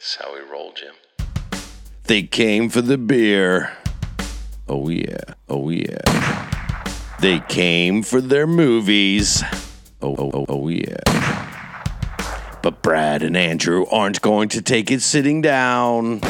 That's 0.00 0.16
how 0.16 0.32
we 0.32 0.40
roll, 0.50 0.72
Jim. 0.72 0.94
They 2.04 2.22
came 2.22 2.70
for 2.70 2.80
the 2.80 2.96
beer. 2.96 3.76
Oh, 4.66 4.88
yeah. 4.88 5.34
Oh, 5.46 5.68
yeah. 5.68 7.10
They 7.20 7.40
came 7.40 8.02
for 8.02 8.22
their 8.22 8.46
movies. 8.46 9.42
Oh, 10.00 10.16
oh, 10.16 10.30
oh, 10.32 10.46
oh, 10.48 10.68
yeah. 10.68 10.96
But 12.62 12.80
Brad 12.80 13.22
and 13.22 13.36
Andrew 13.36 13.84
aren't 13.92 14.22
going 14.22 14.48
to 14.48 14.62
take 14.62 14.90
it 14.90 15.02
sitting 15.02 15.42
down. 15.42 16.20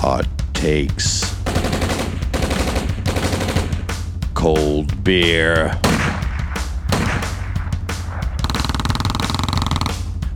Hot 0.00 0.26
takes. 0.52 1.32
Cold 4.34 5.04
beer. 5.04 5.80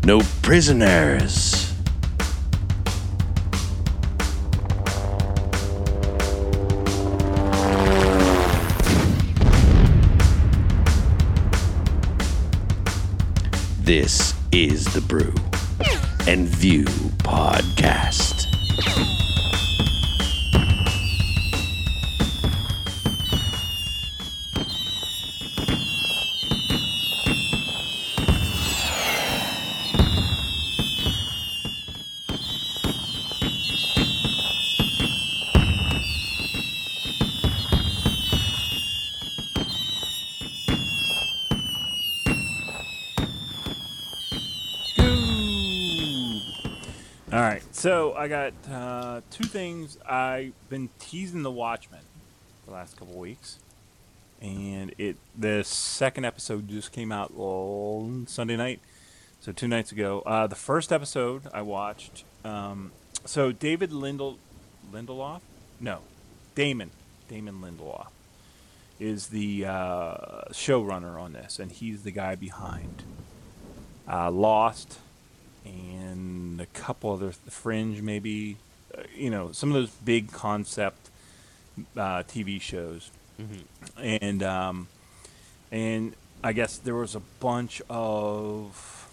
No 0.05 0.21
prisoners. 0.43 1.73
This 13.81 14.35
is 14.53 14.85
the 14.93 15.01
Brew 15.01 15.33
and 16.29 16.47
View 16.47 16.85
podcast. 17.25 18.35
All 47.33 47.41
right, 47.41 47.63
so 47.75 48.15
I 48.15 48.29
got 48.29 48.53
uh, 49.15 49.21
two 49.31 49.45
things. 49.45 49.97
I've 50.09 50.53
been 50.69 50.89
teasing 50.99 51.43
The 51.43 51.51
Watchmen 51.51 52.01
the 52.67 52.73
last 52.73 52.97
couple 52.97 53.15
weeks, 53.15 53.59
and 54.41 54.93
it 54.99 55.17
the 55.39 55.63
second 55.63 56.25
episode 56.25 56.69
just 56.69 56.91
came 56.91 57.13
out 57.13 57.33
on 57.37 58.27
Sunday 58.27 58.57
night, 58.57 58.81
so 59.41 59.53
two 59.53 59.69
nights 59.69 59.93
ago. 59.93 60.23
Uh, 60.27 60.47
the 60.47 60.57
first 60.57 60.93
episode 60.93 61.43
I 61.53 61.63
watched. 61.63 62.25
Um, 62.45 62.91
so 63.25 63.53
David 63.53 63.91
Lindel, 63.91 64.39
Lindelof, 64.93 65.41
no, 65.81 66.01
Damon, 66.55 66.91
Damon 67.29 67.61
Lindelof 67.61 68.09
is 68.99 69.29
the 69.29 69.65
uh, 69.65 70.45
showrunner 70.51 71.21
on 71.21 71.35
this, 71.35 71.59
and 71.61 71.71
he's 71.71 72.03
the 72.03 72.11
guy 72.11 72.35
behind 72.35 73.05
uh, 74.11 74.31
Lost 74.31 74.99
and 75.65 76.61
a 76.61 76.67
couple 76.67 77.13
other 77.13 77.33
Fringe, 77.33 78.03
maybe. 78.03 78.57
You 79.15 79.31
know, 79.31 79.53
some 79.53 79.71
of 79.71 79.75
those 79.75 79.91
big 79.91 80.33
concept 80.33 81.11
uh, 81.97 82.23
TV 82.23 82.61
shows, 82.61 83.11
and 83.99 84.43
um, 84.43 84.89
and 85.71 86.15
I 86.43 86.53
guess 86.53 86.79
there 86.79 86.95
was 86.95 87.15
a 87.15 87.23
bunch 87.41 87.83
of, 87.89 89.09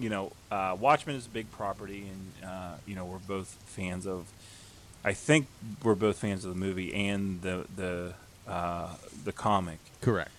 you 0.00 0.08
know, 0.08 0.32
uh, 0.50 0.76
Watchmen 0.78 1.16
is 1.16 1.26
a 1.26 1.30
big 1.30 1.50
property, 1.52 2.06
and 2.08 2.50
uh, 2.50 2.74
you 2.86 2.94
know 2.94 3.04
we're 3.04 3.18
both 3.18 3.56
fans 3.66 4.06
of. 4.06 4.26
I 5.04 5.14
think 5.14 5.48
we're 5.82 5.96
both 5.96 6.18
fans 6.18 6.44
of 6.44 6.54
the 6.54 6.60
movie 6.60 6.94
and 6.94 7.42
the 7.42 7.66
the 7.74 8.14
uh, 8.46 8.88
the 9.24 9.32
comic 9.32 9.78
Correct. 10.00 10.30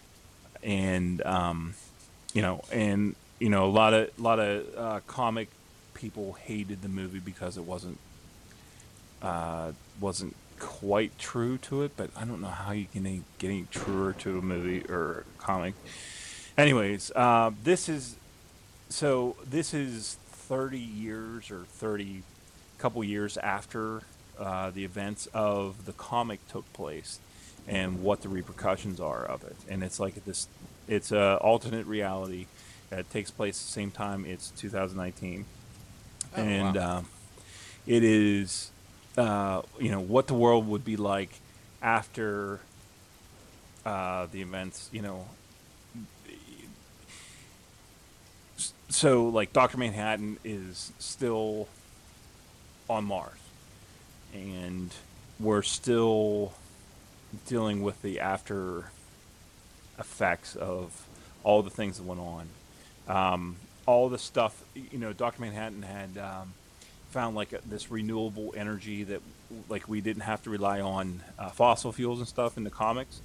and 0.63 1.21
um, 1.25 1.73
you 2.33 2.41
know, 2.41 2.63
and 2.71 3.15
you 3.39 3.49
know, 3.49 3.65
a 3.65 3.71
lot 3.71 3.93
of 3.93 4.09
a 4.17 4.21
lot 4.21 4.39
of 4.39 4.77
uh, 4.77 4.99
comic 5.05 5.49
people 5.93 6.33
hated 6.33 6.81
the 6.81 6.89
movie 6.89 7.19
because 7.19 7.57
it 7.57 7.63
wasn't 7.63 7.97
uh, 9.23 9.71
wasn't 9.99 10.35
quite 10.59 11.17
true 11.17 11.57
to 11.59 11.81
it. 11.83 11.93
But 11.97 12.11
I 12.15 12.25
don't 12.25 12.41
know 12.41 12.47
how 12.47 12.71
you 12.71 12.85
can 12.91 13.05
any- 13.05 13.23
get 13.39 13.49
any 13.49 13.65
truer 13.71 14.13
to 14.19 14.37
a 14.37 14.41
movie 14.41 14.83
or 14.89 15.25
a 15.37 15.41
comic. 15.41 15.73
Anyways, 16.57 17.11
uh, 17.15 17.51
this 17.63 17.89
is 17.89 18.15
so 18.89 19.35
this 19.43 19.73
is 19.73 20.17
30 20.29 20.77
years 20.77 21.49
or 21.49 21.63
30 21.63 22.21
couple 22.77 23.03
years 23.03 23.37
after 23.37 24.01
uh, 24.37 24.69
the 24.69 24.83
events 24.83 25.27
of 25.33 25.85
the 25.85 25.93
comic 25.93 26.45
took 26.49 26.71
place 26.73 27.19
and 27.67 28.03
what 28.03 28.21
the 28.21 28.29
repercussions 28.29 28.99
are 28.99 29.23
of 29.23 29.43
it 29.43 29.55
and 29.69 29.83
it's 29.83 29.99
like 29.99 30.23
this 30.25 30.47
it's 30.87 31.11
a 31.13 31.37
alternate 31.37 31.87
reality 31.87 32.45
that 32.89 33.09
takes 33.09 33.31
place 33.31 33.61
at 33.61 33.65
the 33.67 33.71
same 33.71 33.89
time 33.89 34.25
it's 34.25 34.49
2019 34.51 35.45
and 36.35 36.75
um, 36.77 37.05
it 37.87 38.03
is 38.03 38.69
uh, 39.17 39.61
you 39.79 39.91
know 39.91 39.99
what 39.99 40.27
the 40.27 40.33
world 40.33 40.67
would 40.67 40.85
be 40.85 40.97
like 40.97 41.29
after 41.81 42.59
uh, 43.85 44.27
the 44.31 44.41
events 44.41 44.89
you 44.91 45.01
know 45.01 45.27
so 48.93 49.25
like 49.25 49.51
Doctor 49.53 49.77
Manhattan 49.77 50.37
is 50.43 50.91
still 50.99 51.67
on 52.89 53.05
Mars, 53.05 53.39
and 54.33 54.93
we're 55.39 55.63
still 55.63 56.53
dealing 57.47 57.81
with 57.81 58.01
the 58.01 58.19
after 58.19 58.91
effects 59.97 60.55
of 60.55 61.07
all 61.43 61.63
the 61.63 61.69
things 61.69 61.97
that 61.97 62.03
went 62.03 62.21
on. 62.21 62.47
Um, 63.07 63.55
all 63.85 64.09
the 64.09 64.19
stuff, 64.19 64.63
you 64.75 64.99
know, 64.99 65.11
Doctor 65.11 65.41
Manhattan 65.41 65.81
had 65.81 66.17
um, 66.17 66.53
found 67.13 67.35
like 67.35 67.53
a, 67.53 67.59
this 67.65 67.89
renewable 67.91 68.53
energy 68.57 69.03
that, 69.05 69.21
like, 69.69 69.87
we 69.87 70.01
didn't 70.01 70.23
have 70.23 70.43
to 70.43 70.49
rely 70.49 70.81
on 70.81 71.21
uh, 71.39 71.49
fossil 71.49 71.91
fuels 71.91 72.19
and 72.19 72.27
stuff 72.27 72.57
in 72.57 72.63
the 72.63 72.69
comics. 72.69 73.21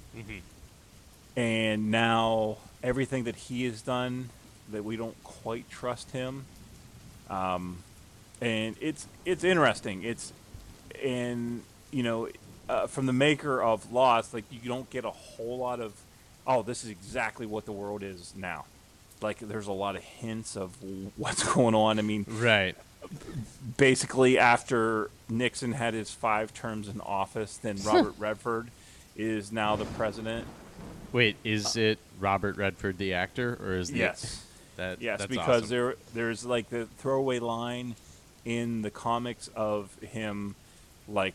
And 1.35 1.91
now 1.91 2.57
everything 2.83 3.25
that 3.25 3.35
he 3.35 3.65
has 3.65 3.81
done 3.81 4.29
that 4.71 4.83
we 4.83 4.95
don't 4.95 5.21
quite 5.23 5.69
trust 5.69 6.11
him 6.11 6.45
um, 7.29 7.77
and 8.41 8.75
it's 8.81 9.07
it's 9.25 9.43
interesting. 9.43 10.03
It's 10.03 10.33
and 11.03 11.61
you 11.91 12.03
know 12.03 12.29
uh, 12.67 12.87
from 12.87 13.05
the 13.05 13.13
maker 13.13 13.61
of 13.61 13.91
lost 13.91 14.33
like 14.33 14.45
you 14.51 14.67
don't 14.67 14.89
get 14.89 15.05
a 15.05 15.11
whole 15.11 15.57
lot 15.59 15.79
of 15.79 15.93
oh 16.47 16.61
this 16.61 16.83
is 16.83 16.89
exactly 16.89 17.45
what 17.45 17.65
the 17.65 17.71
world 17.71 18.03
is 18.03 18.33
now. 18.35 18.65
Like 19.21 19.39
there's 19.39 19.67
a 19.67 19.73
lot 19.73 19.95
of 19.95 20.03
hints 20.03 20.55
of 20.57 20.75
what's 21.17 21.43
going 21.53 21.75
on. 21.75 21.99
I 21.99 22.01
mean 22.01 22.25
Right. 22.27 22.75
Basically 23.77 24.37
after 24.37 25.09
Nixon 25.29 25.73
had 25.73 25.93
his 25.93 26.11
five 26.11 26.53
terms 26.53 26.87
in 26.87 27.01
office, 27.01 27.57
then 27.57 27.77
Robert 27.85 28.13
Redford 28.17 28.69
is 29.15 29.51
now 29.51 29.75
the 29.75 29.85
president. 29.85 30.45
Wait, 31.11 31.35
is 31.43 31.75
it 31.75 31.99
Robert 32.19 32.57
Redford 32.57 32.97
the 32.97 33.13
actor, 33.13 33.57
or 33.61 33.73
is 33.75 33.89
the 33.89 33.99
Yes. 33.99 34.45
that 34.77 35.01
Yes, 35.01 35.19
that's 35.19 35.29
because 35.29 35.63
awesome. 35.63 35.69
there 35.69 35.95
there's 36.13 36.45
like 36.45 36.69
the 36.69 36.85
throwaway 36.99 37.39
line 37.39 37.95
in 38.45 38.81
the 38.83 38.91
comics 38.91 39.49
of 39.55 39.93
him 40.01 40.55
like 41.07 41.33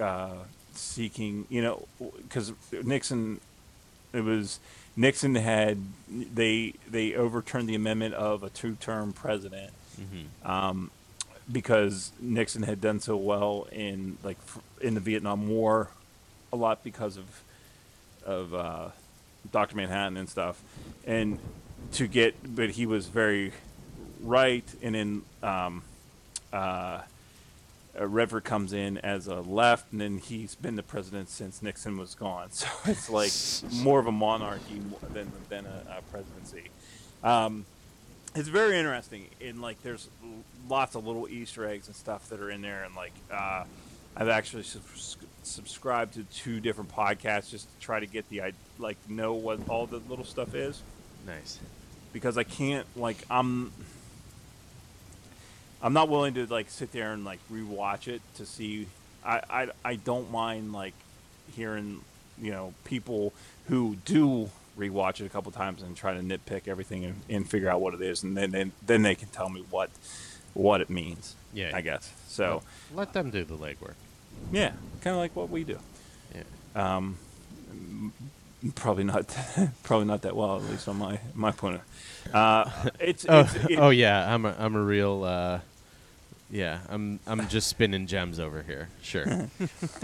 uh, 0.00 0.32
seeking, 0.74 1.46
you 1.50 1.60
know, 1.62 1.86
because 2.22 2.52
Nixon, 2.82 3.40
it 4.12 4.22
was 4.24 4.58
Nixon 4.96 5.34
had 5.34 5.78
they 6.08 6.74
they 6.90 7.14
overturned 7.14 7.68
the 7.68 7.74
amendment 7.74 8.14
of 8.14 8.42
a 8.42 8.50
two-term 8.50 9.12
president 9.12 9.72
Mm-hmm. 10.00 10.50
um, 10.50 10.90
because 11.50 12.12
Nixon 12.20 12.62
had 12.62 12.80
done 12.80 13.00
so 13.00 13.16
well 13.16 13.66
in 13.72 14.18
like 14.22 14.38
in 14.80 14.94
the 14.94 15.00
Vietnam 15.00 15.48
War, 15.48 15.88
a 16.52 16.56
lot 16.56 16.82
because 16.84 17.16
of 17.16 17.24
of 18.24 18.54
uh, 18.54 18.88
Doctor 19.50 19.76
Manhattan 19.76 20.16
and 20.16 20.28
stuff, 20.28 20.62
and 21.06 21.38
to 21.92 22.06
get, 22.06 22.34
but 22.54 22.70
he 22.70 22.86
was 22.86 23.06
very 23.06 23.52
right, 24.22 24.64
and 24.82 24.94
then 24.94 25.22
um, 25.42 25.82
uh, 26.52 27.00
uh, 27.98 28.40
comes 28.40 28.72
in 28.72 28.98
as 28.98 29.26
a 29.26 29.40
left, 29.40 29.92
and 29.92 30.00
then 30.00 30.18
he's 30.18 30.54
been 30.54 30.76
the 30.76 30.82
president 30.82 31.28
since 31.28 31.62
Nixon 31.62 31.96
was 31.98 32.14
gone. 32.14 32.48
So 32.52 32.66
it's 32.86 33.10
like 33.10 33.32
more 33.82 33.98
of 33.98 34.06
a 34.06 34.12
monarchy 34.12 34.80
than 35.12 35.30
than 35.48 35.66
a, 35.66 35.98
a 35.98 36.02
presidency. 36.10 36.70
Um, 37.22 37.66
it's 38.34 38.48
very 38.48 38.78
interesting. 38.78 39.26
In 39.40 39.60
like, 39.60 39.82
there's 39.82 40.08
lots 40.68 40.94
of 40.94 41.06
little 41.06 41.28
Easter 41.28 41.66
eggs 41.66 41.86
and 41.86 41.96
stuff 41.96 42.28
that 42.28 42.40
are 42.40 42.50
in 42.50 42.62
there, 42.62 42.84
and 42.84 42.94
like, 42.94 43.12
uh, 43.32 43.64
I've 44.16 44.28
actually 44.28 44.64
subs- 44.64 45.16
subscribed 45.42 46.14
to 46.14 46.24
two 46.24 46.60
different 46.60 46.90
podcasts 46.90 47.50
just 47.50 47.72
to 47.72 47.80
try 47.80 48.00
to 48.00 48.06
get 48.06 48.28
the 48.28 48.42
I 48.42 48.52
like 48.78 48.96
know 49.08 49.34
what 49.34 49.68
all 49.68 49.86
the 49.86 49.98
little 50.08 50.24
stuff 50.24 50.54
is 50.54 50.82
nice. 51.26 51.58
because 52.12 52.36
I 52.36 52.42
can't 52.42 52.86
like 52.96 53.18
I'm 53.30 53.72
I'm 55.82 55.92
not 55.92 56.08
willing 56.08 56.34
to 56.34 56.46
like 56.46 56.70
sit 56.70 56.92
there 56.92 57.12
and 57.12 57.24
like 57.24 57.38
rewatch 57.50 58.08
it 58.08 58.20
to 58.36 58.46
see. 58.46 58.88
I 59.24 59.40
I, 59.48 59.68
I 59.84 59.94
don't 59.96 60.30
mind 60.30 60.72
like 60.72 60.94
hearing 61.54 62.00
you 62.40 62.50
know 62.50 62.74
people 62.84 63.32
who 63.68 63.96
do 64.04 64.50
rewatch 64.80 65.20
it 65.20 65.26
a 65.26 65.28
couple 65.28 65.52
times 65.52 65.82
and 65.82 65.96
try 65.96 66.14
to 66.14 66.20
nitpick 66.20 66.66
everything 66.66 67.04
and, 67.04 67.20
and 67.28 67.48
figure 67.48 67.68
out 67.68 67.80
what 67.80 67.94
it 67.94 68.00
is, 68.00 68.22
and 68.22 68.36
then 68.36 68.50
then 68.50 68.72
then 68.84 69.02
they 69.02 69.14
can 69.14 69.28
tell 69.28 69.48
me 69.48 69.64
what 69.70 69.90
what 70.54 70.80
it 70.80 70.90
means. 70.90 71.36
Yeah. 71.52 71.72
I 71.74 71.80
guess 71.80 72.12
so. 72.28 72.62
Let 72.94 73.12
them 73.12 73.30
do 73.30 73.44
the 73.44 73.56
legwork. 73.56 73.94
Yeah, 74.52 74.72
kind 75.00 75.14
of 75.14 75.16
like 75.16 75.34
what 75.36 75.50
we 75.50 75.64
do. 75.64 75.78
Yeah. 76.34 76.98
Um, 76.98 77.18
probably 78.74 79.04
not, 79.04 79.36
probably 79.82 80.06
not 80.06 80.22
that 80.22 80.36
well, 80.36 80.56
at 80.56 80.62
least 80.64 80.88
on 80.88 80.96
my 80.98 81.20
my 81.34 81.50
point 81.50 81.76
of. 81.76 82.34
Uh, 82.34 82.70
it's, 83.00 83.26
Oh, 83.28 83.40
it's 83.40 83.54
it, 83.56 83.78
oh 83.78 83.90
yeah, 83.90 84.32
I'm 84.32 84.44
a 84.44 84.54
I'm 84.58 84.74
a 84.74 84.82
real 84.82 85.24
uh, 85.24 85.60
yeah, 86.50 86.80
I'm 86.88 87.20
I'm 87.26 87.48
just 87.48 87.68
spinning 87.68 88.06
gems 88.06 88.38
over 88.40 88.62
here. 88.62 88.88
Sure. 89.02 89.48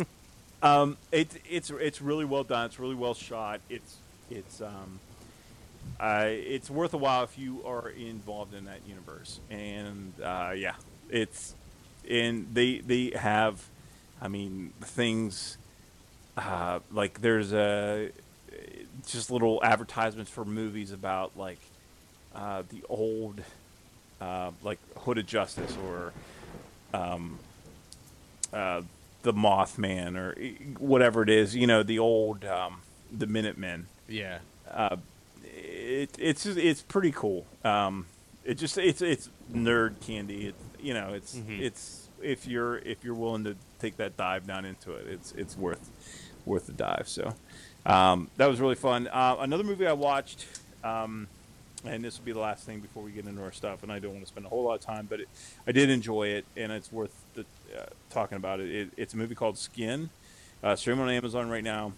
um, 0.62 0.96
it, 1.12 1.28
it's 1.48 1.70
it's 1.70 2.00
really 2.00 2.24
well 2.24 2.44
done. 2.44 2.66
It's 2.66 2.78
really 2.78 2.94
well 2.94 3.14
shot. 3.14 3.60
It's 3.68 3.96
it's 4.30 4.60
um, 4.60 5.00
uh, 5.98 6.26
it's 6.26 6.70
worth 6.70 6.94
a 6.94 6.98
while 6.98 7.24
if 7.24 7.38
you 7.38 7.62
are 7.66 7.88
involved 7.90 8.54
in 8.54 8.66
that 8.66 8.80
universe. 8.86 9.40
And 9.50 10.12
uh, 10.22 10.52
yeah, 10.54 10.74
it's 11.10 11.54
and 12.08 12.46
they 12.52 12.78
they 12.78 13.12
have, 13.16 13.64
I 14.20 14.28
mean, 14.28 14.72
things 14.80 15.58
uh, 16.36 16.80
like 16.92 17.20
there's 17.20 17.52
a 17.52 18.10
just 19.06 19.30
little 19.30 19.62
advertisements 19.62 20.30
for 20.30 20.44
movies 20.44 20.92
about 20.92 21.36
like 21.36 21.58
uh, 22.34 22.62
the 22.68 22.82
old 22.88 23.42
uh, 24.20 24.50
like 24.62 24.78
Hooded 24.98 25.26
Justice 25.26 25.76
or 25.86 26.12
um, 26.92 27.38
uh, 28.52 28.82
the 29.22 29.32
Mothman 29.32 30.16
or 30.16 30.34
whatever 30.78 31.22
it 31.22 31.30
is. 31.30 31.56
You 31.56 31.66
know, 31.66 31.82
the 31.82 31.98
old 31.98 32.44
um, 32.44 32.82
the 33.16 33.26
Minutemen 33.26 33.86
yeah. 34.08 34.38
uh, 34.70 34.96
it, 35.44 36.10
it's 36.18 36.44
just, 36.44 36.58
it's 36.58 36.82
pretty 36.82 37.12
cool. 37.12 37.46
Um, 37.64 38.06
it 38.44 38.54
just 38.58 38.78
it's 38.78 39.02
it's 39.02 39.28
nerd 39.52 40.00
candy. 40.00 40.48
It, 40.48 40.54
you 40.80 40.94
know, 40.94 41.14
it's 41.14 41.34
Mhm. 41.36 41.60
it's 41.60 42.08
if 42.22 42.46
you're 42.46 42.78
if 42.78 43.04
you're 43.04 43.14
willing 43.14 43.44
to 43.44 43.56
take 43.80 43.96
that 43.98 44.16
dive 44.16 44.46
down 44.46 44.64
into 44.64 44.92
it, 44.92 45.06
it's 45.08 45.32
it's 45.32 45.56
worth 45.56 45.90
worth 46.44 46.66
the 46.66 46.72
dive. 46.72 47.08
So 47.08 47.34
um, 47.84 48.30
that 48.36 48.48
was 48.48 48.60
really 48.60 48.74
fun. 48.76 49.08
Uh, 49.08 49.36
another 49.40 49.64
movie 49.64 49.86
I 49.86 49.92
watched, 49.92 50.46
um, 50.84 51.26
and 51.84 52.04
this 52.04 52.18
will 52.18 52.24
be 52.24 52.32
the 52.32 52.38
last 52.40 52.64
thing 52.64 52.80
before 52.80 53.02
we 53.02 53.10
get 53.10 53.26
into 53.26 53.42
our 53.42 53.52
stuff. 53.52 53.82
And 53.82 53.90
I 53.92 53.98
don't 53.98 54.12
want 54.12 54.22
to 54.24 54.28
spend 54.28 54.46
a 54.46 54.48
whole 54.48 54.64
lot 54.64 54.74
of 54.74 54.80
time, 54.80 55.06
but 55.08 55.20
it, 55.20 55.28
I 55.66 55.72
did 55.72 55.90
enjoy 55.90 56.28
it, 56.28 56.44
and 56.56 56.70
it's 56.72 56.90
worth 56.92 57.14
the, 57.34 57.42
uh, 57.76 57.86
talking 58.10 58.36
about 58.36 58.60
it. 58.60 58.70
it. 58.74 58.88
It's 58.96 59.14
a 59.14 59.16
movie 59.16 59.34
called 59.34 59.58
Skin. 59.58 60.10
Uh, 60.62 60.74
streaming 60.74 61.04
on 61.04 61.10
Amazon 61.10 61.48
right 61.50 61.62
now. 61.64 61.92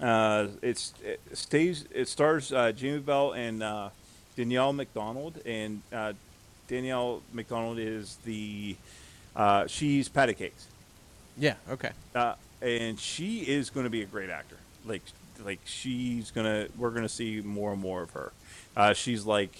Uh, 0.00 0.48
it's 0.62 0.94
it 1.04 1.20
stays. 1.32 1.84
It 1.94 2.08
stars 2.08 2.52
uh, 2.52 2.72
Jamie 2.72 2.98
Bell 3.00 3.32
and 3.32 3.62
uh, 3.62 3.90
Danielle 4.36 4.72
Macdonald, 4.72 5.40
and 5.46 5.82
uh, 5.92 6.12
Danielle 6.68 7.22
Macdonald 7.32 7.78
is 7.78 8.16
the 8.24 8.76
uh, 9.36 9.66
she's 9.66 10.08
Patty 10.08 10.34
Cakes, 10.34 10.66
Yeah. 11.36 11.54
Okay. 11.70 11.90
uh, 12.14 12.34
and 12.62 12.98
she 12.98 13.40
is 13.40 13.70
going 13.70 13.84
to 13.84 13.90
be 13.90 14.02
a 14.02 14.06
great 14.06 14.30
actor. 14.30 14.56
Like 14.86 15.02
like 15.44 15.60
she's 15.64 16.30
gonna 16.30 16.68
we're 16.76 16.90
gonna 16.90 17.08
see 17.08 17.40
more 17.40 17.72
and 17.72 17.80
more 17.80 18.02
of 18.02 18.10
her. 18.10 18.32
Uh, 18.76 18.92
she's 18.92 19.24
like, 19.24 19.50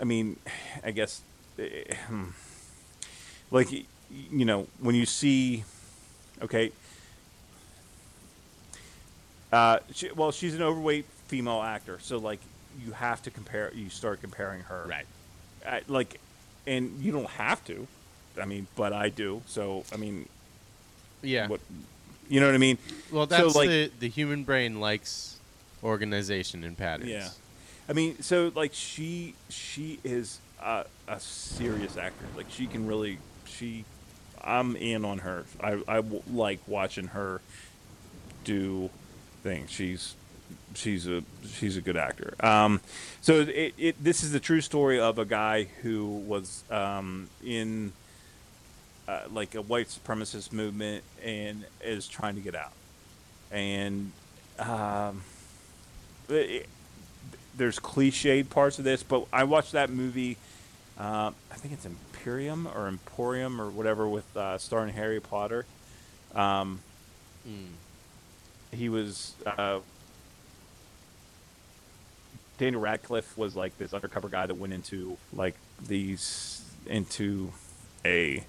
I 0.00 0.04
mean, 0.04 0.36
I 0.84 0.90
guess, 0.90 1.20
eh, 1.58 1.94
hmm. 2.08 2.28
like 3.50 3.70
you 3.72 4.44
know 4.44 4.66
when 4.80 4.94
you 4.94 5.06
see, 5.06 5.64
okay. 6.42 6.72
Uh, 9.52 9.78
she, 9.92 10.10
well, 10.12 10.32
she's 10.32 10.54
an 10.54 10.62
overweight 10.62 11.04
female 11.28 11.62
actor, 11.62 11.98
so 12.02 12.18
like 12.18 12.40
you 12.84 12.92
have 12.92 13.22
to 13.22 13.30
compare. 13.30 13.72
You 13.74 13.88
start 13.90 14.20
comparing 14.20 14.60
her, 14.62 14.84
Right. 14.88 15.06
I, 15.66 15.82
like, 15.88 16.20
and 16.66 16.98
you 17.00 17.12
don't 17.12 17.30
have 17.30 17.64
to. 17.66 17.86
I 18.40 18.44
mean, 18.44 18.66
but 18.76 18.92
I 18.92 19.08
do. 19.08 19.42
So 19.46 19.84
I 19.92 19.96
mean, 19.96 20.28
Yeah. 21.22 21.46
what 21.48 21.60
you 22.28 22.40
know 22.40 22.46
what 22.46 22.54
I 22.54 22.58
mean? 22.58 22.76
Well, 23.10 23.28
So, 23.28 23.36
that's 23.36 23.54
like- 23.54 23.68
the 23.68 23.90
the 24.00 24.08
human 24.08 24.44
brain 24.44 24.80
likes 24.80 25.36
organization 25.82 26.64
and 26.64 26.76
patterns. 26.76 27.10
Yeah, 27.10 27.28
I 27.88 27.92
mean, 27.92 28.20
so 28.22 28.50
like 28.54 28.72
she 28.74 29.34
she 29.48 30.00
is 30.04 30.38
a, 30.60 30.84
a 31.08 31.20
serious 31.20 31.96
actor. 31.96 32.26
Like 32.36 32.46
she 32.50 32.66
can 32.66 32.86
really 32.86 33.18
she. 33.46 33.84
I'm 34.42 34.76
in 34.76 35.04
on 35.04 35.18
her. 35.18 35.44
I, 35.60 35.82
I 35.88 36.02
like 36.32 36.60
watching 36.68 37.08
her 37.08 37.40
do 38.44 38.90
things. 39.46 39.70
She's 39.70 40.14
she's 40.74 41.06
a 41.06 41.22
she's 41.46 41.76
a 41.76 41.80
good 41.80 41.96
actor. 41.96 42.34
Um, 42.40 42.80
so 43.20 43.40
it, 43.40 43.74
it 43.78 44.04
this 44.04 44.22
is 44.22 44.32
the 44.32 44.40
true 44.40 44.60
story 44.60 44.98
of 44.98 45.18
a 45.18 45.24
guy 45.24 45.64
who 45.82 46.06
was 46.06 46.64
um, 46.70 47.28
in 47.44 47.92
uh, 49.08 49.20
like 49.32 49.54
a 49.54 49.62
white 49.62 49.88
supremacist 49.88 50.52
movement 50.52 51.04
and 51.24 51.64
is 51.82 52.08
trying 52.08 52.34
to 52.34 52.40
get 52.40 52.54
out. 52.54 52.72
And 53.52 54.10
um, 54.58 55.22
it, 56.28 56.68
there's 57.56 57.78
cliched 57.78 58.50
parts 58.50 58.78
of 58.78 58.84
this, 58.84 59.02
but 59.02 59.26
I 59.32 59.44
watched 59.44 59.72
that 59.72 59.90
movie. 59.90 60.36
Uh, 60.98 61.30
I 61.52 61.54
think 61.54 61.74
it's 61.74 61.86
Imperium 61.86 62.66
or 62.74 62.88
Emporium 62.88 63.60
or 63.60 63.70
whatever 63.70 64.08
with 64.08 64.36
uh, 64.36 64.58
starring 64.58 64.94
Harry 64.94 65.20
Potter. 65.20 65.66
Mm. 66.34 66.78
He 68.72 68.88
was 68.88 69.34
uh, 69.46 69.80
Daniel 72.58 72.80
Radcliffe 72.80 73.36
was 73.36 73.54
like 73.54 73.76
this 73.78 73.92
undercover 73.92 74.28
guy 74.28 74.46
that 74.46 74.54
went 74.54 74.72
into 74.72 75.16
like 75.32 75.54
these 75.86 76.62
into 76.86 77.52
a 78.04 78.44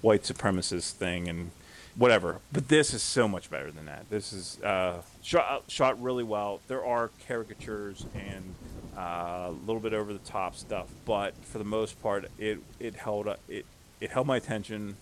white 0.00 0.22
supremacist 0.22 0.92
thing 0.92 1.28
and 1.28 1.50
whatever. 1.96 2.38
But 2.52 2.68
this 2.68 2.94
is 2.94 3.02
so 3.02 3.28
much 3.28 3.50
better 3.50 3.70
than 3.70 3.86
that. 3.86 4.08
This 4.08 4.32
is 4.32 4.62
uh, 4.62 5.02
shot 5.22 5.64
shot 5.68 6.00
really 6.00 6.24
well. 6.24 6.60
There 6.68 6.84
are 6.84 7.10
caricatures 7.26 8.06
and 8.14 8.54
uh, 8.96 9.48
a 9.50 9.54
little 9.66 9.80
bit 9.80 9.92
over 9.92 10.12
the 10.12 10.18
top 10.20 10.56
stuff, 10.56 10.86
but 11.04 11.34
for 11.44 11.58
the 11.58 11.64
most 11.64 12.00
part, 12.02 12.30
it 12.38 12.60
it 12.78 12.94
held 12.94 13.28
up- 13.28 13.40
it 13.48 13.66
it 14.00 14.10
held 14.10 14.26
my 14.26 14.38
attention 14.38 14.96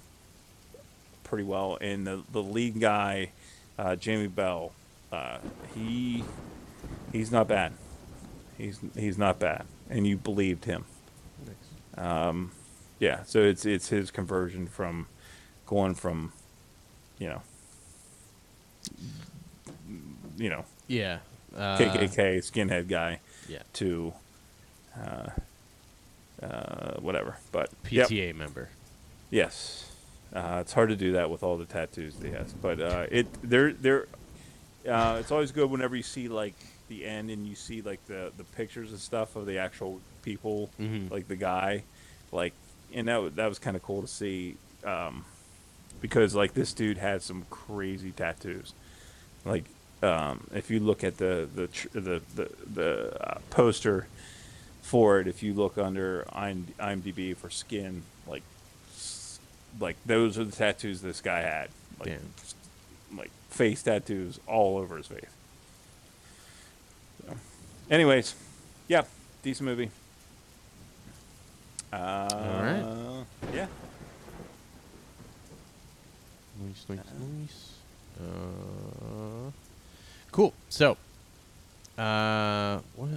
pretty 1.23 1.45
well. 1.45 1.79
And 1.81 2.07
the 2.07 2.23
the 2.33 2.43
lead 2.43 2.81
guy, 2.81 3.31
uh, 3.79 3.97
Jamie 3.97 4.27
Bell, 4.27 4.73
uh, 5.13 5.39
he 5.75 6.25
he's 7.13 7.31
not 7.33 7.49
bad. 7.49 7.73
He's 8.57 8.81
he's 8.97 9.17
not 9.19 9.39
bad, 9.39 9.65
and 9.89 10.07
you 10.07 10.17
believed 10.17 10.65
him. 10.65 10.85
Um, 11.97 12.53
yeah, 12.99 13.23
so 13.25 13.41
it's 13.43 13.65
it's 13.67 13.89
his 13.89 14.11
conversion 14.11 14.67
from 14.67 15.07
going 15.67 15.95
from, 15.95 16.33
you 17.19 17.29
know, 17.29 17.43
you 20.37 20.49
know, 20.49 20.65
Yeah. 20.87 21.19
Uh, 21.57 21.77
KKK 21.79 22.39
skinhead 22.39 22.89
guy 22.89 23.21
Yeah. 23.49 23.63
to, 23.75 24.13
uh, 24.99 25.31
uh, 26.43 27.01
whatever. 27.01 27.37
But 27.53 27.71
yep. 27.91 28.09
PTA 28.09 28.33
member. 28.35 28.69
Yes, 29.31 29.88
uh, 30.35 30.59
it's 30.61 30.73
hard 30.73 30.89
to 30.91 30.97
do 30.97 31.13
that 31.13 31.31
with 31.31 31.43
all 31.43 31.57
the 31.57 31.65
tattoos 31.65 32.17
that 32.17 32.27
he 32.27 32.33
has. 32.33 32.53
But 32.53 32.81
uh, 32.81 33.07
it 33.11 33.27
they're 33.43 33.73
they're 33.73 34.07
uh, 34.89 35.17
it's 35.21 35.31
always 35.31 35.51
good 35.53 35.71
whenever 35.71 35.97
you 35.97 36.03
see 36.03 36.29
like 36.29 36.55
the 36.89 37.05
end 37.05 37.31
and 37.31 37.47
you 37.47 37.55
see 37.55 37.83
like 37.83 38.05
the 38.07 38.33
the 38.37 38.45
pictures 38.45 38.91
and 38.91 38.99
stuff 39.01 39.37
of 39.37 39.47
the 39.47 39.59
actual 39.59 40.01
people, 40.23 40.71
Mhm. 40.81 41.11
like 41.11 41.29
the 41.29 41.37
guy, 41.37 41.83
like 42.33 42.53
and 42.95 43.09
that 43.09 43.37
that 43.37 43.49
was 43.49 43.59
kind 43.59 43.77
of 43.77 43.83
cool 43.83 44.03
to 44.03 44.09
see 44.09 44.57
um, 44.85 45.25
because 46.01 46.35
like 46.35 46.55
this 46.55 46.73
dude 46.73 46.99
had 46.99 47.23
some 47.23 47.45
crazy 47.51 48.11
tattoos, 48.13 48.73
like. 49.45 49.65
Um, 50.01 50.47
if 50.55 50.71
you 50.71 50.79
look 50.79 51.03
at 51.03 51.17
the 51.17 51.49
the 51.53 51.67
tr- 51.67 51.89
the 51.93 52.23
the, 52.37 52.49
the 52.73 53.17
uh, 53.21 53.39
poster 53.51 54.07
for 54.81 55.19
it, 55.19 55.27
if 55.27 55.43
you 55.43 55.55
look 55.55 55.77
under 55.77 56.25
IMDb 56.33 57.37
for 57.37 57.51
skin, 57.51 58.05
like 58.25 58.45
like 59.81 59.97
those 60.07 60.39
are 60.39 60.45
the 60.45 60.53
tattoos 60.53 61.01
this 61.03 61.21
guy 61.21 61.41
had, 61.41 61.69
like 61.99 62.09
Damn. 62.09 63.19
like 63.19 63.31
face 63.51 63.83
tattoos 63.83 64.41
all 64.47 64.79
over 64.79 64.97
his 64.97 65.07
face. 65.07 65.25
So, 67.27 67.35
anyways, 67.91 68.35
yeah, 68.89 69.03
decent 69.43 69.69
movie. 69.69 69.91
Uh, 71.93 71.97
all 71.97 72.63
right. 72.63 73.25
Yeah. 73.55 73.67
Nice, 76.61 76.85
nice, 76.89 76.99
nice. 77.19 77.73
Uh, 78.21 79.51
cool. 80.33 80.53
So, 80.69 80.97
uh, 81.97 82.81
what? 82.97 83.09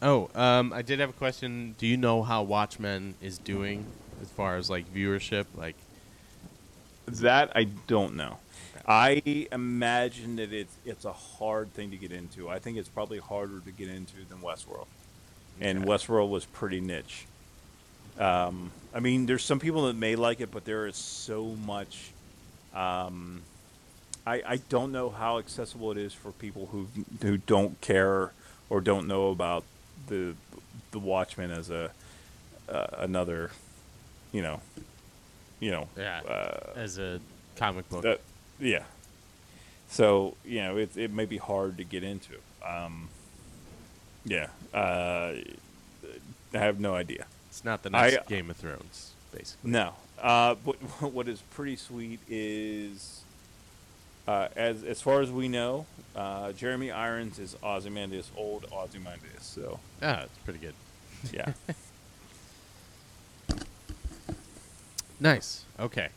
Oh, 0.00 0.30
um, 0.34 0.72
I 0.72 0.82
did 0.82 0.98
have 0.98 1.10
a 1.10 1.14
question. 1.14 1.76
Do 1.78 1.86
you 1.86 1.96
know 1.96 2.22
how 2.22 2.42
Watchmen 2.42 3.14
is 3.20 3.38
doing 3.38 3.86
as 4.22 4.30
far 4.30 4.56
as 4.56 4.70
like 4.70 4.92
viewership? 4.92 5.46
Like, 5.56 5.76
That 7.06 7.52
I 7.56 7.64
don't 7.64 8.14
know. 8.16 8.38
I 8.86 9.48
imagine 9.52 10.36
that 10.36 10.52
it's 10.52 10.78
it's 10.84 11.04
a 11.04 11.12
hard 11.12 11.74
thing 11.74 11.90
to 11.92 11.96
get 11.98 12.12
into. 12.12 12.48
I 12.48 12.58
think 12.58 12.78
it's 12.78 12.88
probably 12.88 13.18
harder 13.18 13.60
to 13.60 13.72
get 13.72 13.88
into 13.88 14.24
than 14.28 14.38
Westworld, 14.40 14.88
and 15.60 15.80
Okay. 15.80 15.88
Westworld 15.88 16.30
was 16.30 16.46
pretty 16.46 16.80
niche. 16.80 17.26
Um, 18.18 18.72
I 18.94 19.00
mean, 19.00 19.26
there's 19.26 19.44
some 19.44 19.58
people 19.60 19.86
that 19.86 19.94
may 19.96 20.16
like 20.16 20.40
it, 20.40 20.50
but 20.50 20.64
there 20.64 20.86
is 20.86 20.96
so 20.96 21.56
much. 21.66 22.14
Um, 22.74 23.42
I 24.26 24.42
I 24.46 24.56
don't 24.68 24.92
know 24.92 25.10
how 25.10 25.38
accessible 25.38 25.92
it 25.92 25.98
is 25.98 26.12
for 26.14 26.32
people 26.32 26.66
who 26.72 26.88
who 27.22 27.36
don't 27.38 27.80
care 27.80 28.32
or 28.70 28.80
don't 28.80 29.06
know 29.06 29.30
about 29.30 29.64
the 30.08 30.34
the 30.92 30.98
Watchmen 30.98 31.50
as 31.50 31.70
a 31.70 31.90
uh, 32.68 32.86
another, 32.98 33.50
you 34.32 34.42
know, 34.42 34.60
you 35.60 35.70
know, 35.70 35.88
yeah, 35.96 36.20
uh, 36.22 36.72
as 36.74 36.98
a 36.98 37.20
comic 37.56 37.88
book. 37.88 38.02
that, 38.02 38.20
yeah. 38.58 38.84
So 39.88 40.36
you 40.44 40.60
know, 40.62 40.76
it 40.78 40.96
it 40.96 41.12
may 41.12 41.26
be 41.26 41.36
hard 41.38 41.76
to 41.78 41.84
get 41.84 42.02
into. 42.02 42.34
Um, 42.66 43.08
yeah, 44.24 44.46
uh, 44.72 45.34
I 46.54 46.58
have 46.58 46.80
no 46.80 46.94
idea. 46.94 47.26
it's 47.48 47.64
not 47.64 47.82
the 47.82 47.90
I- 47.92 48.10
next 48.10 48.28
Game 48.28 48.50
of 48.50 48.56
Thrones, 48.56 49.12
basically. 49.32 49.70
No. 49.70 49.94
Uh, 50.20 50.54
but 50.64 50.76
what 51.12 51.26
is 51.28 51.40
pretty 51.50 51.74
sweet 51.76 52.20
is, 52.28 53.22
uh, 54.28 54.48
as 54.56 54.84
as 54.84 55.02
far 55.02 55.20
as 55.20 55.30
we 55.32 55.48
know, 55.48 55.84
uh, 56.14 56.52
Jeremy 56.52 56.90
Irons 56.92 57.38
is 57.40 57.56
Ozymandias, 57.62 58.30
old 58.36 58.66
Ozymandias. 58.72 59.42
So 59.42 59.80
Ah, 60.00 60.22
it's 60.22 60.38
pretty 60.44 60.60
good. 60.60 60.74
yeah, 61.32 61.52
Nice. 65.22 65.64
Okay. 65.78 66.08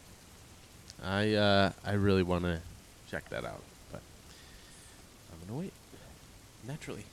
I 1.03 1.33
uh, 1.35 1.71
I 1.85 1.93
really 1.93 2.23
want 2.23 2.43
to 2.45 2.59
check 3.07 3.29
that 3.29 3.45
out, 3.45 3.61
but 3.91 4.01
I'm 5.31 5.47
gonna 5.47 5.59
wait. 5.59 5.73
Naturally. 6.67 7.03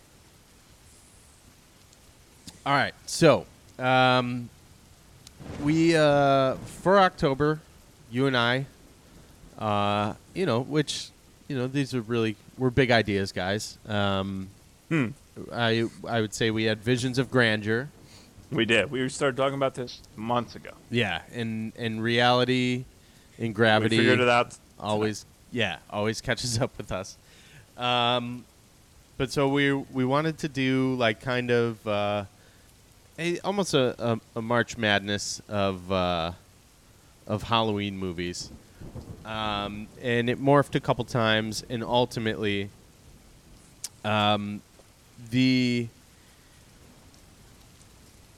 All 2.64 2.72
right. 2.72 2.94
So, 3.04 3.44
um, 3.78 4.48
we 5.62 5.94
uh, 5.94 6.54
for 6.54 6.98
October, 6.98 7.60
you 8.10 8.26
and 8.26 8.38
I, 8.38 8.64
uh, 9.58 10.14
you 10.32 10.46
know, 10.46 10.60
which 10.60 11.10
you 11.46 11.58
know 11.58 11.66
these 11.66 11.94
are 11.94 12.00
really 12.00 12.36
we're 12.56 12.70
big 12.70 12.90
ideas, 12.90 13.32
guys. 13.32 13.76
Um, 13.86 14.48
hmm. 14.88 15.08
I 15.52 15.90
I 16.08 16.22
would 16.22 16.32
say 16.32 16.50
we 16.50 16.64
had 16.64 16.78
visions 16.78 17.18
of 17.18 17.30
grandeur. 17.30 17.90
We 18.52 18.64
did. 18.64 18.90
We 18.90 19.08
started 19.08 19.36
talking 19.36 19.54
about 19.54 19.74
this 19.74 20.00
months 20.16 20.54
ago. 20.56 20.70
Yeah, 20.90 21.22
and 21.32 21.72
and 21.76 22.02
reality, 22.02 22.84
in 23.38 23.52
gravity. 23.52 23.96
We 23.98 24.04
figured 24.04 24.20
it 24.20 24.28
out. 24.28 24.56
always 24.78 25.26
yeah 25.52 25.78
always 25.90 26.20
catches 26.22 26.58
up 26.58 26.70
with 26.78 26.90
us 26.90 27.18
um 27.76 28.42
but 29.18 29.30
so 29.30 29.48
we 29.48 29.70
we 29.72 30.02
wanted 30.04 30.38
to 30.38 30.48
do 30.48 30.94
like 30.94 31.20
kind 31.20 31.50
of 31.50 31.86
uh 31.86 32.24
a 33.18 33.38
almost 33.40 33.74
a, 33.74 33.94
a, 33.98 34.20
a 34.36 34.42
march 34.42 34.78
madness 34.78 35.42
of 35.48 35.92
uh 35.92 36.32
of 37.26 37.42
halloween 37.42 37.98
movies 37.98 38.50
um 39.26 39.86
and 40.00 40.30
it 40.30 40.42
morphed 40.42 40.74
a 40.74 40.80
couple 40.80 41.04
times 41.04 41.62
and 41.68 41.84
ultimately 41.84 42.70
um 44.04 44.62
the 45.30 45.86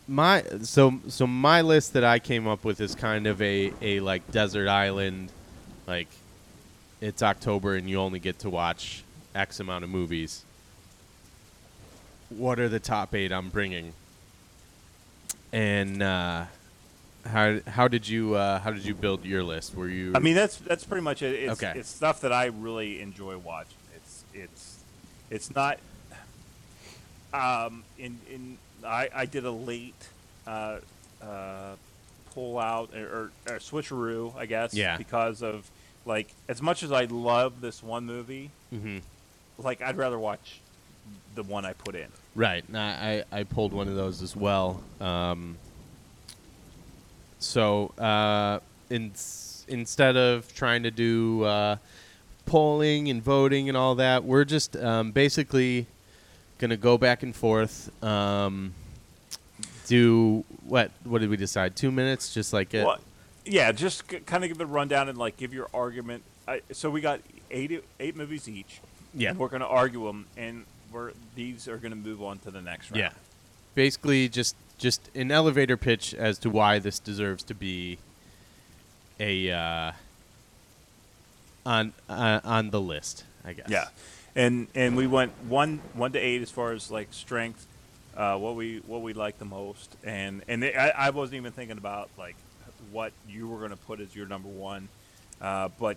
my 0.07 0.43
so 0.63 1.01
so 1.09 1.27
my 1.27 1.63
list 1.63 1.95
that 1.95 2.05
I 2.05 2.19
came 2.19 2.47
up 2.47 2.65
with 2.65 2.81
is 2.81 2.95
kind 2.95 3.27
of 3.27 3.41
a 3.41 3.73
a 3.81 4.01
like 4.01 4.31
desert 4.31 4.69
island 4.69 5.31
like 5.87 6.09
it's 7.01 7.23
October 7.23 7.75
and 7.75 7.89
you 7.89 7.99
only 7.99 8.19
get 8.19 8.39
to 8.41 8.51
watch 8.51 9.03
X 9.35 9.61
amount 9.61 9.85
of 9.85 9.91
movies. 9.91 10.45
What 12.31 12.59
are 12.59 12.69
the 12.69 12.81
top 12.81 13.15
eight 13.15 13.33
I'm 13.33 13.49
bringing? 13.51 13.93
And 15.53 16.03
uh, 16.03 16.45
how 17.27 17.61
how 17.67 17.89
did 17.89 18.09
you 18.09 18.35
uh, 18.35 18.59
how 18.61 18.71
did 18.71 18.85
you 18.85 18.95
build 18.95 19.25
your 19.25 19.43
list? 19.43 19.75
Were 19.75 19.89
you? 19.89 20.13
I 20.15 20.19
mean, 20.19 20.35
that's 20.35 20.57
that's 20.57 20.85
pretty 20.85 21.03
much 21.03 21.23
it. 21.23 21.35
It's, 21.35 21.63
Okay. 21.63 21.79
it's 21.79 21.89
stuff 21.89 22.21
that 22.23 22.33
I 22.33 22.47
really 22.47 23.01
enjoy 23.01 23.37
watching. 23.39 23.77
It's 23.97 24.25
it's 24.35 24.79
it's 25.31 25.55
not. 25.55 25.79
Um, 27.33 27.83
in 27.99 28.19
in 28.31 28.59
I 28.85 29.09
I 29.15 29.27
did 29.27 29.45
a 29.45 29.51
late 29.51 30.09
uh, 30.47 30.79
uh, 31.23 31.75
pull 32.35 32.59
out 32.59 32.91
or, 32.95 33.31
or, 33.49 33.55
or 33.55 33.59
switcheroo, 33.59 34.37
I 34.37 34.47
guess. 34.47 34.75
Yeah. 34.75 34.97
Because 34.97 35.43
of 35.43 35.71
like 36.07 36.29
as 36.49 36.61
much 36.61 36.83
as 36.83 36.93
I 36.93 37.05
love 37.05 37.61
this 37.61 37.83
one 37.83 38.05
movie, 38.05 38.51
Mhm. 38.73 39.03
like 39.59 39.81
I'd 39.83 39.97
rather 39.97 40.19
watch 40.19 40.61
the 41.35 41.43
one 41.43 41.65
I 41.65 41.73
put 41.73 41.95
in. 41.95 42.09
Right. 42.35 42.65
I, 42.75 43.25
I 43.33 43.41
I 43.41 43.43
pulled 43.45 43.73
one 43.73 43.89
of 43.89 43.95
those 43.95 44.21
as 44.23 44.35
well. 44.37 44.83
Um, 45.01 45.57
so 47.39 47.89
uh, 47.99 48.61
in, 48.91 49.13
instead 49.69 50.17
of 50.17 50.53
trying 50.55 50.83
to 50.85 50.91
do 50.91 51.45
uh, 51.45 51.77
polling 52.47 53.09
and 53.09 53.23
voting 53.23 53.69
and 53.69 53.77
all 53.77 53.95
that, 53.97 54.25
we're 54.25 54.45
just 54.45 54.77
um, 54.77 55.13
basically 55.13 55.87
going 56.59 56.71
to 56.71 56.77
go 56.77 56.99
back 56.99 57.23
and 57.23 57.35
forth. 57.35 57.91
Um, 58.03 58.75
do 59.87 60.45
what? 60.67 60.91
What 61.05 61.21
did 61.21 61.31
we 61.31 61.37
decide? 61.37 61.77
Two 61.77 61.91
minutes, 61.91 62.33
just 62.33 62.53
like 62.53 62.73
it. 62.75 62.87
Well, 62.87 62.99
yeah, 63.45 63.73
just 63.73 64.11
c- 64.11 64.21
kind 64.21 64.45
of 64.45 64.49
give 64.49 64.61
a 64.61 64.67
rundown 64.67 65.09
and 65.09 65.19
like 65.19 65.37
give 65.37 65.53
your 65.53 65.69
argument. 65.75 66.23
I, 66.49 66.63
so 66.73 66.91
we 66.91 67.01
got 67.01 67.21
eight 67.51 67.85
eight 68.01 68.17
movies 68.17 68.49
each. 68.49 68.81
Yeah. 69.17 69.31
and 69.31 69.39
we're 69.39 69.49
going 69.49 69.61
to 69.61 69.69
argue 69.69 70.07
them, 70.07 70.27
and 70.37 70.65
we're 70.93 71.13
these 71.35 71.69
are 71.69 71.77
going 71.77 71.93
to 71.93 71.97
move 71.97 72.23
on 72.23 72.39
to 72.41 72.51
the 72.51 72.61
next 72.61 72.91
round. 72.91 73.01
Yeah. 73.01 73.11
Basically, 73.75 74.29
just 74.29 74.57
just 74.79 75.09
an 75.15 75.31
elevator 75.31 75.77
pitch 75.77 76.15
as 76.15 76.39
to 76.41 76.51
why 76.51 76.79
this 76.79 76.99
deserves 76.99 77.43
to 77.45 77.55
be 77.55 77.99
a 79.21 79.51
uh, 79.51 79.93
on 81.67 81.93
uh, 82.09 82.41
on 82.45 82.71
the 82.71 82.81
list. 82.81 83.25
I 83.45 83.53
guess. 83.53 83.69
yeah, 83.69 83.89
and 84.37 84.67
and 84.75 84.97
we 84.97 85.07
went 85.07 85.33
one 85.49 85.81
one 85.95 86.13
to 86.13 86.19
eight 86.19 86.43
as 86.43 86.51
far 86.51 86.73
as 86.73 86.91
like 86.91 87.09
strength, 87.13 87.67
uh, 88.17 88.37
what 88.37 88.55
we 88.57 88.79
what 88.87 89.03
we 89.03 89.13
like 89.13 89.39
the 89.39 89.45
most, 89.45 89.95
and 90.05 90.43
and 90.49 90.65
I, 90.65 90.93
I 90.97 91.11
wasn't 91.11 91.37
even 91.37 91.53
thinking 91.53 91.79
about 91.79 92.11
like 92.19 92.37
what 92.93 93.13
you 93.29 93.49
were 93.49 93.59
going 93.59 93.71
to 93.71 93.77
put 93.77 94.01
as 94.01 94.15
your 94.15 94.27
number 94.27 94.49
one, 94.49 94.89
uh, 95.41 95.69
but 95.79 95.97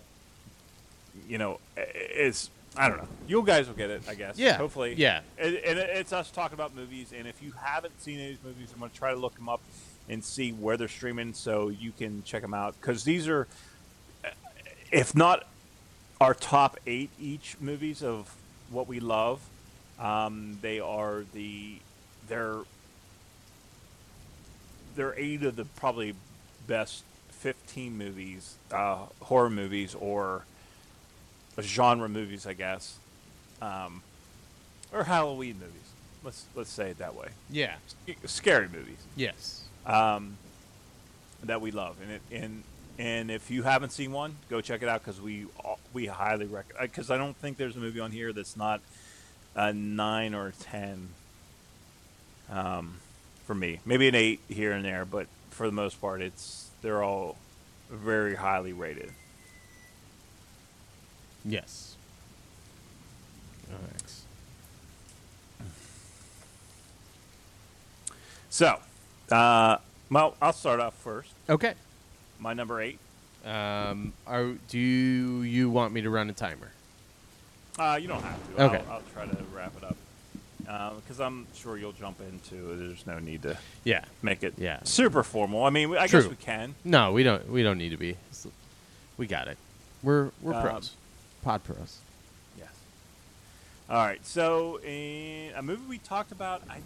you 1.28 1.38
know, 1.38 1.58
it's 1.76 2.50
I 2.76 2.88
don't 2.88 2.98
know. 2.98 3.08
You 3.26 3.42
guys 3.42 3.66
will 3.66 3.74
get 3.74 3.90
it, 3.90 4.02
I 4.08 4.14
guess. 4.14 4.38
Yeah, 4.38 4.56
Hopefully. 4.56 4.94
yeah. 4.96 5.20
And, 5.38 5.54
and 5.56 5.78
it's 5.78 6.12
us 6.12 6.30
talking 6.30 6.54
about 6.54 6.76
movies, 6.76 7.12
and 7.16 7.26
if 7.26 7.42
you 7.42 7.52
haven't 7.60 8.00
seen 8.00 8.18
any 8.20 8.30
of 8.32 8.36
these 8.36 8.44
movies, 8.44 8.70
I'm 8.72 8.78
going 8.78 8.90
to 8.90 8.96
try 8.96 9.12
to 9.12 9.18
look 9.18 9.34
them 9.34 9.48
up 9.48 9.60
and 10.08 10.22
see 10.22 10.52
where 10.52 10.76
they're 10.76 10.88
streaming 10.88 11.34
so 11.34 11.68
you 11.68 11.92
can 11.92 12.22
check 12.24 12.42
them 12.42 12.54
out 12.54 12.74
because 12.80 13.04
these 13.04 13.26
are, 13.28 13.46
if 14.92 15.14
not 15.14 15.46
our 16.20 16.34
top 16.34 16.76
eight 16.86 17.10
each 17.20 17.56
movies 17.60 18.02
of 18.02 18.34
what 18.70 18.88
we 18.88 19.00
love, 19.00 19.40
um, 19.98 20.58
they 20.62 20.80
are 20.80 21.24
the 21.32 21.76
they're 22.28 22.58
they're 24.96 25.14
eight 25.16 25.42
of 25.44 25.56
the 25.56 25.64
probably 25.64 26.14
best 26.66 27.04
15 27.30 27.96
movies, 27.96 28.56
uh, 28.72 28.96
horror 29.20 29.48
movies 29.50 29.94
or 29.94 30.44
genre 31.60 32.08
movies, 32.08 32.46
I 32.46 32.52
guess, 32.52 32.98
um, 33.62 34.02
or 34.92 35.04
Halloween 35.04 35.54
movies. 35.60 35.74
Let's 36.24 36.44
let's 36.56 36.70
say 36.70 36.90
it 36.90 36.98
that 36.98 37.14
way. 37.14 37.28
Yeah. 37.48 37.76
S- 38.08 38.16
Scary 38.32 38.68
movies 38.68 38.98
Yes. 39.16 39.62
um, 39.86 40.36
that 41.44 41.60
we 41.60 41.70
love, 41.70 41.96
and 42.02 42.10
it 42.12 42.22
and 42.32 42.62
and 42.98 43.30
if 43.30 43.50
you 43.50 43.62
haven't 43.62 43.90
seen 43.90 44.10
one, 44.12 44.36
go 44.50 44.60
check 44.60 44.82
it 44.82 44.88
out 44.88 45.04
because 45.04 45.20
we 45.20 45.46
we 45.92 46.06
highly 46.06 46.46
recommend. 46.46 46.90
Because 46.90 47.10
I 47.10 47.16
don't 47.16 47.36
think 47.36 47.56
there's 47.56 47.76
a 47.76 47.78
movie 47.78 48.00
on 48.00 48.10
here 48.10 48.32
that's 48.32 48.56
not 48.56 48.80
a 49.54 49.72
nine 49.72 50.34
or 50.34 50.48
a 50.48 50.52
ten. 50.52 51.08
Um, 52.50 52.98
for 53.44 53.54
me, 53.54 53.80
maybe 53.84 54.08
an 54.08 54.14
eight 54.14 54.40
here 54.48 54.72
and 54.72 54.84
there, 54.84 55.04
but 55.04 55.26
for 55.50 55.66
the 55.66 55.72
most 55.72 56.00
part, 56.00 56.20
it's 56.20 56.70
they're 56.82 57.02
all 57.02 57.36
very 57.90 58.34
highly 58.34 58.72
rated. 58.72 59.10
Yes. 61.44 61.96
All 63.70 63.78
right. 63.78 64.02
So, 68.50 68.78
uh, 69.30 69.76
well, 70.10 70.34
I'll 70.42 70.52
start 70.52 70.80
off 70.80 70.94
first. 70.94 71.32
Okay. 71.48 71.74
My 72.38 72.54
number 72.54 72.80
eight. 72.80 72.98
Um, 73.44 74.12
are, 74.26 74.52
do 74.68 74.78
you 74.78 75.70
want 75.70 75.92
me 75.92 76.02
to 76.02 76.10
run 76.10 76.28
a 76.28 76.32
timer? 76.32 76.70
Uh, 77.78 77.98
you 78.00 78.08
don't 78.08 78.22
have 78.22 78.56
to. 78.56 78.62
Okay. 78.64 78.82
I'll, 78.88 78.94
I'll 78.94 79.02
try 79.14 79.24
to 79.26 79.36
wrap 79.54 79.72
it 79.76 79.84
up. 79.84 79.96
because 81.00 81.20
I'm 81.20 81.46
sure 81.54 81.76
you'll 81.78 81.92
jump 81.92 82.20
into. 82.20 82.76
There's 82.76 83.06
no 83.06 83.18
need 83.20 83.42
to 83.42 83.56
Yeah. 83.84 84.04
make 84.22 84.42
it 84.42 84.54
Yeah. 84.58 84.80
super 84.84 85.22
formal. 85.22 85.64
I 85.64 85.70
mean, 85.70 85.96
I 85.96 86.08
guess 86.08 86.26
we 86.26 86.36
can. 86.36 86.74
No, 86.84 87.12
we 87.12 87.22
don't. 87.22 87.48
We 87.50 87.62
don't 87.62 87.78
need 87.78 87.90
to 87.90 87.96
be. 87.96 88.16
We 89.16 89.26
got 89.26 89.48
it. 89.48 89.56
We're 90.02 90.30
we're 90.42 90.54
Um, 90.54 90.62
pros. 90.62 90.92
Pod 91.42 91.64
pros. 91.64 91.98
Yes. 92.58 92.68
All 93.88 93.96
right. 94.04 94.24
So, 94.26 94.80
a 94.84 95.52
movie 95.62 95.86
we 95.88 95.98
talked 95.98 96.32
about, 96.32 96.62
I, 96.68 96.78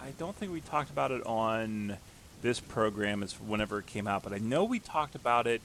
I 0.00 0.10
don't 0.18 0.34
think 0.36 0.52
we 0.52 0.60
talked 0.60 0.90
about 0.90 1.10
it 1.10 1.24
on 1.26 1.96
this 2.42 2.60
program 2.60 3.22
is 3.22 3.34
whenever 3.34 3.78
it 3.78 3.86
came 3.86 4.06
out, 4.06 4.22
but 4.22 4.32
I 4.32 4.38
know 4.38 4.64
we 4.64 4.78
talked 4.78 5.14
about 5.14 5.46
it 5.46 5.62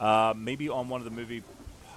uh, 0.00 0.34
maybe 0.36 0.68
on 0.68 0.88
one 0.88 1.00
of 1.00 1.04
the 1.04 1.10
movie 1.10 1.42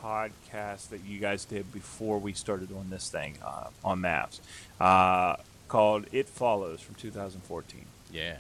podcasts 0.04 0.90
that 0.90 1.04
you 1.06 1.20
guys 1.20 1.46
did 1.46 1.72
before 1.74 2.20
we 2.20 2.34
started 2.34 2.70
on 2.72 2.90
this 2.90 3.10
thing 3.10 3.36
uh, 3.44 3.68
on 3.84 4.02
Maps, 4.02 4.42
uh, 4.80 5.38
called 5.68 6.06
"It 6.12 6.30
Follows" 6.30 6.82
from 6.82 6.96
2014. 6.96 7.86
Yeah. 8.14 8.38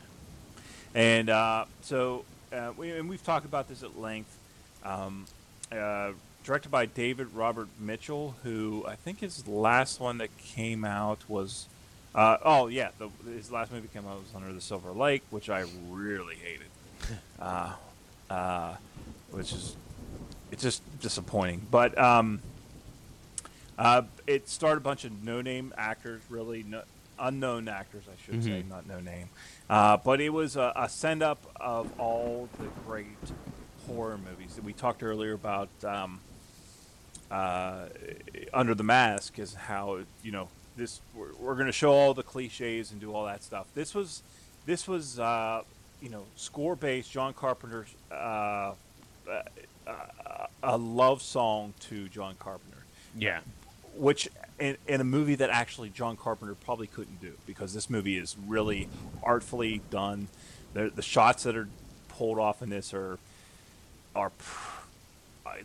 And 0.93 1.29
uh, 1.29 1.65
so, 1.81 2.23
uh, 2.53 2.71
we, 2.77 2.91
and 2.91 3.09
we've 3.09 3.23
talked 3.23 3.45
about 3.45 3.67
this 3.67 3.83
at 3.83 3.99
length. 3.99 4.37
Um, 4.83 5.25
uh, 5.71 6.11
directed 6.43 6.69
by 6.69 6.85
David 6.85 7.33
Robert 7.33 7.67
Mitchell, 7.79 8.35
who 8.43 8.85
I 8.87 8.95
think 8.95 9.21
his 9.21 9.47
last 9.47 9.99
one 9.99 10.19
that 10.19 10.37
came 10.37 10.85
out 10.85 11.27
was, 11.27 11.65
uh, 12.15 12.37
oh 12.43 12.67
yeah, 12.67 12.89
the, 12.97 13.09
his 13.29 13.51
last 13.51 13.71
movie 13.71 13.87
came 13.93 14.07
out 14.07 14.17
was 14.19 14.33
Under 14.35 14.51
the 14.53 14.61
Silver 14.61 14.91
Lake, 14.91 15.21
which 15.29 15.49
I 15.49 15.65
really 15.89 16.35
hated, 16.35 17.19
uh, 17.39 17.73
uh, 18.29 18.75
which 19.31 19.51
is 19.53 19.75
it's 20.51 20.63
just 20.63 20.81
disappointing. 21.01 21.67
But 21.69 21.97
um, 21.97 22.39
uh, 23.77 24.03
it 24.25 24.47
starred 24.49 24.77
a 24.77 24.81
bunch 24.81 25.03
of 25.05 25.23
no-name 25.23 25.73
actors, 25.77 26.21
really 26.29 26.63
no, 26.63 26.83
unknown 27.19 27.67
actors, 27.67 28.03
I 28.07 28.15
should 28.25 28.43
say, 28.43 28.63
Mhm. 28.63 28.69
not 28.69 28.87
no 28.87 28.99
name. 28.99 29.29
Uh, 29.69 29.97
but 29.97 30.21
it 30.21 30.29
was 30.29 30.55
a, 30.55 30.71
a 30.75 30.87
send-up 30.89 31.43
of 31.59 31.99
all 31.99 32.47
the 32.59 32.67
great 32.87 33.07
horror 33.87 34.17
movies 34.17 34.55
that 34.55 34.63
we 34.63 34.73
talked 34.73 35.03
earlier 35.03 35.33
about. 35.33 35.69
Um, 35.83 36.21
uh, 37.31 37.87
Under 38.53 38.75
the 38.75 38.83
Mask 38.83 39.37
is 39.39 39.53
how 39.55 39.99
you 40.23 40.31
know 40.31 40.47
this. 40.77 41.01
We're, 41.15 41.33
we're 41.39 41.53
going 41.55 41.67
to 41.67 41.71
show 41.71 41.91
all 41.91 42.13
the 42.13 42.23
cliches 42.23 42.91
and 42.91 42.99
do 43.01 43.13
all 43.13 43.25
that 43.25 43.43
stuff. 43.43 43.67
This 43.75 43.93
was, 43.95 44.21
this 44.65 44.87
was, 44.87 45.19
uh, 45.19 45.61
you 46.01 46.09
know, 46.09 46.23
score-based. 46.35 47.11
John 47.11 47.33
Carpenter's 47.33 47.93
uh, 48.11 48.73
uh, 49.27 49.43
a 50.63 50.77
love 50.77 51.21
song 51.21 51.73
to 51.79 52.07
John 52.09 52.35
Carpenter 52.39 52.77
Yeah. 53.17 53.39
which 53.95 54.27
in, 54.59 54.77
in 54.87 54.99
a 55.01 55.03
movie 55.03 55.35
that 55.35 55.49
actually 55.49 55.89
John 55.89 56.17
Carpenter 56.17 56.55
probably 56.55 56.87
couldn't 56.87 57.21
do 57.21 57.33
because 57.45 57.73
this 57.73 57.89
movie 57.89 58.17
is 58.17 58.35
really 58.47 58.87
artfully 59.23 59.81
done. 59.89 60.27
The, 60.73 60.91
the 60.93 61.01
shots 61.01 61.43
that 61.43 61.55
are 61.55 61.67
pulled 62.09 62.39
off 62.39 62.61
in 62.61 62.69
this 62.69 62.93
are 62.93 63.17
are 64.15 64.29
pr- 64.31 64.71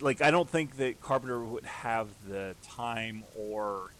like 0.00 0.20
I 0.20 0.30
don't 0.30 0.48
think 0.48 0.76
that 0.76 1.00
Carpenter 1.00 1.40
would 1.40 1.64
have 1.64 2.08
the 2.28 2.54
time 2.62 3.24
or 3.38 3.90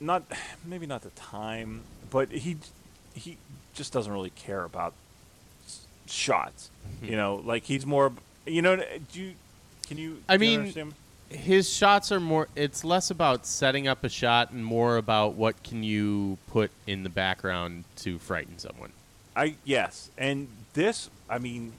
not 0.00 0.22
maybe 0.64 0.86
not 0.86 1.02
the 1.02 1.10
time, 1.10 1.82
but 2.10 2.30
he 2.32 2.56
he 3.14 3.36
just 3.74 3.92
doesn't 3.92 4.12
really 4.12 4.30
care 4.30 4.64
about 4.64 4.94
s- 5.66 5.86
shots. 6.06 6.70
you 7.02 7.16
know, 7.16 7.36
like 7.44 7.64
he's 7.64 7.84
more 7.86 8.12
you 8.46 8.62
know 8.62 8.76
do 8.76 9.20
you 9.20 9.34
can 9.86 9.98
you 9.98 10.22
I 10.28 10.36
do 10.36 10.44
you 10.44 10.50
mean, 10.50 10.60
understand? 10.60 10.94
His 11.28 11.70
shots 11.72 12.10
are 12.10 12.18
more. 12.18 12.48
It's 12.56 12.82
less 12.82 13.08
about 13.10 13.46
setting 13.46 13.86
up 13.86 14.02
a 14.02 14.08
shot 14.08 14.50
and 14.50 14.64
more 14.64 14.96
about 14.96 15.34
what 15.34 15.62
can 15.62 15.84
you 15.84 16.38
put 16.48 16.72
in 16.88 17.04
the 17.04 17.08
background 17.08 17.84
to 17.98 18.18
frighten 18.18 18.58
someone. 18.58 18.90
I 19.36 19.54
yes, 19.64 20.10
and 20.18 20.48
this 20.72 21.08
I 21.28 21.38
mean, 21.38 21.72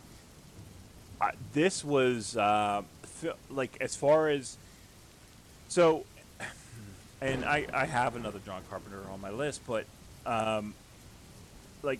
I, 1.20 1.32
this 1.52 1.84
was 1.84 2.38
uh, 2.38 2.84
fi- 3.04 3.34
like 3.50 3.76
as 3.82 3.94
far 3.98 4.30
as 4.30 4.56
so, 5.68 6.06
and 7.22 7.46
I 7.46 7.66
I 7.74 7.86
have 7.86 8.16
another 8.16 8.40
John 8.46 8.62
Carpenter 8.70 9.02
on 9.12 9.22
my 9.22 9.30
list, 9.32 9.62
but 9.68 9.86
um, 10.26 10.74
like 11.84 12.00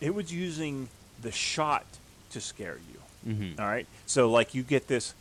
it 0.00 0.14
was 0.14 0.32
using 0.32 0.88
the 1.20 1.32
shot 1.32 1.84
to 2.30 2.40
scare 2.40 2.78
you. 2.92 3.32
Mm-hmm. 3.34 3.60
All 3.60 3.66
right, 3.66 3.86
so 4.06 4.30
like 4.30 4.54
you 4.54 4.62
get 4.62 4.86
this 4.88 5.14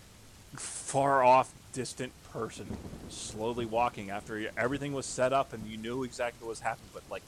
far 0.55 1.23
off, 1.23 1.51
distant 1.73 2.11
person 2.31 2.67
slowly 3.09 3.65
walking 3.65 4.09
after 4.09 4.49
everything 4.57 4.93
was 4.93 5.05
set 5.05 5.33
up 5.33 5.53
and 5.53 5.65
you 5.65 5.77
knew 5.77 6.03
exactly 6.03 6.45
what 6.45 6.49
was 6.49 6.59
happening, 6.59 6.89
but 6.93 7.03
like 7.09 7.23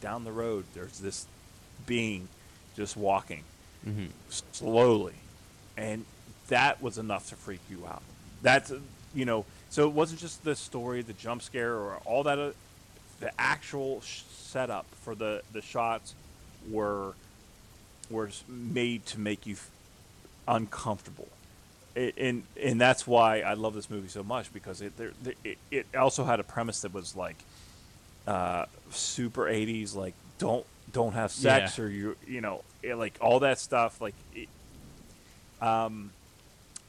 down 0.00 0.24
the 0.24 0.32
road, 0.32 0.64
there's 0.74 0.98
this 1.00 1.26
being 1.86 2.28
just 2.76 2.96
walking 2.96 3.42
Mm-hmm. 3.86 4.06
slowly, 4.28 5.14
and 5.76 6.04
that 6.48 6.82
was 6.82 6.98
enough 6.98 7.28
to 7.28 7.36
freak 7.36 7.60
you 7.70 7.86
out. 7.86 8.02
That's 8.42 8.72
you 9.14 9.24
know, 9.24 9.44
so 9.70 9.86
it 9.86 9.92
wasn't 9.92 10.20
just 10.20 10.44
the 10.44 10.54
story, 10.54 11.02
the 11.02 11.12
jump 11.12 11.42
scare, 11.42 11.74
or 11.74 11.96
all 12.04 12.22
that. 12.24 12.38
Uh, 12.38 12.50
the 13.20 13.32
actual 13.38 14.00
sh- 14.00 14.22
setup 14.30 14.86
for 15.02 15.14
the 15.14 15.42
the 15.52 15.60
shots 15.62 16.14
were 16.70 17.14
were 18.10 18.30
made 18.48 19.04
to 19.06 19.18
make 19.20 19.46
you 19.46 19.54
f- 19.54 19.70
uncomfortable. 20.46 21.28
It, 21.94 22.14
and 22.16 22.44
and 22.62 22.80
that's 22.80 23.06
why 23.06 23.40
I 23.40 23.54
love 23.54 23.74
this 23.74 23.90
movie 23.90 24.08
so 24.08 24.22
much 24.22 24.52
because 24.52 24.80
it 24.82 24.96
there, 24.96 25.10
it, 25.44 25.58
it 25.70 25.86
also 25.96 26.24
had 26.24 26.38
a 26.38 26.44
premise 26.44 26.82
that 26.82 26.94
was 26.94 27.16
like 27.16 27.36
uh, 28.26 28.66
super 28.90 29.44
80s 29.46 29.96
like 29.96 30.14
don't 30.38 30.64
don't 30.92 31.12
have 31.14 31.32
sex 31.32 31.76
Yeah. 31.78 31.84
or 31.84 31.88
you 31.88 32.16
you 32.26 32.40
know 32.40 32.62
it, 32.82 32.94
like 32.94 33.16
all 33.20 33.40
that 33.40 33.58
stuff 33.58 34.00
like 34.00 34.14
it, 34.34 34.48
um 35.60 36.10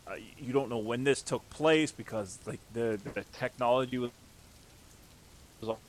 uh, 0.10 0.16
you 0.38 0.54
don't 0.54 0.70
know 0.70 0.78
when 0.78 1.04
this 1.04 1.22
took 1.22 1.48
place 1.50 1.92
because 1.92 2.40
like 2.46 2.60
the 2.74 3.00
the 3.14 3.24
technology 3.34 3.98
was 3.98 4.12
was 5.62 5.70
all- 5.70 5.80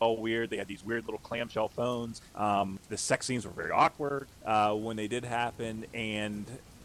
all 0.00 0.16
weird. 0.16 0.50
They 0.50 0.56
had 0.56 0.66
these 0.66 0.84
weird 0.84 1.04
little 1.04 1.20
clamshell 1.20 1.68
phones. 1.68 2.20
Um, 2.34 2.78
the 2.88 2.96
sex 2.96 3.26
scenes 3.26 3.46
were 3.46 3.52
very 3.52 3.70
awkward 3.70 4.26
uh, 4.44 4.74
when 4.74 4.96
they 4.96 5.06
did 5.08 5.24
happen, 5.24 5.84
and 5.94 6.44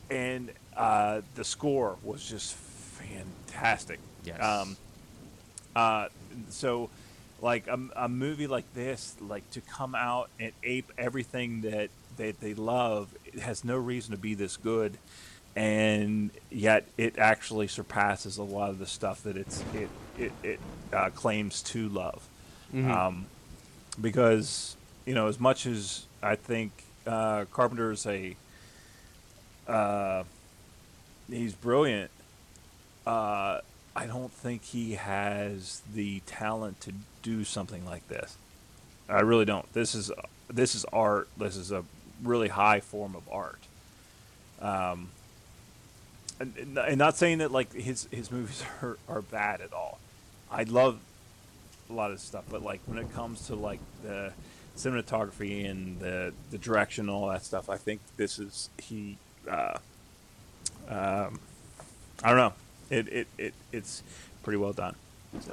and 0.10 0.52
uh, 0.76 1.22
the 1.36 1.44
score 1.44 1.98
was 2.04 2.28
just 2.30 2.54
fantastic. 2.56 4.00
Yes. 4.24 4.42
Um, 4.42 4.78
uh, 5.76 6.08
so, 6.50 6.90
like 7.42 7.68
a, 7.68 7.80
a 7.96 8.08
movie 8.10 8.48
like 8.48 8.72
this, 8.74 9.16
like 9.20 9.50
to 9.52 9.62
come 9.62 9.96
out 9.96 10.30
and 10.40 10.52
ape 10.64 10.92
everything 10.98 11.62
that 11.62 11.90
that 12.18 12.40
they 12.40 12.54
love, 12.54 13.10
it 13.26 13.40
has 13.40 13.64
no 13.64 13.78
reason 13.78 14.12
to 14.12 14.18
be 14.18 14.34
this 14.36 14.58
good, 14.58 14.98
and 15.58 16.30
yet 16.52 16.86
it 17.00 17.18
actually 17.18 17.68
surpasses 17.68 18.38
a 18.38 18.44
lot 18.44 18.70
of 18.70 18.78
the 18.78 18.86
stuff 18.86 19.24
that 19.24 19.36
it's 19.36 19.64
it 19.74 19.90
it, 20.16 20.32
it 20.44 20.60
uh, 20.94 21.10
claims 21.10 21.64
to 21.64 21.90
love. 21.90 22.28
Mhm. 22.72 22.92
Um, 22.92 23.26
because 24.00 24.78
you 25.08 25.16
know, 25.16 25.28
as 25.28 25.40
much 25.40 25.66
as 25.66 26.06
I 26.22 26.36
think 26.36 26.72
uh, 27.08 27.46
Carpenter 27.52 27.92
is 27.92 28.06
a 28.06 28.36
uh, 29.68 30.24
he's 31.28 31.56
brilliant, 31.56 32.12
uh, 33.08 33.62
I 33.96 34.06
don't 34.06 34.32
think 34.32 34.64
he 34.64 34.94
has 34.94 35.82
the 35.92 36.20
talent 36.28 36.82
to 36.82 36.94
do 37.24 37.44
something 37.44 37.84
like 37.84 38.08
this. 38.10 38.38
I 39.10 39.22
really 39.22 39.46
don't. 39.46 39.72
This 39.74 39.96
is 39.96 40.12
this 40.50 40.76
is 40.76 40.86
art. 40.94 41.30
This 41.36 41.56
is 41.56 41.72
a 41.72 41.84
really 42.22 42.50
high 42.50 42.80
form 42.80 43.16
of 43.16 43.24
art. 43.32 43.60
Um, 44.62 45.10
and, 46.40 46.78
and- 46.78 46.98
not 46.98 47.18
saying 47.18 47.40
that 47.40 47.52
like 47.52 47.74
his 47.74 48.08
his 48.12 48.32
movies 48.32 48.64
are, 48.82 48.98
are 49.08 49.22
bad 49.22 49.62
at 49.62 49.74
all. 49.74 50.00
I 50.52 50.64
love 50.64 51.00
a 51.90 51.94
lot 51.94 52.12
of 52.12 52.20
stuff, 52.20 52.46
but 52.50 52.62
like 52.62 52.82
when 52.86 52.98
it 52.98 53.14
comes 53.14 53.48
to 53.48 53.56
like 53.56 53.80
the 54.04 54.32
cinematography 54.78 55.70
and 55.70 56.00
the 56.00 56.34
the 56.52 56.58
direction 56.58 57.10
and 57.10 57.16
all 57.16 57.28
that 57.30 57.44
stuff, 57.44 57.70
I 57.70 57.78
think 57.78 58.02
this 58.18 58.40
is 58.40 58.70
he. 58.78 59.18
Uh, 59.50 59.78
um, 60.90 61.40
I 62.24 62.30
don't 62.30 62.38
know. 62.38 62.54
It, 62.90 63.08
it, 63.10 63.28
it 63.38 63.54
it's 63.72 64.04
pretty 64.44 64.58
well 64.58 64.74
done. 64.74 64.96
So 65.42 65.52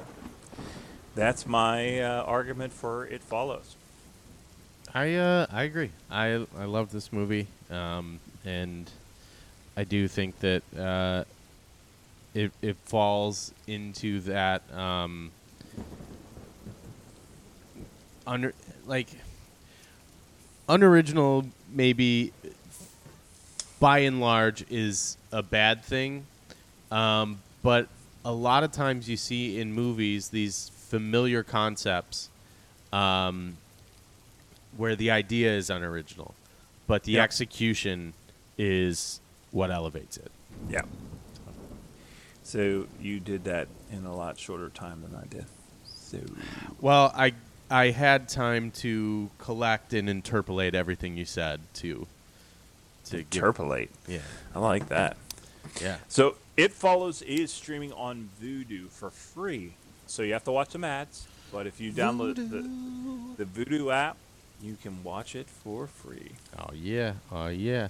that's 1.15 1.45
my 1.45 1.99
uh, 2.01 2.23
argument 2.23 2.73
for 2.73 3.05
it 3.05 3.21
follows. 3.21 3.75
I 4.93 5.15
uh, 5.15 5.47
I 5.51 5.63
agree. 5.63 5.91
I 6.09 6.45
I 6.57 6.65
love 6.65 6.91
this 6.91 7.11
movie, 7.11 7.47
um, 7.69 8.19
and 8.45 8.89
I 9.77 9.83
do 9.83 10.07
think 10.07 10.39
that 10.39 10.63
uh, 10.77 11.23
it 12.33 12.51
it 12.61 12.77
falls 12.85 13.53
into 13.67 14.21
that 14.21 14.61
um, 14.73 15.31
under 18.25 18.53
like 18.87 19.09
unoriginal 20.67 21.45
maybe 21.73 22.31
by 23.79 23.99
and 23.99 24.19
large 24.21 24.65
is 24.71 25.17
a 25.31 25.43
bad 25.43 25.83
thing, 25.83 26.25
um, 26.91 27.39
but 27.61 27.87
a 28.23 28.31
lot 28.31 28.63
of 28.63 28.71
times 28.71 29.09
you 29.09 29.17
see 29.17 29.59
in 29.59 29.73
movies 29.73 30.29
these 30.29 30.71
familiar 30.89 31.43
concepts, 31.43 32.29
um, 32.93 33.57
where 34.77 34.95
the 34.95 35.11
idea 35.11 35.51
is 35.55 35.69
unoriginal, 35.69 36.33
but 36.87 37.03
the 37.03 37.13
Yep. 37.13 37.23
execution 37.25 38.13
is 38.57 39.19
what 39.55 39.71
elevates 39.71 40.17
it. 40.17 40.31
Yeah. 40.69 40.81
So 42.43 42.87
you 43.01 43.19
did 43.19 43.45
that 43.45 43.67
in 43.91 44.05
a 44.05 44.15
lot 44.15 44.37
shorter 44.37 44.69
time 44.69 45.01
than 45.01 45.15
I 45.19 45.25
did. 45.25 45.45
So 45.85 46.19
Well, 46.81 47.11
I 47.15 47.33
I 47.71 47.89
had 47.91 48.29
time 48.29 48.69
to 48.71 49.29
collect 49.39 49.93
and 49.93 50.07
interpolate 50.07 50.75
everything 50.75 51.17
you 51.17 51.25
said 51.25 51.61
to 51.75 52.05
to 53.05 53.17
give- 53.23 53.41
interpolate. 53.43 53.89
yeah 54.07 54.19
I 54.53 54.59
like 54.59 54.89
that. 54.89 55.17
yeah 55.81 55.97
So 56.09 56.35
It 56.57 56.71
Follows 56.73 57.21
is 57.23 57.51
streaming 57.51 57.91
on 57.93 58.29
Vudu 58.41 58.89
for 58.89 59.09
free. 59.09 59.73
So 60.07 60.21
you 60.21 60.33
have 60.33 60.43
to 60.43 60.51
watch 60.51 60.71
some 60.71 60.83
ads, 60.83 61.27
but 61.51 61.65
if 61.65 61.79
you 61.81 61.91
download 61.91 62.35
the 62.35 63.43
the 63.43 63.45
Vudu 63.45 63.91
app, 63.91 64.17
you 64.61 64.77
can 64.83 65.03
watch 65.03 65.35
it 65.35 65.47
for 65.49 65.87
free. 65.87 66.33
Oh 66.59 66.71
yeah, 66.73 67.13
oh 67.31 67.47
yeah. 67.47 67.87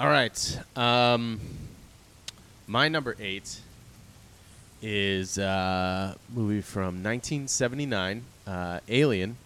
All 0.00 0.08
right. 0.08 0.60
Um, 0.76 1.40
my 2.68 2.86
number 2.86 3.16
eight 3.18 3.58
is 4.80 5.38
a 5.38 6.14
movie 6.32 6.60
from 6.60 7.02
1979, 7.02 8.22
uh, 8.46 8.78
Alien, 8.88 9.36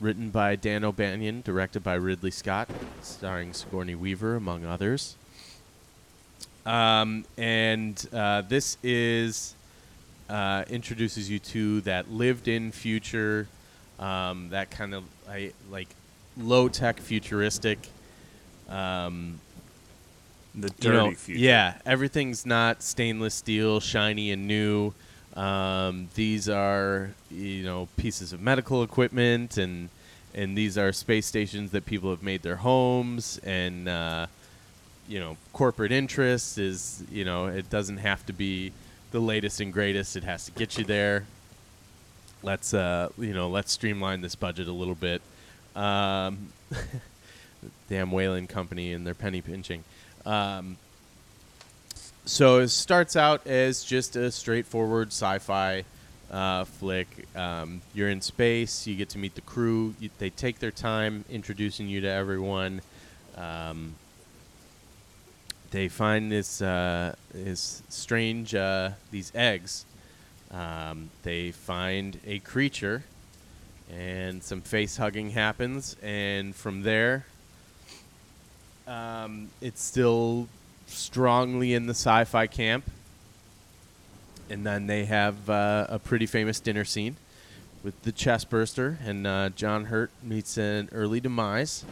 written 0.00 0.28
by 0.28 0.56
Dan 0.56 0.84
O'Bannon, 0.84 1.40
directed 1.40 1.82
by 1.82 1.94
Ridley 1.94 2.30
Scott, 2.30 2.68
starring 3.00 3.54
Sigourney 3.54 3.94
Weaver 3.94 4.36
among 4.36 4.66
others. 4.66 5.16
Um, 6.66 7.24
and 7.38 8.06
uh, 8.12 8.42
this 8.42 8.76
is 8.82 9.54
uh, 10.28 10.64
introduces 10.68 11.30
you 11.30 11.38
to 11.38 11.80
that 11.82 12.10
lived-in 12.10 12.70
future, 12.70 13.48
um, 13.98 14.50
that 14.50 14.70
kind 14.70 14.92
of 14.92 15.04
I, 15.26 15.52
like 15.70 15.88
low-tech 16.36 17.00
futuristic. 17.00 17.88
Um, 18.68 19.40
The 20.54 20.68
you 20.68 20.74
dirty 20.78 20.96
know, 20.96 21.10
future. 21.12 21.40
Yeah, 21.40 21.74
everything's 21.84 22.46
not 22.46 22.82
stainless 22.82 23.34
steel, 23.34 23.80
shiny 23.80 24.30
and 24.30 24.46
new. 24.46 24.92
Um, 25.34 26.08
these 26.14 26.48
are 26.48 27.10
you 27.30 27.64
know 27.64 27.88
pieces 27.96 28.32
of 28.32 28.40
medical 28.40 28.82
equipment, 28.82 29.56
and 29.58 29.88
and 30.34 30.56
these 30.56 30.78
are 30.78 30.92
space 30.92 31.26
stations 31.26 31.72
that 31.72 31.86
people 31.86 32.10
have 32.10 32.22
made 32.22 32.42
their 32.42 32.56
homes, 32.56 33.40
and 33.42 33.88
uh, 33.88 34.26
you 35.08 35.18
know 35.18 35.36
corporate 35.52 35.90
interest 35.90 36.58
is 36.58 37.02
you 37.10 37.24
know 37.24 37.46
it 37.46 37.68
doesn't 37.68 37.98
have 37.98 38.24
to 38.26 38.32
be 38.32 38.72
the 39.10 39.20
latest 39.20 39.60
and 39.60 39.72
greatest. 39.72 40.16
It 40.16 40.24
has 40.24 40.44
to 40.46 40.52
get 40.52 40.78
you 40.78 40.84
there. 40.84 41.26
Let's 42.44 42.72
uh, 42.74 43.08
you 43.18 43.34
know 43.34 43.48
let's 43.48 43.72
streamline 43.72 44.20
this 44.20 44.36
budget 44.36 44.68
a 44.68 44.72
little 44.72 44.94
bit. 44.94 45.20
Um, 45.74 46.52
damn 47.88 48.12
Weyland 48.12 48.48
Company 48.48 48.92
and 48.92 49.04
their 49.06 49.14
penny 49.14 49.40
pinching. 49.40 49.82
Um, 50.26 50.76
so 52.24 52.58
it 52.60 52.68
starts 52.68 53.16
out 53.16 53.46
as 53.46 53.84
just 53.84 54.16
a 54.16 54.30
straightforward 54.30 55.08
sci-fi 55.08 55.84
uh, 56.30 56.64
flick. 56.64 57.26
Um, 57.36 57.82
you're 57.92 58.08
in 58.08 58.20
space. 58.20 58.86
You 58.86 58.96
get 58.96 59.10
to 59.10 59.18
meet 59.18 59.34
the 59.34 59.40
crew. 59.42 59.94
You, 60.00 60.10
they 60.18 60.30
take 60.30 60.58
their 60.58 60.70
time 60.70 61.24
introducing 61.30 61.88
you 61.88 62.00
to 62.00 62.08
everyone. 62.08 62.80
Um, 63.36 63.94
they 65.70 65.88
find 65.88 66.30
this 66.30 66.62
uh, 66.62 67.14
this 67.32 67.82
strange 67.88 68.54
uh, 68.54 68.90
these 69.10 69.32
eggs. 69.34 69.84
Um, 70.50 71.10
they 71.24 71.50
find 71.50 72.18
a 72.24 72.38
creature, 72.38 73.02
and 73.92 74.42
some 74.42 74.60
face 74.60 74.96
hugging 74.96 75.30
happens, 75.30 75.96
and 76.00 76.54
from 76.54 76.82
there, 76.82 77.26
um, 78.86 79.48
it's 79.60 79.82
still 79.82 80.48
strongly 80.86 81.74
in 81.74 81.86
the 81.86 81.94
sci-fi 81.94 82.46
camp. 82.46 82.84
And 84.50 84.64
then 84.64 84.86
they 84.86 85.06
have 85.06 85.48
uh, 85.48 85.86
a 85.88 85.98
pretty 85.98 86.26
famous 86.26 86.60
dinner 86.60 86.84
scene 86.84 87.16
with 87.82 88.00
the 88.02 88.12
chest 88.12 88.50
burster, 88.50 88.98
and 89.04 89.26
uh, 89.26 89.50
John 89.50 89.84
Hurt 89.84 90.10
meets 90.22 90.56
an 90.56 90.88
early 90.92 91.20
demise. 91.20 91.84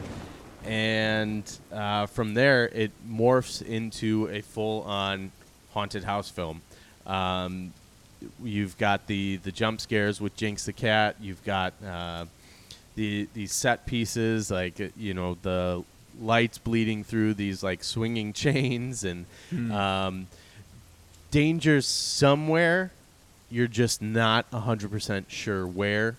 And 0.64 1.44
uh, 1.70 2.06
from 2.06 2.34
there, 2.34 2.68
it 2.68 2.92
morphs 3.08 3.62
into 3.62 4.28
a 4.28 4.40
full-on 4.40 5.32
haunted 5.72 6.04
house 6.04 6.30
film. 6.30 6.62
Um, 7.06 7.72
you've 8.42 8.78
got 8.78 9.06
the 9.06 9.36
the 9.38 9.50
jump 9.50 9.80
scares 9.80 10.20
with 10.20 10.36
Jinx 10.36 10.64
the 10.64 10.72
cat. 10.72 11.16
You've 11.20 11.42
got 11.44 11.74
uh, 11.84 12.26
the 12.94 13.28
these 13.34 13.52
set 13.52 13.86
pieces 13.86 14.50
like 14.50 14.80
uh, 14.80 14.88
you 14.96 15.14
know 15.14 15.36
the 15.42 15.82
lights 16.20 16.58
bleeding 16.58 17.04
through 17.04 17.34
these 17.34 17.62
like 17.62 17.84
swinging 17.84 18.32
chains 18.44 19.04
and 19.04 19.26
um, 19.72 20.26
dangers 21.30 21.86
somewhere. 21.86 22.92
You're 23.50 23.68
just 23.68 24.00
not 24.00 24.46
hundred 24.52 24.90
percent 24.90 25.30
sure 25.30 25.66
where. 25.66 26.16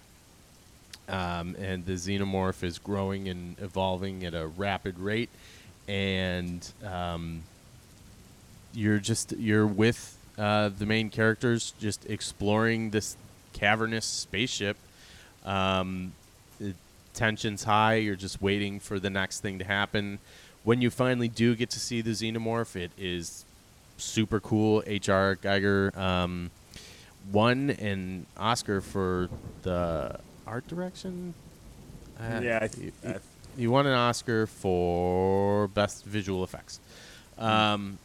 Um, 1.09 1.55
and 1.59 1.85
the 1.85 1.93
xenomorph 1.93 2.63
is 2.63 2.79
growing 2.79 3.27
and 3.27 3.59
evolving 3.59 4.23
at 4.23 4.33
a 4.33 4.47
rapid 4.47 4.97
rate, 4.97 5.29
and 5.87 6.65
um, 6.85 7.43
you're 8.73 8.99
just 8.99 9.33
you're 9.33 9.67
with 9.67 10.17
uh, 10.37 10.69
the 10.69 10.85
main 10.85 11.09
characters 11.09 11.73
just 11.79 12.09
exploring 12.09 12.91
this 12.91 13.17
cavernous 13.51 14.05
spaceship. 14.05 14.77
Um, 15.45 16.13
the 16.59 16.73
tension's 17.13 17.63
high. 17.63 17.95
You're 17.95 18.15
just 18.15 18.41
waiting 18.41 18.79
for 18.79 18.99
the 18.99 19.09
next 19.09 19.39
thing 19.41 19.59
to 19.59 19.65
happen. 19.65 20.19
When 20.63 20.81
you 20.81 20.89
finally 20.89 21.27
do 21.27 21.55
get 21.55 21.69
to 21.71 21.79
see 21.79 22.01
the 22.01 22.11
xenomorph, 22.11 22.75
it 22.75 22.91
is 22.97 23.45
super 23.97 24.39
cool. 24.39 24.81
H.R. 24.85 25.35
Giger 25.35 25.95
um, 25.97 26.51
won 27.31 27.69
an 27.71 28.25
Oscar 28.37 28.81
for 28.81 29.29
the 29.63 30.19
art 30.47 30.67
direction. 30.67 31.33
Uh, 32.19 32.39
Yeah, 32.41 32.59
I, 32.61 32.67
he- 32.67 32.91
I, 33.07 33.15
he 33.57 33.67
won 33.67 33.85
an 33.85 33.93
Oscar 33.93 34.47
for 34.47 35.67
best 35.69 36.05
visual 36.05 36.43
effects. 36.43 36.79
Um, 37.37 37.99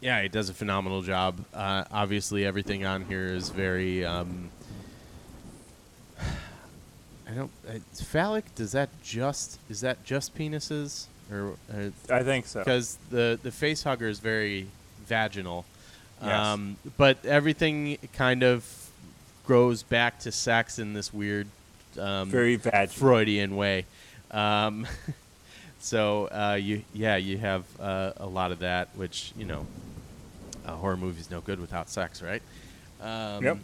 yeah, 0.00 0.22
he 0.22 0.28
does 0.28 0.48
a 0.48 0.54
phenomenal 0.54 1.02
job. 1.02 1.44
Uh, 1.52 1.84
obviously, 1.90 2.44
everything 2.46 2.84
on 2.86 3.04
here 3.04 3.26
is 3.26 3.50
very. 3.50 4.04
Um, 4.04 4.50
I 7.28 7.32
don't. 7.32 7.50
Uh, 7.68 7.78
phallic? 7.92 8.54
Does 8.54 8.72
that 8.72 8.88
just 9.02 9.58
is 9.68 9.80
that 9.80 10.04
just 10.04 10.36
penises 10.36 11.06
or 11.30 11.54
I 12.10 12.22
think 12.22 12.46
so. 12.46 12.60
because 12.60 12.98
the 13.10 13.38
the 13.42 13.50
face 13.50 13.82
hugger 13.82 14.08
is 14.08 14.20
very 14.20 14.66
vaginal, 15.06 15.64
Yes. 16.22 16.32
um, 16.46 16.76
but 16.96 17.24
everything 17.24 17.98
kind 18.12 18.42
of 18.42 18.64
grows 19.44 19.82
back 19.82 20.18
to 20.20 20.32
sex 20.32 20.78
in 20.78 20.92
this 20.92 21.12
weird, 21.12 21.46
um, 21.98 22.28
Very 22.30 22.56
vaginal. 22.56 22.86
Freudian 22.88 23.56
way. 23.56 23.86
Um, 24.30 24.86
so 25.80 26.26
uh, 26.26 26.58
you 26.60 26.82
yeah 26.94 27.16
you 27.16 27.38
have 27.38 27.64
uh, 27.80 28.12
a 28.18 28.26
lot 28.26 28.52
of 28.52 28.60
that, 28.60 28.88
which 28.94 29.32
you 29.36 29.46
know, 29.46 29.66
a 30.64 30.72
horror 30.72 30.96
movie's 30.96 31.30
no 31.30 31.40
good 31.40 31.60
without 31.60 31.88
sex, 31.88 32.22
right? 32.22 32.42
Um, 33.00 33.44
Yep. 33.44 33.58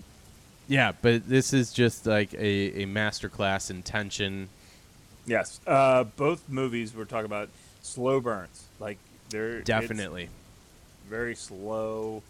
Yeah, 0.69 0.93
but 1.03 1.29
this 1.29 1.53
is 1.53 1.73
just 1.73 2.07
like 2.07 2.33
a, 2.35 2.83
a 2.83 2.87
masterclass 2.87 3.71
in 3.71 3.83
tension. 3.83 4.49
Yes. 5.27 5.61
Uh, 5.67 6.05
both 6.05 6.49
movies 6.49 6.95
we're 6.95 7.05
talking 7.05 7.27
about 7.27 7.49
slow 7.83 8.21
burns. 8.21 8.67
Like 8.79 8.99
they're 9.31 9.61
Definitely. 9.63 10.29
very 11.09 11.35
slow, 11.35 12.23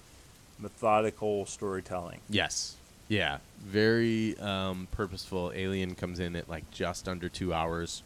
methodical 0.58 1.46
storytelling. 1.46 2.20
Yes. 2.28 2.76
Yeah. 3.08 3.38
Very 3.60 4.38
um, 4.38 4.88
purposeful. 4.92 5.52
Alien 5.54 5.94
comes 5.94 6.18
in 6.18 6.36
at 6.36 6.48
like 6.48 6.70
just 6.70 7.08
under 7.08 7.28
two 7.28 7.52
hours, 7.52 8.02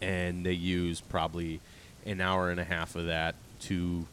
and 0.00 0.44
they 0.44 0.52
use 0.52 1.00
probably 1.00 1.60
an 2.06 2.20
hour 2.20 2.50
and 2.50 2.60
a 2.60 2.64
half 2.64 2.96
of 2.96 3.06
that 3.06 3.34
to 3.62 4.06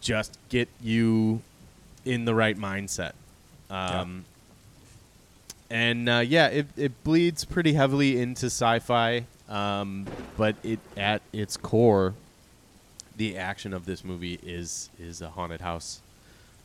just 0.00 0.38
get 0.48 0.68
you 0.80 1.42
in 2.04 2.24
the 2.24 2.34
right 2.34 2.56
mindset. 2.56 3.12
Um, 3.70 4.24
And 5.70 6.08
uh, 6.08 6.22
yeah, 6.26 6.46
it, 6.48 6.66
it 6.76 7.04
bleeds 7.04 7.44
pretty 7.44 7.74
heavily 7.74 8.18
into 8.20 8.46
sci-fi, 8.46 9.26
um, 9.48 10.06
but 10.36 10.56
it 10.64 10.78
at 10.96 11.20
its 11.32 11.56
core, 11.58 12.14
the 13.16 13.36
action 13.36 13.74
of 13.74 13.84
this 13.84 14.02
movie 14.04 14.38
is 14.42 14.88
is 14.98 15.20
a 15.20 15.28
haunted 15.28 15.60
house 15.60 16.00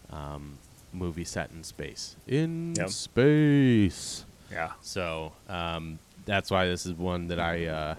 um, 0.10 0.58
movie 0.94 1.26
set 1.26 1.50
in 1.52 1.64
space. 1.64 2.16
In 2.28 2.76
Yep. 2.78 2.90
space. 2.90 4.24
Yeah. 4.52 4.72
So 4.82 5.34
um, 5.50 6.00
that's 6.26 6.50
why 6.52 6.68
this 6.68 6.86
is 6.86 6.94
one 6.94 7.28
that 7.28 7.40
I 7.40 7.66
uh, 7.66 7.96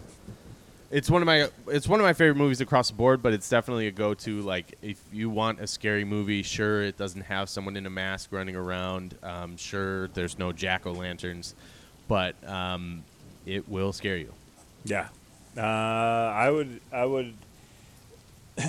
it's 0.91 1.11
one 1.11 1.23
of 1.23 1.27
my 1.27 1.49
it's 1.69 1.89
one 1.89 2.01
of 2.01 2.05
my 2.05 2.13
favorite 2.13 2.37
movies 2.37 2.61
across 2.61 2.89
the 2.89 2.95
board, 2.95 3.23
but 3.23 3.33
it's 3.33 3.49
definitely 3.49 3.87
a 3.87 3.91
go-to. 3.91 4.41
Like 4.43 4.77
if 4.83 5.03
you 5.13 5.31
want 5.31 5.61
a 5.61 5.67
scary 5.67 6.05
movie, 6.05 6.43
sure 6.43 6.83
it 6.83 6.97
doesn't 6.97 7.23
have 7.23 7.49
someone 7.49 7.77
in 7.77 7.87
a 7.87 7.91
mask 7.91 8.33
running 8.33 8.57
around. 8.57 9.17
Um, 9.23 9.57
sure, 9.57 10.09
there's 10.09 10.39
no 10.39 10.53
jack 10.53 10.87
o' 10.87 10.93
lanterns, 10.93 11.55
but 12.09 12.37
um, 12.49 13.05
it 13.47 13.69
will 13.69 13.93
scare 13.93 14.17
you. 14.17 14.33
Yeah, 14.85 15.09
uh, 15.57 15.61
I 15.61 16.51
would. 16.51 16.81
I 16.93 17.05
would. 17.05 17.35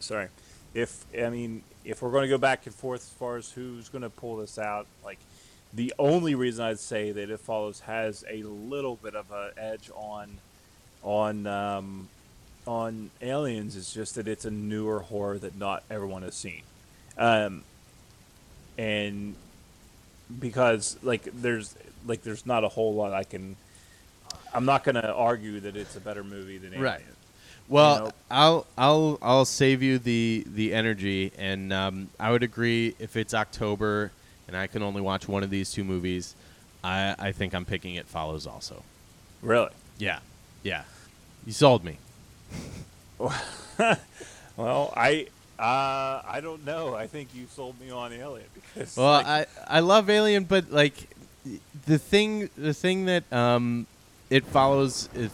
sorry, 0.00 0.28
if 0.74 1.04
I 1.18 1.28
mean 1.30 1.62
if 1.84 2.02
we're 2.02 2.10
going 2.10 2.22
to 2.24 2.28
go 2.28 2.38
back 2.38 2.66
and 2.66 2.74
forth 2.74 3.00
as 3.00 3.08
far 3.08 3.36
as 3.36 3.50
who's 3.50 3.88
going 3.88 4.02
to 4.02 4.10
pull 4.10 4.36
this 4.36 4.58
out, 4.58 4.86
like 5.04 5.18
the 5.72 5.92
only 5.98 6.34
reason 6.34 6.64
I'd 6.64 6.78
say 6.78 7.12
that 7.12 7.30
it 7.30 7.40
follows 7.40 7.80
has 7.80 8.24
a 8.28 8.42
little 8.42 8.96
bit 8.96 9.14
of 9.14 9.30
an 9.30 9.50
edge 9.56 9.90
on 9.94 10.38
on 11.02 11.46
um, 11.46 12.08
on 12.66 13.10
aliens 13.22 13.76
is 13.76 13.92
just 13.92 14.14
that 14.16 14.28
it's 14.28 14.44
a 14.44 14.50
newer 14.50 15.00
horror 15.00 15.38
that 15.38 15.56
not 15.56 15.82
everyone 15.90 16.22
has 16.22 16.34
seen, 16.34 16.62
um, 17.16 17.62
and 18.78 19.34
because 20.38 20.98
like 21.02 21.28
there's 21.34 21.74
like 22.06 22.22
there's 22.22 22.46
not 22.46 22.64
a 22.64 22.68
whole 22.68 22.94
lot 22.94 23.12
I 23.12 23.24
can. 23.24 23.56
I'm 24.52 24.64
not 24.64 24.82
going 24.82 24.96
to 24.96 25.12
argue 25.12 25.60
that 25.60 25.76
it's 25.76 25.94
a 25.94 26.00
better 26.00 26.24
movie 26.24 26.58
than 26.58 26.70
Alien. 26.70 26.82
Right. 26.82 27.04
Well, 27.68 27.94
You 27.94 28.00
know? 28.00 28.10
I'll 28.30 28.66
I'll 28.76 29.18
I'll 29.22 29.44
save 29.44 29.82
you 29.82 29.98
the 29.98 30.44
the 30.46 30.74
energy, 30.74 31.32
and 31.38 31.72
um, 31.72 32.08
I 32.18 32.32
would 32.32 32.42
agree 32.42 32.94
if 32.98 33.16
it's 33.16 33.32
October 33.32 34.10
and 34.50 34.56
I 34.56 34.66
can 34.66 34.82
only 34.82 35.00
watch 35.00 35.28
one 35.28 35.44
of 35.44 35.50
these 35.50 35.70
two 35.70 35.84
movies, 35.84 36.34
I 36.82 37.14
I 37.16 37.32
think 37.32 37.54
I'm 37.54 37.64
picking 37.64 37.94
It 37.94 38.06
Follows 38.06 38.48
also. 38.48 38.82
Really? 39.42 39.70
Yeah, 39.98 40.18
yeah, 40.62 40.82
you 41.46 41.52
sold 41.52 41.84
me. 41.84 41.96
Well, 44.56 44.92
I 44.94 45.26
uh, 45.58 46.22
I 46.26 46.40
don't 46.42 46.64
know. 46.66 46.94
I 46.94 47.06
think 47.06 47.34
you 47.34 47.46
sold 47.50 47.80
me 47.80 47.90
on 47.90 48.12
Alien 48.12 48.46
because 48.54 48.96
Well, 48.96 49.12
like, 49.12 49.26
I 49.26 49.46
I 49.66 49.80
love 49.80 50.10
Alien, 50.10 50.44
but 50.44 50.70
like 50.70 51.08
the 51.86 51.98
thing 51.98 52.50
the 52.58 52.74
thing 52.74 53.06
that 53.06 53.30
um 53.32 53.86
it 54.28 54.44
follows 54.44 55.08
if, 55.14 55.32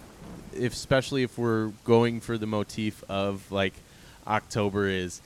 if 0.55 0.73
especially 0.73 1.25
if 1.25 1.37
we're 1.39 1.69
going 1.85 2.21
for 2.21 2.39
the 2.39 2.47
motif 2.47 3.03
of 3.09 3.51
like 3.51 3.75
October 4.27 4.87
is 4.87 5.21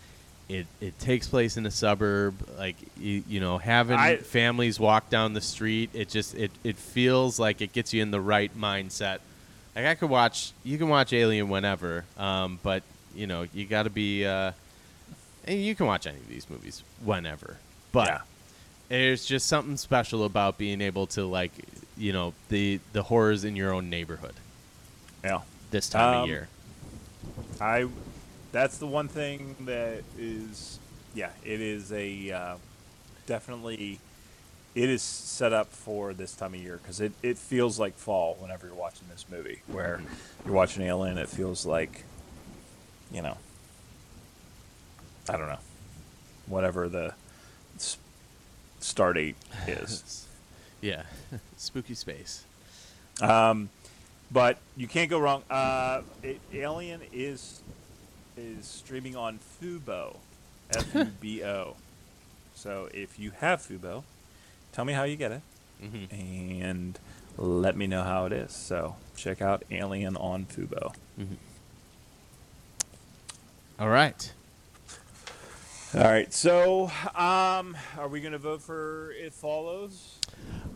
it 0.49 0.67
it 0.81 0.99
takes 0.99 1.29
place 1.29 1.57
in 1.59 1.67
a 1.67 1.71
suburb 1.71 2.35
like 2.59 2.77
you, 2.99 3.23
you 3.29 3.41
know 3.41 3.59
having 3.59 3.99
I- 3.99 4.17
families 4.17 4.81
walk 4.81 5.11
down 5.11 5.35
the 5.35 5.41
street 5.43 5.91
it 5.93 6.09
just 6.09 6.35
it 6.35 6.51
it 6.65 6.77
feels 6.77 7.39
like 7.39 7.61
it 7.61 7.73
gets 7.73 7.93
you 7.93 8.01
in 8.03 8.11
the 8.11 8.21
right 8.21 8.57
mindset. 8.59 9.19
Like 9.81 9.88
I 9.88 9.95
could 9.95 10.11
watch 10.11 10.53
you 10.62 10.77
can 10.77 10.90
watch 10.90 11.14
Alien 11.14 11.49
whenever 11.49 12.05
um 12.19 12.59
but 12.62 12.83
you 13.16 13.27
know 13.27 13.47
you 13.55 13.64
got 13.64 13.85
to 13.85 13.90
be 13.90 14.27
uh 14.27 14.53
you 15.49 15.75
can 15.75 15.87
watch 15.87 16.07
any 16.07 16.19
of 16.19 16.29
these 16.29 16.51
movies 16.51 16.83
whenever. 17.03 17.57
But 17.90 18.09
Yeah. 18.09 18.21
there's 18.90 19.25
just 19.25 19.47
something 19.47 19.79
special 19.79 20.25
about 20.25 20.59
being 20.59 20.83
able 20.83 21.07
to 21.09 21.25
like, 21.25 21.53
you 21.97 22.12
know, 22.12 22.35
the 22.51 22.79
the 22.93 23.05
horrors 23.05 23.43
in 23.43 23.57
your 23.57 23.73
own 23.73 23.88
neighborhood 23.88 24.35
yeah. 25.25 25.40
this 25.71 25.88
time 25.88 26.14
of 26.14 26.23
Um, 26.25 26.29
year. 26.29 26.49
I 27.59 27.88
that's 28.53 28.77
the 28.77 28.87
one 28.87 29.09
thing 29.09 29.57
that 29.61 30.03
is 30.19 30.79
yeah, 31.14 31.31
it 31.43 31.62
is 31.62 31.90
a 31.90 32.31
uh, 32.31 32.57
definitely 33.25 33.99
it 34.75 34.89
is 34.89 35.03
set 35.03 35.53
up 35.53 35.69
for 35.73 36.13
this 36.15 36.35
time 36.35 36.55
of 36.55 36.61
year 36.61 36.79
because 36.83 37.01
it, 37.01 37.13
it 37.23 37.37
feels 37.39 37.79
like 37.79 37.95
fall 37.97 38.37
whenever 38.39 38.67
you're 38.67 38.77
watching 38.77 39.07
this 39.11 39.27
movie 39.31 39.63
where 39.67 40.01
you're 40.45 40.55
watching 40.55 40.83
Alien 40.85 41.19
it 41.19 41.29
feels 41.29 41.67
like 41.67 42.05
you 43.13 43.23
know 43.23 43.37
I 45.29 45.33
don't 45.37 45.49
know 45.49 45.59
whatever 46.47 46.89
the 46.89 47.15
s- 47.77 47.99
start 48.81 49.17
date 49.17 49.37
is 49.67 50.27
Yeah, 50.83 51.03
spooky 51.59 51.93
space. 51.95 52.43
Um, 53.21 53.69
but 54.33 54.57
you 54.79 54.89
can't 54.89 55.11
go 55.11 55.19
wrong. 55.19 55.43
Uh, 55.51 56.01
it, 56.23 56.41
Alien 56.55 57.03
is 57.13 57.61
is 58.35 58.65
streaming 58.67 59.15
on 59.15 59.39
Fubo, 59.61 60.17
F 60.75 60.95
U 60.95 61.05
B 61.21 61.45
O. 61.45 61.77
So 62.55 62.89
if 62.95 63.19
you 63.19 63.31
have 63.41 63.61
Fubo, 63.61 64.05
tell 64.73 64.85
me 64.85 64.93
how 64.93 65.05
you 65.05 65.17
get 65.17 65.33
it, 65.33 65.43
hmm 65.81 66.05
and 66.11 66.99
let 67.37 67.77
me 67.77 67.87
know 67.87 68.03
how 68.03 68.27
it 68.27 68.33
is. 68.33 68.53
So 68.53 68.97
check 69.17 69.41
out 69.41 69.63
Alien 69.71 70.17
on 70.17 70.47
Fubo. 70.47 70.95
All 73.79 73.89
right. 73.89 74.33
All 75.95 76.03
right. 76.03 76.33
So, 76.33 76.85
um, 77.17 77.77
are 77.99 78.09
we 78.09 78.21
going 78.21 78.33
to 78.33 78.39
vote 78.39 78.63
for 78.63 79.11
It 79.13 79.33
Follows? 79.33 80.19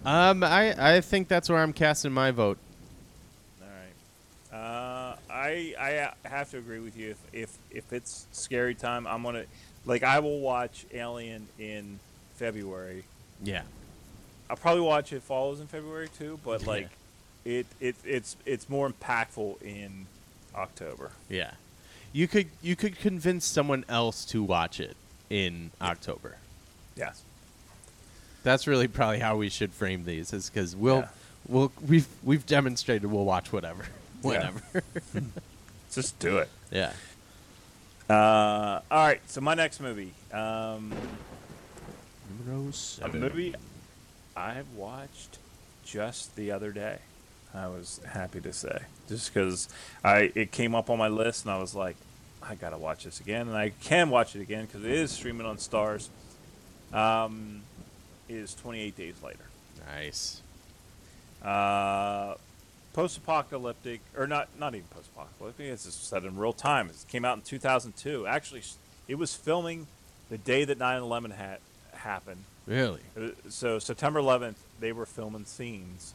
Um, 0.04 0.42
I 0.42 0.96
I 0.96 1.00
think 1.00 1.28
that's 1.28 1.48
where 1.48 1.58
I'm 1.58 1.72
casting 1.72 2.12
my 2.12 2.30
vote. 2.30 2.58
All 3.62 3.68
right. 3.68 4.58
Uh, 4.58 5.16
I 5.30 5.74
I 5.78 6.28
have 6.28 6.50
to 6.50 6.58
agree 6.58 6.80
with 6.80 6.96
you. 6.96 7.10
If 7.10 7.18
if 7.32 7.58
if 7.70 7.92
it's 7.92 8.26
scary 8.32 8.74
time, 8.74 9.06
I'm 9.06 9.22
gonna 9.22 9.44
like 9.86 10.02
I 10.02 10.18
will 10.18 10.40
watch 10.40 10.84
Alien 10.92 11.46
in 11.58 11.98
February. 12.34 13.04
Yeah. 13.42 13.62
I'll 14.54 14.60
probably 14.60 14.82
watch 14.82 15.12
It 15.12 15.20
Follows 15.24 15.58
in 15.58 15.66
February 15.66 16.08
too, 16.16 16.38
but 16.44 16.64
like 16.64 16.88
it 17.44 17.66
it 17.80 17.96
it's 18.04 18.36
it's 18.46 18.68
more 18.70 18.88
impactful 18.88 19.60
in 19.62 20.06
October. 20.54 21.10
Yeah. 21.28 21.50
You 22.12 22.28
could 22.28 22.46
you 22.62 22.76
could 22.76 22.96
convince 22.96 23.44
someone 23.44 23.84
else 23.88 24.24
to 24.26 24.44
watch 24.44 24.78
it 24.78 24.96
in 25.28 25.72
October. 25.82 26.36
Yes. 26.94 27.22
That's 28.44 28.68
really 28.68 28.86
probably 28.86 29.18
how 29.18 29.36
we 29.36 29.48
should 29.48 29.72
frame 29.72 30.04
these, 30.04 30.32
is 30.32 30.50
because 30.50 30.76
we'll 30.76 30.98
Yeah. 31.00 31.08
we'll 31.48 31.72
we've 31.84 32.06
we've 32.22 32.46
demonstrated 32.46 33.10
we'll 33.10 33.24
watch 33.24 33.52
whatever, 33.52 33.86
Yeah. 34.24 34.52
Just 35.92 36.16
do 36.20 36.38
it. 36.38 36.48
yeah. 36.70 36.92
Uh, 38.08 38.80
all 38.88 39.04
right. 39.04 39.20
So 39.28 39.40
my 39.40 39.54
next 39.54 39.80
movie, 39.80 40.12
um, 40.32 40.92
Numero 42.46 42.70
a 43.02 43.08
movie 43.08 43.52
I 44.36 44.62
watched 44.76 45.38
just 45.84 46.36
the 46.36 46.50
other 46.50 46.72
day. 46.72 46.98
I 47.54 47.68
was 47.68 48.00
happy 48.08 48.40
to 48.40 48.52
say, 48.52 48.82
just 49.08 49.32
because 49.32 49.68
I 50.02 50.32
it 50.34 50.50
came 50.50 50.74
up 50.74 50.90
on 50.90 50.98
my 50.98 51.08
list 51.08 51.44
and 51.44 51.52
I 51.52 51.58
was 51.58 51.74
like, 51.74 51.96
I 52.42 52.56
gotta 52.56 52.78
watch 52.78 53.04
this 53.04 53.20
again, 53.20 53.46
and 53.48 53.56
I 53.56 53.70
can 53.70 54.10
watch 54.10 54.34
it 54.34 54.40
again 54.40 54.66
because 54.66 54.84
it 54.84 54.90
is 54.90 55.12
streaming 55.12 55.46
on 55.46 55.56
Starz. 55.56 56.08
Um, 56.92 57.62
is 58.28 58.54
28 58.54 58.96
Days 58.96 59.14
Later. 59.22 59.44
Nice. 59.86 60.40
Uh, 61.42 62.34
post-apocalyptic, 62.92 64.00
or 64.16 64.26
not 64.26 64.48
not 64.58 64.74
even 64.74 64.86
post-apocalyptic. 64.88 65.66
It's 65.66 65.84
just 65.84 66.08
set 66.08 66.24
in 66.24 66.36
real 66.36 66.52
time. 66.52 66.88
It 66.88 66.96
came 67.08 67.24
out 67.24 67.36
in 67.36 67.42
2002. 67.42 68.26
Actually, 68.26 68.62
it 69.06 69.16
was 69.16 69.34
filming 69.34 69.86
the 70.28 70.38
day 70.38 70.64
that 70.64 70.78
9/11 70.78 71.32
had 71.32 71.58
happened. 71.92 72.44
Really? 72.66 73.00
Uh, 73.16 73.28
so 73.48 73.78
September 73.78 74.20
11th, 74.20 74.56
they 74.80 74.92
were 74.92 75.06
filming 75.06 75.44
scenes 75.44 76.14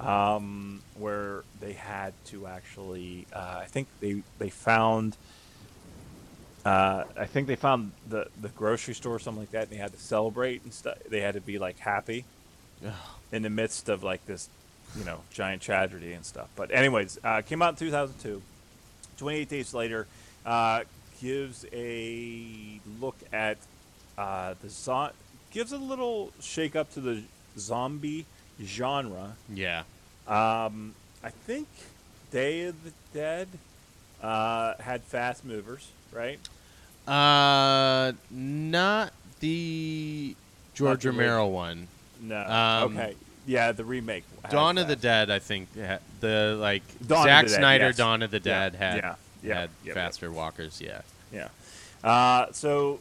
um, 0.00 0.82
where 0.98 1.44
they 1.60 1.72
had 1.72 2.12
to 2.26 2.46
actually. 2.46 3.26
Uh, 3.32 3.60
I 3.62 3.66
think 3.66 3.88
they 4.00 4.22
they 4.38 4.50
found. 4.50 5.16
Uh, 6.64 7.04
I 7.18 7.26
think 7.26 7.46
they 7.46 7.56
found 7.56 7.92
the 8.08 8.26
the 8.40 8.48
grocery 8.48 8.94
store 8.94 9.14
or 9.14 9.18
something 9.18 9.42
like 9.42 9.52
that, 9.52 9.64
and 9.64 9.70
they 9.70 9.76
had 9.76 9.92
to 9.92 9.98
celebrate 10.00 10.64
and 10.64 10.72
stuff. 10.72 10.98
They 11.08 11.20
had 11.20 11.34
to 11.34 11.40
be 11.40 11.58
like 11.58 11.78
happy 11.78 12.24
in 13.32 13.42
the 13.42 13.50
midst 13.50 13.88
of 13.88 14.02
like 14.02 14.24
this, 14.26 14.48
you 14.98 15.04
know, 15.04 15.20
giant 15.32 15.62
tragedy 15.62 16.12
and 16.12 16.24
stuff. 16.24 16.48
But 16.56 16.70
anyways, 16.72 17.18
uh, 17.22 17.42
came 17.42 17.62
out 17.62 17.70
in 17.74 17.76
2002. 17.76 18.42
28 19.16 19.48
days 19.48 19.72
later, 19.72 20.06
uh, 20.44 20.82
gives 21.20 21.64
a 21.72 22.80
look 23.00 23.16
at 23.32 23.58
uh, 24.18 24.54
the 24.60 24.68
zo- 24.68 25.12
gives 25.54 25.72
a 25.72 25.78
little 25.78 26.32
shake 26.40 26.76
up 26.76 26.92
to 26.92 27.00
the 27.00 27.22
zombie 27.56 28.26
genre. 28.62 29.36
Yeah. 29.52 29.84
Um, 30.26 30.94
I 31.22 31.30
think 31.30 31.68
Day 32.30 32.64
of 32.64 32.74
the 32.84 32.92
Dead 33.14 33.48
uh, 34.22 34.74
had 34.80 35.02
fast 35.02 35.44
movers, 35.44 35.88
right? 36.12 36.38
Uh, 37.06 38.12
not 38.30 39.12
the 39.40 40.34
George 40.74 41.04
the 41.04 41.10
Romero 41.10 41.46
one. 41.46 41.86
No. 42.20 42.40
Um, 42.40 42.96
okay. 42.96 43.14
Yeah, 43.46 43.72
the 43.72 43.84
remake. 43.84 44.24
Dawn 44.50 44.78
of 44.78 44.88
the. 44.88 44.96
Dead, 44.96 45.30
I 45.30 45.38
think. 45.38 45.68
The 45.74 46.56
like 46.58 46.82
Dawn 47.06 47.26
Zack 47.26 47.48
Snyder, 47.48 47.86
yes. 47.86 47.96
Dawn 47.96 48.22
of 48.22 48.30
the 48.30 48.38
Yeah, 48.38 48.70
Dead 48.70 48.74
had 48.74 48.96
yeah, 48.96 49.14
yeah, 49.42 49.54
had 49.60 49.70
faster 49.92 50.32
walkers. 50.32 50.80
Yeah. 50.80 51.02
Yeah. 51.30 51.48
Uh, 52.02 52.46
so 52.52 53.00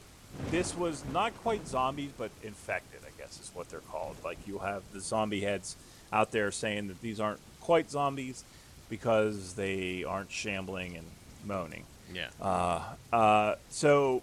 this 0.52 0.76
was 0.76 1.04
not 1.12 1.36
quite 1.43 1.67
zombies, 1.67 2.12
but 2.17 2.32
infected, 2.43 3.02
I 3.06 3.12
guess 3.22 3.39
is 3.39 3.52
what 3.54 3.69
they're 3.69 3.80
called. 3.80 4.15
Like 4.24 4.38
you 4.48 4.60
have 4.60 4.84
the 4.91 5.00
zombie 5.00 5.41
heads 5.41 5.76
out 6.12 6.32
there 6.32 6.52
saying 6.52 6.88
that 6.88 7.02
these 7.02 7.19
aren't 7.19 7.39
quite 7.62 7.89
zombies. 7.91 8.43
because 8.89 9.54
they 9.56 10.04
aren't 10.04 10.30
shambling 10.30 10.96
and 10.98 11.08
moaning. 11.46 11.84
Yeah. 12.13 12.28
Uh, 12.39 12.82
uh, 13.12 13.56
so 13.69 14.22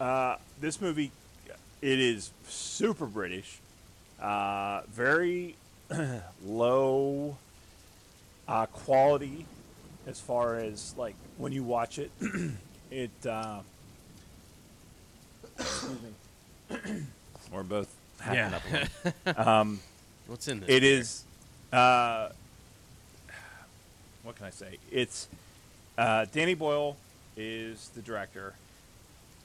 uh, 0.00 0.36
this 0.60 0.80
movie, 0.80 1.12
it 1.80 2.00
is 2.00 2.32
super 2.48 3.06
British, 3.06 3.60
uh, 4.20 4.80
very 4.90 5.54
low 6.44 7.36
uh, 8.48 8.66
quality 8.66 9.46
as 10.06 10.18
far 10.18 10.56
as 10.56 10.94
like 10.98 11.14
when 11.38 11.52
you 11.52 11.62
watch 11.62 11.98
it. 12.00 12.10
it 12.90 13.10
excuse 15.58 15.98
me. 16.02 16.80
We're 17.52 17.62
both 17.62 17.92
hacking 18.20 18.38
Yeah. 19.24 19.34
up 19.36 19.38
um, 19.46 19.80
What's 20.26 20.48
in 20.48 20.60
this? 20.60 20.68
it 20.68 20.80
beer? 20.80 20.98
is. 21.00 21.24
Uh, 21.72 22.28
what 24.22 24.36
can 24.36 24.46
I 24.46 24.50
say? 24.50 24.78
It's 24.90 25.28
uh, 25.98 26.26
Danny 26.32 26.54
Boyle 26.54 26.96
is 27.36 27.90
the 27.94 28.00
director, 28.00 28.54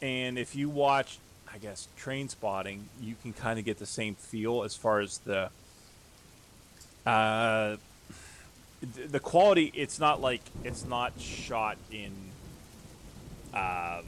and 0.01 0.37
if 0.39 0.55
you 0.55 0.69
watch, 0.69 1.17
I 1.53 1.57
guess 1.57 1.87
Trainspotting, 1.99 2.81
you 3.01 3.15
can 3.21 3.33
kind 3.33 3.59
of 3.59 3.65
get 3.65 3.77
the 3.79 3.85
same 3.85 4.15
feel 4.15 4.63
as 4.63 4.75
far 4.75 4.99
as 5.01 5.17
the 5.19 5.49
uh, 7.05 7.75
th- 8.95 9.09
the 9.09 9.19
quality. 9.19 9.71
It's 9.75 9.99
not 9.99 10.21
like 10.21 10.41
it's 10.63 10.85
not 10.85 11.13
shot 11.19 11.77
in, 11.91 12.11
um, 13.53 14.05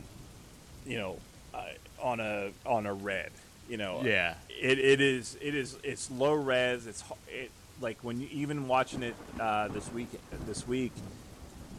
you 0.86 0.98
know, 0.98 1.18
uh, 1.54 1.64
on 2.02 2.20
a 2.20 2.52
on 2.66 2.86
a 2.86 2.94
red. 2.94 3.32
You 3.70 3.78
know, 3.78 4.02
Yeah. 4.04 4.36
it, 4.50 4.80
it 4.80 5.00
is 5.02 5.38
it 5.42 5.56
is 5.56 5.78
it's 5.84 6.12
low 6.12 6.34
res. 6.34 6.88
It's 6.88 7.04
it 7.30 7.52
like 7.80 7.98
when 8.04 8.20
you 8.22 8.28
even 8.32 8.68
watching 8.68 9.02
it 9.04 9.16
uh, 9.40 9.68
this 9.70 9.92
week 9.94 10.10
this 10.46 10.68
week, 10.68 10.92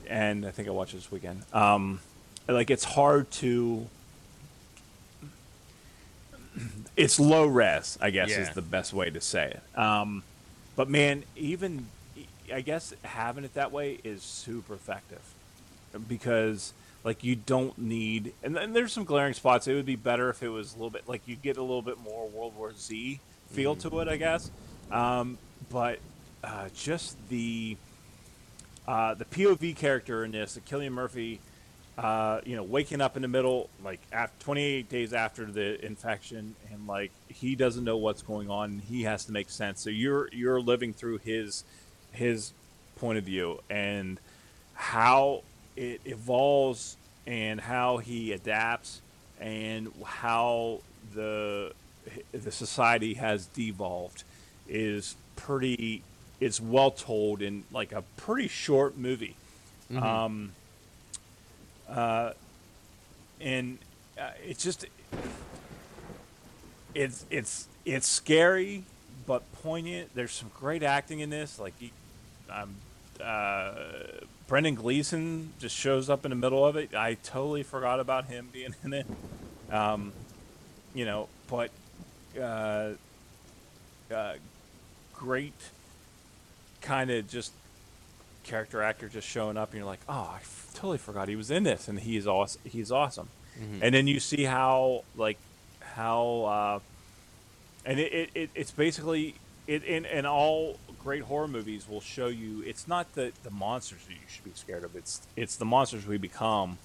and 0.08 0.46
I 0.46 0.50
think 0.50 0.68
I 0.68 0.70
watched 0.70 0.94
it 0.94 0.98
this 0.98 1.12
weekend. 1.12 1.42
Um, 1.52 2.00
like 2.48 2.70
it's 2.70 2.84
hard 2.84 3.30
to. 3.32 3.86
It's 6.96 7.18
low 7.18 7.46
res, 7.46 7.96
I 8.02 8.10
guess, 8.10 8.30
is 8.30 8.50
the 8.50 8.60
best 8.62 8.92
way 8.92 9.08
to 9.10 9.20
say 9.20 9.46
it. 9.56 9.78
Um, 9.78 10.22
but 10.76 10.90
man, 10.90 11.24
even 11.36 11.86
I 12.52 12.60
guess 12.60 12.92
having 13.02 13.44
it 13.44 13.54
that 13.54 13.72
way 13.72 13.98
is 14.04 14.22
super 14.22 14.74
effective 14.74 15.22
because 16.08 16.72
like 17.04 17.24
you 17.24 17.34
don't 17.36 17.76
need 17.78 18.32
and 18.42 18.56
then 18.56 18.72
there's 18.72 18.92
some 18.92 19.04
glaring 19.04 19.34
spots. 19.34 19.66
It 19.66 19.74
would 19.74 19.86
be 19.86 19.96
better 19.96 20.30
if 20.30 20.42
it 20.42 20.48
was 20.48 20.72
a 20.72 20.76
little 20.76 20.90
bit 20.90 21.08
like 21.08 21.22
you 21.26 21.36
get 21.36 21.56
a 21.56 21.62
little 21.62 21.82
bit 21.82 21.98
more 21.98 22.28
world 22.28 22.56
war 22.56 22.72
z 22.76 23.20
feel 23.50 23.76
to 23.76 24.00
it 24.00 24.08
i 24.08 24.16
guess. 24.16 24.50
Um, 24.90 25.38
but 25.70 25.98
uh, 26.44 26.68
just 26.74 27.16
the 27.28 27.76
uh, 28.86 29.14
the 29.14 29.24
pov 29.24 29.76
character 29.76 30.24
in 30.24 30.32
this 30.32 30.58
Cillian 30.66 30.92
Murphy 30.92 31.40
uh, 31.98 32.40
you 32.44 32.56
know 32.56 32.62
waking 32.62 33.00
up 33.00 33.16
in 33.16 33.22
the 33.22 33.28
middle 33.28 33.68
like 33.84 34.00
after 34.12 34.44
28 34.44 34.88
days 34.88 35.12
after 35.12 35.44
the 35.44 35.84
infection 35.84 36.54
and 36.72 36.86
like 36.86 37.12
he 37.28 37.54
doesn't 37.54 37.84
know 37.84 37.96
what's 37.96 38.22
going 38.22 38.50
on. 38.50 38.78
He 38.78 39.02
has 39.02 39.24
to 39.26 39.32
make 39.32 39.50
sense. 39.50 39.80
So 39.80 39.90
you're 39.90 40.28
you're 40.32 40.60
living 40.60 40.92
through 40.92 41.18
his 41.18 41.64
his 42.12 42.52
point 42.96 43.18
of 43.18 43.24
view. 43.24 43.60
And 43.68 44.18
how 44.74 45.42
it 45.76 46.00
evolves 46.04 46.96
and 47.26 47.60
how 47.60 47.98
he 47.98 48.32
adapts 48.32 49.00
and 49.40 49.92
how 50.04 50.80
the 51.14 51.72
the 52.32 52.50
society 52.50 53.14
has 53.14 53.46
devolved 53.46 54.24
is 54.68 55.16
pretty 55.36 56.02
it's 56.40 56.60
well 56.60 56.90
told 56.90 57.40
in 57.42 57.62
like 57.72 57.92
a 57.92 58.02
pretty 58.16 58.48
short 58.48 58.96
movie. 58.96 59.36
Um 59.94 60.52
uh 61.88 62.32
and 63.40 63.78
uh, 64.18 64.30
it's 64.44 64.62
just 64.62 64.86
it's 66.94 67.24
it's 67.30 67.68
it's 67.84 68.06
scary 68.06 68.84
but 69.26 69.50
poignant. 69.62 70.10
There's 70.14 70.32
some 70.32 70.50
great 70.58 70.82
acting 70.82 71.20
in 71.20 71.30
this. 71.30 71.58
Like 71.58 71.74
um, 72.50 72.74
uh, 73.22 73.72
Brendan 74.52 74.74
Gleeson 74.74 75.50
just 75.58 75.74
shows 75.74 76.10
up 76.10 76.26
in 76.26 76.28
the 76.28 76.36
middle 76.36 76.62
of 76.62 76.76
it. 76.76 76.94
I 76.94 77.14
totally 77.14 77.62
forgot 77.62 78.00
about 78.00 78.26
him 78.26 78.50
being 78.52 78.74
in 78.84 78.92
it. 78.92 79.06
Um, 79.70 80.12
you 80.94 81.06
know, 81.06 81.30
but 81.48 81.70
uh, 82.38 82.90
uh, 84.14 84.34
great 85.14 85.54
kind 86.82 87.10
of 87.10 87.26
just 87.28 87.52
character 88.44 88.82
actor 88.82 89.08
just 89.08 89.26
showing 89.26 89.56
up, 89.56 89.70
and 89.70 89.78
you're 89.78 89.86
like, 89.86 90.00
oh, 90.06 90.32
I 90.34 90.40
f- 90.42 90.70
totally 90.74 90.98
forgot 90.98 91.28
he 91.28 91.36
was 91.36 91.50
in 91.50 91.62
this, 91.62 91.88
and 91.88 91.98
he's 91.98 92.26
awesome. 92.26 92.60
He's 92.62 92.92
awesome. 92.92 93.30
And 93.82 93.94
then 93.94 94.06
you 94.06 94.20
see 94.20 94.44
how 94.44 95.04
like 95.16 95.38
how 95.80 96.26
uh, 96.42 96.78
and 97.86 97.98
it, 97.98 98.12
it, 98.12 98.30
it 98.34 98.50
it's 98.54 98.70
basically 98.70 99.34
it 99.66 99.82
in, 99.82 100.04
in 100.04 100.26
all 100.26 100.78
great 101.02 101.22
horror 101.22 101.48
movies 101.48 101.88
will 101.88 102.00
show 102.00 102.26
you 102.28 102.62
it's 102.66 102.86
not 102.86 103.12
the, 103.14 103.32
the 103.42 103.50
monsters 103.50 103.98
that 104.06 104.12
you 104.12 104.18
should 104.28 104.44
be 104.44 104.52
scared 104.54 104.84
of 104.84 104.94
it's 104.94 105.26
it's 105.36 105.56
the 105.56 105.64
monsters 105.64 106.06
we 106.06 106.16
become 106.18 106.78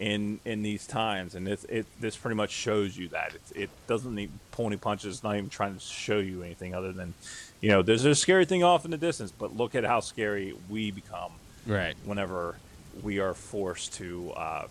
in 0.00 0.38
in 0.44 0.62
these 0.62 0.86
times 0.86 1.34
and 1.34 1.48
it, 1.48 1.64
it 1.68 1.86
this 2.00 2.16
pretty 2.16 2.36
much 2.36 2.50
shows 2.50 2.96
you 2.96 3.08
that 3.08 3.34
it, 3.34 3.62
it 3.62 3.70
doesn't 3.88 4.14
need 4.14 4.30
pony 4.52 4.76
punches 4.76 5.16
it's 5.16 5.24
not 5.24 5.34
even 5.36 5.48
trying 5.50 5.74
to 5.74 5.80
show 5.80 6.18
you 6.18 6.42
anything 6.42 6.74
other 6.74 6.92
than 6.92 7.12
you 7.60 7.68
know 7.68 7.82
there's 7.82 8.04
a 8.04 8.14
scary 8.14 8.44
thing 8.44 8.62
off 8.62 8.84
in 8.84 8.90
the 8.92 8.96
distance 8.96 9.32
but 9.36 9.56
look 9.56 9.74
at 9.74 9.84
how 9.84 10.00
scary 10.00 10.54
we 10.70 10.90
become 10.90 11.32
Right. 11.66 11.96
whenever 12.04 12.54
we 13.02 13.18
are 13.18 13.34
forced 13.34 13.94
to 13.94 14.32
uh, 14.34 14.66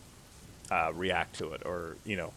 uh, 0.72 0.92
react 0.96 1.38
to 1.38 1.54
it, 1.54 1.62
or 1.64 1.96
you 2.06 2.18
know. 2.18 2.34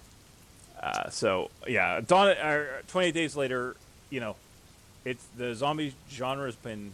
Uh, 0.80 1.08
so 1.08 1.50
yeah, 1.66 2.00
Dawn. 2.06 2.28
Uh, 2.28 2.64
Twenty 2.86 3.10
days 3.10 3.34
later, 3.36 3.74
you 4.10 4.20
know, 4.20 4.36
it's 5.04 5.24
the 5.36 5.54
zombie 5.54 5.94
genre 6.10 6.46
has 6.46 6.56
been, 6.56 6.92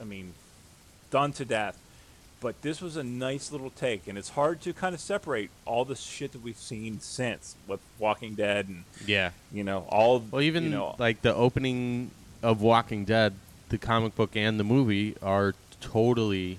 I 0.00 0.04
mean, 0.04 0.34
done 1.10 1.32
to 1.32 1.44
death. 1.44 1.78
But 2.40 2.62
this 2.62 2.80
was 2.80 2.96
a 2.96 3.02
nice 3.02 3.50
little 3.50 3.70
take, 3.70 4.06
and 4.06 4.16
it's 4.16 4.28
hard 4.30 4.60
to 4.60 4.72
kind 4.72 4.94
of 4.94 5.00
separate 5.00 5.50
all 5.64 5.84
the 5.84 5.96
shit 5.96 6.30
that 6.32 6.40
we've 6.42 6.56
seen 6.56 7.00
since 7.00 7.56
with 7.66 7.80
Walking 7.98 8.34
Dead 8.36 8.68
and 8.68 8.84
Yeah. 9.06 9.32
you 9.52 9.64
know 9.64 9.86
all. 9.88 10.20
Well, 10.30 10.42
even 10.42 10.62
you 10.64 10.70
know, 10.70 10.94
like 11.00 11.22
the 11.22 11.34
opening 11.34 12.12
of 12.40 12.62
Walking 12.62 13.04
Dead, 13.04 13.34
the 13.70 13.78
comic 13.78 14.14
book 14.14 14.36
and 14.36 14.60
the 14.60 14.62
movie 14.64 15.16
are 15.20 15.54
totally 15.80 16.58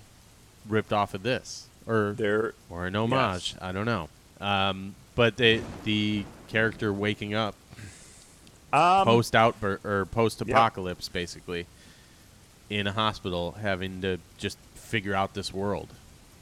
ripped 0.67 0.91
off 0.91 1.13
of 1.13 1.23
this, 1.23 1.67
or 1.87 2.13
they're 2.17 2.53
or 2.69 2.85
an 2.85 2.95
homage. 2.97 3.55
I 3.61 3.71
don't 3.71 3.85
know. 3.85 4.09
Um, 4.41 4.95
but 5.15 5.37
the 5.37 5.61
the 5.85 6.25
character 6.49 6.91
waking 6.91 7.33
up 7.33 7.55
um, 8.73 9.05
post 9.05 9.35
outbur 9.35 9.79
or 9.83 10.05
post 10.05 10.41
apocalypse, 10.41 11.09
basically, 11.09 11.65
in 12.69 12.87
a 12.87 12.91
hospital, 12.91 13.53
having 13.61 14.01
to 14.01 14.19
just 14.37 14.57
figure 14.75 15.15
out 15.15 15.33
this 15.33 15.53
world. 15.53 15.89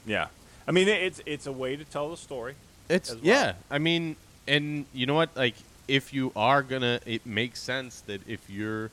yeah. 0.06 0.28
I 0.66 0.70
mean, 0.70 0.86
it's 0.86 1.22
it's 1.24 1.46
a 1.46 1.52
way 1.52 1.76
to 1.76 1.84
tell 1.84 2.10
the 2.10 2.16
story. 2.18 2.54
It's 2.90 3.10
well. 3.10 3.20
yeah. 3.22 3.52
I 3.70 3.78
mean, 3.78 4.16
and 4.46 4.84
you 4.92 5.06
know 5.06 5.14
what? 5.14 5.34
Like, 5.34 5.54
if 5.88 6.12
you 6.12 6.30
are 6.36 6.62
gonna, 6.62 7.00
it 7.06 7.24
makes 7.24 7.60
sense 7.62 8.02
that 8.02 8.20
if 8.28 8.50
you're 8.50 8.90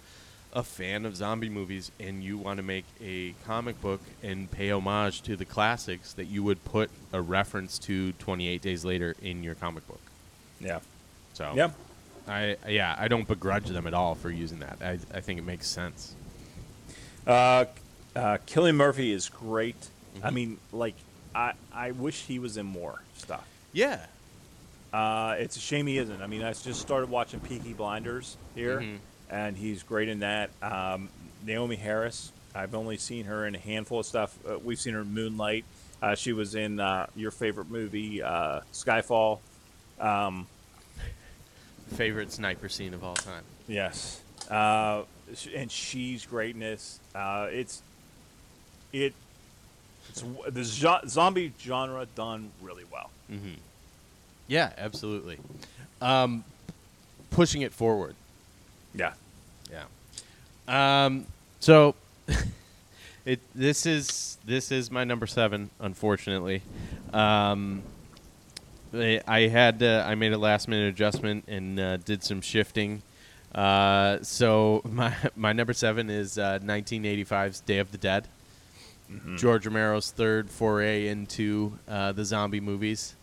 a 0.54 0.64
fan 0.64 1.06
of 1.06 1.18
zombie 1.18 1.50
movies 1.50 1.92
and 2.00 2.24
you 2.24 2.38
want 2.38 2.58
to 2.58 2.64
make 2.64 2.86
a 3.04 3.34
comic 3.46 3.80
book 3.82 4.00
and 4.24 4.50
pay 4.50 4.72
homage 4.72 5.22
to 5.24 5.36
the 5.36 5.44
classics, 5.44 6.14
that 6.14 6.26
you 6.26 6.44
would 6.44 6.64
put 6.64 6.90
a 7.12 7.22
reference 7.22 7.78
to 7.78 8.14
28 8.14 8.62
Days 8.62 8.86
Later 8.86 9.16
in 9.22 9.44
your 9.44 9.56
comic 9.56 9.86
book. 9.86 10.00
Yeah. 10.62 10.80
So 11.34 11.52
Yeah. 11.56 11.72
I 12.28 12.58
yeah, 12.68 12.96
I 12.98 13.08
don't 13.08 13.28
begrudge 13.28 13.68
them 13.68 13.86
at 13.88 13.94
all 13.94 14.16
for 14.16 14.30
using 14.32 14.60
that. 14.60 14.78
I 14.82 15.00
I 15.14 15.22
think 15.22 15.40
it 15.40 15.44
makes 15.46 15.68
sense. 15.68 16.16
Uh, 17.28 17.66
uh, 18.16 18.38
Cillian 18.48 18.76
Murphy 18.76 19.12
is 19.12 19.30
great. 19.30 19.76
I 20.24 20.28
Mm-hmm. 20.28 20.36
mean, 20.36 20.58
like, 20.72 20.96
I 21.34 21.54
I 21.74 21.92
wish 21.92 22.24
he 22.26 22.40
was 22.40 22.56
in 22.58 22.66
more 22.66 23.02
stuff. 23.18 23.46
Yeah. 23.74 24.06
Uh, 24.94 25.36
it's 25.40 25.58
a 25.58 25.60
shame 25.60 25.88
he 25.88 25.98
isn't. 25.98 26.22
I 26.22 26.28
mean, 26.28 26.42
I 26.42 26.54
just 26.54 26.80
started 26.80 27.10
watching 27.10 27.42
Peaky 27.42 27.74
Blinders 27.74 28.38
here, 28.56 28.80
Mhm. 28.80 29.00
and 29.30 29.58
he's 29.58 29.84
great 29.84 30.08
in 30.08 30.20
that. 30.20 30.52
Um, 30.62 31.10
Naomie 31.46 31.78
Harris, 31.78 32.32
I've 32.56 32.74
only 32.74 32.96
seen 32.98 33.26
her 33.26 33.46
in 33.46 33.56
a 33.56 33.60
handful 33.60 34.00
of 34.00 34.06
stuff. 34.06 34.38
Uh, 34.50 34.58
we've 34.60 34.80
seen 34.80 34.94
her 34.94 35.02
in 35.02 35.14
Moonlight. 35.14 35.66
Uh, 36.02 36.16
she 36.16 36.32
was 36.32 36.56
in 36.56 36.80
uh, 36.80 37.08
your 37.16 37.32
favorite 37.32 37.70
movie, 37.70 38.22
uh, 38.24 38.62
Skyfall. 38.72 39.40
Um, 40.00 40.48
Favorite 41.94 42.32
sniper 42.32 42.68
scene 42.70 42.94
of 42.94 43.04
all 43.04 43.14
time. 43.14 43.44
Yes, 43.68 44.22
uh, 44.50 45.04
and 45.56 45.72
she's 45.72 46.26
greatness. 46.26 47.00
Uh, 47.14 47.48
it's 47.52 47.82
it. 48.92 49.14
It's 50.10 50.24
the 50.50 50.64
zo- 50.64 51.02
zombie 51.08 51.52
genre 51.60 52.08
done 52.16 52.52
really 52.62 52.84
well. 52.92 53.10
Mm-hmm. 53.32 53.54
Yeah, 54.48 54.72
absolutely. 54.78 55.38
Um, 56.02 56.44
pushing 57.32 57.62
it 57.64 57.74
forward. 57.74 58.16
Yeah. 58.94 59.14
Yeah. 59.72 59.86
Um, 61.06 61.26
so 61.60 61.96
it 63.26 63.40
this 63.54 63.86
is 63.86 64.38
this 64.46 64.72
is 64.72 64.92
my 64.92 65.04
number 65.04 65.28
seven, 65.28 65.70
unfortunately. 65.80 66.62
Um, 67.14 67.82
I 68.96 69.22
I 69.28 69.48
had 69.48 69.82
uh, 69.84 70.04
I 70.08 70.16
made 70.16 70.34
a 70.34 70.38
last 70.38 70.68
minute 70.68 70.90
adjustment 70.90 71.46
and 71.48 71.80
uh, 71.80 71.98
did 71.98 72.24
some 72.24 72.42
shifting. 72.42 73.02
Uh, 73.54 74.20
so 74.22 74.82
my 74.90 75.16
my 75.36 75.54
number 75.54 75.74
seven 75.74 76.10
is 76.10 76.38
uh, 76.38 76.60
1985's 76.62 77.62
Day 77.62 77.80
of 77.80 77.92
the 77.92 77.98
Dead. 77.98 78.28
George 79.36 79.68
Romero's 79.68 80.10
third 80.10 80.50
foray 80.50 81.08
into 81.08 81.78
uh, 81.88 82.12
the 82.12 82.26
zombie 82.26 82.60
movies. 82.60 83.16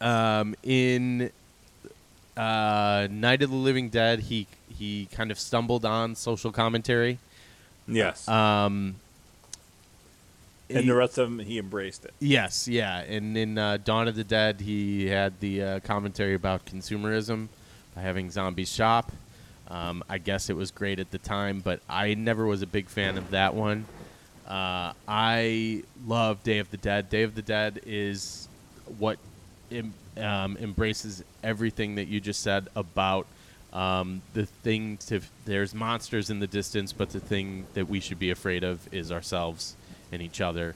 Um, 0.00 0.54
in 0.62 1.32
uh, 2.36 3.08
Night 3.10 3.42
of 3.42 3.50
the 3.50 3.56
Living 3.56 3.88
Dead, 3.88 4.20
he 4.20 4.46
he 4.68 5.08
kind 5.12 5.30
of 5.30 5.38
stumbled 5.38 5.84
on 5.84 6.14
social 6.14 6.52
commentary. 6.52 7.18
Yes. 7.88 8.28
Um, 8.28 8.96
and 10.74 10.84
he- 10.84 10.88
the 10.88 10.94
rest 10.94 11.18
of 11.18 11.28
them, 11.28 11.38
he 11.38 11.58
embraced 11.58 12.04
it. 12.04 12.12
Yes, 12.20 12.66
yeah, 12.68 12.98
and 13.00 13.36
in 13.36 13.58
uh, 13.58 13.78
Dawn 13.84 14.08
of 14.08 14.16
the 14.16 14.24
Dead, 14.24 14.60
he 14.60 15.06
had 15.06 15.38
the 15.40 15.62
uh, 15.62 15.80
commentary 15.80 16.34
about 16.34 16.64
consumerism 16.66 17.48
by 17.94 18.02
having 18.02 18.30
zombies 18.30 18.72
shop. 18.72 19.12
Um, 19.68 20.04
I 20.08 20.18
guess 20.18 20.50
it 20.50 20.56
was 20.56 20.70
great 20.70 20.98
at 21.00 21.10
the 21.10 21.18
time, 21.18 21.60
but 21.60 21.80
I 21.88 22.14
never 22.14 22.44
was 22.46 22.60
a 22.62 22.66
big 22.66 22.88
fan 22.88 23.16
of 23.16 23.30
that 23.30 23.54
one. 23.54 23.86
Uh, 24.46 24.92
I 25.08 25.82
love 26.06 26.42
Day 26.42 26.58
of 26.58 26.70
the 26.70 26.76
Dead. 26.76 27.08
Day 27.08 27.22
of 27.22 27.34
the 27.34 27.40
Dead 27.40 27.80
is 27.86 28.46
what 28.98 29.18
em- 29.72 29.94
um, 30.18 30.58
embraces 30.58 31.24
everything 31.42 31.94
that 31.94 32.08
you 32.08 32.20
just 32.20 32.40
said 32.42 32.68
about 32.76 33.26
um, 33.72 34.20
the 34.34 34.44
thing 34.44 34.98
to. 35.08 35.20
There's 35.46 35.74
monsters 35.74 36.28
in 36.28 36.40
the 36.40 36.46
distance, 36.46 36.92
but 36.92 37.08
the 37.10 37.20
thing 37.20 37.66
that 37.72 37.88
we 37.88 38.00
should 38.00 38.18
be 38.18 38.30
afraid 38.30 38.64
of 38.64 38.86
is 38.92 39.10
ourselves 39.10 39.76
and 40.14 40.22
each 40.22 40.40
other. 40.40 40.74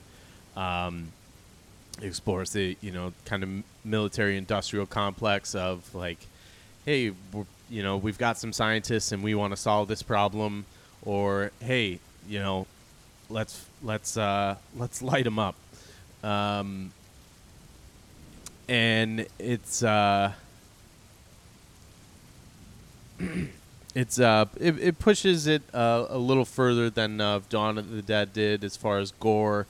Um, 0.55 1.11
explores 2.01 2.51
the 2.51 2.77
you 2.81 2.91
know 2.91 3.13
kind 3.25 3.43
of 3.43 3.49
military 3.83 4.37
industrial 4.37 4.85
complex 4.85 5.55
of 5.55 5.93
like, 5.95 6.19
hey, 6.85 7.11
you 7.69 7.83
know 7.83 7.97
we've 7.97 8.17
got 8.17 8.37
some 8.37 8.53
scientists 8.53 9.11
and 9.11 9.23
we 9.23 9.35
want 9.35 9.51
to 9.51 9.57
solve 9.57 9.87
this 9.87 10.03
problem, 10.03 10.65
or 11.03 11.51
hey, 11.61 11.99
you 12.27 12.39
know, 12.39 12.67
let's 13.29 13.65
let's 13.83 14.17
uh, 14.17 14.55
let's 14.75 15.01
light 15.01 15.23
them 15.23 15.39
up. 15.39 15.55
Um, 16.23 16.91
and 18.67 19.25
it's 19.39 19.81
uh, 19.81 20.33
it's 23.95 24.19
uh, 24.19 24.45
it, 24.59 24.77
it 24.79 24.99
pushes 24.99 25.47
it 25.47 25.61
uh, 25.73 26.05
a 26.09 26.17
little 26.17 26.45
further 26.45 26.89
than 26.89 27.19
uh, 27.19 27.39
Dawn 27.49 27.77
of 27.77 27.89
the 27.91 28.01
Dead 28.01 28.33
did 28.33 28.63
as 28.63 28.77
far 28.77 28.99
as 28.99 29.11
gore 29.11 29.65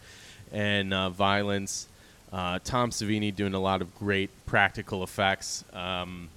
and 0.51 0.93
uh, 0.93 1.09
violence. 1.09 1.87
Uh, 2.31 2.59
Tom 2.63 2.91
Savini 2.91 3.35
doing 3.35 3.53
a 3.53 3.59
lot 3.59 3.81
of 3.81 3.97
great 3.97 4.29
practical 4.45 5.03
effects, 5.03 5.63
um, 5.73 6.29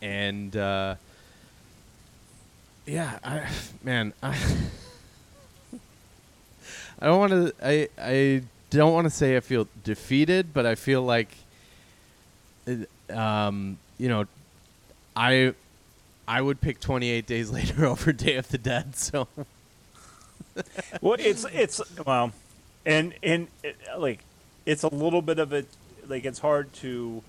and 0.00 0.56
uh, 0.56 0.94
yeah, 2.86 3.18
I, 3.24 3.48
man, 3.82 4.14
I, 4.22 4.38
I 7.00 7.06
don't 7.06 7.18
want 7.18 7.32
to. 7.32 7.52
I 7.62 7.88
I 7.98 8.42
don't 8.70 8.92
want 8.94 9.04
to 9.06 9.10
say 9.10 9.36
I 9.36 9.40
feel 9.40 9.68
defeated, 9.84 10.54
but 10.54 10.64
I 10.66 10.74
feel 10.74 11.02
like, 11.02 11.36
it- 12.66 12.88
um, 13.10 13.76
you 13.98 14.08
know, 14.08 14.24
I 15.14 15.52
I 16.28 16.40
would 16.40 16.60
pick 16.60 16.80
28 16.80 17.26
Days 17.26 17.50
Later 17.58 17.86
over 17.86 18.12
Day 18.12 18.36
of 18.36 18.48
the 18.48 18.58
Dead. 18.58 18.96
So 18.96 19.28
well, 21.00 21.16
it's 21.18 21.44
it's 21.52 21.80
well, 22.04 22.32
and 22.84 23.14
and 23.22 23.48
it, 23.62 23.76
like 23.98 24.20
it's 24.64 24.82
a 24.82 24.88
little 24.94 25.22
bit 25.22 25.38
of 25.38 25.52
it. 25.52 25.66
Like 26.08 26.24
it's 26.24 26.38
hard 26.38 26.72
to 26.74 27.22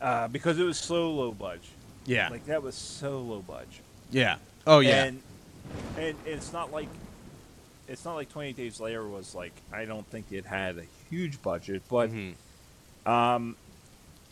uh, 0.00 0.28
because 0.28 0.58
it 0.58 0.64
was 0.64 0.78
so 0.78 1.10
low 1.10 1.32
budge. 1.32 1.68
yeah, 2.06 2.28
Like 2.28 2.46
that 2.46 2.62
was 2.62 2.74
so 2.74 3.20
low 3.20 3.40
budge. 3.40 3.80
yeah, 4.10 4.36
oh 4.66 4.80
yeah, 4.80 5.04
And 5.04 5.22
and 5.98 6.14
it's 6.26 6.52
not 6.52 6.70
like 6.72 6.88
it's 7.88 8.04
not 8.04 8.14
like 8.14 8.30
28 8.30 8.56
Days 8.56 8.80
Later 8.80 9.06
was 9.06 9.34
like 9.34 9.52
I 9.72 9.84
don't 9.84 10.06
think 10.06 10.26
it 10.30 10.44
had 10.46 10.78
a 10.78 10.84
huge 11.10 11.40
budget, 11.42 11.82
but 11.90 12.10
Mhm. 12.10 12.34
um, 13.06 13.56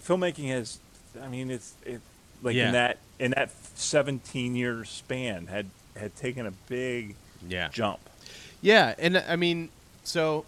filmmaking 0.03 0.49
has. 0.49 0.79
I 1.21 1.27
mean, 1.29 1.51
it's 1.51 1.75
it 1.85 2.01
like 2.43 2.55
Yeah. 2.57 2.67
in 2.67 2.73
that 2.73 2.99
in 3.19 3.31
that 3.33 3.51
17 3.75 4.55
year 4.55 4.85
span 4.85 5.47
had 5.47 5.67
had 5.97 6.15
taken 6.17 6.47
a 6.47 6.51
big 6.69 7.15
yeah, 7.49 7.69
jump. 7.69 8.01
yeah. 8.63 8.95
And 8.99 9.17
I 9.19 9.37
mean, 9.37 9.69
so 10.05 10.45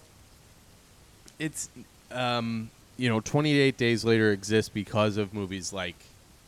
it's 1.38 1.68
um, 2.10 2.70
you 2.96 3.08
know, 3.08 3.20
28 3.20 3.76
Days 3.76 4.04
Later 4.04 4.30
exists 4.30 4.68
because 4.68 5.16
of 5.16 5.32
movies 5.34 5.72
like 5.72 5.96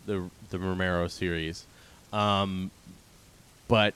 the 0.06 0.30
the 0.50 0.58
Romero 0.58 1.08
series, 1.08 1.66
um, 2.12 2.70
but 3.68 3.94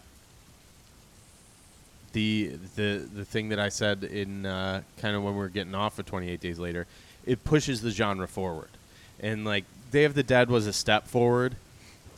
the 2.12 2.52
the 2.76 3.06
the 3.14 3.24
thing 3.24 3.50
that 3.50 3.58
I 3.60 3.68
said 3.68 4.02
in 4.04 4.46
uh, 4.46 4.82
kind 4.98 5.14
of 5.14 5.22
when 5.22 5.36
we 5.36 5.44
are 5.44 5.48
getting 5.48 5.74
off 5.74 5.98
of 5.98 6.06
28 6.06 6.40
Days 6.40 6.58
Later, 6.58 6.86
it 7.26 7.44
pushes 7.44 7.82
the 7.82 7.90
genre 7.90 8.26
forward, 8.26 8.70
and 9.20 9.44
like 9.44 9.64
Day 9.90 10.04
of 10.04 10.14
the 10.14 10.22
Dead 10.22 10.50
was 10.50 10.66
a 10.66 10.72
step 10.72 11.06
forward. 11.06 11.56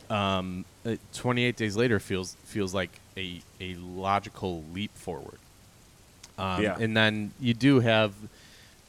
Um, 0.09 0.65
uh, 0.85 0.95
28 1.13 1.55
Days 1.55 1.77
Later 1.77 1.99
feels 1.99 2.35
feels 2.43 2.73
like 2.73 2.89
a 3.17 3.41
a 3.59 3.75
logical 3.75 4.63
leap 4.73 4.95
forward. 4.95 5.37
Um, 6.37 6.63
Yeah. 6.63 6.77
And 6.79 6.95
then 6.95 7.31
you 7.39 7.53
do 7.53 7.79
have 7.79 8.13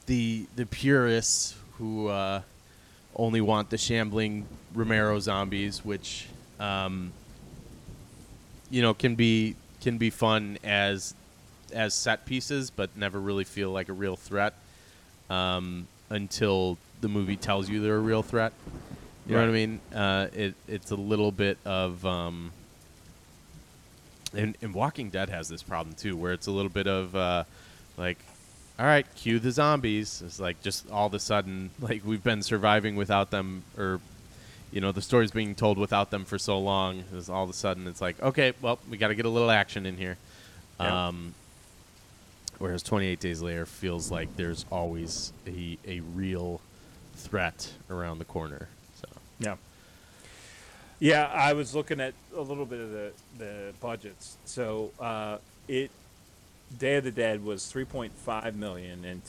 the 0.05 0.45
the 0.55 0.65
purists 0.65 1.55
who 1.77 2.07
uh, 2.07 2.41
only 3.15 3.41
want 3.41 3.69
the 3.69 3.77
shambling 3.77 4.45
Romero 4.73 5.19
zombies, 5.19 5.85
which 5.85 6.27
um, 6.59 7.11
you 8.69 8.81
know 8.81 8.93
can 8.93 9.15
be 9.15 9.55
can 9.81 9.97
be 9.97 10.09
fun 10.09 10.57
as 10.63 11.13
as 11.73 11.93
set 11.93 12.25
pieces, 12.25 12.69
but 12.69 12.95
never 12.95 13.19
really 13.19 13.43
feel 13.43 13.71
like 13.71 13.89
a 13.89 13.93
real 13.93 14.15
threat 14.15 14.53
um, 15.29 15.87
until 16.09 16.77
the 17.03 17.09
movie 17.09 17.35
tells 17.35 17.69
you 17.69 17.81
they're 17.81 17.97
a 17.97 17.99
real 17.99 18.23
threat. 18.23 18.53
You 19.27 19.35
know 19.35 19.41
what 19.41 19.49
I 19.49 19.51
mean? 19.51 19.79
Uh, 19.93 20.27
it 20.33 20.55
it's 20.67 20.91
a 20.91 20.95
little 20.95 21.31
bit 21.31 21.57
of 21.65 22.03
um, 22.05 22.51
and, 24.33 24.57
and 24.61 24.73
Walking 24.73 25.09
Dead 25.09 25.29
has 25.29 25.47
this 25.47 25.61
problem 25.61 25.95
too, 25.95 26.15
where 26.17 26.33
it's 26.33 26.47
a 26.47 26.51
little 26.51 26.69
bit 26.69 26.87
of 26.87 27.15
uh, 27.15 27.43
like, 27.97 28.17
all 28.79 28.85
right, 28.85 29.05
cue 29.15 29.39
the 29.39 29.51
zombies. 29.51 30.21
It's 30.25 30.39
like 30.39 30.61
just 30.63 30.89
all 30.89 31.07
of 31.07 31.13
a 31.13 31.19
sudden, 31.19 31.69
like 31.79 32.05
we've 32.05 32.23
been 32.23 32.41
surviving 32.41 32.95
without 32.95 33.31
them, 33.31 33.63
or 33.77 33.99
you 34.71 34.81
know, 34.81 34.91
the 34.91 35.01
story's 35.01 35.31
being 35.31 35.55
told 35.55 35.77
without 35.77 36.09
them 36.09 36.25
for 36.25 36.37
so 36.37 36.57
long. 36.57 37.03
Is 37.13 37.29
all 37.29 37.43
of 37.43 37.49
a 37.49 37.53
sudden 37.53 37.87
it's 37.87 38.01
like, 38.01 38.21
okay, 38.21 38.53
well, 38.61 38.79
we 38.89 38.97
got 38.97 39.09
to 39.09 39.15
get 39.15 39.25
a 39.25 39.29
little 39.29 39.51
action 39.51 39.85
in 39.85 39.97
here. 39.97 40.17
Yeah. 40.79 41.07
Um, 41.07 41.33
whereas 42.59 42.81
28 42.81 43.19
Days 43.19 43.41
Later 43.41 43.65
feels 43.65 44.09
like 44.09 44.35
there's 44.35 44.65
always 44.71 45.33
a 45.45 45.77
a 45.85 45.99
real 45.99 46.59
threat 47.27 47.71
around 47.89 48.19
the 48.19 48.25
corner. 48.25 48.67
So 48.95 49.07
Yeah. 49.39 49.55
Yeah, 50.99 51.25
I 51.33 51.53
was 51.53 51.75
looking 51.75 51.99
at 51.99 52.13
a 52.35 52.41
little 52.41 52.65
bit 52.65 52.79
of 52.79 52.91
the, 52.91 53.11
the 53.37 53.73
budgets. 53.81 54.37
So 54.45 54.91
uh, 54.99 55.37
it 55.67 55.91
Day 56.77 56.95
of 56.95 57.03
the 57.03 57.11
Dead 57.11 57.43
was 57.43 57.63
3.5 57.71 58.55
million 58.55 59.03
in 59.05 59.21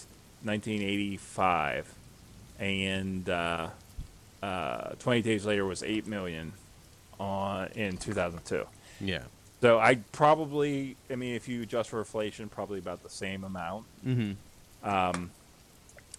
1985, 0.44 1.92
and 2.58 3.28
uh, 3.28 3.68
uh, 4.42 4.90
20 4.98 5.22
Days 5.22 5.44
Later 5.44 5.64
was 5.64 5.82
8 5.82 6.06
million 6.06 6.52
on 7.18 7.68
in 7.74 7.96
2002. 7.96 8.64
yeah. 9.00 9.22
So 9.60 9.78
I 9.78 9.94
probably, 10.12 10.96
I 11.10 11.14
mean, 11.16 11.34
if 11.34 11.48
you 11.48 11.62
adjust 11.62 11.88
for 11.88 11.98
inflation, 12.00 12.50
probably 12.50 12.78
about 12.78 13.02
the 13.02 13.08
same 13.08 13.44
amount. 13.44 13.86
Mm-hmm. 14.06 14.88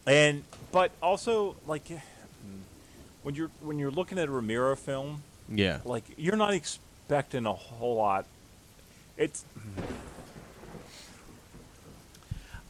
And 0.07 0.43
but 0.71 0.91
also 1.01 1.55
like 1.67 1.83
when 3.23 3.35
you're 3.35 3.49
when 3.61 3.79
you're 3.79 3.91
looking 3.91 4.17
at 4.19 4.27
a 4.27 4.31
Romero 4.31 4.75
film, 4.75 5.23
Yeah. 5.49 5.79
like 5.85 6.03
you're 6.17 6.35
not 6.35 6.53
expecting 6.53 7.45
a 7.45 7.53
whole 7.53 7.95
lot. 7.95 8.25
It's 9.17 9.43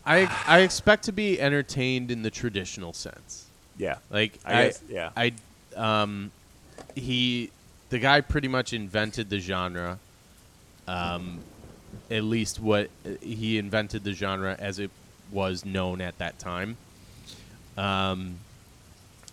I 0.05 0.29
I 0.47 0.59
expect 0.59 1.03
to 1.05 1.11
be 1.11 1.39
entertained 1.41 2.11
in 2.11 2.21
the 2.21 2.29
traditional 2.31 2.93
sense. 2.93 3.45
yeah, 3.77 3.97
Like 4.09 4.39
I 4.45 4.53
I, 4.61 4.65
guess, 4.67 4.81
yeah. 4.89 5.09
I 5.17 5.33
um 5.75 6.31
he 6.95 7.49
the 7.89 7.99
guy 7.99 8.21
pretty 8.21 8.47
much 8.47 8.71
invented 8.73 9.29
the 9.29 9.39
genre. 9.39 9.99
Um 10.87 11.39
at 12.11 12.23
least 12.23 12.59
what 12.59 12.89
he 13.21 13.57
invented 13.57 14.03
the 14.03 14.13
genre 14.13 14.55
as 14.59 14.79
it 14.79 14.91
was 15.31 15.65
known 15.65 16.01
at 16.01 16.17
that 16.19 16.37
time. 16.37 16.77
Um 17.77 18.37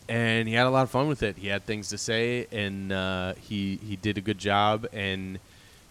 and 0.09 0.49
he 0.49 0.55
had 0.55 0.67
a 0.67 0.71
lot 0.71 0.83
of 0.83 0.91
fun 0.91 1.09
with 1.09 1.23
it. 1.23 1.37
He 1.37 1.47
had 1.47 1.65
things 1.65 1.89
to 1.91 1.99
say 1.99 2.47
and 2.53 2.93
uh, 2.93 3.35
he 3.35 3.79
he 3.87 3.97
did 3.97 4.19
a 4.19 4.21
good 4.21 4.39
job 4.39 4.87
and 4.93 5.39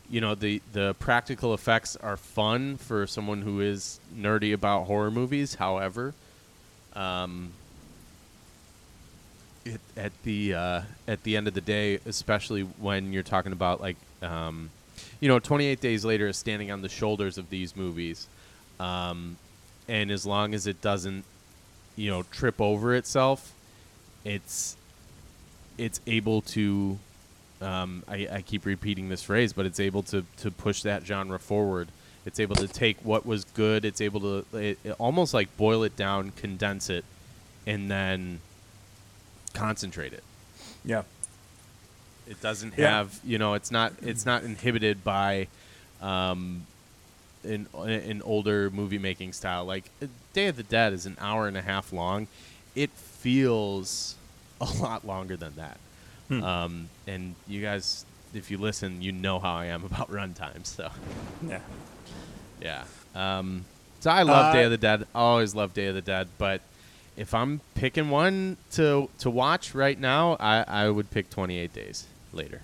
you 0.10 0.20
know 0.20 0.36
the 0.36 0.62
the 0.74 0.94
practical 1.00 1.54
effects 1.54 1.96
are 1.96 2.18
fun 2.18 2.78
for 2.78 3.08
someone 3.08 3.42
who 3.42 3.62
is 3.62 4.00
nerdy 4.16 4.54
about 4.54 4.86
horror 4.86 5.10
movies. 5.10 5.56
However, 5.56 6.14
um, 6.94 7.54
it, 9.64 9.80
at 9.96 10.12
the 10.24 10.54
uh, 10.54 10.82
at 11.08 11.24
the 11.24 11.38
end 11.38 11.48
of 11.48 11.54
the 11.54 11.62
day, 11.62 12.00
especially 12.06 12.64
when 12.64 13.14
you're 13.14 13.24
talking 13.24 13.54
about 13.54 13.80
like 13.80 13.96
um, 14.22 14.70
you 15.20 15.28
know, 15.28 15.40
28 15.40 15.80
Days 15.80 16.04
Later 16.04 16.28
is 16.28 16.38
standing 16.38 16.72
on 16.72 16.82
the 16.82 16.90
shoulders 16.90 17.38
of 17.38 17.50
these 17.50 17.76
movies, 17.76 18.28
um, 18.80 19.38
and 19.88 20.12
as 20.12 20.26
long 20.26 20.54
as 20.54 20.68
it 20.68 20.82
doesn't, 20.82 21.24
you 21.96 22.10
know, 22.10 22.24
trip 22.24 22.60
over 22.62 22.96
itself, 22.96 23.54
it's 24.26 24.76
it's 25.78 26.00
able 26.08 26.42
to. 26.42 26.98
Um, 27.62 28.02
I, 28.08 28.28
I 28.32 28.42
keep 28.42 28.66
repeating 28.66 29.10
this 29.10 29.22
phrase, 29.24 29.54
but 29.54 29.66
it's 29.66 29.80
able 29.80 30.02
to 30.04 30.26
to 30.38 30.50
push 30.52 30.82
that 30.82 31.06
genre 31.06 31.38
forward. 31.40 31.90
It's 32.26 32.40
able 32.40 32.56
to 32.58 32.68
take 32.68 32.98
what 33.04 33.26
was 33.26 33.46
good. 33.46 33.86
It's 33.86 34.02
able 34.02 34.20
to 34.22 34.58
it, 34.58 34.80
it 34.84 34.96
almost 35.00 35.34
like 35.34 35.56
boil 35.58 35.84
it 35.84 35.96
down, 35.96 36.32
condense 36.32 36.90
it, 36.90 37.06
and 37.68 37.90
then 37.90 38.40
concentrate 39.54 40.14
it. 40.14 40.24
Yeah. 40.86 41.04
It 42.28 42.40
doesn't 42.42 42.76
Yeah. 42.78 42.90
have, 42.98 43.20
you 43.24 43.38
know, 43.38 43.54
it's 43.56 43.72
not 43.72 43.94
it's 44.02 44.26
not 44.26 44.44
inhibited 44.44 45.04
by 45.04 45.48
um, 46.02 46.66
an 47.44 47.68
an 47.76 48.22
older 48.24 48.70
movie 48.70 49.00
making 49.00 49.34
style. 49.34 49.66
Like 49.66 49.86
uh, 50.02 50.08
Day 50.34 50.48
of 50.48 50.56
the 50.58 50.64
Dead 50.64 50.94
is 50.94 51.06
an 51.06 51.18
hour 51.20 51.48
and 51.48 51.58
a 51.58 51.62
half 51.62 51.92
long. 51.94 52.28
It 52.76 52.90
feels 52.92 54.16
a 54.62 54.66
lot 54.80 55.06
longer 55.06 55.36
than 55.38 55.56
that. 55.56 55.78
Hmm. 56.28 56.44
Um, 56.44 56.90
and 57.08 57.36
you 57.48 57.62
guys, 57.62 58.06
if 58.34 58.50
you 58.52 58.58
listen, 58.58 59.02
you 59.02 59.12
know 59.12 59.40
how 59.40 59.54
I 59.56 59.66
am 59.66 59.84
about 59.92 60.10
runtime. 60.12 60.66
So 60.66 60.90
Yeah. 61.48 61.60
yeah. 62.62 62.84
Um, 63.16 63.66
so 64.00 64.10
I 64.10 64.24
love 64.24 64.48
Uh, 64.48 64.54
Day 64.54 64.64
of 64.64 64.72
the 64.72 64.78
Dead. 64.78 65.02
I 65.14 65.20
always 65.20 65.54
love 65.56 65.74
Day 65.74 65.88
of 65.88 65.96
the 65.96 66.02
Dead, 66.02 66.28
but 66.38 66.62
if 67.18 67.34
I'm 67.34 67.60
picking 67.76 68.10
one 68.10 68.58
to 68.72 69.10
to 69.20 69.30
watch 69.30 69.76
right 69.76 70.00
now, 70.00 70.38
I, 70.40 70.64
I 70.68 70.90
would 70.90 71.12
pick 71.12 71.30
28 71.30 71.74
Days 71.74 72.06
Later. 72.34 72.62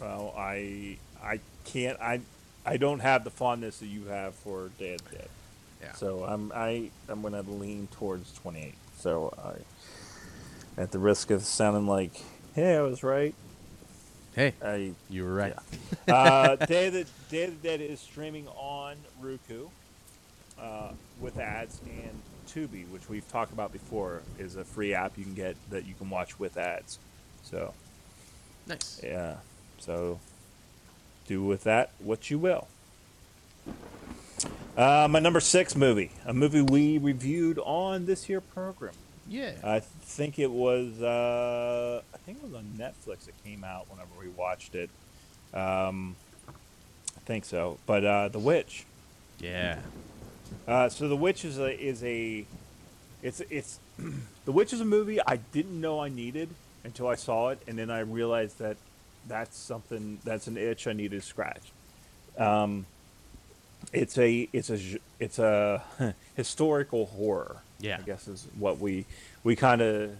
Well, 0.00 0.34
I 0.36 0.96
I 1.22 1.38
can't 1.64 1.98
I 2.00 2.20
I 2.66 2.76
don't 2.76 3.00
have 3.00 3.24
the 3.24 3.30
fondness 3.30 3.78
that 3.78 3.86
you 3.86 4.06
have 4.06 4.34
for 4.34 4.70
Day 4.78 4.94
of 4.94 5.10
the 5.10 5.16
Dead. 5.18 5.28
Yeah. 5.82 5.92
So 5.92 6.24
I'm 6.24 6.52
I 6.54 6.90
I'm 7.08 7.22
gonna 7.22 7.42
lean 7.42 7.88
towards 7.88 8.32
28. 8.34 8.74
So 8.98 9.34
I, 9.42 10.80
at 10.80 10.90
the 10.92 10.98
risk 10.98 11.30
of 11.30 11.42
sounding 11.44 11.86
like, 11.86 12.12
hey, 12.54 12.76
I 12.76 12.80
was 12.82 13.02
right. 13.02 13.34
Hey, 14.34 14.54
I 14.64 14.92
you 15.10 15.24
were 15.24 15.34
right. 15.34 15.54
uh, 16.08 16.56
Day 16.66 16.88
of 16.88 16.92
the 16.94 17.06
Day 17.30 17.44
of 17.44 17.62
the 17.62 17.68
Dead 17.68 17.80
is 17.80 18.00
streaming 18.00 18.48
on 18.48 18.96
Roku 19.20 19.68
uh, 20.60 20.90
with 21.20 21.38
ads 21.38 21.80
and 21.86 22.20
Tubi, 22.48 22.88
which 22.88 23.08
we've 23.08 23.28
talked 23.30 23.52
about 23.52 23.72
before, 23.72 24.22
is 24.38 24.56
a 24.56 24.64
free 24.64 24.94
app 24.94 25.16
you 25.18 25.24
can 25.24 25.34
get 25.34 25.56
that 25.70 25.84
you 25.86 25.94
can 25.94 26.10
watch 26.10 26.38
with 26.38 26.56
ads. 26.56 26.98
So 27.42 27.74
Nice. 28.66 29.00
yeah, 29.04 29.36
so 29.78 30.18
do 31.26 31.42
with 31.42 31.64
that 31.64 31.90
what 31.98 32.30
you 32.30 32.38
will. 32.38 32.68
Uh, 34.76 35.06
my 35.08 35.20
number 35.20 35.40
six 35.40 35.76
movie, 35.76 36.10
a 36.26 36.34
movie 36.34 36.60
we 36.60 36.98
reviewed 36.98 37.58
on 37.60 38.06
this 38.06 38.24
here 38.24 38.40
program. 38.40 38.92
Yeah. 39.28 39.52
I 39.62 39.80
think 39.80 40.38
it 40.38 40.50
was. 40.50 41.00
Uh, 41.00 42.02
I 42.12 42.16
think 42.18 42.38
it 42.38 42.44
was 42.44 42.54
on 42.54 42.64
Netflix. 42.76 43.28
It 43.28 43.34
came 43.44 43.62
out 43.64 43.88
whenever 43.90 44.10
we 44.20 44.28
watched 44.28 44.74
it. 44.74 44.90
Um, 45.54 46.16
I 47.16 47.20
think 47.24 47.44
so. 47.44 47.78
But 47.86 48.04
uh, 48.04 48.28
The 48.28 48.38
Witch. 48.40 48.84
yeah. 49.38 49.78
Uh, 50.68 50.88
so 50.88 51.08
The 51.08 51.16
Witch 51.16 51.44
is 51.44 51.58
a 51.58 51.70
is 51.80 52.02
a. 52.02 52.44
It's 53.22 53.40
it's. 53.48 53.78
the 54.44 54.52
Witch 54.52 54.72
is 54.72 54.80
a 54.80 54.84
movie 54.84 55.20
I 55.24 55.36
didn't 55.52 55.80
know 55.80 56.00
I 56.00 56.08
needed 56.08 56.48
until 56.82 57.06
I 57.06 57.14
saw 57.14 57.50
it, 57.50 57.60
and 57.68 57.78
then 57.78 57.90
I 57.90 58.00
realized 58.00 58.58
that 58.58 58.76
that's 59.28 59.56
something 59.56 60.18
that's 60.24 60.46
an 60.46 60.56
itch 60.56 60.86
I 60.86 60.92
needed 60.92 61.20
to 61.20 61.26
scratch. 61.26 61.62
Um, 62.38 62.86
it's 63.92 64.18
a 64.18 64.48
it's 64.52 64.70
a 64.70 64.78
it's 65.20 65.38
a 65.38 65.82
historical 66.36 67.06
horror. 67.06 67.56
Yeah. 67.80 67.98
I 67.98 68.02
guess 68.02 68.28
is 68.28 68.46
what 68.58 68.78
we 68.78 69.04
we 69.42 69.56
kind 69.56 69.80
of 69.82 70.12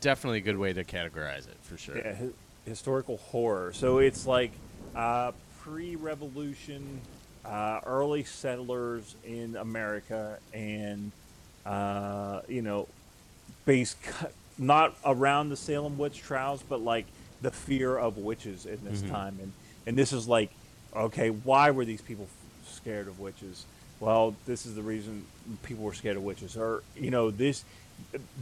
Definitely 0.00 0.38
a 0.38 0.42
good 0.42 0.58
way 0.58 0.72
to 0.72 0.82
categorize 0.82 1.46
it 1.48 1.56
for 1.62 1.76
sure. 1.76 1.96
yeah, 1.96 2.14
hi- 2.16 2.28
historical 2.66 3.18
horror. 3.18 3.72
So 3.72 3.98
it's 3.98 4.26
like 4.26 4.50
uh, 4.96 5.30
pre-revolution, 5.60 7.00
uh, 7.44 7.80
early 7.86 8.24
settlers 8.24 9.14
in 9.24 9.54
America, 9.56 10.38
and 10.52 11.12
uh, 11.64 12.40
you 12.48 12.62
know, 12.62 12.88
based 13.64 13.96
not 14.58 14.96
around 15.04 15.50
the 15.50 15.56
Salem 15.56 15.96
witch 15.98 16.20
trials, 16.20 16.62
but 16.68 16.80
like 16.82 17.06
the 17.42 17.50
fear 17.50 17.96
of 17.96 18.16
witches 18.16 18.66
in 18.66 18.78
this 18.84 19.02
time. 19.02 19.38
And 19.42 19.52
and 19.86 19.96
this 19.96 20.12
is 20.12 20.28
like, 20.28 20.50
okay, 20.94 21.30
why 21.30 21.70
were 21.70 21.84
these 21.84 22.00
people 22.00 22.28
scared 22.66 23.08
of 23.08 23.20
witches? 23.20 23.66
Well, 24.00 24.34
this 24.46 24.66
is 24.66 24.74
the 24.74 24.82
reason 24.82 25.24
people 25.62 25.84
were 25.84 25.94
scared 25.94 26.16
of 26.16 26.24
witches, 26.24 26.56
or 26.56 26.82
you 26.96 27.10
know, 27.10 27.30
this 27.30 27.64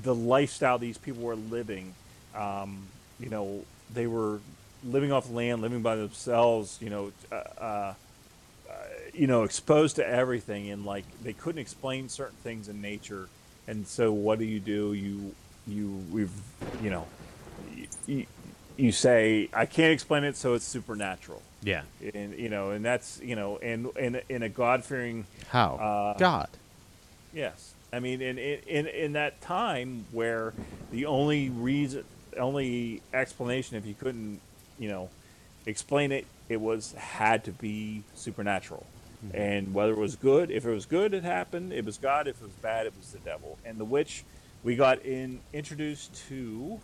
the 0.03 0.15
lifestyle 0.15 0.79
these 0.79 0.99
people 0.99 1.23
were 1.23 1.37
living. 1.37 1.95
Um, 2.35 2.87
you 3.19 3.29
know, 3.29 3.65
they 3.93 4.07
were 4.07 4.41
living 4.85 5.13
off 5.13 5.27
the 5.27 5.35
land, 5.35 5.61
living 5.61 5.83
by 5.83 5.97
themselves. 5.97 6.79
You 6.81 6.91
know, 6.91 7.13
uh, 7.31 7.35
uh, 7.35 7.95
you 9.13 9.27
know, 9.27 9.43
exposed 9.43 9.97
to 9.97 10.07
everything, 10.07 10.71
and 10.71 10.85
like 10.85 11.05
they 11.23 11.33
couldn't 11.33 11.61
explain 11.61 12.09
certain 12.09 12.37
things 12.43 12.69
in 12.69 12.81
nature. 12.81 13.29
And 13.67 13.87
so, 13.87 14.13
what 14.13 14.39
do 14.39 14.45
you 14.45 14.61
do? 14.61 14.95
You 14.95 15.35
you 15.67 16.03
we've 16.11 16.31
you 16.83 16.91
know, 16.91 17.07
you, 18.07 18.27
you 18.81 18.93
say 18.93 19.49
I 19.53 19.67
can't 19.67 19.93
explain 19.93 20.25
it, 20.25 20.37
so 20.37 20.55
it's 20.55 20.65
supernatural. 20.65 21.43
Yeah. 21.63 21.83
And 22.15 22.39
you 22.39 22.49
know, 22.49 22.71
and 22.71 22.85
that's 22.85 23.21
you 23.23 23.37
know, 23.37 23.59
and 23.59 23.89
in 23.97 24.21
in 24.29 24.43
a 24.43 24.49
God 24.49 24.85
fearing 24.85 25.27
How? 25.49 25.77
Uh, 25.77 26.19
God. 26.19 26.49
Yes, 27.33 27.75
I 27.93 28.01
mean, 28.01 28.23
in 28.23 28.39
in 28.39 28.87
in, 28.87 29.13
that 29.13 29.41
time 29.41 30.07
where 30.11 30.53
the 30.91 31.07
only 31.07 31.51
reason, 31.51 32.05
only 32.37 33.03
explanation, 33.13 33.77
if 33.77 33.87
you 33.87 33.95
couldn't, 33.95 34.41
you 34.79 34.89
know, 34.89 35.11
explain 35.67 36.11
it, 36.11 36.27
it 36.49 36.61
was 36.61 36.93
had 36.95 37.45
to 37.45 37.53
be 37.53 38.03
supernatural, 38.15 38.85
and 39.33 39.73
whether 39.73 39.93
it 39.93 39.99
was 39.99 40.17
good, 40.17 40.51
if 40.51 40.67
it 40.67 40.73
was 40.73 40.87
good, 40.87 41.15
it 41.15 41.23
happened. 41.23 41.73
It 41.73 41.85
was 41.85 41.99
God. 41.99 42.27
If 42.27 42.41
it 42.41 42.45
was 42.45 42.53
bad, 42.63 42.87
it 42.87 42.95
was 42.97 43.13
the 43.13 43.19
devil. 43.19 43.59
And 43.65 43.79
the 43.79 43.85
witch, 43.85 44.25
we 44.65 44.75
got 44.75 45.05
in 45.05 45.41
introduced 45.53 46.15
to. 46.29 46.81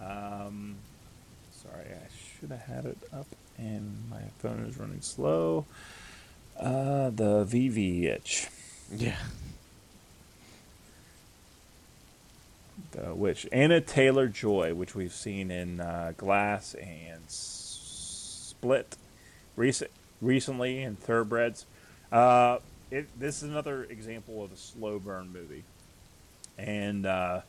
Um, 0.00 0.76
sorry, 1.62 1.86
I 1.92 2.08
should 2.38 2.50
have 2.50 2.62
had 2.62 2.84
it 2.86 2.98
up, 3.12 3.26
and 3.58 4.08
my 4.10 4.22
phone 4.38 4.64
is 4.68 4.78
running 4.78 5.00
slow. 5.00 5.66
Uh, 6.58 7.10
the 7.10 7.44
VVH. 7.44 8.48
Yeah. 8.96 9.16
The 12.92 13.14
witch 13.14 13.46
Anya 13.52 13.80
Taylor-Joy, 13.80 14.74
which 14.74 14.94
we've 14.94 15.12
seen 15.12 15.50
in 15.50 15.80
uh, 15.80 16.12
Glass 16.16 16.74
and 16.74 17.20
Split, 17.28 18.96
recent 19.56 19.90
recently 20.20 20.82
in 20.82 20.96
Thoroughbreds. 20.96 21.66
Uh, 22.10 22.58
it, 22.90 23.06
this 23.18 23.42
is 23.42 23.48
another 23.48 23.84
example 23.84 24.42
of 24.42 24.52
a 24.52 24.56
slow 24.56 24.98
burn 24.98 25.32
movie, 25.32 25.62
and 26.58 27.06
uh, 27.06 27.40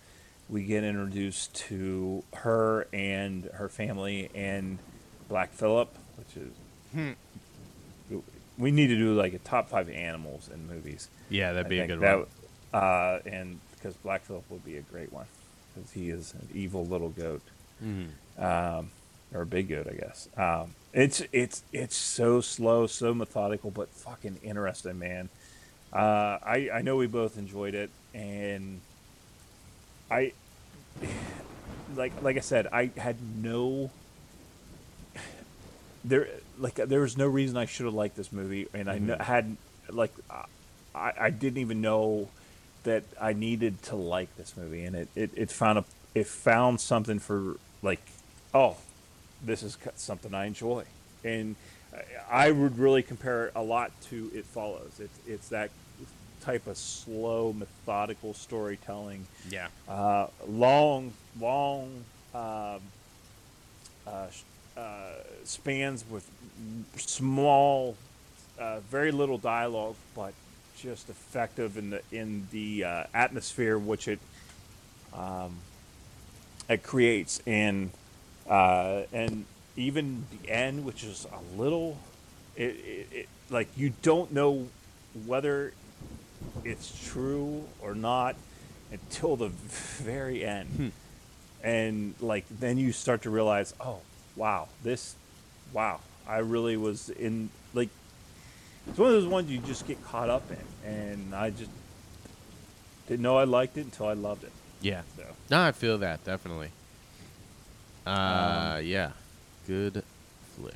we 0.51 0.63
get 0.63 0.83
introduced 0.83 1.55
to 1.55 2.23
her 2.33 2.85
and 2.93 3.45
her 3.53 3.69
family 3.69 4.29
and 4.35 4.77
Black 5.29 5.53
Phillip, 5.53 5.89
which 6.17 6.35
is 6.37 6.51
we 8.57 8.69
need 8.71 8.87
to 8.87 8.97
do 8.97 9.13
like 9.13 9.33
a 9.33 9.39
top 9.39 9.69
five 9.69 9.89
animals 9.89 10.49
in 10.53 10.67
movies. 10.67 11.07
Yeah, 11.29 11.53
that'd 11.53 11.67
I 11.67 11.69
be 11.69 11.79
a 11.79 11.87
good 11.87 12.01
that, 12.01 12.17
one. 12.19 12.27
Uh, 12.73 13.19
and 13.25 13.59
because 13.75 13.95
Black 13.95 14.23
Phillip 14.25 14.43
would 14.49 14.63
be 14.65 14.77
a 14.77 14.81
great 14.81 15.11
one 15.11 15.25
because 15.73 15.91
he 15.91 16.09
is 16.09 16.33
an 16.33 16.47
evil 16.53 16.85
little 16.85 17.09
goat, 17.09 17.41
Mm-hmm. 17.83 18.43
um, 18.43 18.91
or 19.33 19.41
a 19.41 19.45
big 19.45 19.69
goat, 19.69 19.87
I 19.89 19.93
guess. 19.95 20.27
Um, 20.37 20.75
it's 20.93 21.23
it's 21.31 21.63
it's 21.71 21.95
so 21.95 22.41
slow, 22.41 22.85
so 22.85 23.13
methodical, 23.13 23.71
but 23.71 23.87
fucking 23.89 24.39
interesting, 24.43 24.99
man. 24.99 25.29
Uh, 25.93 26.37
I 26.45 26.69
I 26.73 26.81
know 26.81 26.97
we 26.97 27.07
both 27.07 27.37
enjoyed 27.37 27.73
it, 27.73 27.89
and 28.13 28.81
I 30.11 30.33
like 31.95 32.13
like 32.21 32.37
I 32.37 32.41
said, 32.41 32.67
I 32.71 32.91
had 32.97 33.17
no 33.41 33.91
there 36.03 36.27
like 36.57 36.75
there 36.75 37.01
was 37.01 37.17
no 37.17 37.27
reason 37.27 37.57
I 37.57 37.65
should 37.65 37.85
have 37.85 37.93
liked 37.93 38.15
this 38.15 38.31
movie, 38.31 38.67
and 38.73 38.89
I 38.89 38.97
kn- 38.97 39.09
mm-hmm. 39.09 39.21
had 39.21 39.57
like 39.89 40.13
I 40.95 41.13
I 41.19 41.29
didn't 41.29 41.59
even 41.59 41.81
know 41.81 42.29
that 42.83 43.03
I 43.19 43.33
needed 43.33 43.81
to 43.83 43.95
like 43.95 44.35
this 44.37 44.55
movie, 44.57 44.83
and 44.83 44.95
it 44.95 45.09
it, 45.15 45.31
it 45.35 45.51
found 45.51 45.79
a 45.79 45.85
it 46.15 46.27
found 46.27 46.81
something 46.81 47.19
for 47.19 47.57
like 47.81 48.01
oh 48.53 48.77
this 49.43 49.63
is 49.63 49.77
something 49.95 50.33
I 50.33 50.45
enjoy. 50.45 50.83
and 51.23 51.55
I- 51.93 52.47
I 52.47 52.51
would 52.51 52.79
really 52.79 53.03
compare 53.03 53.47
it 53.47 53.51
a 53.55 53.61
lot 53.61 53.91
to 54.09 54.31
It 54.33 54.45
Follows. 54.45 54.99
It's 54.99 55.19
it's 55.27 55.49
that 55.49 55.71
type 56.41 56.67
of 56.67 56.77
slow, 56.77 57.53
methodical 57.53 58.33
storytelling 58.33 59.25
Yeah. 59.49 59.67
uh, 59.87 60.27
long, 60.47 61.13
long 61.39 62.03
um, 62.33 62.79
uh, 64.07 64.27
uh, 64.77 65.13
spans 65.43 66.03
with 66.09 66.27
small, 66.97 67.95
uh, 68.59 68.79
very 68.89 69.11
little 69.11 69.37
dialogue, 69.37 69.95
but 70.15 70.33
just 70.77 71.09
effective 71.09 71.77
in 71.77 71.91
the 71.91 72.01
in 72.11 72.47
the 72.51 72.83
uh, 72.83 73.03
atmosphere 73.13 73.77
which 73.77 74.07
it 74.07 74.19
um, 75.13 75.57
it 76.69 76.83
creates, 76.83 77.41
and 77.45 77.91
uh, 78.49 79.01
and 79.13 79.45
even 79.75 80.25
the 80.41 80.49
end, 80.49 80.85
which 80.85 81.03
is 81.03 81.27
a 81.31 81.59
little, 81.61 81.97
it, 82.55 82.63
it, 82.63 83.07
it 83.11 83.29
like 83.49 83.67
you 83.75 83.93
don't 84.01 84.31
know 84.31 84.67
whether 85.25 85.73
it's 86.63 87.09
true 87.09 87.63
or 87.81 87.95
not 87.95 88.35
until 88.91 89.35
the 89.35 89.47
very 89.49 90.43
end. 90.43 90.91
And 91.63 92.15
like 92.19 92.45
then 92.49 92.77
you 92.77 92.91
start 92.91 93.21
to 93.23 93.29
realize, 93.29 93.73
oh, 93.79 93.99
wow, 94.35 94.67
this 94.83 95.15
wow, 95.73 95.99
I 96.27 96.39
really 96.39 96.77
was 96.77 97.09
in 97.09 97.49
like 97.73 97.89
it's 98.87 98.97
one 98.97 99.09
of 99.09 99.13
those 99.13 99.27
ones 99.27 99.49
you 99.51 99.59
just 99.59 99.87
get 99.87 100.03
caught 100.03 100.29
up 100.29 100.43
in 100.49 100.89
and 100.89 101.35
I 101.35 101.51
just 101.51 101.69
didn't 103.07 103.21
know 103.21 103.37
I 103.37 103.43
liked 103.43 103.77
it 103.77 103.81
until 103.81 104.07
I 104.07 104.13
loved 104.13 104.43
it. 104.43 104.51
Yeah. 104.81 105.01
So 105.17 105.23
No, 105.49 105.61
I 105.61 105.71
feel 105.71 105.97
that 105.99 106.23
definitely. 106.25 106.69
Uh, 108.05 108.81
yeah, 108.83 109.11
good 109.67 110.03
flick. 110.55 110.75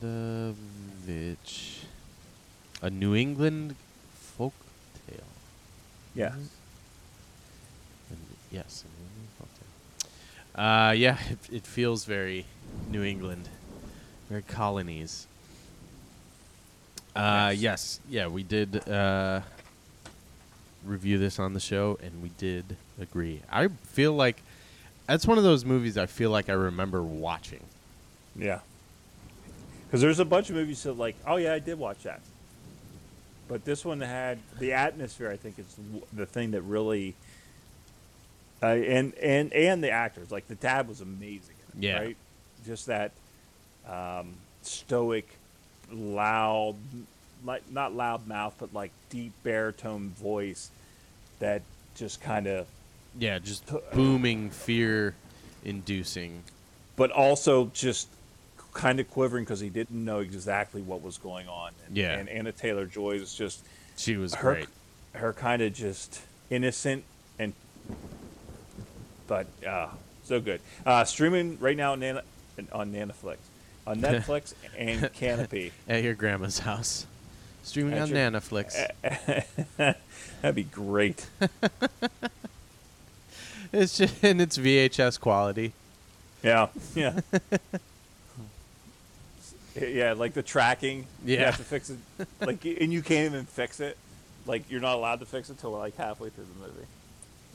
The 0.00 0.54
Witch, 1.06 1.77
a 2.82 2.90
New 2.90 3.14
England 3.14 3.74
folk 4.12 4.54
tale. 5.06 5.20
yeah. 6.14 6.32
And 8.10 8.18
yes, 8.50 8.84
a 8.84 8.88
New 9.00 9.08
England 9.08 9.28
folk 9.38 9.48
tale. 10.54 10.64
Uh, 10.64 10.92
yeah, 10.92 11.18
it, 11.30 11.38
it 11.52 11.66
feels 11.66 12.04
very 12.04 12.44
New 12.90 13.02
England, 13.02 13.48
very 14.28 14.42
colonies. 14.42 15.26
Uh, 17.16 17.50
Yes. 17.52 17.60
yes, 17.60 18.00
yeah, 18.08 18.26
we 18.28 18.42
did 18.44 18.88
uh, 18.88 19.40
review 20.84 21.18
this 21.18 21.38
on 21.40 21.52
the 21.52 21.60
show, 21.60 21.98
and 22.02 22.22
we 22.22 22.30
did 22.38 22.76
agree. 23.00 23.40
I 23.50 23.68
feel 23.68 24.12
like 24.12 24.40
that's 25.06 25.26
one 25.26 25.36
of 25.38 25.42
those 25.44 25.64
movies 25.64 25.96
I 25.98 26.06
feel 26.06 26.30
like 26.30 26.48
I 26.48 26.52
remember 26.52 27.02
watching. 27.02 27.60
Yeah. 28.36 28.60
Because 29.86 30.00
there's 30.00 30.20
a 30.20 30.24
bunch 30.24 30.50
of 30.50 30.54
movies 30.54 30.82
that 30.84 30.92
like, 30.92 31.16
oh 31.26 31.36
yeah, 31.36 31.54
I 31.54 31.58
did 31.58 31.78
watch 31.78 32.02
that. 32.04 32.20
But 33.48 33.64
this 33.64 33.84
one 33.84 34.00
had 34.00 34.38
the 34.58 34.74
atmosphere. 34.74 35.30
I 35.30 35.36
think 35.36 35.58
is 35.58 35.74
the 36.12 36.26
thing 36.26 36.50
that 36.52 36.62
really, 36.62 37.14
uh, 38.62 38.66
and 38.66 39.14
and 39.14 39.52
and 39.52 39.82
the 39.82 39.90
actors. 39.90 40.30
Like 40.30 40.46
the 40.48 40.54
dad 40.54 40.86
was 40.88 41.00
amazing. 41.00 41.54
In 41.74 41.82
it, 41.82 41.86
Yeah. 41.86 41.98
Right. 41.98 42.16
Just 42.66 42.86
that 42.86 43.12
um, 43.88 44.34
stoic, 44.62 45.28
loud, 45.90 46.74
like 47.44 47.62
not 47.72 47.94
loud 47.94 48.26
mouth, 48.26 48.54
but 48.58 48.74
like 48.74 48.90
deep 49.10 49.32
baritone 49.42 50.10
voice 50.10 50.70
that 51.38 51.62
just 51.96 52.20
kind 52.20 52.46
of 52.46 52.66
Yeah, 53.18 53.38
just 53.38 53.64
booming, 53.94 54.50
fear-inducing. 54.50 56.42
but 56.96 57.10
also 57.10 57.70
just 57.72 58.08
kind 58.72 59.00
of 59.00 59.10
quivering 59.10 59.44
because 59.44 59.60
he 59.60 59.68
didn't 59.70 60.04
know 60.04 60.18
exactly 60.20 60.82
what 60.82 61.02
was 61.02 61.18
going 61.18 61.48
on. 61.48 61.72
And, 61.86 61.96
Yeah. 61.96 62.12
and 62.18 62.28
Anya 62.28 62.52
Taylor-Joy 62.52 63.12
is 63.12 63.34
just 63.34 63.64
She 63.96 64.16
was 64.16 64.34
her, 64.34 64.54
great. 64.54 64.68
her 65.14 65.32
kind 65.32 65.62
of 65.62 65.72
just 65.74 66.20
innocent 66.50 67.04
and, 67.38 67.52
but 69.26 69.46
uh, 69.66 69.88
so 70.24 70.40
good. 70.40 70.60
Uh, 70.86 71.04
streaming 71.04 71.58
right 71.60 71.76
now 71.76 71.92
on 71.92 72.00
Nana, 72.00 72.22
on 72.72 72.92
Nanaflix, 72.92 73.36
on 73.86 74.00
Netflix 74.00 74.54
and 74.76 75.02
Kanopy. 75.12 75.72
At 75.88 76.02
your 76.02 76.14
grandma's 76.14 76.60
house, 76.60 77.06
streaming 77.62 77.94
At 77.94 78.02
on 78.02 78.08
your- 78.10 78.18
Nanaflix. 78.18 78.90
That'd 80.42 80.54
be 80.54 80.62
great. 80.64 81.26
It's 83.72 83.98
just 83.98 84.22
and 84.24 84.40
it's 84.40 84.56
VHS 84.56 85.20
quality. 85.20 85.72
Yeah, 86.42 86.68
yeah. 86.94 87.20
Yeah, 89.76 90.12
like 90.14 90.34
the 90.34 90.42
tracking. 90.42 91.06
Yeah. 91.24 91.38
You 91.38 91.44
have 91.46 91.56
to 91.58 91.64
fix 91.64 91.90
it. 91.90 91.98
Like, 92.40 92.64
and 92.64 92.92
you 92.92 93.02
can't 93.02 93.32
even 93.32 93.44
fix 93.46 93.80
it. 93.80 93.96
Like, 94.46 94.70
you're 94.70 94.80
not 94.80 94.94
allowed 94.96 95.20
to 95.20 95.26
fix 95.26 95.50
it 95.50 95.58
till 95.58 95.70
like 95.72 95.96
halfway 95.96 96.30
through 96.30 96.46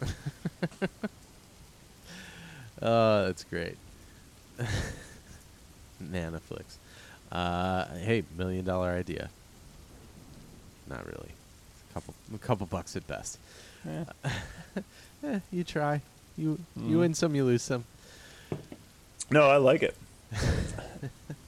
the 0.01 0.07
movie. 0.11 0.89
Oh, 2.81 3.25
that's 3.27 3.43
great. 3.45 3.77
Nanaflix. 6.03 6.63
Uh, 7.31 7.85
hey, 7.95 8.23
million 8.37 8.65
dollar 8.65 8.89
idea. 8.91 9.29
Not 10.89 11.05
really. 11.05 11.29
A 11.89 11.93
couple, 11.93 12.13
a 12.33 12.37
couple 12.39 12.65
bucks 12.67 12.95
at 12.95 13.07
best. 13.07 13.37
Yeah. 13.85 14.03
Eh, 15.25 15.39
you 15.51 15.63
try. 15.63 16.01
You 16.37 16.59
you 16.75 16.97
Mm. 16.97 16.99
win 16.99 17.13
some, 17.13 17.35
you 17.35 17.45
lose 17.45 17.61
some. 17.61 17.85
No, 19.29 19.49
I 19.49 19.57
like 19.57 19.83
it. 19.83 19.95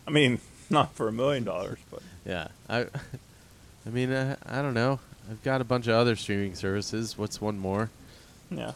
I 0.08 0.12
mean, 0.12 0.40
not 0.70 0.94
for 0.94 1.08
a 1.08 1.12
million 1.12 1.44
dollars, 1.44 1.80
but 1.92 2.02
Yeah. 2.26 2.48
I 2.70 2.86
I 3.86 3.90
mean, 3.90 4.12
uh, 4.12 4.36
I 4.46 4.62
don't 4.62 4.74
know. 4.74 5.00
I've 5.30 5.44
got 5.44 5.62
a 5.62 5.64
bunch 5.64 5.88
of 5.88 5.94
other 5.96 6.16
streaming 6.16 6.56
services. 6.56 7.18
What's 7.18 7.40
one 7.42 7.60
more? 7.60 7.90
yeah. 8.52 8.74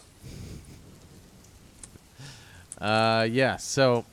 Uh, 2.79 3.27
yeah. 3.29 3.57
So, 3.57 4.05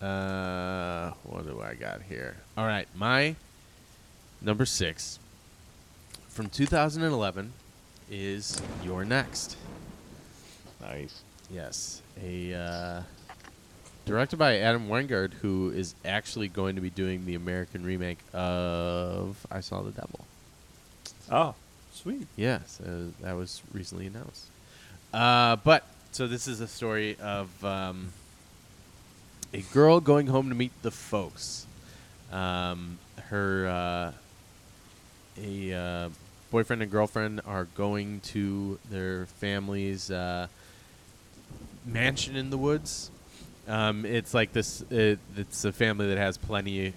uh, 0.00 1.12
what 1.24 1.46
do 1.46 1.60
I 1.60 1.74
got 1.74 2.02
here? 2.02 2.36
All 2.56 2.66
right, 2.66 2.88
my 2.94 3.36
number 4.40 4.66
six 4.66 5.18
from 6.28 6.48
2011 6.48 7.52
is 8.10 8.60
You're 8.82 9.04
Next. 9.04 9.56
Nice. 10.80 11.22
Yes, 11.50 12.02
a 12.22 12.54
uh, 12.54 13.02
directed 14.04 14.36
by 14.36 14.58
Adam 14.58 14.88
Wingard, 14.88 15.34
who 15.34 15.70
is 15.70 15.94
actually 16.04 16.48
going 16.48 16.74
to 16.74 16.80
be 16.80 16.90
doing 16.90 17.24
the 17.24 17.34
American 17.34 17.84
remake 17.84 18.18
of 18.32 19.46
I 19.50 19.60
Saw 19.60 19.82
the 19.82 19.90
Devil. 19.90 20.26
Oh, 21.30 21.54
sweet. 21.92 22.26
Yeah, 22.36 22.60
so 22.66 23.12
that 23.20 23.36
was 23.36 23.62
recently 23.72 24.06
announced. 24.06 24.46
Uh, 25.12 25.56
but 25.56 25.86
so 26.12 26.26
this 26.26 26.48
is 26.48 26.60
a 26.60 26.66
story 26.66 27.16
of 27.20 27.64
um, 27.64 28.12
a 29.54 29.60
girl 29.72 30.00
going 30.00 30.26
home 30.26 30.48
to 30.48 30.54
meet 30.54 30.72
the 30.82 30.90
folks. 30.90 31.66
Um, 32.32 32.98
her 33.28 33.66
uh, 33.66 34.12
a 35.40 35.72
uh, 35.72 36.08
boyfriend 36.50 36.82
and 36.82 36.90
girlfriend 36.90 37.40
are 37.46 37.64
going 37.76 38.20
to 38.20 38.78
their 38.90 39.26
family's 39.26 40.10
uh, 40.10 40.48
mansion 41.86 42.36
in 42.36 42.50
the 42.50 42.58
woods. 42.58 43.10
Um, 43.68 44.04
it's 44.04 44.34
like 44.34 44.52
this. 44.52 44.84
It, 44.90 45.18
it's 45.36 45.64
a 45.64 45.72
family 45.72 46.08
that 46.08 46.18
has 46.18 46.36
plenty 46.36 46.94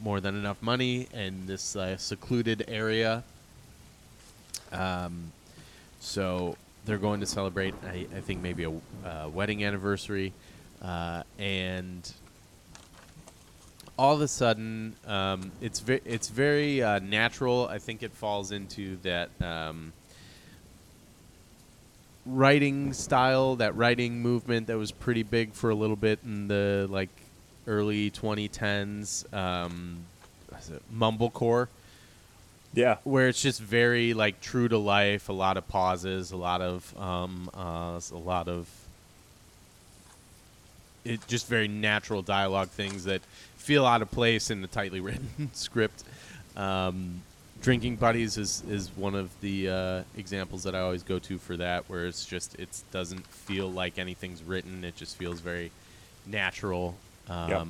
more 0.00 0.20
than 0.20 0.36
enough 0.36 0.62
money 0.62 1.08
and 1.12 1.46
this 1.46 1.76
uh, 1.76 1.96
secluded 1.96 2.64
area 2.68 3.22
um, 4.74 5.32
so 6.00 6.56
they're 6.84 6.98
going 6.98 7.20
to 7.20 7.26
celebrate, 7.26 7.74
I, 7.86 8.06
I 8.14 8.20
think, 8.20 8.42
maybe 8.42 8.64
a 8.64 8.70
uh, 8.70 9.28
wedding 9.28 9.64
anniversary. 9.64 10.32
Uh, 10.82 11.22
and 11.38 12.12
all 13.98 14.14
of 14.14 14.20
a 14.20 14.28
sudden, 14.28 14.96
um, 15.06 15.52
it's, 15.60 15.80
ve- 15.80 16.00
it's 16.04 16.28
very 16.28 16.82
uh, 16.82 16.98
natural. 16.98 17.68
I 17.68 17.78
think 17.78 18.02
it 18.02 18.12
falls 18.12 18.52
into 18.52 18.96
that 19.02 19.30
um, 19.40 19.92
writing 22.26 22.92
style, 22.92 23.56
that 23.56 23.76
writing 23.76 24.20
movement 24.22 24.66
that 24.68 24.78
was 24.78 24.90
pretty 24.92 25.22
big 25.22 25.52
for 25.52 25.70
a 25.70 25.74
little 25.74 25.96
bit 25.96 26.18
in 26.24 26.48
the 26.48 26.86
like 26.90 27.10
early 27.66 28.10
2010s. 28.10 29.32
Um, 29.34 29.98
it 30.70 30.82
mumblecore 30.94 31.68
Yeah. 32.72 32.96
where 33.04 33.28
it's 33.28 33.42
just 33.42 33.60
very 33.60 34.14
like 34.14 34.40
true 34.40 34.68
to 34.68 34.78
life. 34.78 35.28
A 35.28 35.32
lot 35.32 35.56
of 35.56 35.66
pauses, 35.68 36.32
a 36.32 36.36
lot 36.36 36.60
of 36.62 36.96
um, 36.98 37.50
uh, 37.54 38.00
a 38.12 38.16
lot 38.16 38.48
of 38.48 38.68
it 41.04 41.20
just 41.26 41.46
very 41.48 41.68
natural 41.68 42.22
dialogue 42.22 42.68
things 42.70 43.04
that 43.04 43.20
feel 43.56 43.84
out 43.84 44.00
of 44.00 44.10
place 44.10 44.50
in 44.50 44.62
a 44.64 44.66
tightly 44.66 45.00
written 45.06 45.50
script. 45.52 46.02
Um, 46.56 47.20
Drinking 47.64 47.96
Buddies 47.96 48.36
is, 48.36 48.62
is 48.68 48.90
one 48.94 49.14
of 49.14 49.30
the 49.40 49.70
uh, 49.70 50.02
examples 50.18 50.64
that 50.64 50.74
I 50.74 50.80
always 50.80 51.02
go 51.02 51.18
to 51.20 51.38
for 51.38 51.56
that, 51.56 51.88
where 51.88 52.06
it's 52.06 52.26
just 52.26 52.54
it 52.56 52.68
doesn't 52.92 53.26
feel 53.26 53.72
like 53.72 53.98
anything's 53.98 54.42
written. 54.42 54.84
It 54.84 54.96
just 54.96 55.16
feels 55.16 55.40
very 55.40 55.70
natural. 56.26 56.94
Um, 57.28 57.48
Yep. 57.48 57.66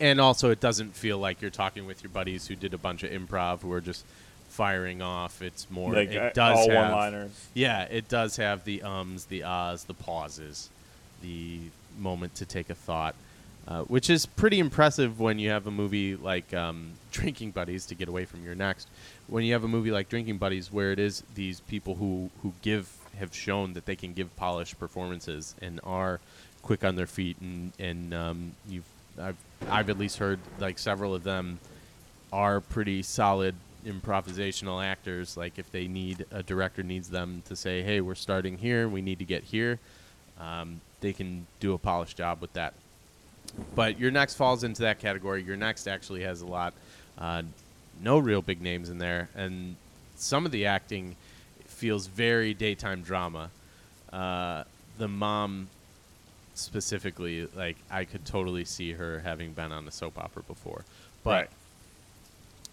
And 0.00 0.20
also, 0.20 0.50
it 0.50 0.60
doesn't 0.60 0.94
feel 0.94 1.18
like 1.18 1.42
you're 1.42 1.50
talking 1.50 1.84
with 1.84 2.04
your 2.04 2.10
buddies 2.10 2.46
who 2.46 2.54
did 2.54 2.72
a 2.72 2.78
bunch 2.78 3.02
of 3.02 3.10
improv 3.10 3.62
who 3.62 3.72
are 3.72 3.80
just 3.80 4.04
firing 4.50 5.02
off. 5.02 5.42
It's 5.42 5.68
more. 5.68 5.92
Like 5.92 6.10
it 6.12 6.18
uh, 6.22 6.30
does 6.32 6.58
all 6.58 6.70
have, 6.70 6.92
one-liners. 6.92 7.48
Yeah, 7.54 7.82
it 7.82 8.08
does 8.08 8.36
have 8.36 8.64
the 8.64 8.82
ums, 8.82 9.24
the 9.24 9.42
ahs, 9.42 9.82
the 9.82 9.94
pauses, 9.94 10.70
the 11.22 11.58
moment 11.98 12.36
to 12.36 12.46
take 12.46 12.70
a 12.70 12.76
thought, 12.76 13.16
uh, 13.66 13.82
which 13.82 14.08
is 14.08 14.26
pretty 14.26 14.60
impressive 14.60 15.18
when 15.18 15.40
you 15.40 15.50
have 15.50 15.66
a 15.66 15.72
movie 15.72 16.14
like 16.14 16.54
um, 16.54 16.92
Drinking 17.18 17.50
Buddies 17.50 17.86
to 17.86 17.94
get 17.94 18.08
away 18.08 18.24
from 18.24 18.44
you're 18.44 18.54
next. 18.54 18.88
When 19.26 19.44
you 19.44 19.52
have 19.52 19.64
a 19.64 19.68
movie 19.68 19.90
like 19.90 20.08
Drinking 20.08 20.38
Buddies, 20.38 20.72
where 20.72 20.92
it 20.92 20.98
is 20.98 21.22
these 21.34 21.60
people 21.60 21.96
who 21.96 22.30
who 22.42 22.52
give 22.62 22.90
have 23.18 23.34
shown 23.34 23.72
that 23.72 23.86
they 23.86 23.96
can 23.96 24.12
give 24.12 24.34
polished 24.36 24.78
performances 24.78 25.56
and 25.60 25.80
are 25.82 26.20
quick 26.62 26.84
on 26.84 26.94
their 26.94 27.06
feet, 27.06 27.36
and 27.40 27.72
and 27.78 28.14
um, 28.14 28.52
you've 28.68 28.84
I've 29.20 29.36
I've 29.68 29.90
at 29.90 29.98
least 29.98 30.18
heard 30.18 30.38
like 30.60 30.78
several 30.78 31.14
of 31.14 31.24
them 31.24 31.58
are 32.32 32.60
pretty 32.60 33.02
solid 33.02 33.54
improvisational 33.84 34.84
actors. 34.84 35.36
Like 35.36 35.58
if 35.58 35.72
they 35.72 35.88
need 35.88 36.24
a 36.30 36.42
director 36.42 36.82
needs 36.82 37.10
them 37.10 37.42
to 37.46 37.56
say, 37.56 37.82
"Hey, 37.82 38.00
we're 38.00 38.14
starting 38.14 38.58
here. 38.58 38.88
We 38.88 39.02
need 39.02 39.18
to 39.18 39.24
get 39.24 39.42
here," 39.42 39.80
um, 40.38 40.80
they 41.00 41.12
can 41.12 41.46
do 41.58 41.74
a 41.74 41.78
polished 41.78 42.16
job 42.16 42.40
with 42.40 42.52
that. 42.52 42.74
But 43.74 43.98
you're 43.98 44.10
next 44.10 44.34
falls 44.34 44.62
into 44.64 44.82
that 44.82 44.98
category. 44.98 45.42
You're 45.42 45.56
next 45.56 45.86
actually 45.86 46.22
has 46.22 46.42
a 46.42 46.46
lot, 46.46 46.74
uh, 47.18 47.42
no 48.02 48.18
real 48.18 48.42
big 48.42 48.60
names 48.62 48.88
in 48.88 48.98
there, 48.98 49.28
and 49.34 49.76
some 50.16 50.46
of 50.46 50.52
the 50.52 50.66
acting 50.66 51.16
feels 51.66 52.06
very 52.06 52.54
daytime 52.54 53.02
drama. 53.02 53.50
Uh, 54.12 54.64
the 54.98 55.08
mom 55.08 55.68
specifically, 56.54 57.46
like 57.54 57.76
I 57.90 58.04
could 58.04 58.24
totally 58.24 58.64
see 58.64 58.92
her 58.92 59.20
having 59.20 59.52
been 59.52 59.70
on 59.72 59.86
a 59.86 59.90
soap 59.90 60.18
opera 60.18 60.42
before. 60.42 60.84
But 61.22 61.30
Right. 61.30 61.50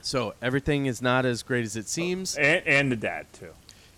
so 0.02 0.34
everything 0.42 0.86
is 0.86 1.02
not 1.02 1.26
as 1.26 1.44
great 1.44 1.66
as 1.66 1.76
it 1.76 1.88
seems. 1.88 2.36
And, 2.36 2.66
and 2.66 2.92
the 2.92 2.96
dad 2.96 3.26
too. 3.34 3.52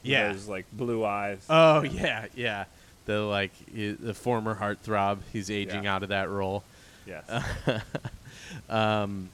Yeah. 0.03 0.29
There's 0.29 0.47
like 0.47 0.65
blue 0.73 1.05
eyes. 1.05 1.45
Oh 1.49 1.83
yeah, 1.83 2.25
yeah. 2.35 2.65
The 3.05 3.19
like 3.21 3.51
the 3.73 4.13
former 4.13 4.55
heartthrob, 4.55 5.19
he's 5.31 5.49
aging 5.49 5.85
Yeah. 5.85 5.95
out 5.95 6.03
of 6.03 6.09
that 6.09 6.29
role. 6.29 6.63
yes. 7.05 7.23
Um, 8.69 9.29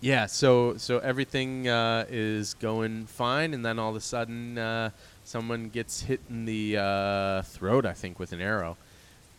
yeah, 0.00 0.26
so 0.26 0.76
so 0.76 0.98
everything 0.98 1.68
uh, 1.68 2.04
is 2.08 2.54
going 2.54 3.06
fine, 3.06 3.54
and 3.54 3.64
then 3.64 3.78
all 3.78 3.90
of 3.90 3.96
a 3.96 4.00
sudden, 4.00 4.58
uh, 4.58 4.90
someone 5.24 5.68
gets 5.68 6.02
hit 6.02 6.20
in 6.28 6.44
the 6.44 6.76
uh, 6.78 7.42
throat, 7.42 7.84
I 7.86 7.92
think, 7.92 8.18
with 8.18 8.32
an 8.32 8.40
arrow, 8.40 8.76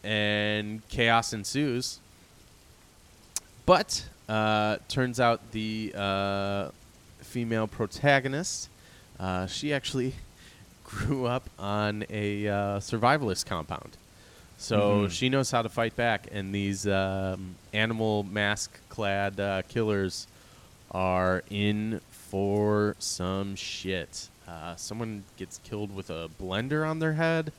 and 0.03 0.87
chaos 0.89 1.33
ensues. 1.33 1.99
But 3.65 4.05
uh, 4.29 4.77
turns 4.87 5.19
out 5.19 5.51
the 5.51 5.93
uh, 5.95 6.69
female 7.19 7.67
protagonist, 7.67 8.69
uh, 9.19 9.45
she 9.47 9.73
actually 9.73 10.15
grew 10.83 11.25
up 11.25 11.49
on 11.59 12.05
a 12.09 12.47
uh, 12.47 12.53
survivalist 12.79 13.45
compound. 13.45 13.97
So 14.57 15.05
Mhm. 15.05 15.11
she 15.11 15.29
knows 15.29 15.51
how 15.51 15.61
to 15.61 15.69
fight 15.69 15.95
back, 15.95 16.27
and 16.31 16.53
these 16.55 16.87
um, 16.87 17.55
animal 17.73 18.23
mask-clad 18.23 19.39
uh, 19.39 19.61
killers 19.67 20.25
are 20.91 21.43
in 21.49 22.01
for 22.09 22.95
some 22.99 23.55
shit. 23.55 24.29
Uh, 24.47 24.75
someone 24.75 25.23
gets 25.37 25.59
killed 25.63 25.93
with 25.93 26.09
a 26.09 26.29
blender 26.41 26.87
on 26.87 26.99
their 26.99 27.13
head. 27.13 27.51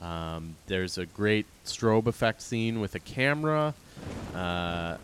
Um, 0.00 0.56
there's 0.66 0.96
a 0.96 1.04
great 1.04 1.46
strobe 1.66 2.06
effect 2.06 2.40
scene 2.40 2.80
with 2.80 2.94
a 2.94 2.98
camera. 2.98 3.74
Uh, 4.34 4.96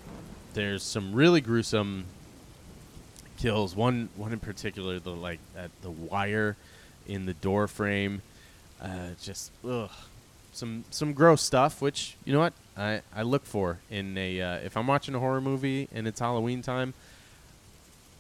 there's 0.55 0.83
some 0.83 1.13
really 1.13 1.43
gruesome 1.43 2.07
kills. 3.37 3.77
One 3.77 4.09
one 4.17 4.33
in 4.33 4.41
particular, 4.41 4.99
the 4.99 5.11
like 5.11 5.41
at 5.57 5.71
the 5.83 5.91
wire 5.91 6.57
in 7.07 7.27
the 7.27 7.35
door 7.35 7.69
frame. 7.69 8.23
Uh, 8.81 9.11
just 9.21 9.53
ugh, 9.69 9.91
some 10.53 10.85
some 10.91 11.13
gross 11.13 11.43
stuff. 11.43 11.83
Which 11.83 12.17
you 12.25 12.33
know 12.33 12.41
what 12.41 12.55
I, 12.77 13.03
I 13.15 13.23
look 13.23 13.45
for 13.45 13.79
in 13.91 14.17
a 14.17 14.41
uh, 14.41 14.55
if 14.57 14.77
I'm 14.79 14.87
watching 14.87 15.15
a 15.15 15.19
horror 15.19 15.43
movie 15.43 15.89
and 15.95 16.09
it's 16.09 16.21
Halloween 16.21 16.63
time. 16.63 16.95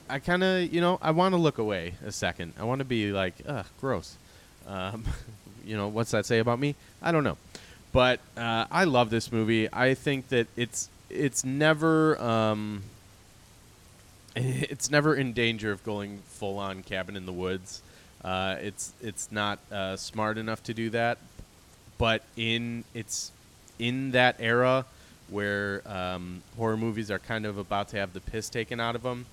I 0.08 0.18
kind 0.18 0.42
of 0.42 0.72
you 0.72 0.80
know 0.80 0.98
I 1.02 1.10
want 1.10 1.32
to 1.32 1.38
look 1.38 1.58
away 1.58 1.94
a 2.04 2.12
second. 2.12 2.54
I 2.58 2.64
want 2.64 2.80
to 2.80 2.84
be 2.84 3.12
like 3.12 3.34
ugh 3.46 3.66
gross. 3.80 4.16
Um, 4.66 5.04
you 5.64 5.76
know 5.76 5.88
what's 5.88 6.10
that 6.12 6.26
say 6.26 6.38
about 6.38 6.58
me? 6.58 6.74
I 7.02 7.12
don't 7.12 7.24
know, 7.24 7.36
but 7.92 8.20
uh, 8.36 8.66
I 8.70 8.84
love 8.84 9.10
this 9.10 9.32
movie. 9.32 9.68
I 9.72 9.94
think 9.94 10.28
that 10.28 10.46
it's 10.56 10.88
it's 11.10 11.44
never 11.44 12.20
um, 12.20 12.82
it's 14.36 14.90
never 14.90 15.14
in 15.14 15.32
danger 15.32 15.72
of 15.72 15.82
going 15.84 16.18
full 16.26 16.58
on 16.58 16.82
cabin 16.82 17.16
in 17.16 17.26
the 17.26 17.32
woods. 17.32 17.82
Uh, 18.24 18.56
it's 18.60 18.92
it's 19.02 19.30
not 19.30 19.58
uh, 19.70 19.96
smart 19.96 20.38
enough 20.38 20.62
to 20.64 20.74
do 20.74 20.90
that, 20.90 21.18
but 21.98 22.22
in 22.36 22.84
it's 22.94 23.32
in 23.78 24.12
that 24.12 24.36
era 24.38 24.84
where 25.28 25.82
um, 25.86 26.42
horror 26.56 26.76
movies 26.76 27.10
are 27.10 27.18
kind 27.18 27.46
of 27.46 27.58
about 27.58 27.88
to 27.88 27.96
have 27.96 28.12
the 28.12 28.20
piss 28.20 28.48
taken 28.48 28.80
out 28.80 28.94
of 28.94 29.02
them. 29.02 29.26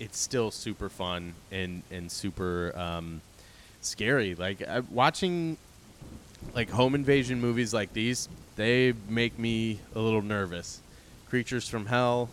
It's 0.00 0.18
still 0.18 0.50
super 0.50 0.88
fun 0.88 1.34
and 1.52 1.82
and 1.90 2.10
super 2.10 2.76
um, 2.76 3.20
scary. 3.80 4.34
Like 4.34 4.66
uh, 4.66 4.82
watching 4.90 5.56
like 6.54 6.70
home 6.70 6.94
invasion 6.94 7.40
movies 7.40 7.72
like 7.72 7.92
these, 7.92 8.28
they 8.56 8.94
make 9.08 9.38
me 9.38 9.78
a 9.94 10.00
little 10.00 10.22
nervous. 10.22 10.80
Creatures 11.28 11.68
from 11.68 11.86
Hell, 11.86 12.28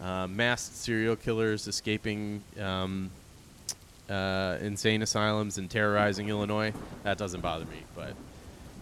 uh, 0.00 0.26
masked 0.26 0.76
serial 0.76 1.16
killers 1.16 1.66
escaping 1.68 2.42
um, 2.58 3.10
uh, 4.08 4.56
insane 4.60 5.02
asylums 5.02 5.58
and 5.58 5.70
terrorizing 5.70 6.28
Illinois. 6.28 6.72
That 7.02 7.18
doesn't 7.18 7.40
bother 7.40 7.66
me, 7.66 7.82
but 7.94 8.14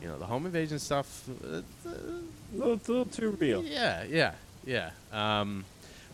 you 0.00 0.08
know 0.08 0.18
the 0.18 0.26
home 0.26 0.46
invasion 0.46 0.78
stuff. 0.78 1.28
Uh, 1.42 1.56
uh, 1.56 1.60
a, 1.88 2.56
little, 2.56 2.74
it's 2.74 2.88
a 2.88 2.92
little 2.92 3.04
too 3.06 3.30
real. 3.30 3.64
yeah, 3.64 4.04
yeah, 4.04 4.32
yeah. 4.64 4.90
Um, 5.12 5.64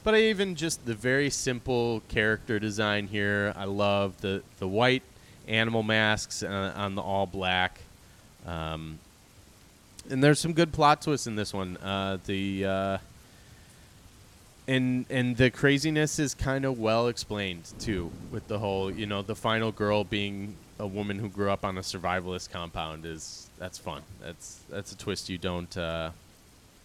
but 0.04 0.14
I 0.14 0.18
even 0.24 0.54
just 0.54 0.84
the 0.84 0.94
very 0.94 1.30
simple 1.30 2.02
character 2.08 2.58
design 2.60 3.08
here. 3.08 3.52
I 3.56 3.64
love 3.64 4.20
the 4.20 4.42
the 4.58 4.68
white 4.68 5.02
animal 5.48 5.82
masks 5.82 6.42
uh, 6.42 6.72
on 6.76 6.94
the 6.94 7.02
all 7.02 7.26
black. 7.26 7.80
Um, 8.46 8.98
and 10.10 10.22
there's 10.22 10.38
some 10.38 10.52
good 10.52 10.72
plot 10.72 11.02
twists 11.02 11.26
in 11.26 11.34
this 11.34 11.54
one. 11.54 11.78
Uh, 11.78 12.18
the 12.26 12.64
uh, 12.64 12.98
and 14.68 15.06
and 15.10 15.36
the 15.36 15.50
craziness 15.50 16.18
is 16.18 16.34
kind 16.34 16.64
of 16.64 16.78
well 16.78 17.08
explained 17.08 17.72
too, 17.78 18.10
with 18.30 18.46
the 18.48 18.58
whole 18.58 18.90
you 18.90 19.06
know 19.06 19.22
the 19.22 19.34
final 19.34 19.72
girl 19.72 20.04
being 20.04 20.54
a 20.78 20.86
woman 20.86 21.18
who 21.18 21.28
grew 21.28 21.50
up 21.50 21.64
on 21.64 21.78
a 21.78 21.80
survivalist 21.80 22.50
compound 22.50 23.06
is 23.06 23.48
that's 23.58 23.78
fun. 23.78 24.02
That's 24.20 24.60
that's 24.68 24.92
a 24.92 24.96
twist 24.96 25.28
you 25.30 25.38
don't 25.38 25.74
uh, 25.76 26.10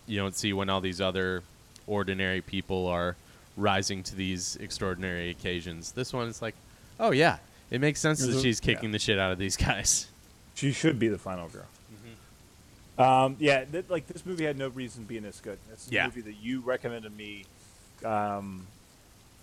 you 0.08 0.18
don't 0.18 0.36
see 0.36 0.54
when 0.54 0.70
all 0.70 0.82
these 0.82 1.02
other 1.02 1.44
ordinary 1.90 2.42
people 2.42 2.88
are 2.88 3.16
rising 3.58 4.04
to 4.04 4.16
these 4.16 4.56
extraordinary 4.58 5.30
occasions. 5.30 5.92
This 5.92 6.14
one 6.14 6.28
is 6.28 6.42
like, 6.42 6.56
oh 7.00 7.12
yeah, 7.12 7.38
it 7.72 7.82
makes 7.82 8.00
sense 8.00 8.20
There's 8.20 8.36
that 8.36 8.42
she's 8.42 8.60
kicking 8.60 8.90
yeah. 8.90 8.94
the 8.94 9.00
shit 9.00 9.20
out 9.20 9.32
of 9.32 9.38
these 9.38 9.58
guys. 9.58 10.08
She 10.56 10.72
should 10.72 11.00
be 11.00 11.08
the 11.08 11.18
final 11.18 11.48
girl. 11.48 11.66
Mm-hmm. 11.94 13.02
Um, 13.02 13.36
yeah, 13.40 13.64
th- 13.66 13.86
like 13.90 14.08
this 14.08 14.26
movie 14.26 14.46
had 14.46 14.58
no 14.58 14.68
reason 14.70 15.04
being 15.06 15.24
this 15.24 15.40
good. 15.40 15.58
It's 15.72 15.90
a 15.90 15.94
Yeah. 15.94 16.06
movie 16.06 16.22
that 16.22 16.36
you 16.42 16.62
recommended 16.62 17.16
me. 17.16 17.46
Um, 18.04 18.68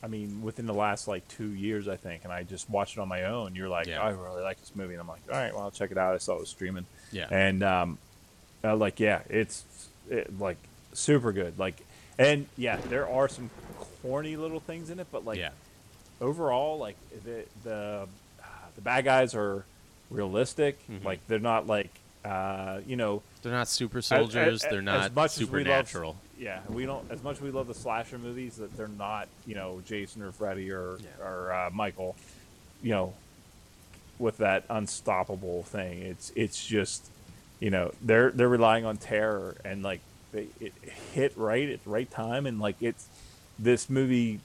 I 0.02 0.08
mean, 0.08 0.42
within 0.42 0.66
the 0.66 0.74
last 0.74 1.08
like 1.08 1.26
two 1.28 1.48
years, 1.48 1.88
I 1.88 1.96
think, 1.96 2.24
and 2.24 2.32
I 2.32 2.42
just 2.42 2.68
watched 2.68 2.96
it 2.96 3.00
on 3.00 3.08
my 3.08 3.24
own. 3.24 3.54
You're 3.56 3.68
like, 3.68 3.86
Yeah. 3.86 4.02
I 4.02 4.10
really 4.10 4.42
like 4.42 4.60
this 4.60 4.72
movie, 4.74 4.92
and 4.92 5.00
I'm 5.00 5.08
like, 5.08 5.22
all 5.30 5.38
right, 5.38 5.54
well, 5.54 5.62
I'll 5.64 5.70
check 5.70 5.90
it 5.90 5.98
out. 5.98 6.14
I 6.14 6.18
saw 6.18 6.34
it 6.34 6.40
was 6.40 6.50
streaming, 6.50 6.86
Yeah. 7.12 7.28
and 7.30 7.62
um, 7.62 7.98
like, 8.62 9.00
yeah, 9.00 9.22
it's 9.30 9.64
it, 10.10 10.38
like 10.38 10.58
super 10.92 11.32
good. 11.32 11.58
Like, 11.58 11.76
and 12.18 12.46
yeah, 12.56 12.76
there 12.88 13.08
are 13.08 13.28
some 13.28 13.50
corny 14.02 14.36
little 14.36 14.60
things 14.60 14.90
in 14.90 15.00
it, 15.00 15.06
but 15.12 15.24
like 15.24 15.38
yeah. 15.38 15.50
overall, 16.20 16.78
like 16.78 16.96
the 17.24 17.44
the 17.64 18.06
the 18.74 18.80
bad 18.82 19.04
guys 19.04 19.34
are 19.34 19.64
realistic. 20.10 20.78
Mhm. 20.88 21.04
Like 21.04 21.20
they're 21.28 21.38
not 21.38 21.66
like 21.66 21.90
uh, 22.24 22.80
you 22.86 22.96
know 22.96 23.22
They're 23.42 23.52
not 23.52 23.68
super 23.68 24.02
soldiers. 24.02 24.64
as- 24.64 24.70
They're 24.70 24.82
not 24.82 25.04
as 25.06 25.14
much 25.14 25.40
as 25.40 25.48
we 25.50 25.64
love- 25.64 26.16
yeah, 26.38 26.60
we 26.68 26.84
don't 26.86 27.10
as 27.10 27.22
much 27.22 27.36
as 27.36 27.42
we 27.42 27.50
love 27.50 27.66
the 27.68 27.74
slasher 27.74 28.18
movies 28.18 28.56
that 28.56 28.76
they're 28.76 28.88
not 28.88 29.28
you 29.46 29.54
know 29.54 29.80
Jason 29.86 30.22
or 30.22 30.32
Freddy 30.32 30.70
or 30.70 30.98
Yeah. 31.00 31.24
or 31.26 31.52
uh, 31.52 31.70
Michael, 31.72 32.16
you 32.82 32.90
know, 32.90 33.14
with 34.18 34.38
that 34.38 34.64
unstoppable 34.68 35.62
thing. 35.64 36.02
It's 36.02 36.32
it's 36.36 36.64
just 36.64 37.06
you 37.60 37.70
know 37.70 37.92
they're 38.02 38.30
they're 38.32 38.48
relying 38.48 38.84
on 38.84 38.96
terror 38.98 39.56
and 39.64 39.82
like 39.82 40.00
they 40.32 40.48
it 40.60 40.72
hit 41.12 41.36
right 41.36 41.68
at 41.70 41.84
the 41.84 41.90
right 41.90 42.10
time 42.10 42.46
and 42.46 42.60
like 42.60 42.76
it's 42.80 43.06
this 43.58 43.88
movie 43.88 44.38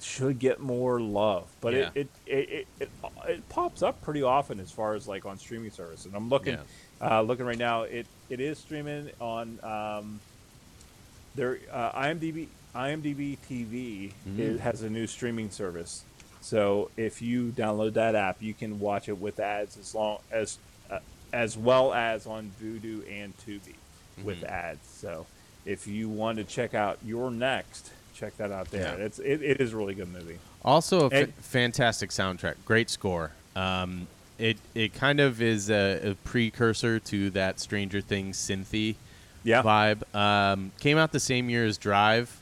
should 0.00 0.40
get 0.40 0.58
more 0.58 1.00
love, 1.00 1.46
but 1.60 1.72
Yeah. 1.72 1.90
it, 1.94 2.08
it, 2.26 2.48
it, 2.50 2.66
it 2.80 2.90
it 3.28 3.48
pops 3.48 3.80
up 3.80 4.02
pretty 4.02 4.22
often 4.24 4.58
as 4.58 4.72
far 4.72 4.94
as 4.94 5.06
like 5.06 5.24
on 5.24 5.38
streaming 5.38 5.70
service. 5.70 6.04
And 6.04 6.14
I'm 6.16 6.28
looking, 6.28 6.54
Yeah. 6.54 6.62
Uh, 7.18 7.22
looking 7.22 7.46
right 7.46 7.56
now, 7.58 7.82
it 7.82 8.06
it 8.28 8.40
is 8.40 8.58
streaming 8.58 9.10
on 9.20 9.58
um, 9.62 10.20
their 11.36 11.58
uh, 11.72 11.92
IMDb 11.92 12.48
IMDb 12.74 13.38
TV. 13.48 14.12
It 14.38 14.58
has 14.60 14.82
a 14.82 14.90
new 14.90 15.06
streaming 15.06 15.50
service. 15.50 16.02
So 16.40 16.90
if 16.96 17.22
you 17.22 17.52
download 17.52 17.94
that 17.94 18.14
app, 18.14 18.42
you 18.42 18.54
can 18.54 18.80
watch 18.80 19.08
it 19.08 19.18
with 19.18 19.38
ads 19.40 19.76
as 19.76 19.94
long 19.94 20.18
as 20.32 20.58
uh, 20.90 20.98
as 21.32 21.56
well 21.56 21.92
as 21.94 22.26
on 22.26 22.50
Vudu 22.60 23.02
and 23.10 23.32
Tubi 23.38 23.74
with 24.24 24.44
ads. 24.44 24.86
So 24.88 25.26
if 25.66 25.86
you 25.86 26.08
want 26.08 26.38
to 26.38 26.44
check 26.44 26.74
out 26.74 26.98
you're 27.04 27.30
next, 27.30 27.90
check 28.14 28.36
that 28.38 28.50
out 28.50 28.70
there. 28.70 28.96
Yeah. 28.98 29.04
It's 29.04 29.18
it, 29.18 29.42
it 29.42 29.60
is 29.60 29.72
a 29.72 29.76
really 29.76 29.94
good 29.94 30.12
movie. 30.12 30.38
Also, 30.64 31.08
a 31.08 31.14
And- 31.22 31.34
fantastic 31.34 32.10
soundtrack, 32.10 32.54
great 32.66 32.90
score. 32.90 33.32
Um, 33.56 34.06
it 34.38 34.56
it 34.74 34.94
kind 34.94 35.20
of 35.20 35.42
is 35.42 35.70
a, 35.70 36.10
a 36.10 36.14
precursor 36.24 36.98
to 37.00 37.30
that 37.30 37.60
Stranger 37.60 38.00
Things 38.00 38.38
synthy 38.38 38.94
Yeah. 39.44 39.62
vibe. 39.62 40.02
Um, 40.14 40.72
came 40.80 40.96
out 40.98 41.12
the 41.12 41.20
same 41.20 41.50
year 41.50 41.64
as 41.66 41.76
Drive, 41.78 42.34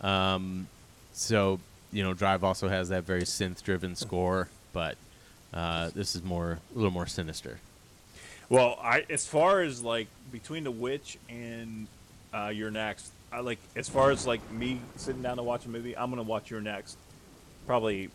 um, 0.00 0.66
so 1.12 1.60
you 1.92 2.02
know 2.02 2.12
Drive 2.14 2.44
also 2.44 2.68
has 2.68 2.88
that 2.90 3.04
very 3.04 3.22
synth-driven 3.22 3.96
score, 3.96 4.48
but 4.72 4.96
uh, 5.54 5.90
this 5.94 6.14
is 6.14 6.22
more 6.22 6.58
a 6.74 6.76
little 6.78 6.90
more 6.90 7.06
sinister. 7.06 7.58
Well, 8.48 8.78
I 8.82 9.04
as 9.10 9.26
far 9.26 9.60
as 9.62 9.82
like 9.82 10.08
between 10.32 10.64
the 10.64 10.70
witch 10.70 11.18
and 11.28 11.86
uh, 12.32 12.48
you're 12.54 12.70
next, 12.70 13.10
I 13.32 13.40
like 13.40 13.58
as 13.76 13.88
far 13.88 14.10
as 14.10 14.26
like 14.26 14.40
me 14.50 14.80
sitting 14.96 15.22
down 15.22 15.36
to 15.36 15.42
watch 15.42 15.66
a 15.66 15.68
movie, 15.68 15.96
I'm 15.96 16.10
gonna 16.10 16.22
watch 16.22 16.50
you're 16.50 16.60
next, 16.60 16.96
probably 17.66 18.08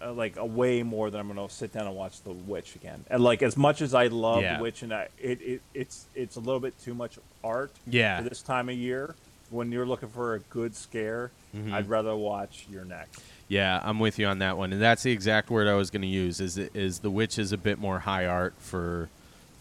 uh, 0.00 0.12
like 0.12 0.36
a 0.36 0.46
way 0.46 0.82
more 0.84 1.10
than 1.10 1.20
I'm 1.20 1.28
gonna 1.28 1.48
sit 1.50 1.72
down 1.72 1.86
and 1.86 1.96
watch 1.96 2.20
the 2.22 2.30
witch 2.32 2.76
again. 2.76 3.04
And 3.10 3.22
like 3.22 3.42
as 3.42 3.56
much 3.56 3.82
as 3.82 3.94
I 3.94 4.06
love 4.06 4.42
Yeah. 4.42 4.56
the 4.58 4.62
witch, 4.62 4.82
and 4.82 4.92
I, 4.92 5.08
it, 5.18 5.40
it 5.42 5.62
it's 5.74 6.06
it's 6.14 6.36
a 6.36 6.40
little 6.40 6.60
bit 6.60 6.80
too 6.80 6.94
much 6.94 7.18
art 7.42 7.72
Yeah. 7.86 8.18
for 8.22 8.28
this 8.28 8.42
time 8.42 8.68
of 8.68 8.76
year. 8.76 9.14
When 9.50 9.70
you're 9.70 9.84
looking 9.84 10.08
for 10.08 10.34
a 10.34 10.38
good 10.38 10.74
scare, 10.74 11.30
Mm-hmm. 11.54 11.74
I'd 11.74 11.86
rather 11.90 12.16
watch 12.16 12.64
you're 12.70 12.86
next. 12.86 13.20
Yeah, 13.46 13.78
I'm 13.84 13.98
with 13.98 14.18
you 14.18 14.24
on 14.26 14.38
that 14.38 14.56
one, 14.56 14.72
and 14.72 14.80
that's 14.80 15.02
the 15.02 15.10
exact 15.12 15.50
word 15.50 15.68
I 15.68 15.74
was 15.74 15.90
going 15.90 16.00
to 16.00 16.08
use. 16.08 16.40
Is 16.40 16.56
is 16.56 17.00
the 17.00 17.10
witch 17.10 17.38
is 17.38 17.52
a 17.52 17.58
bit 17.58 17.78
more 17.78 17.98
high 17.98 18.24
art 18.24 18.54
for 18.58 19.10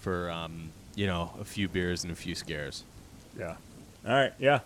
for 0.02 0.30
um, 0.30 0.72
you 0.96 1.08
know 1.08 1.32
a 1.40 1.46
few 1.46 1.68
beers 1.70 2.04
and 2.04 2.12
a 2.12 2.16
few 2.16 2.36
scares. 2.36 2.84
Yeah. 3.40 3.56
All 4.06 4.14
right. 4.14 4.34
Yeah. 4.38 4.60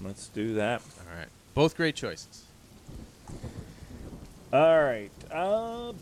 Let's 0.00 0.28
do 0.28 0.54
that. 0.54 0.80
All 1.10 1.18
right, 1.18 1.26
both 1.54 1.76
great 1.76 1.96
choices. 1.96 2.44
All 4.52 4.82
right. 4.82 5.10
Uh, 5.30 5.92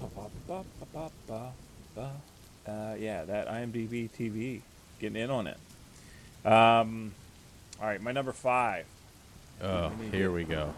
ba, 0.46 0.62
ba, 0.94 1.10
ba. 1.26 2.10
Uh, 2.66 2.94
yeah, 2.98 3.24
that 3.24 3.48
IMDb 3.48 4.10
TV 4.10 4.60
getting 5.00 5.16
in 5.20 5.30
on 5.30 5.46
it. 5.46 5.56
Um, 6.44 7.12
all 7.80 7.86
right, 7.86 8.00
my 8.02 8.12
number 8.12 8.32
five. 8.32 8.84
Oh, 9.62 9.90
here 10.12 10.30
we 10.30 10.44
go. 10.44 10.74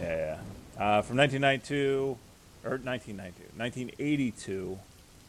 Yeah, 0.00 0.16
yeah. 0.16 0.38
Uh, 0.76 1.02
from 1.02 1.16
1992 1.16 2.16
or 2.64 2.70
1992, 2.78 3.42
1982. 3.56 4.78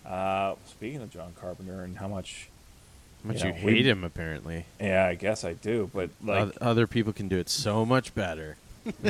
Uh, 0.05 0.55
speaking 0.67 1.01
of 1.01 1.11
John 1.11 1.33
Carpenter 1.39 1.83
and 1.83 1.97
how 1.97 2.07
much, 2.07 2.49
How 3.23 3.29
much 3.33 3.43
you 3.43 3.53
we- 3.53 3.59
hate 3.59 3.85
him, 3.87 4.03
apparently. 4.03 4.65
yeah, 4.79 5.05
I 5.05 5.15
guess 5.15 5.43
I 5.43 5.53
do, 5.53 5.89
but 5.93 6.09
like, 6.23 6.53
other 6.59 6.87
people 6.87 7.13
can 7.13 7.27
do 7.27 7.37
it 7.37 7.49
so 7.49 7.85
much 7.85 8.13
better. 8.15 8.57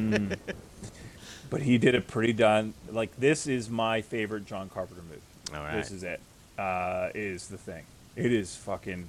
but 1.49 1.61
he 1.61 1.77
did 1.77 1.95
it 1.95 2.07
pretty 2.07 2.33
done. 2.33 2.73
Like 2.89 3.15
this 3.17 3.47
is 3.47 3.69
my 3.69 4.01
favorite 4.01 4.45
John 4.45 4.69
Carpenter 4.69 5.01
movie. 5.03 5.21
All 5.57 5.63
right. 5.63 5.75
This 5.77 5.91
is 5.91 6.03
it. 6.03 6.19
Uh, 6.57 7.09
is 7.15 7.47
the 7.47 7.57
thing. 7.57 7.83
It 8.15 8.31
is 8.33 8.55
fucking 8.55 9.07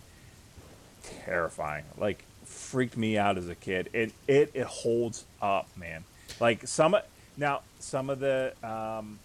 terrifying. 1.24 1.84
Like 1.98 2.24
freaked 2.44 2.96
me 2.96 3.18
out 3.18 3.38
as 3.38 3.48
a 3.48 3.54
kid. 3.54 3.88
It 3.92 4.12
it 4.28 4.50
it 4.54 4.66
holds 4.66 5.24
up, 5.40 5.68
man. 5.76 6.04
Like 6.40 6.66
some 6.66 6.96
now 7.36 7.62
some 7.80 8.08
of 8.10 8.20
the 8.20 8.52
um, 8.62 9.18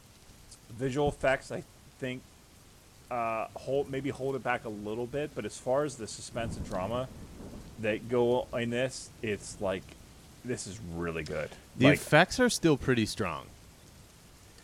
visual 0.72 1.10
effects, 1.10 1.52
I 1.52 1.64
think, 2.00 2.22
uh, 3.10 3.48
hold 3.56 3.90
maybe 3.90 4.10
hold 4.10 4.36
it 4.36 4.44
back 4.44 4.66
a 4.66 4.70
little 4.70 5.06
bit. 5.06 5.32
But 5.36 5.46
as 5.46 5.58
far 5.58 5.84
as 5.84 5.96
the 5.96 6.08
suspense 6.08 6.58
and 6.58 6.66
drama 6.66 7.08
that 7.80 8.10
go 8.10 8.48
in 8.54 8.70
this, 8.70 9.10
it's 9.22 9.60
like 9.62 9.84
this 10.44 10.68
is 10.68 10.80
really 10.96 11.24
good. 11.24 11.50
The 11.78 11.86
like, 11.86 11.96
effects 11.96 12.40
are 12.40 12.50
still 12.50 12.78
pretty 12.78 13.06
strong. 13.06 13.46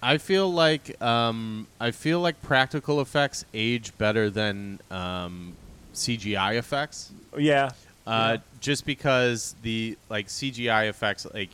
I 0.02 0.18
feel 0.18 0.52
like 0.52 1.02
um, 1.02 1.68
I 1.80 1.92
feel 1.92 2.20
like 2.20 2.42
practical 2.42 3.00
effects 3.00 3.46
age 3.54 3.98
better 3.98 4.30
than 4.30 4.80
um, 4.92 5.54
CGI 5.94 6.58
effects. 6.58 7.12
yeah, 7.38 7.72
Uh, 8.06 8.36
Yeah. 8.36 8.38
Just 8.60 8.86
because 8.86 9.56
the 9.62 9.98
like 10.10 10.28
CGI 10.28 10.90
effects, 10.90 11.26
like 11.34 11.52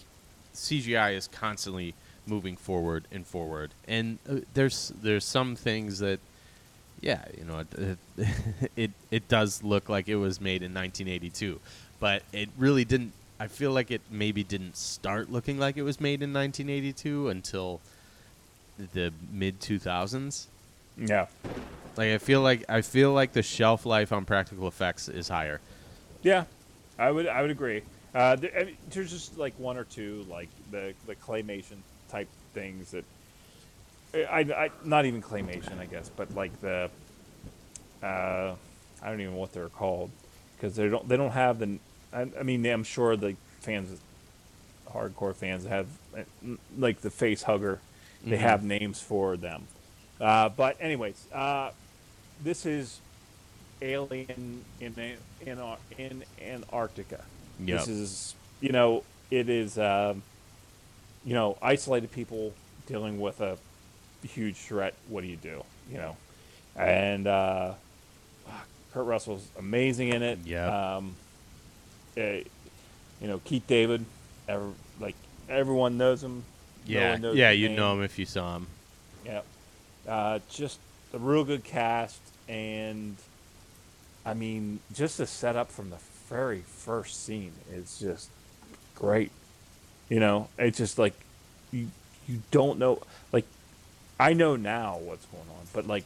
CGI 0.56 1.16
is 1.16 1.28
constantly 1.28 1.94
moving 2.26 2.56
forward 2.58 3.06
and 3.12 3.26
forward, 3.26 3.72
and 3.88 4.18
uh, 4.28 4.38
there's 4.54 4.94
there's 5.02 5.26
some 5.26 5.56
things 5.56 6.00
that, 6.00 6.20
yeah, 7.02 7.24
you 7.38 7.46
know, 7.46 7.60
it, 7.78 7.98
it 8.76 8.92
it 9.12 9.28
does 9.28 9.64
look 9.64 9.90
like 9.90 10.08
it 10.08 10.16
was 10.16 10.40
made 10.42 10.62
in 10.64 10.74
1982, 10.74 11.60
but 12.00 12.24
it 12.34 12.50
really 12.58 12.86
didn't. 12.86 13.14
I 13.40 13.48
feel 13.48 13.72
like 13.72 13.90
it 13.90 14.02
maybe 14.12 14.44
didn't 14.44 14.76
start 14.76 15.32
looking 15.32 15.58
like 15.58 15.78
it 15.78 15.84
was 15.84 16.02
made 16.02 16.22
in 16.22 16.34
1982 16.34 17.30
until 17.30 17.80
the 18.94 19.14
mid 19.32 19.60
2000s. 19.60 20.48
yeah. 20.98 21.28
Like 21.98 22.10
I 22.12 22.18
feel 22.18 22.42
like 22.42 22.64
I 22.70 22.82
feel 22.82 23.12
like 23.14 23.34
the 23.34 23.44
shelf 23.44 23.86
life 23.86 24.14
on 24.14 24.26
practical 24.26 24.68
effects 24.68 25.10
is 25.10 25.28
higher. 25.28 25.60
Yeah, 26.22 26.46
I 26.98 27.12
would 27.12 27.28
I 27.28 27.42
would 27.42 27.52
agree. 27.52 27.82
Uh, 28.14 28.36
there, 28.36 28.52
I 28.58 28.64
mean, 28.66 28.78
there's 28.90 29.12
just 29.12 29.38
like 29.38 29.54
one 29.58 29.78
or 29.78 29.84
two 29.84 30.26
like 30.30 30.50
the 30.72 30.94
the 31.08 31.16
claymation 31.16 31.78
type 32.10 32.30
things 32.54 32.92
that 32.92 33.06
I, 34.14 34.40
I 34.40 34.72
not 34.84 35.06
even 35.06 35.22
claymation 35.22 35.80
I 35.80 35.86
guess, 35.86 36.10
but 36.16 36.34
like 36.36 36.60
the 36.62 36.90
uh, 38.02 38.56
I 39.02 39.10
don't 39.10 39.20
even 39.22 39.34
know 39.34 39.40
what 39.40 39.54
they're 39.54 39.70
called 39.70 40.10
because 40.56 40.76
they 40.76 40.88
don't 40.90 41.08
they 41.08 41.18
don't 41.18 41.32
have 41.32 41.60
the 41.60 41.80
I, 42.14 42.22
I 42.40 42.44
mean 42.44 42.66
I'm 42.66 42.84
sure 42.84 43.16
the 43.16 43.36
fans 43.62 44.00
hardcore 44.88 45.36
fans 45.36 45.66
have 45.66 45.88
uh, 46.18 46.24
like 46.78 47.02
the 47.02 47.10
face 47.12 47.44
hugger 47.44 47.80
they 48.24 48.38
Mhm. 48.38 48.40
have 48.40 48.64
names 48.64 49.00
for 49.02 49.38
them 49.38 49.68
uh, 50.20 50.50
but 50.50 50.76
anyways 50.82 51.28
uh, 51.32 51.70
this 52.44 52.66
is 52.66 53.00
alien 53.82 54.66
in 54.80 54.94
in 55.42 55.64
in 55.98 56.24
Antarctica. 56.42 57.24
Yep. 57.60 57.80
This 57.80 57.88
is 57.88 58.36
you 58.60 58.72
know 58.72 59.04
it 59.32 59.50
is 59.50 59.78
um, 59.78 60.24
you 61.24 61.34
know 61.34 61.58
isolated 61.62 62.12
people 62.12 62.54
dealing 62.88 63.20
with 63.20 63.40
a 63.42 63.58
huge 64.28 64.56
threat. 64.56 64.94
What 65.08 65.22
do 65.22 65.28
you 65.28 65.38
do? 65.38 65.64
You 65.92 65.98
know, 65.98 66.18
and 66.76 67.28
uh, 67.28 67.74
Kurt 68.94 69.06
Russell's 69.06 69.48
amazing 69.58 70.10
in 70.10 70.24
it. 70.24 70.40
Yeah. 70.46 70.96
Um, 70.98 71.16
eh, 72.18 72.44
you 73.22 73.28
know 73.28 73.40
Keith 73.44 73.68
David, 73.68 74.06
ever, 74.48 74.70
like 75.00 75.16
everyone 75.48 75.98
knows 75.98 76.24
him. 76.24 76.44
Yeah, 76.86 77.12
one 77.12 77.22
knows 77.22 77.36
yeah, 77.36 77.52
you'd 77.52 77.70
name. 77.70 77.78
know 77.78 77.94
him 77.94 78.04
if 78.04 78.18
you 78.18 78.26
saw 78.26 78.56
him. 78.56 78.68
Yeah. 79.26 79.42
Uh, 80.08 80.40
just 80.50 80.80
a 81.14 81.20
real 81.20 81.44
good 81.44 81.64
cast, 81.64 82.20
and 82.48 83.16
I 84.26 84.34
mean, 84.34 84.80
just 84.94 85.18
the 85.18 85.28
setup 85.28 85.72
from 85.72 85.90
the 85.90 85.98
very 86.30 86.62
first 86.62 87.26
scene 87.26 87.54
is 87.72 88.00
just 88.00 88.30
great. 88.96 89.32
You 90.08 90.20
know, 90.20 90.48
it's 90.58 90.78
just 90.78 90.98
like 90.98 91.14
you 91.72 91.90
you 92.28 92.42
don't 92.52 92.80
know. 92.80 93.02
Like, 93.32 93.46
I 94.20 94.34
know 94.34 94.56
now 94.56 94.98
what's 94.98 95.26
going 95.28 95.48
on, 95.50 95.66
but 95.74 95.88
like 95.88 96.04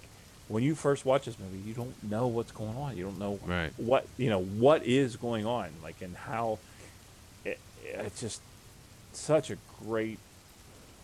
when 0.48 0.62
you 0.64 0.76
first 0.76 1.06
watch 1.06 1.26
this 1.26 1.38
movie, 1.40 1.58
you 1.68 1.74
don't 1.74 1.96
know 2.04 2.28
what's 2.28 2.52
going 2.52 2.76
on. 2.78 2.96
You 2.98 3.06
don't 3.06 3.20
know 3.20 3.40
Right. 3.46 3.72
what 3.78 4.08
you 4.18 4.30
know 4.30 4.42
what 4.42 4.86
is 4.86 5.16
going 5.16 5.46
on, 5.46 5.70
like 5.82 6.02
and 6.02 6.16
how. 6.16 6.60
It, 7.46 7.60
it's 7.84 8.22
just 8.22 8.42
such 9.14 9.50
a 9.52 9.58
great 9.86 10.20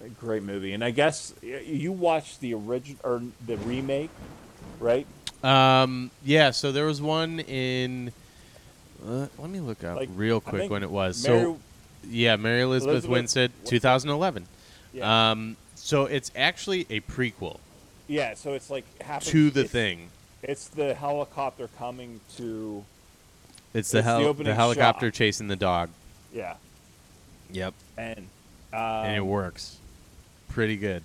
a 0.03 0.09
great 0.09 0.43
movie, 0.43 0.73
and 0.73 0.83
I 0.83 0.91
guess 0.91 1.33
you 1.41 1.91
watched 1.91 2.39
the 2.41 2.53
original 2.53 2.99
or 3.03 3.21
the 3.45 3.57
remake, 3.57 4.09
right? 4.79 5.05
Um, 5.43 6.11
yeah, 6.23 6.51
so 6.51 6.71
there 6.71 6.85
was 6.85 7.01
one 7.01 7.39
in. 7.41 8.11
Uh, 9.05 9.27
let 9.37 9.49
me 9.49 9.59
look 9.61 9.83
up 9.83 9.95
Like, 9.97 10.09
real 10.13 10.39
quick 10.41 10.69
when 10.69 10.83
it 10.83 10.91
was. 10.91 11.25
Mary- 11.25 11.43
so, 11.43 11.59
yeah, 12.09 12.35
Mary 12.35 12.61
Elizabeth, 12.61 12.93
Elizabeth 13.05 13.11
Winstead, 13.11 13.51
2011. 13.65 14.45
Yeah, 14.93 15.31
Um, 15.31 15.55
so 15.89 16.05
it's 16.05 16.31
actually 16.35 16.85
a 16.89 16.99
prequel 17.01 17.59
yeah. 18.07 18.33
So 18.33 18.53
it's 18.53 18.69
like 18.71 18.85
to 19.21 19.49
the 19.51 19.61
it's, 19.61 19.71
thing. 19.71 20.09
It's 20.41 20.67
the 20.67 20.93
helicopter 20.95 21.69
coming 21.77 22.19
to 22.37 22.83
It's 23.73 23.91
the 23.91 23.99
it's 23.99 24.07
the 24.07 24.19
the, 24.19 24.25
opening 24.27 24.55
helicopter 24.55 25.07
shot. 25.07 25.13
chasing 25.13 25.47
the 25.47 25.55
dog. 25.55 25.89
yeah, 26.33 26.55
Yep, 27.51 27.73
and 27.97 28.25
um, 28.73 28.79
and 28.81 29.15
it 29.17 29.25
works 29.25 29.77
pretty 30.49 30.75
good. 30.77 31.03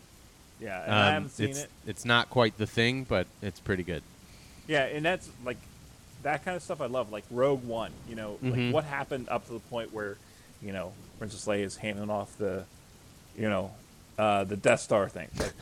Yeah, 0.60 0.82
and 0.84 0.92
I 0.94 1.06
Um, 1.08 1.12
haven't 1.14 1.28
seen 1.30 1.48
it's 1.50 1.58
it. 1.64 1.70
it's 1.86 2.04
not 2.06 2.30
quite 2.30 2.56
the 2.58 2.66
thing, 2.66 3.04
but 3.04 3.26
it's 3.42 3.60
pretty 3.60 3.82
good. 3.82 4.02
Yeah, 4.66 4.84
and 4.84 5.04
that's 5.04 5.28
like 5.44 5.58
that 6.22 6.42
kind 6.44 6.56
of 6.56 6.62
stuff 6.62 6.80
I 6.80 6.86
love, 6.86 7.12
like 7.12 7.24
Rogue 7.30 7.64
One. 7.64 7.92
You 8.08 8.16
know, 8.16 8.38
Mhm. 8.42 8.50
like 8.66 8.74
what 8.74 8.84
happened 8.84 9.28
up 9.28 9.46
to 9.48 9.52
the 9.52 9.60
point 9.60 9.92
where, 9.92 10.16
you 10.62 10.72
know, 10.72 10.92
Princess 11.18 11.44
Leia 11.46 11.64
is 11.64 11.76
handing 11.76 12.08
off 12.08 12.36
the, 12.38 12.64
you 13.36 13.48
know, 13.50 13.72
uh, 14.18 14.44
the 14.44 14.56
Death 14.56 14.80
Star 14.80 15.08
thing. 15.08 15.28
Like, 15.38 15.52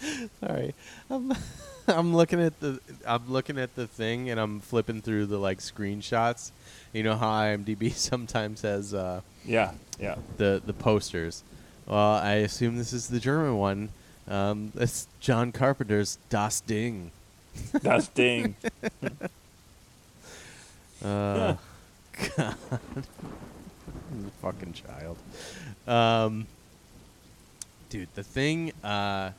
Sorry, 0.40 0.74
I'm 1.10 1.34
I'm 1.88 2.14
looking 2.14 2.40
at 2.40 2.58
the 2.60 2.80
I'm 3.06 3.30
looking 3.30 3.58
at 3.58 3.74
the 3.74 3.86
thing 3.86 4.30
and 4.30 4.38
I'm 4.38 4.60
flipping 4.60 5.00
through 5.00 5.26
the 5.26 5.38
like 5.38 5.58
screenshots. 5.58 6.50
You 6.92 7.02
know 7.02 7.16
how 7.16 7.30
IMDb 7.30 7.92
sometimes 7.94 8.62
has 8.62 8.94
uh, 8.94 9.20
yeah, 9.44 9.72
yeah. 10.00 10.16
the 10.36 10.62
the 10.64 10.72
posters. 10.72 11.42
Well, 11.86 11.96
I 11.96 12.34
assume 12.34 12.76
this 12.76 12.92
is 12.92 13.08
the 13.08 13.20
German 13.20 13.56
one. 13.56 13.88
Um, 14.28 14.72
it's 14.76 15.08
John 15.20 15.52
Carpenter's 15.52 16.18
Das 16.28 16.60
Ding. 16.60 17.12
Das 17.82 18.08
ding. 18.08 18.54
Uh, 21.02 21.54
God, 22.36 22.56
fucking 24.42 24.72
child. 24.72 25.16
Um, 25.88 26.46
dude, 27.88 28.08
the 28.14 28.22
thing. 28.22 28.72
Uh, 28.84 29.30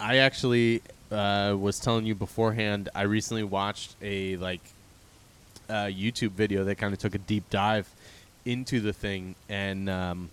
I 0.00 0.16
actually 0.16 0.82
uh, 1.12 1.54
was 1.58 1.78
telling 1.78 2.06
you 2.06 2.14
beforehand. 2.14 2.88
I 2.94 3.02
recently 3.02 3.44
watched 3.44 3.94
a 4.02 4.36
like 4.36 4.62
uh, 5.68 5.84
YouTube 5.84 6.30
video 6.30 6.64
that 6.64 6.76
kind 6.76 6.92
of 6.92 6.98
took 6.98 7.14
a 7.14 7.18
deep 7.18 7.48
dive 7.50 7.88
into 8.44 8.80
the 8.80 8.92
thing, 8.92 9.34
and 9.48 9.90
um, 9.90 10.30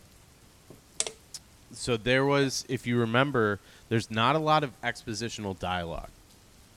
so 1.74 1.98
there 1.98 2.26
was, 2.26 2.66
if 2.70 2.88
you 2.88 2.98
remember, 2.98 3.60
there's 3.90 4.10
not 4.10 4.36
a 4.36 4.40
lot 4.40 4.64
of 4.64 4.72
expositional 4.82 5.58
dialogue. 5.60 6.10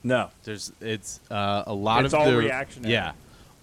No. 0.03 0.29
There's 0.43 0.71
it's 0.81 1.19
uh, 1.29 1.63
a 1.65 1.73
lot 1.73 2.05
It's 2.05 2.13
of 2.13 2.19
all 2.19 2.25
the 2.29 2.37
reactionary. 2.37 2.93
Yeah, 2.93 3.13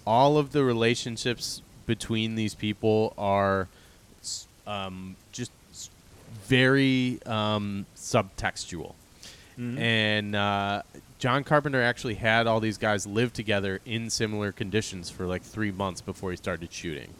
all 0.07 0.37
of 0.37 0.51
the 0.51 0.63
relationships 0.63 1.61
between 1.85 2.35
these 2.35 2.55
people 2.55 3.13
are 3.17 3.67
um, 4.69 5.15
just 5.31 5.51
very 6.45 7.19
um, 7.25 7.85
subtextual. 7.95 8.93
Mhm. 9.57 9.79
And 9.79 10.35
uh, 10.35 10.83
John 11.17 11.43
Carpenter 11.43 11.81
actually 11.81 12.15
had 12.15 12.47
all 12.47 12.59
these 12.59 12.77
guys 12.77 13.05
live 13.05 13.33
together 13.33 13.81
in 13.85 14.09
similar 14.09 14.51
conditions 14.51 15.09
for 15.09 15.25
like 15.25 15.41
three 15.41 15.71
months 15.71 15.99
before 16.01 16.31
he 16.31 16.37
started 16.37 16.71
shooting. 16.71 17.13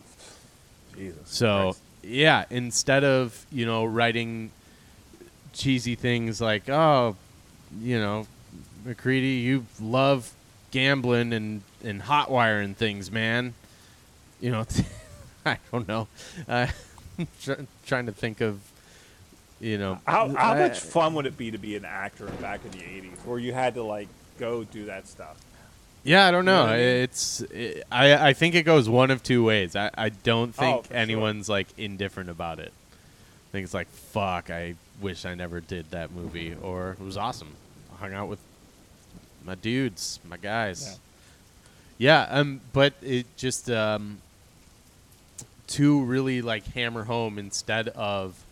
Jesus. 0.96 1.20
So 1.26 1.64
Christ. 1.64 1.82
yeah, 2.04 2.46
instead 2.50 3.04
of 3.04 3.46
you 3.52 3.66
know 3.66 3.84
writing 3.84 4.52
cheesy 5.54 5.96
things 5.96 6.40
like 6.40 6.70
oh, 6.70 7.16
you 7.82 8.00
know, 8.00 8.28
MacReady, 8.86 9.42
you 9.42 9.66
love 9.82 10.32
gambling 10.72 11.34
and 11.34 11.62
and 11.84 12.04
hot 12.04 12.30
wiring 12.32 12.76
things, 12.76 13.12
man. 13.12 13.54
You 14.40 14.52
know, 14.52 14.66
I 15.46 15.58
don't 15.72 15.88
know. 15.88 16.08
Uh, 16.48 16.68
trying 17.86 18.06
to 18.06 18.12
think 18.12 18.42
of, 18.42 18.60
you 19.60 19.78
know, 19.78 20.00
How 20.06 20.30
how 20.30 20.54
I- 20.54 20.60
much 20.68 20.80
fun 20.80 21.14
would 21.16 21.26
it 21.26 21.38
be 21.38 21.52
to 21.52 21.58
be 21.58 21.76
an 21.76 21.86
actor 21.86 22.26
back 22.42 22.62
in 22.66 22.72
the 22.72 22.80
'80s, 22.80 23.26
where 23.26 23.40
you 23.40 23.54
had 23.54 23.74
to 23.76 23.84
like 23.84 24.08
go 24.40 24.64
do 24.64 24.86
that 24.86 25.08
stuff? 25.08 25.38
Yeah, 26.04 26.26
I 26.28 26.32
don't 26.32 26.46
know. 26.46 26.66
know 26.66 26.72
I 26.72 26.78
mean? 26.78 26.86
It's 26.86 27.42
it, 27.42 27.84
I 27.92 28.30
I 28.30 28.34
think 28.34 28.56
it 28.56 28.64
goes 28.64 28.88
one 28.88 29.12
of 29.12 29.22
two 29.22 29.44
ways. 29.44 29.76
I, 29.76 29.92
I 29.98 30.10
don't 30.10 30.50
Oh, 30.58 30.62
think 30.62 30.88
sure. 30.88 30.96
anyone's 30.96 31.50
like 31.50 31.68
indifferent 31.78 32.30
about 32.30 32.60
it. 32.60 32.72
I 32.72 33.52
think 33.52 33.66
it's 33.66 33.74
like 33.74 33.88
fuck. 33.90 34.50
I 34.50 34.76
wish 35.02 35.26
I 35.26 35.34
never 35.36 35.60
did 35.60 35.92
that 35.92 36.12
movie, 36.12 36.56
or 36.62 36.92
it 36.92 37.02
was 37.04 37.18
awesome. 37.18 37.56
I 37.94 37.98
hung 38.02 38.14
out 38.14 38.28
with 38.30 38.40
my 39.46 39.56
dudes, 39.56 40.20
my 40.28 40.38
guys. 40.38 41.00
Yeah. 41.98 42.28
um, 42.30 42.62
but 42.72 42.94
it 43.02 43.26
just 43.36 43.70
um, 43.70 44.20
to 45.70 46.04
really 46.04 46.42
like 46.42 46.66
hammer 46.74 47.04
home 47.06 47.38
instead 47.38 47.88
of 47.90 48.44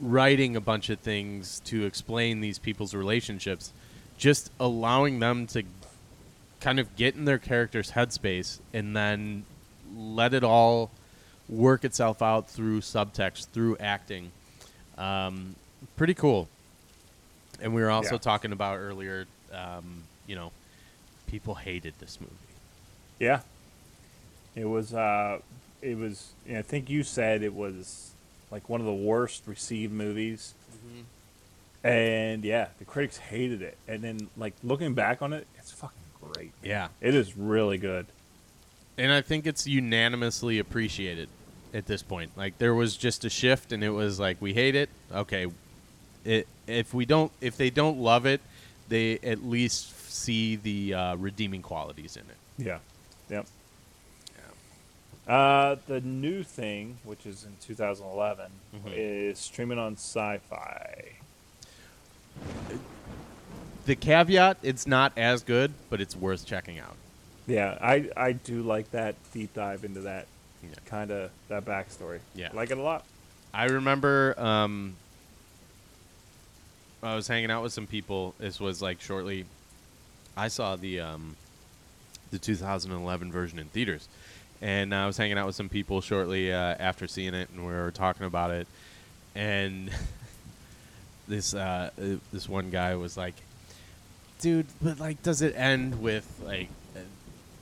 writing 0.00 0.56
a 0.56 0.60
bunch 0.60 0.90
of 0.90 0.98
things 0.98 1.60
to 1.66 1.84
explain 1.84 2.40
these 2.40 2.58
people's 2.58 2.94
relationships, 2.94 3.72
just 4.18 4.50
allowing 4.58 5.18
them 5.20 5.46
to 5.46 5.62
kind 6.60 6.80
of 6.80 6.96
get 6.96 7.14
in 7.14 7.24
their 7.26 7.38
character's 7.38 7.92
headspace 7.92 8.58
and 8.72 8.96
then 8.96 9.44
let 9.96 10.32
it 10.34 10.42
all 10.42 10.90
work 11.48 11.84
itself 11.84 12.22
out 12.22 12.48
through 12.48 12.80
subtext, 12.80 13.48
through 13.48 13.76
acting. 13.76 14.32
Um, 14.96 15.54
pretty 15.96 16.14
cool. 16.14 16.48
And 17.60 17.74
we 17.74 17.82
were 17.82 17.90
also 17.90 18.14
Yeah. 18.14 18.18
talking 18.18 18.52
about 18.52 18.78
earlier, 18.78 19.26
um, 19.52 20.04
you 20.26 20.34
know, 20.34 20.50
people 21.26 21.54
hated 21.56 21.94
this 21.98 22.18
movie. 22.20 22.32
Yeah. 23.20 23.40
It 24.56 24.64
was. 24.64 24.94
Uh, 24.94 25.40
it 25.84 25.98
was. 25.98 26.32
I 26.50 26.62
think 26.62 26.88
you 26.88 27.02
said 27.02 27.42
it 27.42 27.54
was 27.54 28.12
like 28.50 28.68
one 28.68 28.80
of 28.80 28.86
the 28.86 28.92
worst 28.92 29.42
received 29.46 29.92
movies. 29.92 30.54
And 31.82 32.44
yeah, 32.44 32.68
the 32.78 32.86
critics 32.86 33.18
hated 33.18 33.60
it. 33.60 33.76
And 33.86 34.02
then, 34.02 34.30
like 34.36 34.54
looking 34.62 34.94
back 34.94 35.20
on 35.20 35.34
it, 35.34 35.46
it's 35.58 35.70
fucking 35.70 35.98
great. 36.22 36.52
Yeah. 36.62 36.88
It 37.00 37.14
is 37.14 37.36
really 37.36 37.76
good. 37.76 38.06
And 38.96 39.12
I 39.12 39.20
think 39.20 39.46
it's 39.46 39.66
unanimously 39.66 40.58
appreciated 40.58 41.28
at 41.74 41.86
this 41.86 42.02
point. 42.02 42.30
Like 42.36 42.56
there 42.58 42.74
was 42.74 42.96
just 42.96 43.24
a 43.24 43.30
shift, 43.30 43.72
and 43.72 43.84
it 43.84 43.90
was 43.90 44.18
like 44.18 44.40
we 44.40 44.54
hate 44.54 44.76
it. 44.76 44.88
Okay, 45.12 45.46
it, 46.24 46.46
if 46.66 46.94
we 46.94 47.04
don't, 47.04 47.30
if 47.40 47.56
they 47.56 47.70
don't 47.70 47.98
love 47.98 48.24
it, 48.24 48.40
they 48.88 49.18
at 49.18 49.44
least 49.44 50.10
see 50.10 50.56
the 50.56 50.94
uh, 50.94 51.16
redeeming 51.16 51.60
qualities 51.60 52.16
in 52.16 52.22
it. 52.22 52.64
Yeah. 52.66 52.78
Yep. 53.28 53.46
Uh, 55.26 55.76
the 55.86 56.00
new 56.02 56.42
thing, 56.42 56.98
which 57.04 57.24
is 57.24 57.44
in 57.44 57.56
2011, 57.60 58.50
Mhm. 58.74 58.92
is 58.94 59.38
streaming 59.38 59.78
on 59.78 59.96
Syfy. 59.96 61.12
The 63.86 63.96
caveat: 63.96 64.58
it's 64.62 64.86
not 64.86 65.12
as 65.16 65.42
good, 65.42 65.72
but 65.90 66.00
it's 66.00 66.16
worth 66.16 66.46
checking 66.46 66.78
out. 66.78 66.96
Yeah, 67.46 67.76
I 67.80 68.10
I 68.16 68.32
do 68.32 68.62
like 68.62 68.90
that 68.92 69.14
deep 69.32 69.52
dive 69.54 69.84
into 69.84 70.00
that 70.02 70.26
Yeah. 70.62 70.70
kind 70.86 71.10
of 71.10 71.30
that 71.48 71.64
backstory. 71.64 72.20
Yeah. 72.34 72.48
I 72.52 72.56
like 72.56 72.70
it 72.70 72.78
a 72.78 72.82
lot. 72.82 73.04
I 73.52 73.64
remember 73.66 74.34
um, 74.38 74.96
I 77.02 77.14
was 77.14 77.28
hanging 77.28 77.50
out 77.50 77.62
with 77.62 77.72
some 77.72 77.86
people. 77.86 78.34
This 78.38 78.58
was 78.58 78.80
like 78.80 79.00
shortly. 79.00 79.44
I 80.36 80.48
saw 80.48 80.76
the 80.76 81.00
um, 81.00 81.36
the 82.30 82.38
2011 82.38 83.30
version 83.30 83.58
in 83.58 83.68
theaters, 83.68 84.08
and 84.64 84.94
I 84.94 85.06
was 85.06 85.18
hanging 85.18 85.36
out 85.36 85.44
with 85.44 85.54
some 85.54 85.68
people 85.68 86.00
shortly 86.00 86.50
uh, 86.50 86.56
after 86.56 87.06
seeing 87.06 87.34
it, 87.34 87.50
and 87.50 87.66
we 87.66 87.72
were 87.72 87.90
talking 87.90 88.24
about 88.24 88.50
it. 88.50 88.66
And 89.34 89.90
this 91.28 91.52
uh, 91.52 91.90
this 92.32 92.48
one 92.48 92.70
guy 92.70 92.94
was 92.94 93.14
like, 93.14 93.34
"Dude, 94.40 94.66
but 94.80 94.98
like, 94.98 95.22
does 95.22 95.42
it 95.42 95.54
end 95.54 96.00
with 96.00 96.26
like 96.42 96.70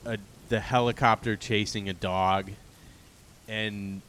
a, 0.06 0.12
a 0.12 0.18
the 0.48 0.60
helicopter 0.60 1.34
chasing 1.34 1.88
a 1.88 1.92
dog?" 1.92 2.52
And 3.48 4.00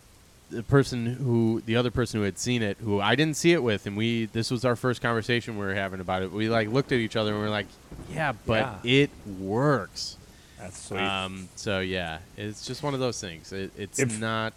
the 0.51 0.61
person 0.61 1.07
who 1.07 1.63
the 1.65 1.75
other 1.75 1.89
person 1.89 2.19
who 2.19 2.25
had 2.25 2.37
seen 2.37 2.61
it 2.61 2.77
who 2.77 3.01
I 3.01 3.15
didn't 3.15 3.37
see 3.37 3.53
it 3.53 3.63
with 3.63 3.87
and 3.87 3.97
we 3.97 4.25
this 4.25 4.51
was 4.51 4.63
our 4.63 4.75
first 4.75 5.01
conversation 5.01 5.57
we 5.57 5.65
were 5.65 5.73
having 5.73 5.99
about 5.99 6.21
it 6.21 6.31
we 6.31 6.47
like 6.47 6.67
looked 6.67 6.91
at 6.91 6.99
each 6.99 7.15
other 7.15 7.31
and 7.31 7.39
we 7.39 7.47
are 7.47 7.49
like 7.49 7.65
yeah 8.11 8.33
but 8.45 8.81
it 8.83 9.09
works 9.39 10.15
That's 10.63 10.87
sweet. 10.87 10.99
um 11.01 11.49
so 11.55 11.79
yeah 11.81 12.19
it's 12.37 12.65
just 12.65 12.81
one 12.83 12.93
of 12.93 12.99
those 12.99 13.19
things 13.21 13.51
it, 13.51 13.71
it's 13.77 13.99
If- 13.99 14.19
not 14.19 14.53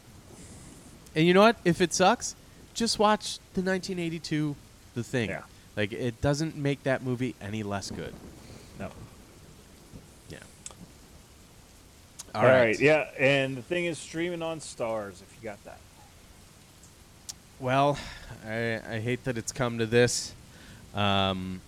and 1.14 1.26
you 1.26 1.34
know 1.34 1.40
what 1.40 1.57
if 1.64 1.80
it 1.80 1.92
sucks 1.92 2.34
just 2.74 2.98
watch 2.98 3.38
the 3.54 3.62
1982 3.62 4.54
the 4.94 5.02
thing 5.02 5.30
Yeah. 5.30 5.42
like 5.76 5.92
it 5.92 6.20
doesn't 6.20 6.57
make 6.57 6.82
that 6.84 7.02
movie 7.02 7.34
any 7.40 7.62
less 7.62 7.90
good 7.90 8.14
no. 8.78 8.90
yeah 10.30 10.38
All 12.34 12.44
right. 12.44 12.78
Yeah, 12.78 13.09
and 13.18 13.57
the 13.57 13.62
thing 13.62 13.86
is 13.86 13.98
streaming 13.98 14.42
on 14.42 14.61
Starz. 14.61 15.22
If 15.22 15.34
you 15.40 15.42
got 15.48 15.62
that. 15.64 15.78
Well, 17.59 17.98
I, 18.46 18.80
I 18.86 19.00
hate 19.00 19.24
that 19.24 19.38
it's 19.38 19.52
come 19.52 19.78
to 19.78 19.86
this, 19.86 20.34
um, 20.94 21.62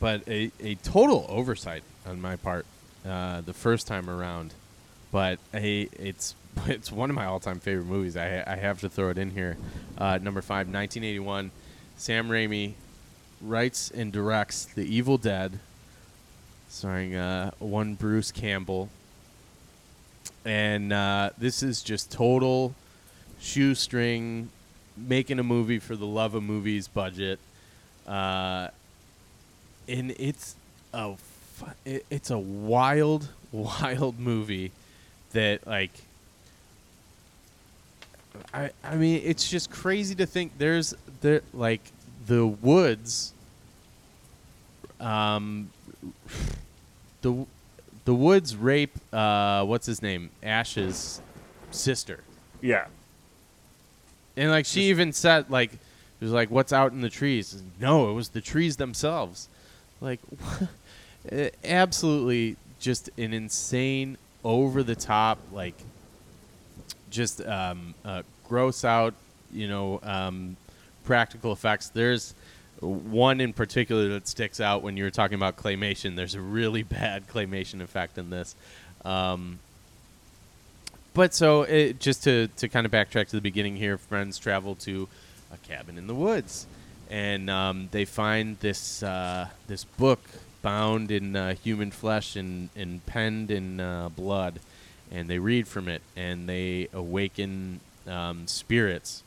but 0.00 0.26
a, 0.26 0.50
a 0.60 0.76
total 0.76 1.26
oversight 1.28 1.82
on 2.06 2.22
my 2.22 2.36
part 2.36 2.64
uh, 3.06 3.40
the 3.40 3.52
first 3.54 3.86
time 3.86 4.08
around. 4.08 4.52
But 5.12 5.38
it's 5.52 6.34
it's 6.66 6.92
one 6.92 7.10
of 7.10 7.16
my 7.16 7.26
all 7.26 7.40
time 7.40 7.60
favorite 7.60 7.86
movies. 7.86 8.16
I, 8.16 8.42
I 8.46 8.56
have 8.56 8.80
to 8.80 8.88
throw 8.88 9.10
it 9.10 9.18
in 9.18 9.30
here. 9.30 9.56
Uh, 9.98 10.18
number 10.20 10.42
five, 10.42 10.66
1981. 10.66 11.50
Sam 11.96 12.28
Raimi 12.28 12.74
writes 13.42 13.90
and 13.90 14.12
directs 14.12 14.64
The 14.64 14.82
Evil 14.82 15.18
Dead, 15.18 15.58
starring 16.68 17.14
uh, 17.14 17.50
one 17.58 17.94
Bruce 17.94 18.32
Campbell. 18.32 18.88
And 20.44 20.92
uh, 20.92 21.30
this 21.36 21.62
is 21.62 21.82
just 21.82 22.10
total 22.10 22.74
shoestring, 23.38 24.48
making 24.96 25.38
a 25.38 25.42
movie 25.42 25.78
for 25.78 25.96
the 25.96 26.06
love 26.06 26.34
of 26.34 26.42
movies 26.42 26.88
budget. 26.88 27.38
Uh, 28.06 28.68
and 29.88 30.12
it's 30.12 30.54
a 30.94 31.16
it, 31.84 32.04
it's 32.10 32.30
a 32.30 32.38
wild 32.38 33.28
wild 33.52 34.18
movie 34.18 34.72
that 35.32 35.66
like 35.66 35.90
I 38.54 38.70
I 38.82 38.96
mean 38.96 39.22
it's 39.24 39.48
just 39.48 39.70
crazy 39.70 40.14
to 40.16 40.26
think 40.26 40.52
there's 40.58 40.94
there 41.20 41.42
like 41.52 41.80
the 42.26 42.46
woods 42.46 43.32
um 45.00 45.70
the 47.22 47.46
the 48.04 48.14
woods 48.14 48.56
rape 48.56 48.96
uh 49.12 49.64
what's 49.64 49.86
his 49.86 50.02
name? 50.02 50.30
Ash's 50.42 51.20
sister. 51.70 52.20
Yeah. 52.60 52.86
and 54.36 54.50
like 54.50 54.66
she 54.66 54.82
even 54.84 55.12
said 55.12 55.50
like 55.50 55.72
it 55.72 56.24
was 56.24 56.32
like 56.32 56.50
what's 56.50 56.72
out 56.72 56.92
in 56.92 57.00
the 57.00 57.10
trees? 57.10 57.62
No 57.80 58.10
it 58.10 58.14
was 58.14 58.30
the 58.30 58.40
trees 58.40 58.76
themselves. 58.76 59.48
Like 60.00 60.20
eh, 61.28 61.50
absolutely 61.64 62.56
just 62.78 63.10
an 63.18 63.32
insane 63.32 64.16
over 64.42 64.82
the 64.82 64.94
top 64.94 65.38
like 65.52 65.74
just 67.10 67.44
um, 67.46 67.94
uh, 68.04 68.22
gross 68.48 68.84
out 68.84 69.14
you 69.52 69.68
know 69.68 70.00
um, 70.02 70.56
practical 71.04 71.52
effects. 71.52 71.88
There's 71.88 72.34
one 72.80 73.40
in 73.40 73.52
particular 73.52 74.08
that 74.10 74.28
sticks 74.28 74.60
out 74.60 74.82
when 74.82 74.96
you 74.96 75.04
were 75.04 75.10
talking 75.10 75.34
about 75.34 75.56
claymation. 75.56 76.16
There's 76.16 76.34
a 76.34 76.40
really 76.40 76.82
bad 76.98 77.28
claymation 77.28 77.80
effect 77.80 78.18
in 78.18 78.30
this. 78.30 78.54
Um, 79.04 79.58
but 81.12 81.34
so 81.34 81.62
it, 81.62 81.98
just 81.98 82.24
to, 82.24 82.48
to 82.56 82.68
kind 82.68 82.86
of 82.86 82.92
backtrack 82.92 83.28
to 83.28 83.36
the 83.36 83.42
beginning 83.42 83.76
here, 83.76 83.98
friends 83.98 84.38
travel 84.38 84.76
to 84.76 85.08
a 85.52 85.56
cabin 85.66 85.98
in 85.98 86.06
the 86.06 86.14
woods, 86.14 86.66
and 87.10 87.50
um, 87.50 87.88
they 87.90 88.04
find 88.04 88.56
this 88.60 89.02
uh, 89.02 89.48
this 89.66 89.82
book 89.82 90.20
bound 90.62 91.10
in 91.10 91.36
uh, 91.36 91.54
human 91.54 91.90
flesh 91.90 92.36
and, 92.36 92.68
and 92.76 93.04
penned 93.06 93.50
in 93.50 93.80
uh, 93.80 94.08
blood, 94.10 94.60
and 95.10 95.28
they 95.28 95.38
read 95.38 95.66
from 95.66 95.88
it, 95.88 96.02
and 96.16 96.48
they 96.48 96.88
awaken 96.92 97.80
um, 98.06 98.46
spirits 98.46 99.22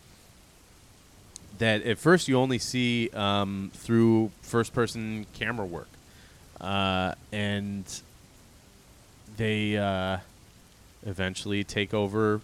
that 1.60 1.84
at 1.84 2.00
first 2.00 2.28
you 2.28 2.38
only 2.38 2.58
see 2.58 3.10
um, 3.14 3.72
through 3.76 4.32
first 4.42 4.74
person 4.74 5.26
camera 5.34 5.66
work, 5.66 5.90
uh, 6.62 7.14
and 7.32 8.02
they. 9.38 9.78
Uh, 9.78 10.18
eventually 11.06 11.64
take 11.64 11.94
over 11.94 12.42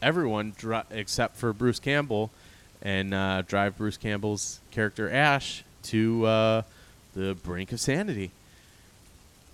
everyone 0.00 0.54
except 0.90 1.36
for 1.36 1.52
Bruce 1.52 1.78
Campbell 1.78 2.30
and 2.80 3.14
uh, 3.14 3.42
drive 3.42 3.78
Bruce 3.78 3.96
Campbell's 3.96 4.60
character 4.70 5.10
Ash 5.10 5.64
to 5.84 6.26
uh, 6.26 6.62
the 7.14 7.34
brink 7.42 7.72
of 7.72 7.80
sanity. 7.80 8.30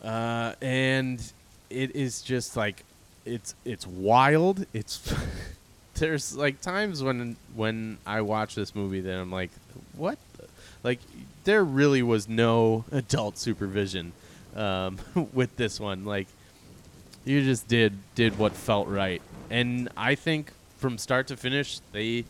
Uh, 0.02 0.54
and 0.62 1.32
it 1.70 1.94
is 1.96 2.22
just 2.22 2.56
like 2.56 2.84
it's 3.24 3.54
it's 3.64 3.86
wild. 3.86 4.64
It's 4.72 5.14
there's 5.94 6.36
like 6.36 6.60
times 6.60 7.02
when 7.02 7.36
when 7.54 7.98
I 8.06 8.20
watch 8.20 8.54
this 8.54 8.74
movie 8.74 9.00
that 9.00 9.18
I'm 9.18 9.32
like, 9.32 9.50
what? 9.96 10.18
the-" 10.36 10.46
Like 10.84 11.00
there 11.44 11.64
really 11.64 12.02
was 12.02 12.28
no 12.28 12.84
adult 12.92 13.38
supervision 13.38 14.12
um, 14.54 14.98
with 15.32 15.56
this 15.56 15.80
one. 15.80 16.04
Like 16.04 16.28
you 17.28 17.42
just 17.42 17.68
did 17.68 17.92
did 18.14 18.38
what 18.38 18.52
felt 18.52 18.88
right 18.88 19.20
and 19.50 19.88
i 19.96 20.14
think 20.14 20.52
from 20.78 20.96
start 20.96 21.26
to 21.26 21.36
finish 21.36 21.80
they 21.92 22.24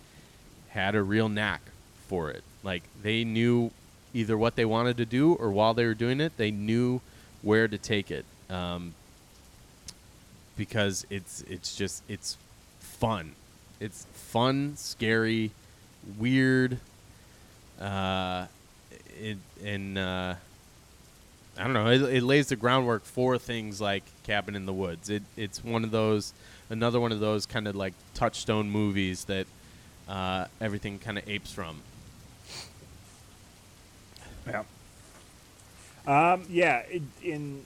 had 0.70 0.95
a 0.95 1.03
real 1.03 1.29
knack 1.29 1.61
for 2.09 2.31
it 2.31 2.43
like 2.62 2.83
they 3.03 3.24
knew 3.24 3.70
either 4.15 4.37
what 4.37 4.57
they 4.57 4.65
wanted 4.65 4.97
to 4.97 5.05
do 5.05 5.35
or 5.35 5.51
while 5.51 5.75
they 5.75 5.85
were 5.85 5.95
doing 5.95 6.21
it 6.21 6.37
they 6.37 6.51
knew 6.51 7.01
where 7.43 7.69
to 7.69 7.79
take 7.79 8.11
it 8.11 8.25
um, 8.51 8.95
because 10.57 11.07
it's 11.11 11.43
it's 11.43 11.77
just 11.77 12.03
it's 12.09 12.37
fun 12.81 13.33
it's 13.81 14.07
fun 14.13 14.77
scary 14.77 15.51
weird 16.19 16.79
uh, 17.81 18.47
it, 19.21 19.39
and 19.65 19.99
uh, 19.99 20.35
I 21.59 21.65
don't 21.65 21.73
know. 21.73 21.89
It, 21.89 22.03
it 22.03 22.23
lays 22.23 22.49
the 22.49 22.57
groundwork 22.57 23.05
for 23.05 23.39
things 23.39 23.81
like 23.81 24.05
Cabin 24.25 24.55
in 24.55 24.67
the 24.67 24.73
Woods. 24.73 25.11
It 25.11 25.23
it's 25.37 25.63
one 25.65 25.85
of 25.85 25.91
those, 25.91 26.33
another 26.71 27.01
one 27.01 27.13
of 27.13 27.21
those 27.21 27.47
kind 27.47 27.67
of 27.67 27.77
like 27.77 27.95
touchstone 28.15 28.71
movies 28.71 29.25
that 29.25 29.47
uh, 30.09 30.47
everything 30.61 30.99
kind 30.99 31.19
of 31.19 31.29
apes 31.29 31.53
from. 31.53 31.81
Yeah. 34.49 36.32
Um, 36.32 36.44
yeah. 36.49 36.78
It, 36.88 37.03
in 37.22 37.64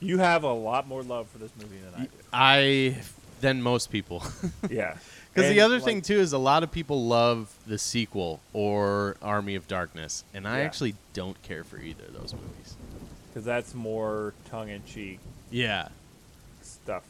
you 0.00 0.18
have 0.18 0.42
a 0.42 0.52
lot 0.52 0.88
more 0.88 1.02
love 1.02 1.28
for 1.28 1.38
this 1.38 1.52
movie 1.60 1.78
than 1.78 1.94
I 2.00 2.04
do. 2.04 2.10
I 2.32 2.96
than 3.40 3.62
most 3.62 3.90
people. 3.90 4.22
yeah. 4.70 4.96
Because 5.32 5.48
the 5.50 5.60
other 5.60 5.76
like, 5.76 5.84
thing 5.84 6.02
too 6.02 6.18
is 6.18 6.32
a 6.34 6.38
lot 6.38 6.62
of 6.62 6.70
people 6.70 7.06
love 7.06 7.50
the 7.66 7.78
sequel 7.78 8.40
or 8.52 9.16
Army 9.22 9.54
of 9.54 9.66
Darkness, 9.66 10.24
and 10.34 10.46
I 10.46 10.58
Yeah. 10.58 10.64
actually 10.64 10.94
don't 11.14 11.40
care 11.42 11.64
for 11.64 11.78
either 11.78 12.04
of 12.04 12.12
those 12.12 12.34
movies. 12.34 12.76
because 13.28 13.44
that's 13.44 13.74
more 13.74 14.34
tongue 14.50 14.68
in 14.68 14.84
cheek 14.84 15.20
Yeah, 15.50 15.88
stuff. 16.62 17.02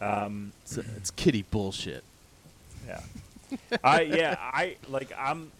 Um, 0.00 0.52
it's, 0.64 0.76
it's 0.76 1.10
kitty 1.10 1.42
bullshit. 1.50 2.04
yeah. 2.86 3.00
I 3.82 4.00
yeah 4.02 4.36
I 4.38 4.76
like 4.88 5.10
I'm 5.16 5.50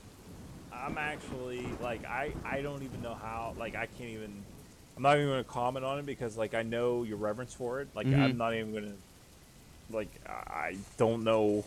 I'm 0.85 0.99
actually 0.99 1.67
like 1.83 2.05
I 2.05 2.33
I 2.45 2.63
don't 2.63 2.83
even 2.83 3.03
know 3.03 3.15
how 3.15 3.55
like 3.59 3.75
I 3.75 3.87
can't 3.87 4.11
even 4.11 4.45
I'm 4.97 5.03
not 5.03 5.17
even 5.17 5.29
going 5.29 5.45
to 5.45 5.51
comment 5.51 5.85
on 5.85 5.99
it 5.99 6.07
because 6.07 6.37
like 6.37 6.55
I 6.55 6.63
know 6.63 7.03
your 7.03 7.19
reverence 7.19 7.53
for 7.53 7.81
it. 7.81 7.89
Like 7.95 8.07
Mhm. 8.07 8.23
I'm 8.25 8.37
not 8.39 8.55
even 8.55 8.73
going 8.73 8.85
to 8.85 9.95
like 9.95 10.09
I 10.27 10.77
don't 10.97 11.25
know. 11.25 11.65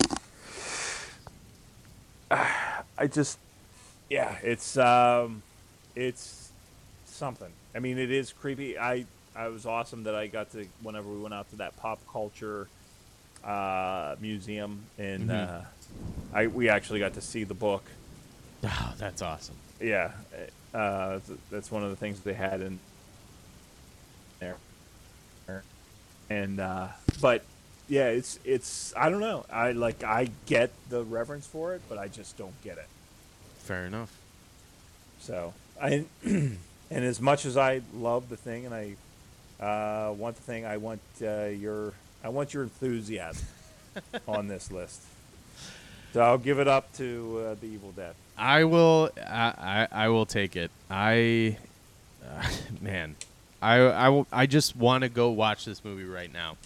I 2.31 3.07
just 3.07 3.37
yeah, 4.09 4.35
it's 4.43 4.77
um 4.77 5.41
it's 5.95 6.51
something. 7.05 7.51
I 7.75 7.79
mean, 7.79 7.97
it 7.97 8.11
is 8.11 8.33
creepy. 8.33 8.77
I 8.77 9.05
I 9.35 9.47
was 9.47 9.65
awesome 9.65 10.03
that 10.03 10.15
I 10.15 10.27
got 10.27 10.51
to 10.51 10.65
whenever 10.81 11.07
we 11.07 11.19
went 11.19 11.33
out 11.33 11.49
to 11.51 11.57
that 11.57 11.77
pop 11.77 11.99
culture 12.11 12.67
uh, 13.43 14.15
museum 14.19 14.83
and 14.97 15.29
Mhm. 15.29 15.49
uh, 15.49 15.61
I 16.33 16.47
we 16.47 16.69
actually 16.69 16.99
got 16.99 17.13
to 17.13 17.21
see 17.21 17.43
the 17.43 17.53
book. 17.53 17.83
Oh, 18.63 18.93
that's 18.97 19.21
awesome. 19.21 19.55
Yeah, 19.79 20.11
uh, 20.73 21.19
that's 21.49 21.71
one 21.71 21.83
of 21.83 21.89
the 21.89 21.95
things 21.95 22.19
they 22.21 22.33
had 22.33 22.61
in 22.61 22.79
there. 24.39 24.57
And 26.29 26.59
uh, 26.59 26.89
but 27.21 27.43
yeah, 27.87 28.07
it's 28.09 28.39
it's 28.43 28.93
I 28.95 29.09
don't 29.09 29.19
know. 29.19 29.45
I 29.51 29.71
like 29.71 30.03
I 30.03 30.29
get 30.45 30.71
the 30.89 31.03
reverence 31.03 31.47
for 31.47 31.73
it, 31.73 31.81
but 31.89 31.97
I 31.97 32.07
just 32.07 32.37
don't 32.37 32.59
get 32.63 32.77
it. 32.77 32.87
Fair 33.59 33.85
enough. 33.85 34.15
So 35.19 35.53
I 35.81 36.05
and 36.23 36.57
as 36.91 37.19
much 37.19 37.45
as 37.45 37.57
I 37.57 37.81
love 37.93 38.29
the 38.29 38.37
thing 38.37 38.65
and 38.65 38.75
I 38.75 38.95
uh, 39.63 40.13
want 40.13 40.35
the 40.35 40.43
thing, 40.43 40.65
I 40.65 40.77
want 40.77 41.01
uh, 41.21 41.45
your 41.45 41.93
I 42.23 42.29
want 42.29 42.53
your 42.53 42.63
enthusiasm 42.63 43.47
on 44.27 44.47
this 44.47 44.71
list. 44.71 45.01
So 46.13 46.21
I'll 46.21 46.37
give 46.37 46.59
it 46.59 46.67
up 46.67 46.91
to 46.93 47.45
uh, 47.51 47.55
the 47.61 47.67
Evil 47.67 47.91
Dead. 47.91 48.15
I 48.37 48.63
will. 48.63 49.09
I, 49.17 49.87
I, 49.91 50.05
I 50.05 50.07
will 50.09 50.25
take 50.25 50.55
it. 50.55 50.71
I, 50.89 51.57
uh, 52.27 52.47
man, 52.81 53.15
I 53.61 53.75
I, 53.79 54.09
will, 54.09 54.27
I 54.31 54.45
just 54.45 54.75
want 54.75 55.03
to 55.03 55.09
go 55.09 55.29
watch 55.29 55.65
this 55.65 55.83
movie 55.83 56.05
right 56.05 56.31
now. 56.31 56.57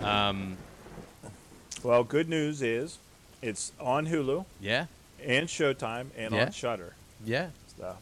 Um, 0.00 0.56
Well, 1.82 2.04
good 2.04 2.28
news 2.28 2.62
is 2.62 2.98
it's 3.42 3.72
on 3.80 4.06
Hulu 4.06 4.44
yeah, 4.60 4.86
and 5.24 5.46
Showtime 5.46 6.06
and 6.16 6.34
Yeah. 6.34 6.46
on 6.46 6.52
Shudder. 6.52 6.94
yeah. 7.24 7.48
So 7.78 7.96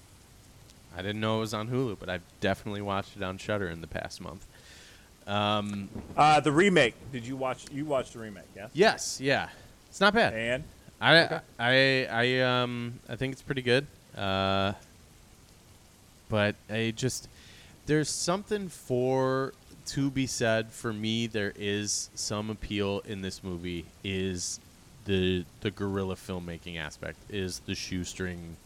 I 0.96 1.02
didn't 1.02 1.20
know 1.20 1.36
it 1.36 1.40
was 1.40 1.54
on 1.54 1.68
Hulu, 1.68 1.98
but 2.00 2.08
I've 2.08 2.22
definitely 2.40 2.82
watched 2.82 3.16
it 3.16 3.22
on 3.22 3.36
Shudder 3.38 3.68
in 3.68 3.80
the 3.80 3.86
past 3.86 4.20
month. 4.20 4.44
Um, 5.26 5.88
uh, 6.16 6.40
the 6.40 6.50
remake. 6.52 6.94
Did 7.12 7.26
you 7.26 7.36
watch? 7.36 7.66
You 7.70 7.84
watched 7.84 8.14
the 8.14 8.20
remake? 8.20 8.44
Yeah. 8.56 8.68
yes, 8.72 9.20
yeah, 9.20 9.48
it's 9.90 10.00
not 10.00 10.14
bad. 10.14 10.32
And 10.32 10.64
I, 11.00 11.18
Okay. 11.24 11.40
I, 11.58 12.06
I, 12.06 12.40
um, 12.40 13.00
I 13.08 13.16
think 13.16 13.32
it's 13.32 13.42
pretty 13.42 13.62
good. 13.62 13.86
Uh, 14.16 14.72
but 16.28 16.56
I 16.68 16.92
just 16.94 17.28
there's 17.86 18.08
something 18.08 18.68
for 18.68 19.52
to 19.86 20.10
be 20.10 20.26
said 20.26 20.70
for 20.70 20.92
me. 20.92 21.26
There 21.26 21.52
is 21.56 22.10
some 22.14 22.50
appeal 22.50 23.00
in 23.06 23.22
this 23.22 23.42
movie. 23.42 23.86
Is 24.04 24.60
the 25.04 25.44
the 25.60 25.70
guerrilla 25.70 26.16
filmmaking 26.16 26.78
aspect? 26.78 27.18
Is 27.30 27.60
the 27.60 27.74
shoestring 27.74 28.56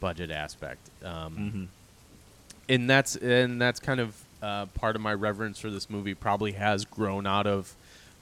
budget 0.00 0.30
aspect? 0.30 0.80
Um, 1.04 1.68
and 2.68 2.88
that's 2.88 3.16
and 3.16 3.60
that's 3.60 3.80
kind 3.80 4.00
of 4.00 4.16
uh, 4.42 4.66
part 4.66 4.96
of 4.96 5.02
my 5.02 5.12
reverence 5.12 5.58
for 5.58 5.70
this 5.70 5.90
movie. 5.90 6.14
Probably 6.14 6.52
has 6.52 6.84
grown 6.84 7.26
out 7.26 7.46
of 7.46 7.74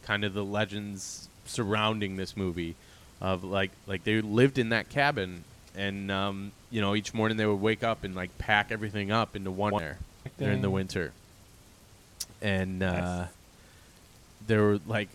kind 0.02 0.24
of 0.24 0.34
the 0.34 0.44
legends 0.44 1.28
surrounding 1.44 2.16
this 2.16 2.36
movie 2.36 2.74
of 3.20 3.44
like 3.44 3.70
like 3.86 4.04
they 4.04 4.20
lived 4.20 4.58
in 4.58 4.70
that 4.70 4.88
cabin 4.88 5.44
and 5.76 6.10
um, 6.10 6.52
you 6.70 6.80
know 6.80 6.94
each 6.94 7.14
morning 7.14 7.36
they 7.36 7.46
would 7.46 7.60
wake 7.60 7.82
up 7.84 8.04
and 8.04 8.14
like 8.14 8.36
pack 8.38 8.70
everything 8.70 9.10
up 9.10 9.36
into 9.36 9.50
one 9.50 9.72
there 9.80 9.98
during 10.38 10.62
the 10.62 10.70
winter, 10.70 11.12
and 12.42 12.82
uh, 12.82 13.26
were 14.48 14.80
like 14.86 15.08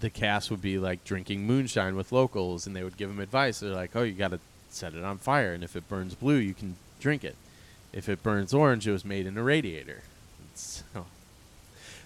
the 0.00 0.10
cast 0.10 0.50
would 0.50 0.60
be 0.62 0.78
like 0.78 1.04
drinking 1.04 1.46
moonshine 1.46 1.96
with 1.96 2.12
locals, 2.12 2.66
and 2.66 2.76
they 2.76 2.82
would 2.82 2.96
give 2.96 3.08
them 3.08 3.20
advice. 3.20 3.60
They're 3.60 3.70
like, 3.70 3.94
"Oh, 3.94 4.02
you 4.02 4.12
got 4.12 4.32
to 4.32 4.40
set 4.70 4.94
it 4.94 5.02
on 5.04 5.18
fire, 5.18 5.52
and 5.54 5.64
if 5.64 5.76
it 5.76 5.88
burns 5.88 6.14
blue, 6.14 6.36
you 6.36 6.54
can 6.54 6.76
drink 7.00 7.24
it. 7.24 7.36
If 7.92 8.08
it 8.08 8.22
burns 8.22 8.52
orange, 8.52 8.86
it 8.86 8.92
was 8.92 9.04
made 9.04 9.26
in 9.26 9.38
a 9.38 9.42
radiator." 9.42 10.02
So 10.54 11.06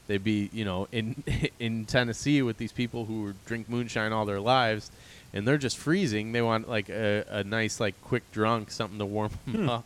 they'd 0.09 0.25
be, 0.25 0.51
you 0.53 0.65
know, 0.65 0.89
in 0.91 1.23
in 1.61 1.85
Tennessee 1.85 2.43
with 2.43 2.59
these 2.59 2.73
people 2.73 3.05
who 3.05 3.35
drink 3.47 3.69
moonshine 3.69 4.13
all 4.13 4.25
their 4.25 4.41
lives, 4.41 4.91
and 5.33 5.47
they're 5.47 5.59
just 5.59 5.79
freezing. 5.79 6.33
They 6.33 6.43
want 6.43 6.69
like 6.69 6.89
a, 6.89 7.25
a 7.29 7.45
nice, 7.45 7.79
like 7.79 7.95
quick 8.03 8.31
drunk, 8.33 8.73
something 8.73 8.99
to 8.99 9.07
warm 9.07 9.31
them 9.47 9.69
up. 9.69 9.85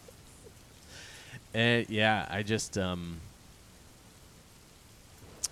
And 1.53 1.89
yeah, 1.91 2.27
I 2.31 2.43
just 2.43 2.79
um, 2.79 3.21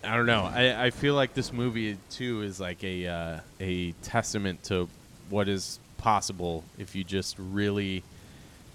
I 0.02 0.16
don't 0.16 0.26
know. 0.26 0.44
I, 0.44 0.86
I 0.86 0.90
feel 0.90 1.14
like 1.14 1.34
this 1.34 1.52
movie 1.52 1.98
too 2.08 2.40
is 2.42 2.58
like 2.58 2.82
a 2.82 3.06
uh, 3.06 3.40
a 3.60 3.92
testament 4.02 4.62
to 4.64 4.88
what 5.28 5.48
is 5.48 5.78
possible 5.98 6.64
if 6.78 6.94
you 6.94 7.04
just 7.04 7.36
really 7.38 8.02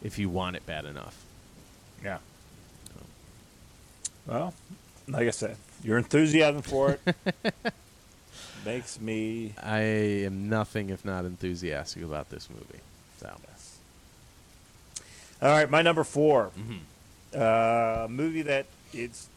if 0.04 0.20
you 0.20 0.30
want 0.30 0.56
it 0.56 0.66
bad 0.66 0.86
enough. 0.86 1.26
Yeah. 2.04 2.20
Well, 4.28 4.54
like 5.08 5.28
I 5.28 5.32
said, 5.32 5.58
your 5.84 5.98
enthusiasm 5.98 6.62
for 6.62 6.92
it 6.92 7.16
makes 8.66 9.00
me. 9.00 9.54
I 9.62 9.80
am 9.80 10.50
nothing 10.50 10.90
if 10.90 11.06
not 11.06 11.26
enthusiastic 11.26 12.04
about 12.04 12.30
this 12.30 12.50
movie. 12.50 12.82
So 13.20 13.32
All 15.42 15.50
right, 15.50 15.70
my 15.70 15.82
number 15.82 16.04
4 16.04 16.52
Mhm. 16.58 16.80
Uh, 17.36 18.06
a 18.06 18.08
movie 18.08 18.44
that 18.44 18.66
it's 18.94 19.28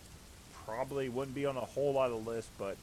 probably 0.64 1.08
wouldn't 1.08 1.34
be 1.34 1.44
on 1.46 1.56
a 1.56 1.60
whole 1.60 1.92
lot 1.92 2.10
of 2.12 2.24
lists, 2.26 2.50
but 2.58 2.76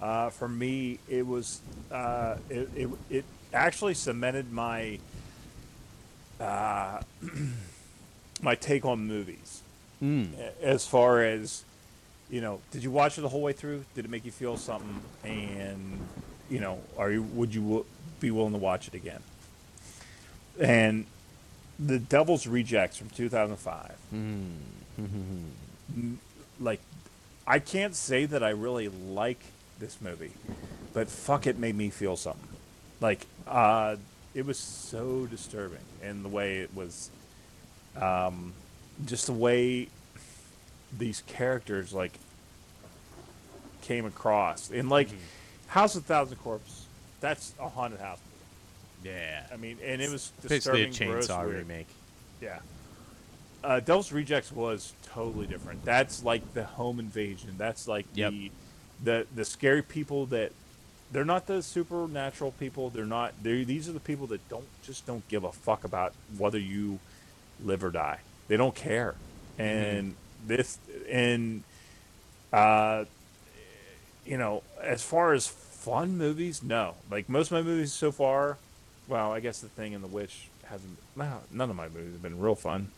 uh, 0.00 0.28
for 0.30 0.48
me, 0.48 0.98
it 1.08 1.26
was 1.26 1.60
uh, 1.90 2.36
it, 2.50 2.68
it 2.76 2.88
it 3.08 3.24
actually 3.54 3.94
cemented 3.94 4.52
my 4.52 4.98
uh, 6.40 7.00
my 8.42 8.54
take 8.56 8.84
on 8.84 9.06
movies. 9.06 9.62
mm. 10.02 10.26
as 10.60 10.86
far 10.86 11.22
as 11.22 11.64
you 12.32 12.40
know 12.40 12.60
did 12.72 12.82
you 12.82 12.90
watch 12.90 13.18
it 13.18 13.20
the 13.20 13.28
whole 13.28 13.42
way 13.42 13.52
through? 13.52 13.84
Did 13.94 14.04
it 14.06 14.10
make 14.10 14.24
you 14.24 14.32
feel 14.32 14.56
something? 14.56 15.00
And 15.22 16.00
you 16.50 16.58
know 16.58 16.80
are 16.98 17.12
you 17.12 17.22
would 17.22 17.54
you 17.54 17.60
wi- 17.60 17.84
be 18.18 18.32
willing 18.32 18.52
to 18.52 18.58
watch 18.58 18.88
it 18.88 18.94
again? 18.94 19.22
And 20.58 21.06
the 21.78 21.98
devil's 21.98 22.46
rejects 22.46 22.96
from 22.96 23.10
2005 23.10 23.96
Mm. 24.14 25.46
like 26.60 26.80
i 27.46 27.58
can't 27.58 27.94
say 27.94 28.24
that 28.26 28.42
i 28.44 28.50
really 28.50 28.88
like 28.88 29.40
this 29.80 30.00
movie 30.00 30.30
but 30.92 31.08
fuck 31.08 31.46
it 31.46 31.58
made 31.58 31.74
me 31.74 31.88
feel 31.90 32.16
something. 32.16 32.48
Like 33.00 33.26
uh 33.48 33.96
it 34.34 34.44
was 34.46 34.58
so 34.58 35.26
disturbing 35.26 35.80
and 36.02 36.24
the 36.24 36.28
way 36.28 36.58
it 36.58 36.70
was 36.74 37.10
um 37.96 38.52
just 39.06 39.26
the 39.26 39.32
way 39.32 39.88
these 40.98 41.22
characters 41.26 41.92
like 41.92 42.12
came 43.82 44.04
across 44.06 44.70
and 44.70 44.88
like 44.88 45.08
house 45.66 45.96
of 45.96 46.04
thousand 46.04 46.36
Corpses. 46.38 46.86
that's 47.20 47.54
a 47.58 47.68
haunted 47.68 48.00
house 48.00 48.20
yeah, 49.04 49.44
i 49.52 49.56
mean 49.56 49.78
and 49.84 50.00
it 50.00 50.10
was 50.10 50.30
basically 50.46 50.82
a 50.82 50.86
disturbing 50.86 51.12
gross, 51.12 51.26
chainsaw 51.28 51.44
weird. 51.44 51.58
remake. 51.58 51.88
Yeah. 52.40 52.58
Uh, 53.64 53.78
Devil's 53.80 54.10
Rejects 54.12 54.50
was 54.50 54.92
totally 55.06 55.46
different. 55.46 55.84
That's 55.84 56.24
like 56.24 56.54
the 56.54 56.64
home 56.64 56.98
invasion. 56.98 57.54
That's 57.58 57.86
like 57.88 58.06
Yep. 58.14 58.30
the 58.32 58.50
the 59.04 59.26
the 59.36 59.44
scary 59.44 59.82
people 59.82 60.26
that 60.26 60.50
they're 61.12 61.24
not 61.24 61.46
the 61.46 61.62
supernatural 61.62 62.50
people. 62.52 62.90
They're 62.90 63.04
not. 63.06 63.34
They 63.42 63.62
these 63.64 63.88
are 63.88 63.92
the 63.92 64.00
people 64.00 64.26
that 64.28 64.48
don't 64.48 64.66
just 64.84 65.06
don't 65.06 65.26
give 65.28 65.44
a 65.44 65.52
fuck 65.52 65.84
about 65.84 66.12
whether 66.38 66.58
you 66.58 66.98
live 67.64 67.82
or 67.84 67.90
die. 67.90 68.18
They 68.48 68.56
don't 68.56 68.74
care. 68.74 69.14
And 69.58 70.14
this 70.46 70.78
and 71.10 71.62
uh, 72.52 73.04
you 74.26 74.36
know, 74.38 74.62
as 74.80 75.02
far 75.02 75.32
as 75.32 75.46
fun 75.46 76.16
movies, 76.18 76.62
no. 76.62 76.94
Like 77.10 77.28
most 77.28 77.50
of 77.50 77.52
my 77.52 77.62
movies 77.62 77.92
so 77.92 78.12
far, 78.12 78.58
well, 79.08 79.32
I 79.32 79.40
guess 79.40 79.60
the 79.60 79.68
thing 79.68 79.94
and 79.94 80.02
the 80.02 80.08
witch 80.08 80.48
hasn't. 80.66 80.96
No, 81.16 81.38
none 81.50 81.70
of 81.70 81.76
my 81.76 81.88
movies 81.88 82.12
have 82.12 82.22
been 82.22 82.38
real 82.38 82.54
fun. 82.54 82.88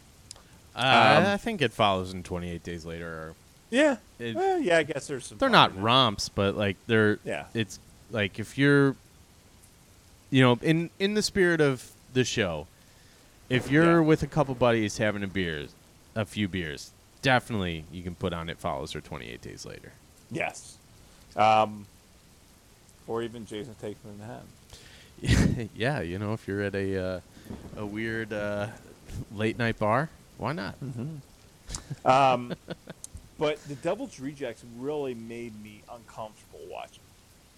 Uh, 0.76 0.78
Um, 1.18 1.26
I 1.26 1.36
think 1.36 1.62
it 1.62 1.72
follows 1.72 2.12
in 2.12 2.22
28 2.22 2.62
Days 2.62 2.84
Later. 2.84 3.06
Or 3.08 3.34
Yeah, 3.70 3.96
It- 4.18 4.34
well, 4.36 4.58
yeah. 4.58 4.78
I 4.78 4.82
guess 4.82 5.06
there's 5.06 5.26
some. 5.26 5.38
they're 5.38 5.48
not 5.48 5.76
romps, 5.80 6.28
but 6.28 6.56
like 6.56 6.76
they're. 6.86 7.18
Yeah. 7.24 7.46
It's 7.54 7.78
like 8.10 8.38
if 8.38 8.58
you're, 8.58 8.96
you 10.30 10.42
know, 10.42 10.58
in 10.62 10.90
in 10.98 11.14
the 11.14 11.22
spirit 11.22 11.60
of 11.60 11.90
the 12.12 12.24
show, 12.24 12.66
if 13.48 13.70
you're 13.70 14.00
Yeah. 14.00 14.06
with 14.06 14.22
a 14.22 14.26
couple 14.26 14.54
buddies 14.54 14.98
having 14.98 15.22
a 15.22 15.26
beers, 15.28 15.70
a 16.14 16.24
few 16.24 16.48
beers, 16.48 16.90
definitely 17.24 17.84
you 17.90 18.02
can 18.02 18.14
put 18.14 18.32
on 18.32 18.48
It 18.50 18.58
Follows 18.58 18.94
or 18.94 19.00
28 19.00 19.40
Days 19.40 19.64
Later. 19.66 19.92
Yes. 20.30 20.76
Um, 21.34 21.86
or 23.08 23.22
even 23.22 23.46
Jason 23.46 23.74
Takes 23.80 23.98
Manhattan. 24.04 25.70
yeah, 25.74 26.00
you 26.00 26.18
know, 26.18 26.34
if 26.34 26.46
you're 26.46 26.60
at 26.62 26.74
a 26.74 27.02
uh, 27.04 27.20
a 27.78 27.86
weird 27.86 28.32
uh, 28.32 28.68
late 29.34 29.58
night 29.58 29.78
bar, 29.78 30.10
why 30.38 30.52
not? 30.52 30.76
Um, 32.04 32.54
but 33.38 33.62
the 33.64 33.74
Devil's 33.76 34.20
Rejects 34.20 34.62
really 34.78 35.14
made 35.14 35.60
me 35.62 35.82
uncomfortable 35.92 36.60
watching. 36.70 37.00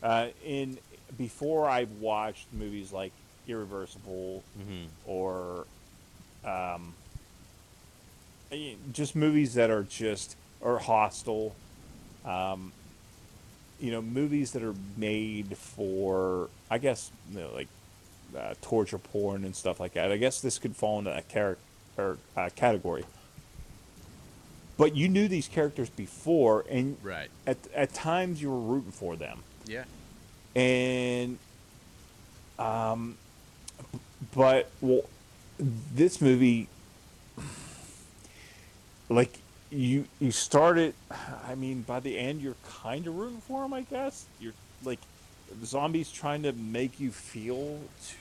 Uh, 0.02 0.28
in 0.44 0.78
before 1.18 1.68
I've 1.68 1.90
watched 2.01 2.47
movies 2.52 2.93
like 2.93 3.12
Irreversible 3.48 4.43
Mhm. 4.60 4.86
or 5.06 5.66
um, 6.44 6.94
just 8.93 9.14
movies 9.16 9.55
that 9.55 9.70
are 9.70 9.82
just 9.82 10.36
or 10.60 10.78
Hostel. 10.78 11.55
Um, 12.24 12.73
you 13.81 13.90
know, 13.90 14.01
movies 14.01 14.52
that 14.52 14.62
are 14.62 14.74
made 14.97 15.56
for, 15.56 16.48
I 16.70 16.78
guess, 16.78 17.10
you 17.31 17.40
know, 17.40 17.51
like 17.55 17.68
uh, 18.36 18.55
torture 18.62 18.98
porn 18.98 19.44
and 19.44 19.55
stuff 19.55 19.78
like 19.78 19.93
that. 19.94 20.10
I 20.10 20.16
guess 20.16 20.40
this 20.40 20.59
could 20.59 20.74
fall 20.74 20.98
into 20.98 21.10
that 21.10 21.28
char- 21.28 21.59
or, 21.98 22.16
uh, 22.36 22.48
category. 22.56 23.05
But 24.78 24.97
you 24.97 25.09
knew 25.09 25.28
these 25.28 25.47
characters 25.48 25.89
before, 25.90 26.64
and 26.70 26.97
Right. 27.02 27.28
at 27.47 27.59
at 27.74 27.93
times 27.94 28.40
you 28.43 28.51
were 28.51 28.60
rooting 28.60 28.93
for 28.93 29.14
them 29.16 29.43
Yeah. 29.66 29.85
and 30.55 31.39
um 32.59 33.16
but 34.35 34.70
well 34.81 35.02
this 35.59 36.20
movie 36.20 36.68
like 39.09 39.39
you 39.70 40.05
you 40.20 40.31
started 40.31 40.95
i 41.49 41.55
mean 41.55 41.83
by 41.83 41.99
the 42.01 42.16
end 42.16 42.41
you're 42.41 42.55
kind 42.83 43.07
of 43.07 43.16
rooting 43.16 43.41
for 43.41 43.65
him 43.65 43.73
i 43.73 43.83
guess 43.83 44.27
you're 44.41 44.53
like 44.85 45.01
the 45.61 45.66
zombies 45.66 46.11
trying 46.11 46.43
to 46.43 46.53
make 46.53 47.01
you 47.01 47.11
feel 47.11 47.78
t- 48.07 48.15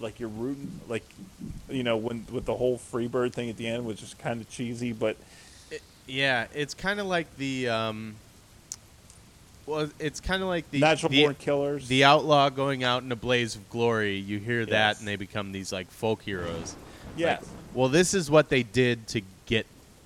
like 0.00 0.18
you're 0.18 0.28
rooting 0.28 0.80
like 0.88 1.04
you 1.68 1.82
know 1.82 1.96
when 1.96 2.26
with 2.32 2.44
the 2.44 2.54
whole 2.54 2.78
freebird 2.78 3.32
thing 3.32 3.48
at 3.50 3.56
the 3.56 3.66
end 3.66 3.84
was 3.84 3.98
just 4.00 4.18
kind 4.18 4.40
of 4.40 4.48
cheesy 4.50 4.92
but 4.92 5.16
Yeah, 6.06 6.46
it's 6.54 6.74
kind 6.74 7.00
of 7.00 7.06
like 7.06 7.36
the 7.36 7.68
um. 7.68 8.16
Well, 9.66 9.88
it's 10.00 10.18
kind 10.18 10.42
of 10.42 10.48
like 10.48 10.68
the 10.72 10.80
natural 10.80 11.10
the, 11.10 11.22
born 11.22 11.36
killers 11.36 11.86
the 11.86 12.02
outlaw 12.04 12.48
going 12.48 12.82
out 12.82 13.04
in 13.04 13.12
a 13.12 13.16
blaze 13.16 13.54
of 13.54 13.70
glory. 13.70 14.16
You 14.16 14.38
hear 14.38 14.66
that, 14.66 14.98
and 14.98 15.06
they 15.06 15.14
become 15.16 15.52
these 15.52 15.72
like 15.72 15.88
folk 15.90 16.22
heroes. 16.22 16.74
yes 17.16 17.42
Like, 17.42 17.50
well, 17.74 17.88
this 17.88 18.14
is 18.14 18.28
what 18.28 18.48
they 18.48 18.64
did 18.64 19.06
to 19.08 19.22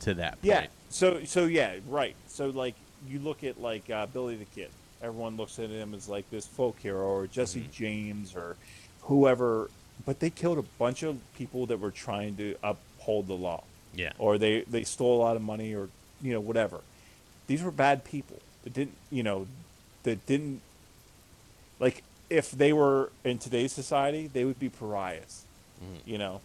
to 0.04 0.14
that 0.14 0.38
Yeah. 0.42 0.60
point. 0.60 0.70
So 0.90 1.24
so 1.24 1.44
yeah, 1.46 1.76
right. 1.88 2.14
So 2.28 2.50
like 2.50 2.74
you 3.08 3.18
look 3.18 3.44
at 3.44 3.60
like 3.60 3.90
uh, 3.90 4.06
Billy 4.06 4.36
the 4.36 4.44
Kid. 4.46 4.70
Everyone 5.02 5.36
looks 5.36 5.58
at 5.58 5.68
him 5.68 5.92
as 5.92 6.08
like 6.08 6.28
this 6.30 6.46
folk 6.46 6.78
hero 6.80 7.04
or 7.06 7.26
Jesse 7.26 7.60
Mm-hmm. 7.60 7.70
James 7.72 8.34
or 8.34 8.56
whoever, 9.02 9.68
but 10.06 10.20
they 10.20 10.30
killed 10.30 10.56
a 10.58 10.62
bunch 10.78 11.02
of 11.02 11.18
people 11.36 11.66
that 11.66 11.78
were 11.78 11.90
trying 11.90 12.36
to 12.36 12.56
uphold 12.62 13.26
the 13.26 13.34
law, 13.34 13.64
Yeah. 13.94 14.12
or 14.18 14.38
they 14.38 14.62
they 14.62 14.84
stole 14.84 15.20
a 15.20 15.22
lot 15.22 15.36
of 15.36 15.42
money 15.42 15.74
or 15.74 15.88
you 16.22 16.32
know 16.32 16.40
whatever. 16.40 16.80
These 17.46 17.62
were 17.62 17.70
bad 17.70 18.04
people 18.04 18.40
that 18.62 18.72
didn't 18.72 18.96
you 19.10 19.22
know 19.22 19.46
that 20.04 20.24
didn't 20.26 20.62
like 21.80 22.02
if 22.30 22.50
they 22.52 22.72
were 22.72 23.10
in 23.24 23.36
today's 23.38 23.72
society 23.72 24.26
they 24.28 24.44
would 24.44 24.58
be 24.58 24.68
pariahs, 24.70 25.44
Mm-hmm. 25.82 26.08
you 26.10 26.18
know. 26.18 26.40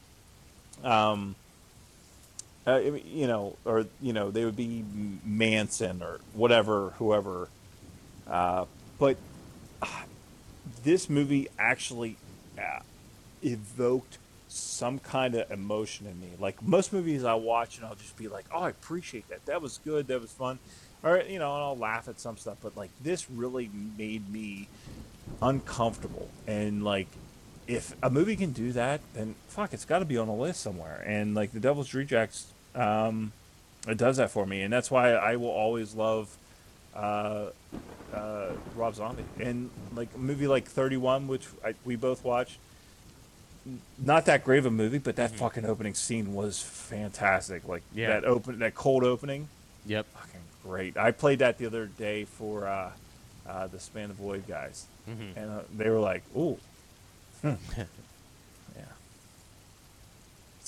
Um, 0.84 1.36
uh, 2.76 3.00
you 3.06 3.28
know, 3.28 3.56
or 3.66 3.86
you 4.02 4.14
know, 4.14 4.32
they 4.32 4.46
would 4.46 4.56
be 4.56 4.84
Manson 5.24 6.02
or 6.02 6.20
whatever, 6.34 6.92
whoever. 6.98 7.50
Uh, 8.28 8.66
but 8.98 9.18
uh, 9.82 9.88
this 10.84 11.10
movie 11.10 11.48
actually 11.58 12.18
uh, 12.58 12.80
evoked 13.44 14.18
some 14.48 15.00
kind 15.00 15.36
of 15.36 15.50
emotion 15.52 16.08
in 16.08 16.20
me. 16.20 16.30
Like 16.40 16.62
most 16.62 16.92
movies 16.92 17.24
I 17.24 17.36
watch, 17.36 17.78
and 17.78 17.86
I'll 17.86 17.96
just 17.96 18.18
be 18.18 18.28
like, 18.28 18.46
"Oh, 18.54 18.62
I 18.62 18.70
appreciate 18.70 19.28
that. 19.30 19.46
That 19.46 19.62
was 19.62 19.80
good. 19.84 20.08
That 20.08 20.22
was 20.22 20.32
fun," 20.32 20.60
or 21.04 21.18
you 21.18 21.40
know, 21.40 21.54
and 21.54 21.64
I'll 21.64 21.78
laugh 21.78 22.08
at 22.08 22.20
some 22.20 22.38
stuff. 22.38 22.58
But 22.62 22.76
like 22.76 22.92
this 23.02 23.30
really 23.30 23.70
made 23.98 24.32
me 24.32 24.68
uncomfortable, 25.42 26.30
and 26.48 26.84
like 26.84 27.08
if 27.70 27.96
a 28.02 28.10
movie 28.10 28.36
can 28.36 28.52
do 28.52 28.72
that, 28.72 29.00
then 29.14 29.36
fuck, 29.48 29.74
it's 29.74 29.86
got 29.86 30.00
to 30.00 30.06
be 30.06 30.18
on 30.18 30.28
a 30.28 30.36
list 30.36 30.60
somewhere. 30.62 31.04
And 31.06 31.36
like 31.36 31.52
The 31.52 31.60
Devil's 31.60 31.94
Rejects, 31.94 32.48
um, 32.76 33.32
it 33.88 33.98
does 33.98 34.18
that 34.18 34.32
for 34.32 34.46
me, 34.46 34.62
and 34.62 34.72
that's 34.74 34.92
why 34.92 35.12
I 35.12 35.36
will 35.38 35.50
always 35.50 35.94
love 35.96 36.36
uh, 36.96 37.48
uh, 38.14 38.50
Rob 38.76 38.96
Zombie. 38.96 39.24
And 39.40 39.70
like 39.96 40.10
a 40.16 40.18
movie 40.18 40.48
like 40.48 40.66
Thirty 40.68 40.98
One, 40.98 41.28
which 41.28 41.48
I, 41.66 41.74
we 41.86 41.96
both 41.96 42.24
watched, 42.26 42.58
not 44.04 44.26
that 44.26 44.44
great 44.44 44.60
of 44.60 44.66
a 44.66 44.72
movie, 44.72 44.98
but 44.98 45.16
that 45.18 45.32
fucking 45.32 45.66
opening 45.66 45.94
scene 45.94 46.34
was 46.34 46.62
fantastic. 46.62 47.68
Like 47.68 47.84
Yeah. 47.94 48.08
that 48.10 48.26
open, 48.26 48.60
that 48.60 48.76
cold 48.76 49.04
opening, 49.04 49.48
Yep. 49.86 50.06
fucking 50.14 50.42
great. 50.64 50.98
I 50.98 51.12
played 51.12 51.40
that 51.40 51.58
the 51.58 51.66
other 51.68 51.86
day 51.88 52.26
for 52.26 52.68
uh, 52.68 52.92
uh, 53.48 53.68
the 53.68 53.80
Span 53.80 54.10
the 54.10 54.14
Void 54.16 54.48
guys, 54.48 54.86
Mhm. 55.10 55.38
and 55.38 55.50
uh, 55.52 55.62
they 55.76 55.90
were 55.90 56.00
like, 56.00 56.24
"Ooh." 56.36 56.58
Hmm. 57.42 57.54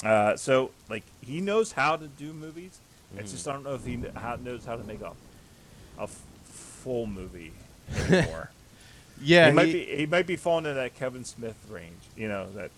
Uh, 0.04 0.36
so 0.36 0.72
like 0.90 1.04
he 1.24 1.42
knows 1.42 1.72
how 1.72 1.96
to 1.96 2.08
do 2.08 2.34
movies. 2.34 2.80
It's 3.18 3.32
just 3.32 3.48
I 3.48 3.54
don't 3.54 3.64
know 3.64 3.76
if 3.76 3.86
he 3.86 3.98
kn- 3.98 4.16
how, 4.16 4.36
knows 4.38 4.66
how 4.66 4.76
to 4.76 4.84
make 4.84 5.02
a 5.02 5.12
a 6.00 6.04
f- 6.04 6.22
full 6.46 7.06
movie 7.06 7.52
anymore. 8.10 8.50
Yeah. 9.22 9.48
he 9.48 9.54
might 9.54 9.68
he- 9.68 9.74
be 9.74 9.96
he 9.98 10.06
might 10.06 10.26
be 10.28 10.36
falling 10.38 10.66
in 10.66 10.76
that 10.76 10.96
Kevin 10.96 11.24
Smith 11.26 11.58
range. 11.70 12.02
You 12.16 12.28
know 12.30 12.48
that. 12.54 12.72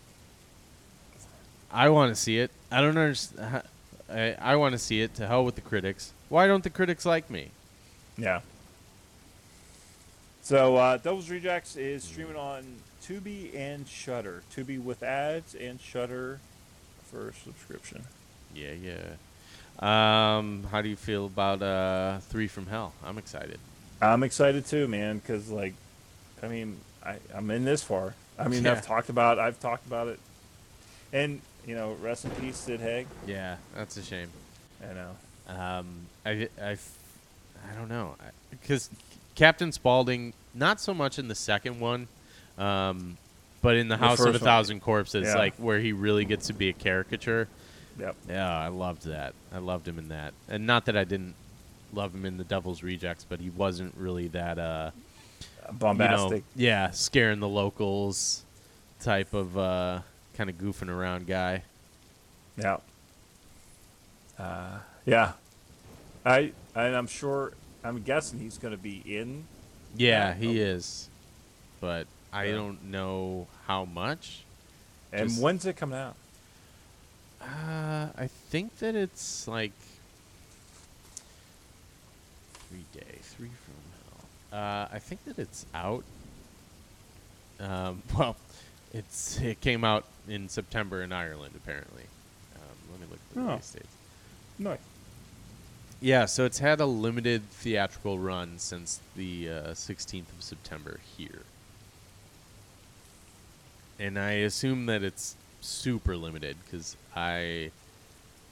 I 1.72 1.90
want 1.90 2.14
to 2.14 2.20
see 2.22 2.38
it. 2.40 2.52
I 2.72 2.82
don't 2.82 2.90
understand. 2.98 3.64
I, 4.12 4.36
I 4.40 4.56
want 4.58 4.74
to 4.74 4.80
see 4.80 5.02
it. 5.02 5.16
To 5.16 5.28
hell 5.28 5.45
with 5.45 5.56
the 5.56 5.62
critics. 5.62 6.12
Why 6.30 6.45
don't 6.48 6.64
the 6.64 6.70
critics 6.70 7.06
like 7.06 7.30
me? 7.30 7.50
Yeah. 8.18 8.41
So 10.41 10.76
uh, 10.76 10.98
Devil's 10.98 11.30
Rejects 11.30 11.76
is 11.78 12.04
streaming 12.04 12.36
on 12.36 12.64
Tubi 13.04 13.56
and 13.56 13.88
Shudder. 13.88 14.44
Tubi 14.56 14.82
with 14.82 15.02
ads 15.04 15.56
and 15.56 15.80
Shudder 15.80 16.40
for 17.14 17.31
subscription. 17.44 18.03
Yeah, 18.56 18.72
yeah. 18.81 19.03
Um, 19.80 20.65
how 20.72 20.81
do 20.81 20.90
you 20.90 20.95
feel 20.95 21.26
about 21.26 21.61
uh 21.61 22.19
Three 22.30 22.48
from 22.48 22.68
Hell? 22.68 22.94
I'm 23.06 23.18
excited. 23.18 23.60
I'm 24.02 24.23
excited 24.23 24.65
too, 24.65 24.88
man, 24.88 25.18
because 25.19 25.49
like, 25.49 25.73
I 26.41 26.48
mean, 26.48 26.77
I, 27.06 27.15
I'm 27.34 27.49
in 27.52 27.64
this 27.65 27.84
far. 27.84 28.14
I 28.38 28.48
mean, 28.48 28.64
Yeah. 28.64 28.73
I've 28.73 28.85
talked 28.85 29.10
about 29.10 29.40
I've 29.40 29.60
talked 29.60 29.85
about 29.85 30.07
it, 30.07 30.19
and 31.11 31.41
you 31.68 31.76
know, 31.76 31.95
rest 32.02 32.26
in 32.26 32.31
peace, 32.31 32.57
Sid 32.57 32.80
Haig. 32.81 33.07
Yeah, 33.27 33.57
that's 33.76 33.95
a 33.98 34.03
shame. 34.03 34.30
I 34.81 34.94
know. 34.94 35.11
Um, 35.48 35.88
I, 36.26 36.49
I, 36.61 36.72
I 36.72 37.76
don't 37.77 37.90
know, 37.90 38.15
because 38.49 38.90
Captain 39.35 39.72
Spaulding, 39.72 40.34
not 40.53 40.80
so 40.81 40.94
much 40.94 41.19
in 41.19 41.27
the 41.30 41.35
second 41.35 41.80
one, 41.80 42.07
um, 42.57 43.18
but 43.64 43.76
in 43.77 43.88
the, 43.88 43.95
The 43.98 44.06
House 44.06 44.19
of 44.19 44.27
a 44.27 44.31
one. 44.34 44.40
Thousand 44.40 44.81
Corpses, 44.81 45.27
Yeah. 45.27 45.35
like 45.35 45.56
where 45.56 45.80
he 45.80 45.91
really 45.94 46.26
gets 46.26 46.48
to 46.48 46.53
be 46.53 46.69
a 46.69 46.73
caricature. 46.73 47.48
Yep. 47.99 48.15
Yeah, 48.30 48.56
I 48.56 48.68
loved 48.68 49.06
that. 49.07 49.34
I 49.52 49.57
loved 49.57 49.88
him 49.88 49.98
in 49.98 50.10
that, 50.10 50.34
and 50.48 50.68
not 50.68 50.85
that 50.85 50.95
I 50.98 51.03
didn't 51.03 51.34
love 51.91 52.14
him 52.14 52.26
in 52.26 52.38
the 52.38 52.44
Devil's 52.44 52.84
Rejects, 52.84 53.23
but 53.27 53.40
he 53.40 53.49
wasn't 53.49 53.95
really 53.98 54.27
that 54.30 54.60
uh, 54.60 54.91
you 54.94 55.72
know, 55.72 55.77
Bombastic. 55.80 56.44
yeah, 56.56 56.91
scaring 56.91 57.40
the 57.40 57.48
locals 57.48 58.44
type 58.99 59.34
of 59.34 59.57
uh, 59.57 59.99
kind 60.35 60.49
of 60.49 60.57
goofing 60.57 60.90
around 60.90 61.26
guy. 61.27 61.64
Yeah. 62.57 62.77
Uh, 64.38 64.80
yeah. 65.06 65.34
I 66.26 66.52
and 66.76 66.95
I'm 66.95 67.07
sure. 67.07 67.53
I'm 67.84 68.02
guessing 68.02 68.40
he's 68.40 68.57
going 68.57 68.73
to 68.73 68.81
be 68.81 69.03
in. 69.06 69.45
Yeah, 69.95 70.30
Yeah. 70.30 70.34
he 70.35 70.60
is, 70.60 71.10
but 71.81 72.07
I 72.31 72.48
don't 72.52 72.85
know 72.85 73.45
how 73.68 73.85
much. 73.85 74.44
And 75.11 75.30
Just- 75.30 75.41
when's 75.41 75.65
it 75.65 75.76
coming 75.76 75.99
out? 75.99 76.15
Uh, 77.41 78.07
I 78.18 78.27
think 78.49 78.77
that 78.80 78.95
it's 78.95 79.48
like 79.48 79.72
three 82.69 82.85
day, 82.94 83.18
three 83.22 83.49
from 83.49 83.76
hell. 84.52 84.60
Uh, 84.60 84.88
I 84.91 84.99
think 84.99 85.23
that 85.26 85.38
it's 85.40 85.65
out. 85.73 86.03
Um, 87.60 88.02
well, 88.18 88.35
it's 88.94 89.40
it 89.41 89.61
came 89.61 89.84
out 89.84 90.06
in 90.27 90.49
September 90.49 91.02
in 91.03 91.11
Ireland 91.11 91.53
apparently. 91.56 92.03
Um, 92.56 92.91
let 92.91 93.02
me 93.02 93.07
look 93.10 93.19
at 93.30 93.35
the 93.35 93.41
Oh. 93.41 93.48
release 93.48 93.72
dates. 93.72 93.88
No. 94.60 94.77
Yeah, 96.02 96.26
so 96.26 96.45
it's 96.45 96.60
had 96.60 96.80
a 96.81 96.85
limited 96.85 97.49
theatrical 97.49 98.19
run 98.19 98.60
since 98.60 98.99
the 99.15 99.49
uh, 99.49 99.53
16th 99.72 100.30
of 100.38 100.41
September 100.44 100.99
here. 101.18 101.44
And 103.99 104.18
I 104.20 104.32
assume 104.32 104.88
that 104.88 105.03
it's 105.03 105.36
super 105.61 106.18
limited 106.18 106.57
because 106.65 106.98
I 107.15 107.72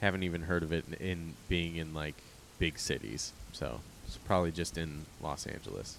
haven't 0.00 0.22
even 0.22 0.42
heard 0.42 0.62
of 0.62 0.72
it 0.72 0.84
in, 0.88 1.06
in 1.06 1.34
being 1.48 1.76
in 1.76 1.94
like 1.94 2.14
big 2.58 2.78
cities. 2.78 3.32
So 3.52 3.80
it's 4.06 4.16
probably 4.18 4.52
just 4.52 4.78
in 4.78 5.06
Los 5.20 5.46
Angeles. 5.46 5.96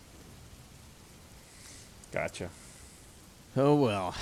Gotcha. 2.12 2.50
Oh 3.56 3.76
well, 3.76 4.16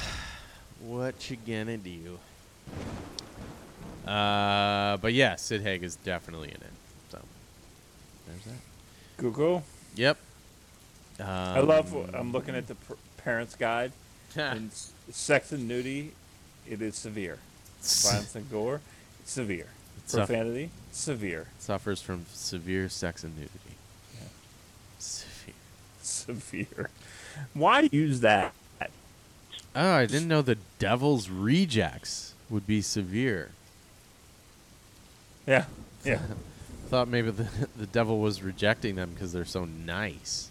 what 0.82 1.30
you 1.30 1.38
gonna 1.48 1.78
do? 1.78 2.20
Uh, 4.06 4.98
but 4.98 5.14
yeah, 5.14 5.36
Sid 5.36 5.62
Haig 5.62 5.84
is 5.84 5.96
definitely 5.98 6.50
in 6.50 6.56
it. 6.56 6.74
So 7.10 7.20
there's 8.28 8.44
that. 8.46 9.18
Google. 9.18 9.64
Yep. 9.96 10.18
Um, 11.20 11.28
I 11.28 11.60
love. 11.60 11.94
I'm 12.16 12.32
looking 12.32 12.56
at 12.56 12.68
the 12.68 12.76
pr- 12.76 12.94
parents' 13.18 13.56
guide. 13.56 13.92
in 14.56 14.72
sex 15.12 15.52
and 15.52 15.68
nudity, 15.68 16.12
it 16.70 16.82
is 16.82 16.96
severe. 16.96 17.38
Violence 17.82 18.36
and 18.36 18.50
gore, 18.52 18.82
severe. 19.26 19.68
Suff- 20.06 20.28
Profanity, 20.28 20.70
severe. 20.92 21.48
suffers 21.60 22.02
from 22.02 22.26
severe 22.34 22.90
sex 22.90 23.24
and 23.24 23.36
nudity. 23.36 23.76
Yeah. 24.16 24.28
Severe. 25.00 25.54
Severe. 26.02 26.90
Why 27.54 27.88
use 27.92 28.20
that? 28.22 28.54
Oh, 29.74 29.90
I 29.92 30.06
didn't 30.06 30.28
know 30.28 30.42
the 30.42 30.58
Devil's 30.80 31.30
Rejects 31.30 32.34
would 32.50 32.68
be 32.68 32.82
severe. 32.82 33.52
Yeah. 35.48 35.66
Yeah. 36.04 36.20
Thought 36.90 37.08
maybe 37.08 37.32
the 37.32 37.48
the 37.78 37.86
devil 37.88 38.20
was 38.20 38.44
rejecting 38.44 38.96
them 38.96 39.12
because 39.14 39.32
they're 39.32 39.46
so 39.46 39.64
nice. 39.66 40.50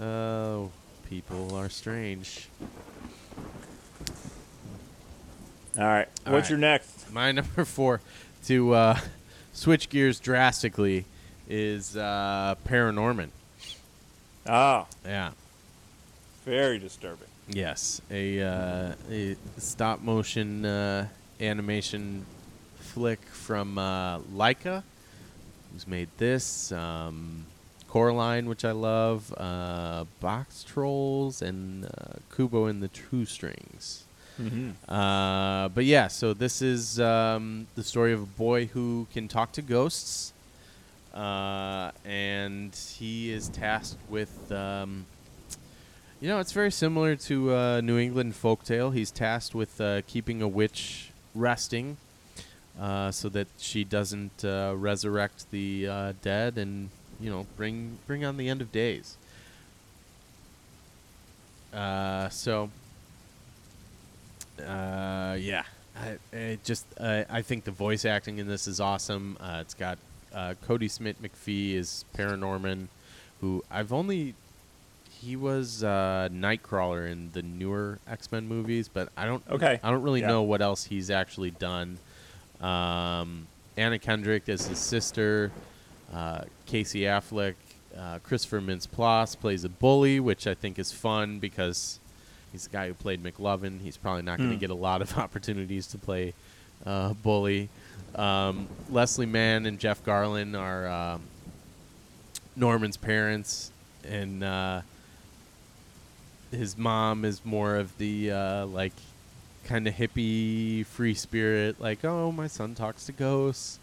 Oh, 0.00 0.70
people 1.08 1.54
are 1.56 1.68
strange. 1.68 2.48
All 5.76 5.84
right. 5.84 6.08
All 6.26 6.32
What's 6.32 6.44
right. 6.44 6.50
your 6.50 6.58
next? 6.58 7.12
My 7.12 7.32
number 7.38 7.64
four 7.64 8.00
to 8.46 8.74
uh, 8.74 8.98
switch 9.52 9.88
gears 9.88 10.20
drastically 10.20 11.04
is 11.48 11.96
uh, 11.96 12.54
Paranorman. 12.66 13.28
Oh. 14.46 14.86
Yeah. 15.04 15.30
very 16.44 16.78
disturbing. 16.78 17.26
Yes, 17.50 18.02
a, 18.10 18.42
uh, 18.42 18.92
a 19.10 19.36
stop 19.56 20.02
motion 20.02 20.66
uh, 20.66 21.08
animation 21.40 22.26
flick 22.78 23.20
from 23.22 23.78
uh, 23.78 24.18
Laika, 24.34 24.82
who's 25.72 25.86
made 25.86 26.08
this, 26.18 26.72
um, 26.72 27.46
Coraline, 27.88 28.48
which 28.48 28.64
I 28.64 28.72
love, 28.72 29.34
uh, 29.36 30.04
Boxtrolls, 30.22 31.42
and 31.42 31.86
uh, 31.86 32.18
Kubo 32.34 32.66
and 32.66 32.82
the 32.82 32.88
Two 32.88 33.24
Strings. 33.24 34.04
Mm-hmm. 34.40 34.70
Uh, 34.92 35.68
but 35.68 35.84
yeah, 35.84 36.06
so 36.06 36.32
this 36.32 36.62
is 36.62 37.00
um, 37.00 37.66
the 37.74 37.82
story 37.82 38.12
of 38.12 38.22
a 38.22 38.26
boy 38.26 38.66
who 38.66 39.06
can 39.12 39.26
talk 39.26 39.52
to 39.52 39.62
ghosts, 39.62 40.32
uh, 41.14 41.90
and 42.04 42.74
he 42.98 43.32
is 43.32 43.48
tasked 43.48 43.98
with. 44.08 44.52
Um, 44.52 45.06
you 46.20 46.28
know, 46.28 46.40
it's 46.40 46.52
very 46.52 46.72
similar 46.72 47.14
to 47.14 47.54
uh, 47.54 47.80
New 47.80 47.96
England 47.96 48.34
folktale. 48.34 48.92
He's 48.92 49.12
tasked 49.12 49.54
with 49.54 49.80
uh, 49.80 50.02
keeping 50.08 50.42
a 50.42 50.48
witch 50.48 51.10
resting, 51.34 51.96
uh, 52.80 53.10
so 53.12 53.28
that 53.28 53.48
she 53.58 53.84
doesn't 53.84 54.44
uh, 54.44 54.74
resurrect 54.76 55.50
the 55.50 55.86
uh, 55.86 56.12
dead 56.22 56.58
and 56.58 56.90
you 57.20 57.30
know 57.30 57.46
bring 57.56 57.98
bring 58.06 58.24
on 58.24 58.36
the 58.36 58.48
end 58.48 58.60
of 58.60 58.70
days. 58.72 59.16
Uh, 61.72 62.28
so 62.30 62.70
uh, 64.60 65.36
yeah, 65.38 65.64
I, 65.96 66.16
I 66.32 66.58
just 66.64 66.86
uh, 66.98 67.24
I 67.30 67.42
think 67.42 67.64
the 67.64 67.70
voice 67.70 68.04
acting 68.04 68.38
in 68.38 68.46
this 68.48 68.66
is 68.66 68.80
awesome. 68.80 69.36
Uh, 69.40 69.58
it's 69.60 69.74
got 69.74 69.98
uh, 70.34 70.54
Kodi 70.66 70.90
Smit-McPhee 70.90 71.74
is 71.74 72.04
Paranorman, 72.16 72.88
who 73.40 73.62
I've 73.70 73.92
only 73.92 74.34
he 75.20 75.36
was 75.36 75.82
uh, 75.84 76.28
Nightcrawler 76.32 77.10
in 77.10 77.30
the 77.32 77.42
newer 77.42 77.98
X 78.08 78.30
Men 78.32 78.46
movies, 78.48 78.88
but 78.88 79.10
I 79.16 79.26
don't. 79.26 79.42
Okay. 79.50 79.78
I 79.82 79.90
don't 79.90 80.02
really 80.02 80.20
Yeah. 80.20 80.28
know 80.28 80.42
what 80.42 80.62
else 80.62 80.84
he's 80.84 81.10
actually 81.10 81.50
done. 81.50 81.98
Um, 82.60 83.46
Anna 83.76 83.98
Kendrick 83.98 84.48
is 84.48 84.66
his 84.66 84.78
sister. 84.78 85.52
Uh, 86.12 86.42
Casey 86.66 87.00
Affleck, 87.00 87.54
uh, 87.96 88.18
Christopher 88.22 88.60
Mintz-Plasse 88.60 89.38
plays 89.38 89.64
a 89.64 89.68
bully, 89.68 90.20
which 90.20 90.46
I 90.46 90.54
think 90.54 90.78
is 90.78 90.90
fun 90.92 91.38
because 91.38 91.98
he's 92.52 92.64
the 92.64 92.70
guy 92.70 92.88
who 92.88 92.94
played 92.94 93.22
McLovin. 93.22 93.80
He's 93.80 93.96
probably 93.96 94.22
not 94.22 94.38
going 94.38 94.50
to 94.50 94.54
Hmm. 94.56 94.60
get 94.60 94.70
a 94.70 94.74
lot 94.74 95.02
of 95.02 95.16
opportunities 95.24 95.86
to 95.88 95.98
play 95.98 96.32
uh, 96.86 97.12
bully. 97.14 97.68
Um, 98.14 98.68
Leslie 98.90 99.26
Mann 99.26 99.66
and 99.66 99.78
Jeff 99.78 100.02
Garlin 100.04 100.58
are 100.58 100.88
um, 100.88 101.22
Norman's 102.56 102.96
parents, 102.96 103.70
and 104.08 104.42
uh, 104.42 104.80
his 106.50 106.78
mom 106.78 107.24
is 107.24 107.44
more 107.44 107.76
of 107.76 107.96
the 107.98 108.30
uh, 108.30 108.66
like 108.66 108.92
kind 109.64 109.86
of 109.86 109.94
hippie 109.94 110.86
free 110.86 111.12
spirit, 111.14 111.78
like 111.80 112.04
oh 112.04 112.32
my 112.32 112.46
son 112.46 112.74
talks 112.74 113.04
to 113.06 113.12
ghosts, 113.12 113.78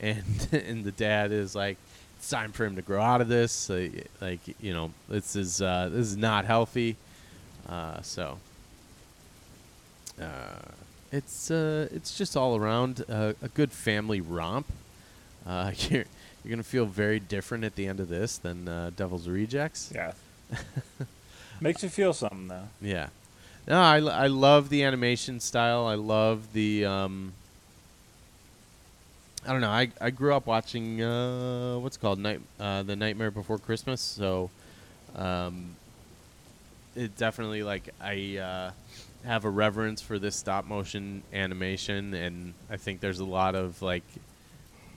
and 0.00 0.48
and 0.52 0.84
the 0.84 0.92
dad 0.92 1.32
is 1.32 1.54
like 1.54 1.76
it's 2.18 2.28
time 2.28 2.52
for 2.52 2.66
him 2.66 2.76
to 2.76 2.82
grow 2.82 3.00
out 3.00 3.20
of 3.20 3.28
this, 3.28 3.70
like 4.20 4.40
you 4.60 4.74
know 4.74 4.90
this 5.08 5.36
is 5.36 5.62
uh, 5.62 5.88
this 5.90 6.06
is 6.06 6.16
not 6.16 6.44
healthy, 6.44 6.96
uh, 7.68 8.00
so. 8.02 8.38
Uh, 10.20 10.26
it's 11.12 11.50
uh, 11.50 11.88
it's 11.90 12.16
just 12.16 12.36
all 12.36 12.56
around 12.56 13.04
a 13.08 13.34
good 13.54 13.72
family 13.72 14.20
romp. 14.20 14.66
Uh, 15.46 15.72
you're 15.88 16.04
you're 16.44 16.50
gonna 16.50 16.62
feel 16.62 16.86
very 16.86 17.20
different 17.20 17.64
at 17.64 17.74
the 17.74 17.86
end 17.86 18.00
of 18.00 18.08
this 18.08 18.38
than 18.38 18.68
uh, 18.68 18.90
Devil's 18.96 19.28
Rejects. 19.28 19.92
Yeah. 19.94 20.12
Makes 21.60 21.82
you 21.82 21.88
feel 21.88 22.12
something 22.12 22.48
though. 22.48 22.68
Yeah. 22.80 23.08
No, 23.68 23.80
I, 23.80 23.98
I 23.98 24.26
love 24.28 24.70
the 24.70 24.84
animation 24.84 25.40
style. 25.40 25.86
I 25.86 25.94
love 25.94 26.52
the 26.52 26.86
um 26.86 27.32
I 29.46 29.52
don't 29.52 29.60
know. 29.60 29.70
I, 29.70 29.90
I 30.00 30.10
grew 30.10 30.34
up 30.34 30.46
watching 30.46 31.02
uh 31.02 31.78
what's 31.78 31.96
called 31.96 32.18
night 32.18 32.40
uh 32.58 32.82
the 32.82 32.96
Nightmare 32.96 33.30
Before 33.30 33.58
Christmas, 33.58 34.00
so 34.00 34.50
um 35.16 35.76
it 36.94 37.16
definitely 37.16 37.62
like 37.62 37.94
I 38.00 38.36
uh 38.36 38.70
have 39.24 39.44
a 39.44 39.50
reverence 39.50 40.02
for 40.02 40.18
this 40.18 40.36
stop 40.36 40.66
motion 40.66 41.22
animation 41.32 42.14
and 42.14 42.54
I 42.70 42.76
think 42.76 43.00
there's 43.00 43.20
a 43.20 43.24
lot 43.24 43.54
of 43.54 43.80
like 43.82 44.04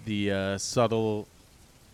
the 0.05 0.31
uh 0.31 0.57
subtle 0.57 1.27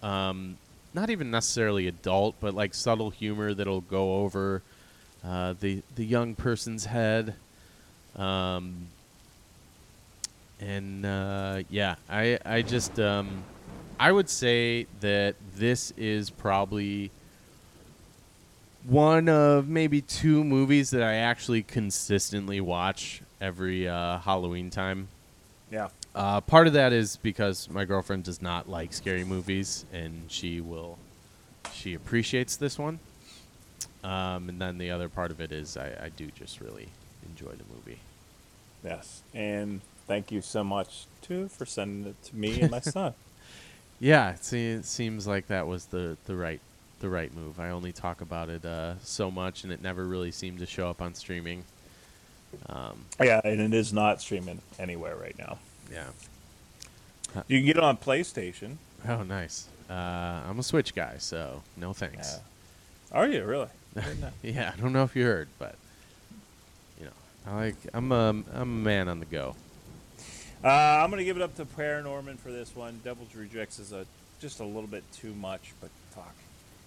um 0.01 0.57
not 0.93 1.09
even 1.09 1.29
necessarily 1.31 1.87
adult, 1.87 2.35
but 2.39 2.53
like 2.53 2.73
subtle 2.73 3.09
humor 3.09 3.53
that'll 3.53 3.81
go 3.81 4.15
over 4.23 4.61
uh, 5.23 5.53
the 5.59 5.83
the 5.95 6.05
young 6.05 6.35
person's 6.35 6.85
head. 6.85 7.35
Um, 8.15 8.87
and 10.59 11.05
uh, 11.05 11.63
yeah, 11.69 11.95
I 12.09 12.39
I 12.45 12.61
just 12.61 12.99
um, 12.99 13.43
I 13.99 14.11
would 14.11 14.29
say 14.29 14.87
that 15.01 15.35
this 15.55 15.91
is 15.97 16.29
probably 16.29 17.11
one 18.85 19.29
of 19.29 19.67
maybe 19.67 20.01
two 20.01 20.43
movies 20.43 20.91
that 20.91 21.03
I 21.03 21.15
actually 21.15 21.63
consistently 21.63 22.61
watch 22.61 23.21
every 23.41 23.87
uh, 23.87 24.19
Halloween 24.19 24.69
time. 24.69 25.09
Yeah. 25.71 25.89
Uh, 26.15 26.41
part 26.41 26.67
of 26.67 26.73
that 26.73 26.93
is 26.93 27.17
because 27.17 27.69
my 27.69 27.85
girlfriend 27.85 28.23
does 28.23 28.41
not 28.41 28.67
like 28.67 28.93
scary 28.93 29.23
movies, 29.23 29.85
and 29.93 30.23
she 30.27 30.59
will, 30.61 30.97
she 31.73 31.93
appreciates 31.93 32.55
this 32.55 32.79
one. 32.79 32.99
Um, 34.03 34.49
and 34.49 34.61
then 34.61 34.77
the 34.77 34.91
other 34.91 35.09
part 35.09 35.29
of 35.29 35.41
it 35.41 35.51
is 35.51 35.77
I, 35.77 35.87
I 36.05 36.09
do 36.09 36.27
just 36.31 36.61
really 36.61 36.87
enjoy 37.29 37.51
the 37.51 37.65
movie. 37.75 37.99
Yes. 38.83 39.23
And 39.33 39.81
thank 40.09 40.29
you 40.33 40.41
so 40.41 40.63
much 40.65 41.05
too 41.21 41.47
for 41.47 41.65
sending 41.65 42.09
it 42.11 42.21
to 42.23 42.35
me 42.35 42.59
and 42.59 42.71
my 42.71 42.79
son. 42.97 43.13
Yeah, 44.01 44.31
it, 44.31 44.43
se- 44.43 44.71
it 44.71 44.85
seems 44.85 45.25
like 45.27 45.47
that 45.47 45.67
was 45.67 45.85
the, 45.85 46.17
the 46.25 46.35
right 46.35 46.59
the 46.99 47.07
right 47.09 47.33
move. 47.33 47.61
I 47.61 47.69
only 47.69 47.93
talk 47.93 48.19
about 48.19 48.49
it 48.49 48.65
uh, 48.65 48.95
so 49.01 49.31
much, 49.31 49.63
and 49.63 49.71
it 49.71 49.81
never 49.81 50.03
really 50.03 50.31
seemed 50.31 50.59
to 50.59 50.65
show 50.65 50.89
up 50.89 51.01
on 51.01 51.13
streaming. 51.13 51.63
Um, 52.67 53.05
Yeah, 53.21 53.39
and 53.45 53.61
it 53.61 53.73
is 53.73 53.93
not 53.93 54.19
streaming 54.19 54.59
anywhere 54.77 55.15
right 55.15 55.37
now. 55.39 55.59
yeah. 55.89 56.07
You 57.47 57.59
can 57.59 57.65
get 57.67 57.77
it 57.77 57.83
on 57.83 57.95
PlayStation. 57.95 58.77
Oh, 59.07 59.21
nice. 59.23 59.67
Uh, 59.89 59.93
I'm 59.93 60.57
a 60.59 60.63
Switch 60.63 60.93
guy, 60.95 61.15
so 61.19 61.61
no 61.77 61.93
thanks. 61.93 62.39
Are 63.11 63.27
you 63.27 63.45
really? 63.45 63.67
I 63.95 64.01
didn't 64.01 64.21
know. 64.21 64.29
Yeah, 64.43 64.73
I 64.75 64.79
don't 64.81 64.91
know 64.93 65.03
if 65.03 65.15
you 65.15 65.23
heard, 65.25 65.47
but 65.59 65.75
you 66.99 67.05
know, 67.05 67.11
I 67.47 67.55
like 67.55 67.75
I'm 67.93 68.11
a 68.11 68.29
I'm 68.29 68.45
a 68.53 68.65
man 68.65 69.07
on 69.07 69.19
the 69.19 69.25
go. 69.25 69.55
Uh, 70.63 70.67
I'm 70.67 71.09
gonna 71.09 71.23
give 71.23 71.37
it 71.37 71.41
up 71.43 71.55
to 71.55 71.65
Paranorman 71.65 72.37
for 72.37 72.51
this 72.51 72.75
one. 72.75 72.99
Devil's 73.03 73.33
Rejects 73.35 73.79
is 73.79 73.91
a 73.93 74.05
just 74.41 74.59
a 74.59 74.65
little 74.65 74.87
bit 74.87 75.03
too 75.13 75.33
much, 75.35 75.73
but 75.81 75.89
fuck. 76.11 76.33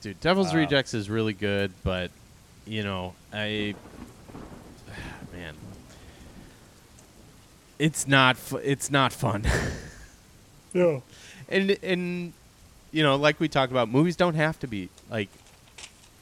Dude, 0.03 0.20
Devil's 0.20 0.53
Wow. 0.53 0.61
Rejects 0.61 0.94
is 0.94 1.09
really 1.09 1.32
good, 1.32 1.73
but 1.82 2.11
you 2.66 2.82
know, 2.82 3.15
I 3.32 3.74
man, 5.32 5.55
it's 7.78 8.07
not 8.07 8.36
fu- 8.36 8.57
it's 8.59 8.90
not 8.90 9.12
fun. 9.12 9.44
Yeah. 10.74 11.01
and 11.51 11.77
and 11.82 12.32
you 12.93 13.03
know, 13.03 13.16
like 13.16 13.39
we 13.39 13.47
talked 13.47 13.70
about, 13.73 13.90
movies 13.90 14.16
don't 14.16 14.36
have 14.36 14.59
to 14.61 14.66
be 14.66 14.89
like 15.11 15.28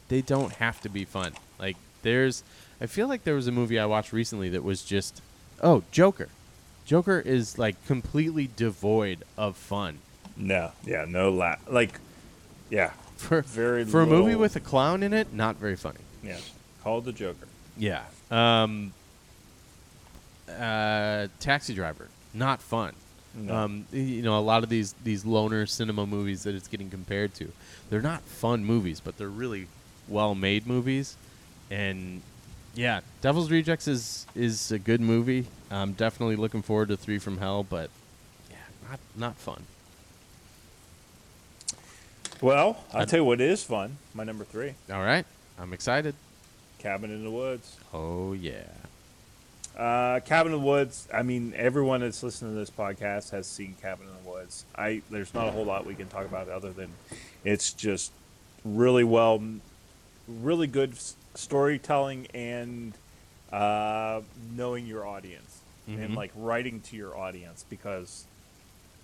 they 0.08 0.22
don't 0.22 0.52
have 0.54 0.80
to 0.80 0.88
be 0.88 1.04
fun. 1.04 1.34
Like 1.60 1.76
there's 2.02 2.42
I 2.80 2.86
feel 2.86 3.06
like 3.06 3.22
there 3.22 3.36
was 3.36 3.46
a 3.46 3.52
movie 3.52 3.78
I 3.78 3.86
watched 3.86 4.12
recently 4.12 4.48
that 4.48 4.64
was 4.64 4.82
just 4.82 5.22
oh, 5.62 5.84
Joker. 5.92 6.28
Joker 6.84 7.20
is 7.20 7.58
like 7.58 7.84
completely 7.86 8.48
devoid 8.56 9.24
of 9.36 9.56
fun. 9.56 9.98
No. 10.36 10.72
Yeah. 10.84 11.04
No 11.08 11.30
la. 11.30 11.56
Like. 11.68 12.00
Yeah. 12.70 12.90
For 13.16 13.42
Very 13.42 13.84
for 13.84 14.00
a 14.00 14.06
movie 14.06 14.34
with 14.34 14.56
a 14.56 14.60
clown 14.60 15.02
in 15.02 15.12
it, 15.12 15.32
not 15.32 15.56
very 15.56 15.76
funny. 15.76 16.00
Yeah. 16.22 16.38
Called 16.82 17.04
the 17.04 17.12
Joker. 17.12 17.46
Yeah. 17.76 18.04
Um 18.30 18.92
uh 20.48 21.28
Taxi 21.38 21.74
Driver, 21.74 22.08
not 22.32 22.62
fun. 22.62 22.94
No. 23.34 23.54
Um, 23.54 23.86
you 23.92 24.22
know, 24.22 24.38
a 24.38 24.40
lot 24.40 24.62
of 24.64 24.68
these 24.68 24.94
these 25.04 25.24
loner 25.24 25.66
cinema 25.66 26.06
movies 26.06 26.42
that 26.44 26.54
it's 26.54 26.66
getting 26.66 26.90
compared 26.90 27.34
to, 27.34 27.52
they're 27.88 28.00
not 28.00 28.22
fun 28.22 28.64
movies, 28.64 29.00
but 29.00 29.18
they're 29.18 29.28
really 29.28 29.68
well 30.08 30.34
made 30.34 30.66
movies. 30.66 31.16
And 31.70 32.22
yeah, 32.74 33.00
Devil's 33.20 33.50
Rejects 33.50 33.88
is 33.88 34.26
is 34.34 34.70
a 34.72 34.78
good 34.78 35.00
movie. 35.00 35.46
I'm 35.70 35.92
definitely 35.92 36.36
looking 36.36 36.62
forward 36.62 36.88
to 36.88 36.96
Three 36.96 37.18
from 37.18 37.38
Hell, 37.38 37.62
but 37.64 37.90
yeah, 38.50 38.56
not 38.88 39.00
not 39.16 39.36
fun. 39.36 39.64
Well, 42.40 42.82
I'll 42.94 43.04
tell 43.06 43.18
you 43.20 43.24
what 43.24 43.40
is 43.40 43.62
fun. 43.62 43.98
My 44.14 44.24
number 44.24 44.44
three, 44.44 44.74
All 44.90 45.02
right, 45.02 45.26
I'm 45.58 45.72
excited. 45.74 46.14
Cabin 46.78 47.10
in 47.10 47.22
the 47.22 47.30
Woods. 47.30 47.76
Oh 47.92 48.32
yeah, 48.32 48.62
Uh, 49.76 50.20
Cabin 50.20 50.52
in 50.54 50.60
the 50.60 50.66
Woods. 50.66 51.06
I 51.12 51.22
mean, 51.22 51.52
everyone 51.54 52.00
that's 52.00 52.22
listening 52.22 52.52
to 52.54 52.58
this 52.58 52.70
podcast 52.70 53.30
has 53.30 53.46
seen 53.46 53.76
Cabin 53.82 54.06
in 54.08 54.24
the 54.24 54.30
Woods. 54.30 54.64
I 54.74 55.02
there's 55.10 55.34
not 55.34 55.48
a 55.48 55.50
whole 55.50 55.64
lot 55.66 55.84
we 55.84 55.94
can 55.94 56.08
talk 56.08 56.24
about 56.24 56.48
other 56.48 56.70
than 56.72 56.90
it's 57.44 57.74
just 57.74 58.10
really 58.64 59.04
well, 59.04 59.42
really 60.26 60.66
good 60.66 60.94
storytelling 61.34 62.26
and 62.34 62.92
uh, 63.52 64.20
knowing 64.54 64.86
your 64.86 65.06
audience 65.06 65.58
and 65.88 66.10
Mhm. 66.12 66.16
like 66.16 66.30
writing 66.36 66.80
to 66.82 66.96
your 66.96 67.16
audience 67.16 67.64
because, 67.68 68.24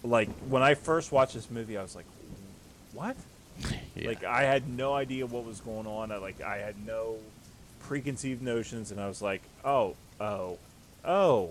like, 0.04 0.28
when 0.48 0.62
I 0.62 0.74
first 0.74 1.10
watched 1.10 1.34
this 1.34 1.50
movie, 1.50 1.76
I 1.76 1.82
was 1.82 1.96
like, 1.96 2.04
what? 2.92 3.16
yeah. 3.96 4.06
Like 4.08 4.22
I 4.22 4.42
had 4.42 4.68
no 4.68 4.94
idea 4.94 5.26
what 5.26 5.44
was 5.44 5.60
going 5.60 5.86
on. 5.88 6.12
I 6.12 6.18
like 6.18 6.40
I 6.40 6.58
had 6.58 6.84
no 6.86 7.16
preconceived 7.80 8.40
notions, 8.42 8.90
and 8.92 9.00
I 9.00 9.08
was 9.08 9.20
like, 9.22 9.42
oh, 9.64 9.96
oh, 10.20 10.58
oh, 11.04 11.50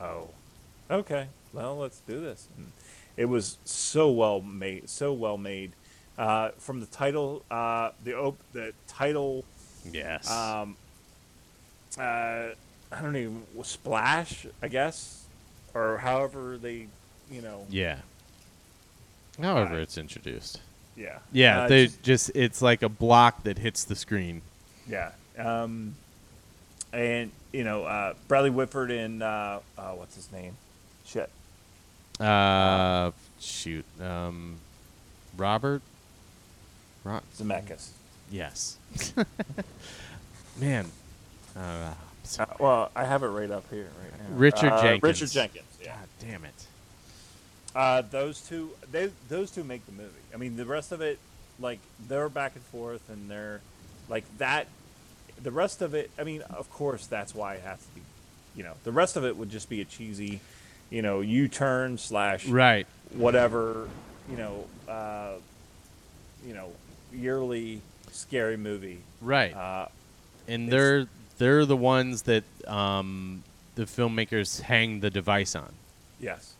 oh, 0.00 0.28
okay. 0.90 1.26
Well, 1.52 1.76
let's 1.76 2.00
do 2.00 2.20
this. 2.20 2.48
And 2.56 2.72
it 3.16 3.26
was 3.26 3.58
so 3.64 4.10
well 4.10 4.40
made, 4.40 4.88
so 4.88 5.12
well 5.12 5.36
made. 5.36 5.72
Uh, 6.16 6.50
from 6.58 6.80
the 6.80 6.86
title, 6.86 7.42
uh, 7.50 7.90
the 8.04 8.14
op- 8.16 8.40
the 8.54 8.72
title, 8.86 9.44
yes, 9.92 10.30
um, 10.30 10.76
uh, 11.98 12.02
I 12.92 13.02
don't 13.02 13.16
even 13.16 13.42
splash, 13.62 14.46
I 14.62 14.68
guess, 14.68 15.24
or 15.74 15.98
however 15.98 16.58
they, 16.58 16.86
you 17.30 17.42
know, 17.42 17.66
yeah. 17.70 17.98
However, 19.40 19.74
uh, 19.74 19.78
it's 19.82 19.98
introduced. 19.98 20.60
yeah, 20.96 21.18
Yeah, 21.32 21.62
Uh, 21.62 21.68
they 21.68 21.86
just- 21.86 22.02
just 22.02 22.30
it's 22.34 22.62
like 22.62 22.82
a 22.82 22.88
block 22.88 23.42
that 23.42 23.58
hits 23.58 23.84
the 23.84 23.96
screen. 23.96 24.42
Yeah. 24.88 25.12
Um, 25.38 25.96
and 26.92 27.30
you 27.52 27.64
know, 27.64 27.84
uh, 27.84 28.14
Bradley 28.28 28.50
Whitford 28.50 28.90
and 28.90 29.22
uh, 29.22 29.60
uh, 29.76 29.90
what's 29.92 30.14
his 30.14 30.30
name? 30.32 30.56
Shit. 31.04 31.28
Uh, 32.20 33.10
shoot. 33.40 33.84
Um, 34.00 34.56
Robert. 35.36 35.82
Ro- 37.04 37.20
Zemeckis. 37.36 37.88
Yes. 38.30 38.76
Man. 40.60 40.86
Uh, 41.56 41.92
so- 42.24 42.42
Uh, 42.42 42.46
well, 42.58 42.90
I 42.96 43.04
have 43.04 43.22
it 43.22 43.28
right 43.28 43.50
up 43.50 43.64
here 43.70 43.88
right 44.02 44.18
now. 44.30 44.36
Richard 44.36 44.72
Uh, 44.72 44.82
Jenkins. 44.82 45.02
Richard 45.02 45.30
Jenkins. 45.30 45.78
Yeah. 45.82 45.96
God 45.96 46.08
damn 46.20 46.44
it. 46.44 46.66
Uh, 47.74 48.02
those 48.10 48.40
two, 48.40 48.70
they 48.90 49.10
those 49.28 49.50
two 49.50 49.62
make 49.62 49.84
the 49.86 49.92
movie. 49.92 50.10
I 50.32 50.38
mean, 50.38 50.56
the 50.56 50.64
rest 50.64 50.92
of 50.92 51.00
it, 51.02 51.18
like 51.60 51.78
they're 52.08 52.28
back 52.30 52.52
and 52.54 52.64
forth, 52.64 53.02
and 53.10 53.30
they're 53.30 53.60
like 54.08 54.24
that. 54.38 54.66
The 55.42 55.50
rest 55.50 55.82
of 55.82 55.94
it, 55.94 56.10
I 56.18 56.24
mean, 56.24 56.40
of 56.42 56.70
course, 56.72 57.06
that's 57.06 57.34
why 57.34 57.54
it 57.56 57.62
has 57.62 57.78
to 57.78 57.94
be. 57.94 58.00
You 58.56 58.62
know, 58.64 58.72
the 58.84 58.92
rest 58.92 59.16
of 59.16 59.24
it 59.26 59.36
would 59.36 59.50
just 59.50 59.68
be 59.68 59.82
a 59.82 59.84
cheesy, 59.84 60.40
you 60.88 61.02
know, 61.02 61.20
U-turn 61.20 61.98
slash 61.98 62.46
Right. 62.48 62.86
whatever, 63.12 63.86
you 64.30 64.38
know, 64.38 64.64
uh, 64.88 65.32
you 66.46 66.54
know, 66.54 66.70
yearly 67.12 67.82
scary 68.16 68.56
movie. 68.56 69.00
Right. 69.20 69.54
Uh, 69.54 69.88
and 70.48 70.70
they're 70.70 71.06
they're 71.38 71.64
the 71.66 71.76
ones 71.76 72.22
that 72.22 72.44
um, 72.66 73.42
the 73.74 73.84
filmmakers 73.84 74.60
hang 74.62 75.00
the 75.00 75.10
device 75.10 75.54
on. 75.54 75.72
Yes, 76.20 76.54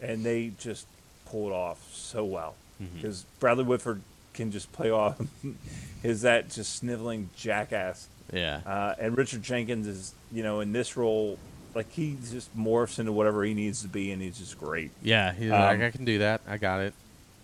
and 0.00 0.24
they 0.24 0.52
just 0.58 0.86
pull 1.26 1.48
it 1.48 1.52
off 1.52 1.92
so 1.92 2.24
well 2.24 2.54
because 2.94 3.24
Bradley 3.40 3.64
Whitford 3.64 4.00
can 4.34 4.50
just 4.50 4.72
play 4.72 4.90
off 4.90 5.20
his 6.02 6.22
that 6.22 6.50
just 6.50 6.76
sniveling 6.76 7.28
jackass, 7.36 8.08
Yeah. 8.32 8.60
uh, 8.66 8.94
and 8.98 9.16
Richard 9.16 9.42
Jenkins 9.42 9.86
is 9.86 10.14
you 10.32 10.42
know 10.42 10.60
in 10.60 10.72
this 10.72 10.96
role 10.96 11.38
like 11.74 11.90
he 11.92 12.16
just 12.30 12.56
morphs 12.56 12.98
into 12.98 13.12
whatever 13.12 13.44
he 13.44 13.54
needs 13.54 13.82
to 13.82 13.88
be, 13.88 14.10
and 14.12 14.20
he's 14.22 14.38
just 14.38 14.58
great. 14.58 14.90
yeah. 15.02 15.32
He's 15.32 15.50
um, 15.50 15.60
like, 15.60 15.80
I 15.82 15.90
can 15.90 16.04
do 16.04 16.18
that. 16.18 16.40
I 16.46 16.56
got 16.58 16.80
it. 16.80 16.94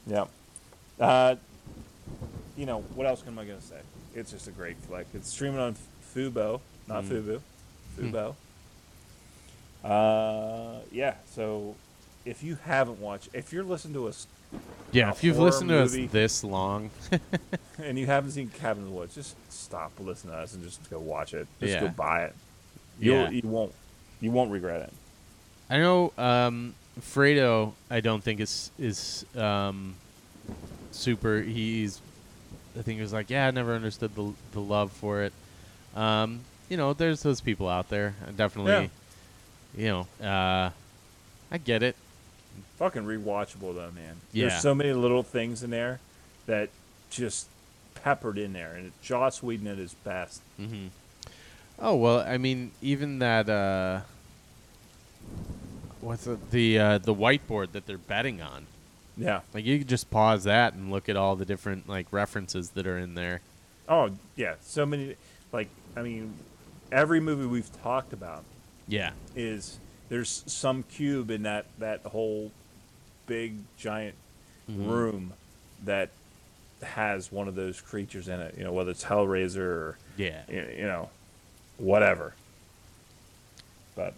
Yeah. 0.07 0.25
Uh, 1.01 1.37
you 2.59 2.67
know 2.67 2.81
what 2.95 3.07
else 3.07 3.23
am 3.27 3.39
I 3.39 3.45
gonna 3.45 3.61
say? 3.63 3.81
It's 4.15 4.31
just 4.33 4.49
a 4.49 4.51
great 4.51 4.77
flick. 4.79 5.07
It's 5.15 5.31
streaming 5.31 5.61
on 5.61 5.77
Fubo, 6.15 6.61
not 6.89 7.05
Mm. 7.05 7.09
Fubu, 7.09 7.41
Hmm. 7.97 8.15
Fubo. 8.15 8.35
Uh, 9.85 10.81
yeah. 10.91 11.15
So 11.35 11.77
if 12.25 12.43
you 12.43 12.59
haven't 12.65 13.01
watched, 13.01 13.29
if 13.33 13.53
you're 13.53 13.65
listening 13.65 13.95
to 13.95 14.09
us 14.09 14.27
Yeah. 14.93 15.11
If 15.11 15.23
you've 15.23 15.39
listened 15.39 15.69
to 15.69 15.83
us 15.83 15.93
this 16.11 16.43
long, 16.43 16.91
and 17.79 17.99
you 17.99 18.07
haven't 18.07 18.31
seen 18.31 18.49
Cabin 18.49 18.85
in 18.85 18.89
the 18.91 18.95
Woods, 18.97 19.15
just 19.15 19.37
stop 19.53 19.93
listening 20.01 20.33
to 20.33 20.39
us 20.41 20.55
and 20.55 20.65
just 20.65 20.89
go 20.89 20.99
watch 20.99 21.35
it. 21.35 21.47
Just 21.61 21.75
Yeah. 21.75 21.81
go 21.83 21.89
buy 21.89 22.25
it. 22.25 22.35
You'll, 22.99 23.17
Yeah. 23.25 23.31
You 23.31 23.43
won't. 23.45 23.73
You 24.21 24.31
won't 24.33 24.51
regret 24.51 24.81
it. 24.83 24.93
I 25.71 25.79
know 25.79 26.13
um, 26.19 26.75
Fredo. 27.01 27.75
I 27.91 28.01
don't 28.01 28.25
think 28.25 28.41
is 28.41 28.71
is 28.79 29.25
um, 29.37 29.95
super. 30.91 31.41
He's. 31.43 32.01
I 32.79 32.83
think 32.83 32.97
he 32.97 33.03
was 33.03 33.13
like, 33.13 33.29
yeah, 33.31 33.49
I 33.49 33.51
never 33.51 33.75
understood 33.75 34.15
the 34.15 34.33
the 34.53 34.61
love 34.61 34.93
for 34.93 35.23
it. 35.23 35.33
Um, 35.97 36.41
you 36.69 36.77
know, 36.77 36.93
there's 36.93 37.23
those 37.23 37.41
people 37.41 37.69
out 37.69 37.89
there. 37.89 38.15
I 38.27 38.31
definitely. 38.31 38.91
You 39.77 40.07
know, 40.21 40.27
uh, 40.27 40.71
I 41.51 41.59
get 41.59 41.83
it. 41.83 41.97
Fucking 42.79 43.03
rewatchable 43.03 43.75
though, 43.75 43.91
man. 43.95 44.17
Yeah. 44.33 44.49
There's 44.49 44.61
so 44.63 44.75
many 44.75 44.93
little 44.93 45.23
things 45.23 45.63
in 45.63 45.71
there 45.71 46.01
that 46.47 46.71
just 47.11 47.49
peppered 47.95 48.39
in 48.39 48.53
there, 48.53 48.75
and 48.75 48.87
it's 48.87 49.07
Joss 49.07 49.43
Whedon 49.43 49.67
at 49.67 49.79
his 49.79 49.95
best. 49.95 50.41
hmm 50.57 50.87
Oh 51.81 51.95
well, 51.97 52.21
I 52.21 52.39
mean, 52.39 52.73
even 52.83 53.19
that. 53.21 53.49
Uh, 53.49 54.01
what's 56.01 56.25
the 56.25 56.39
the, 56.51 56.79
uh, 56.79 56.99
the 56.99 57.15
whiteboard 57.15 57.73
that 57.73 57.87
they're 57.87 57.99
betting 57.99 58.41
on? 58.41 58.67
Yeah. 59.19 59.41
Like 59.53 59.65
you 59.65 59.79
could 59.79 59.89
just 59.89 60.11
pause 60.11 60.45
that 60.45 60.75
and 60.75 60.91
look 60.91 61.09
at 61.09 61.17
all 61.17 61.35
the 61.37 61.45
different 61.45 61.89
like 61.89 62.07
references 62.13 62.71
that 62.71 62.87
are 62.87 62.97
in 62.99 63.15
there. 63.15 63.41
Oh 63.89 64.11
yeah. 64.37 64.55
So 64.61 64.87
many. 64.87 65.17
Like 65.53 65.69
I 65.97 66.03
mean, 66.03 66.35
every 66.93 67.21
movie 67.21 67.45
we've 67.47 67.71
talked 67.83 68.13
about 68.13 68.45
Yeah. 68.87 69.11
is 69.35 69.79
there's 70.09 70.45
some 70.47 70.85
cube 70.85 71.31
in 71.31 71.43
that 71.43 71.67
that 71.79 72.01
whole 72.03 72.53
big 73.27 73.55
giant 73.77 74.15
Mhm. 74.71 74.89
room 74.89 75.33
that 75.85 76.11
has 76.83 77.33
one 77.33 77.49
of 77.49 77.55
those 77.57 77.81
creatures 77.81 78.29
in 78.29 78.39
it. 78.41 78.57
You 78.57 78.65
know, 78.65 78.73
whether 78.73 78.91
it's 78.93 79.05
Hellraiser 79.05 79.59
or 79.59 79.99
Yeah. 80.17 80.43
you 80.49 80.87
know, 80.87 81.11
whatever. 81.77 82.35
But 83.97 84.15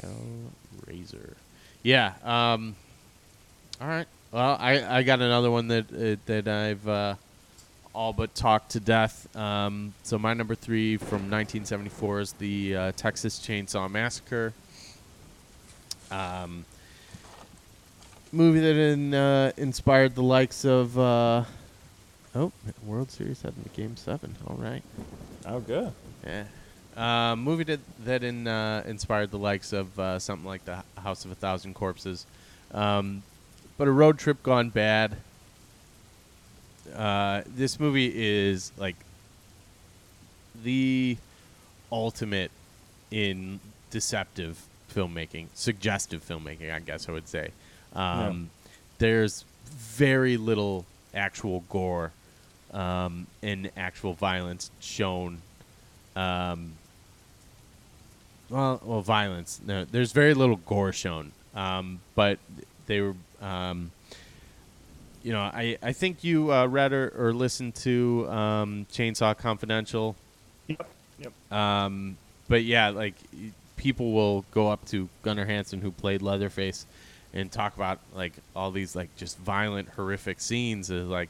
Hellraiser. 0.00 1.34
Yeah. 1.82 2.14
Um. 2.22 2.76
All 3.80 3.88
right. 3.88 4.06
Well, 4.32 4.56
I 4.60 4.98
I 4.98 5.02
got 5.02 5.20
another 5.20 5.50
one 5.50 5.68
that 5.68 5.86
uh, 5.92 6.20
that 6.26 6.48
I've 6.48 6.86
uh, 6.86 7.14
all 7.94 8.12
but 8.12 8.34
talked 8.34 8.72
to 8.72 8.80
death. 8.80 9.34
Um. 9.36 9.94
So 10.02 10.18
my 10.18 10.34
number 10.34 10.54
three 10.54 10.96
from 10.96 11.30
1974 11.30 12.20
is 12.20 12.32
the 12.34 12.76
uh, 12.76 12.92
Texas 12.96 13.38
Chainsaw 13.38 13.90
Massacre. 13.90 14.52
Um. 16.10 16.64
Movie 18.30 18.60
that 18.60 18.76
in, 18.76 19.14
uh, 19.14 19.52
inspired 19.56 20.14
the 20.14 20.22
likes 20.22 20.64
of. 20.66 20.98
Uh, 20.98 21.44
oh, 22.34 22.52
World 22.84 23.10
Series 23.10 23.40
heading 23.40 23.62
to 23.62 23.68
Game 23.70 23.96
Seven. 23.96 24.34
All 24.46 24.56
right. 24.56 24.82
oh, 25.46 25.60
good. 25.60 25.92
Yeah. 26.26 26.44
Uh, 26.94 27.36
movie 27.36 27.64
that 27.64 27.80
that 28.04 28.22
in, 28.24 28.46
uh, 28.46 28.82
inspired 28.86 29.30
the 29.30 29.38
likes 29.38 29.72
of 29.72 29.98
uh, 29.98 30.18
something 30.18 30.46
like 30.46 30.64
the 30.64 30.82
House 31.00 31.24
of 31.24 31.30
a 31.30 31.34
Thousand 31.36 31.74
Corpses, 31.74 32.26
um, 32.74 33.22
but 33.78 33.88
a 33.88 33.90
road 33.90 34.18
trip 34.18 34.42
gone 34.42 34.68
bad. 34.68 35.16
Uh, 36.94 37.42
this 37.46 37.80
movie 37.80 38.12
is 38.14 38.72
like 38.76 38.96
the 40.62 41.16
ultimate 41.90 42.50
in 43.10 43.60
deceptive 43.90 44.62
filmmaking, 44.92 45.46
suggestive 45.54 46.26
filmmaking. 46.26 46.72
I 46.72 46.80
guess 46.80 47.08
I 47.08 47.12
would 47.12 47.28
say. 47.28 47.50
Um, 47.94 48.50
There's 48.98 49.44
very 49.70 50.36
little 50.36 50.84
actual 51.14 51.64
gore 51.68 52.12
um, 52.72 53.26
and 53.42 53.70
actual 53.76 54.12
violence 54.12 54.70
shown 54.80 55.40
um, 56.16 56.72
well, 58.50 58.80
well, 58.84 59.00
violence. 59.02 59.60
No, 59.64 59.84
there's 59.84 60.12
very 60.12 60.34
little 60.34 60.56
gore 60.56 60.92
shown. 60.92 61.32
Um, 61.54 62.00
but 62.14 62.38
they 62.86 63.00
were, 63.00 63.14
um, 63.42 63.90
you 65.22 65.32
know, 65.32 65.40
I, 65.40 65.76
I 65.82 65.92
think 65.92 66.22
you 66.24 66.52
uh, 66.52 66.66
read 66.66 66.92
or, 66.92 67.12
or 67.16 67.32
listened 67.32 67.74
to 67.76 68.26
um, 68.30 68.86
Chainsaw 68.92 69.36
Confidential. 69.36 70.16
Yep. 70.68 70.86
Yep. 71.20 71.52
Um, 71.52 72.16
but 72.48 72.62
yeah, 72.64 72.90
like 72.90 73.14
people 73.76 74.12
will 74.12 74.44
go 74.52 74.68
up 74.68 74.84
to 74.86 75.08
Gunnar 75.22 75.44
Hansen, 75.44 75.80
who 75.80 75.90
played 75.90 76.22
Leatherface, 76.22 76.86
and 77.34 77.50
talk 77.50 77.76
about 77.76 77.98
like 78.14 78.32
all 78.54 78.70
these 78.70 78.94
like 78.96 79.14
just 79.16 79.36
violent, 79.38 79.88
horrific 79.90 80.40
scenes. 80.40 80.90
Is 80.90 81.06
like, 81.08 81.28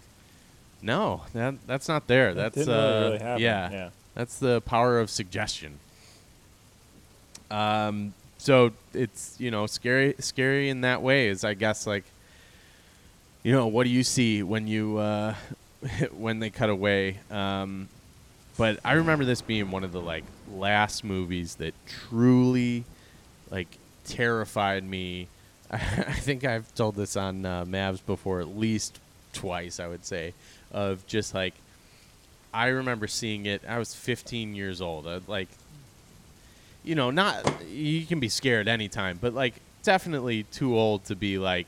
no, 0.83 1.23
that 1.33 1.55
that's 1.67 1.89
not 1.89 2.07
there. 2.07 2.35
That 2.35 2.53
That's 2.53 2.69
really, 2.69 2.79
uh, 2.81 3.01
really 3.01 3.19
happen. 3.19 3.43
yeah, 3.43 3.71
Yeah. 3.71 3.91
that's 4.15 4.39
the 4.39 4.61
power 4.61 5.01
of 5.01 5.09
suggestion. 5.11 5.79
Um, 7.51 8.13
so 8.39 8.73
it's 8.95 9.37
you 9.39 9.51
know 9.51 9.67
scary, 9.67 10.15
scary 10.21 10.71
in 10.71 10.83
that 10.83 11.03
way. 11.03 11.29
Is 11.29 11.45
I 11.45 11.55
guess 11.55 11.87
like, 11.87 12.05
you 13.43 13.53
know, 13.53 13.67
what 13.67 13.85
do 13.85 13.91
you 13.91 14.03
see 14.03 14.43
when 14.43 14.67
you 14.67 14.99
uh, 14.99 15.35
when 16.13 16.39
they 16.39 16.51
cut 16.51 16.71
away? 16.71 17.19
Um, 17.31 17.89
but 18.57 18.81
I 18.85 18.95
remember 18.95 19.25
this 19.25 19.43
being 19.43 19.71
one 19.71 19.85
of 19.85 19.93
the 19.93 20.01
like 20.01 20.25
last 20.53 21.05
movies 21.05 21.57
that 21.57 21.75
truly 21.87 22.85
like 23.51 23.69
terrified 24.05 24.85
me. 24.85 25.29
I 25.71 25.77
think 25.79 26.45
I've 26.45 26.75
told 26.75 26.97
this 26.97 27.17
on 27.17 27.45
uh, 27.45 27.65
Mavs 27.65 28.01
before 28.05 28.41
at 28.41 28.57
least 28.57 28.99
twice. 29.33 29.79
I 29.81 29.87
would 29.87 30.05
say 30.05 30.33
of 30.73 31.07
just 31.07 31.35
like 31.35 31.55
I 32.53 32.69
remember 32.69 33.07
seeing 33.07 33.47
it. 33.47 33.63
I 33.69 33.79
was 33.79 33.95
15 33.95 34.55
years 34.55 34.81
old. 34.81 35.07
I, 35.07 35.21
like, 35.27 35.49
you 36.85 36.95
know, 36.95 37.11
not 37.11 37.63
you 37.69 38.05
can 38.07 38.21
be 38.21 38.29
scared 38.29 38.69
anytime, 38.69 39.19
but 39.21 39.35
like 39.35 39.55
definitely 39.83 40.45
too 40.45 40.77
old 40.77 41.05
to 41.07 41.17
be 41.17 41.39
like. 41.39 41.67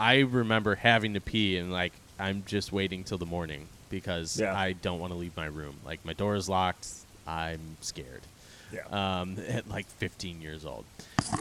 I 0.00 0.20
remember 0.20 0.74
having 0.74 1.14
to 1.14 1.20
pee 1.20 1.56
and 1.58 1.70
like 1.70 1.92
I'm 2.18 2.42
just 2.46 2.72
waiting 2.72 3.04
till 3.04 3.18
the 3.18 3.26
morning 3.26 3.68
because 3.88 4.40
Yeah. 4.40 4.56
I 4.58 4.72
don't 4.72 4.98
want 4.98 5.12
to 5.12 5.18
leave 5.18 5.36
my 5.36 5.46
room. 5.46 5.76
Like 5.84 6.04
my 6.04 6.12
door 6.12 6.34
is 6.34 6.48
locked. 6.48 6.88
I'm 7.24 7.76
scared. 7.82 8.22
Yeah. 8.72 8.80
Um, 9.20 9.36
at 9.48 9.68
like 9.68 9.86
15 9.86 10.40
years 10.42 10.64
old. 10.66 10.84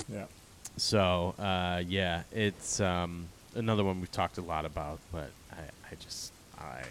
yeah. 0.08 0.26
So 0.78 1.34
uh, 1.40 1.82
yeah, 1.88 2.22
it's 2.32 2.80
um, 2.80 3.26
another 3.56 3.84
one 3.84 4.00
we've 4.00 4.12
talked 4.12 4.38
a 4.38 4.42
lot 4.42 4.66
about, 4.66 5.00
but 5.12 5.32
I, 5.52 5.62
I 5.92 5.96
just 6.00 6.32
I 6.60 6.78
have 6.78 6.86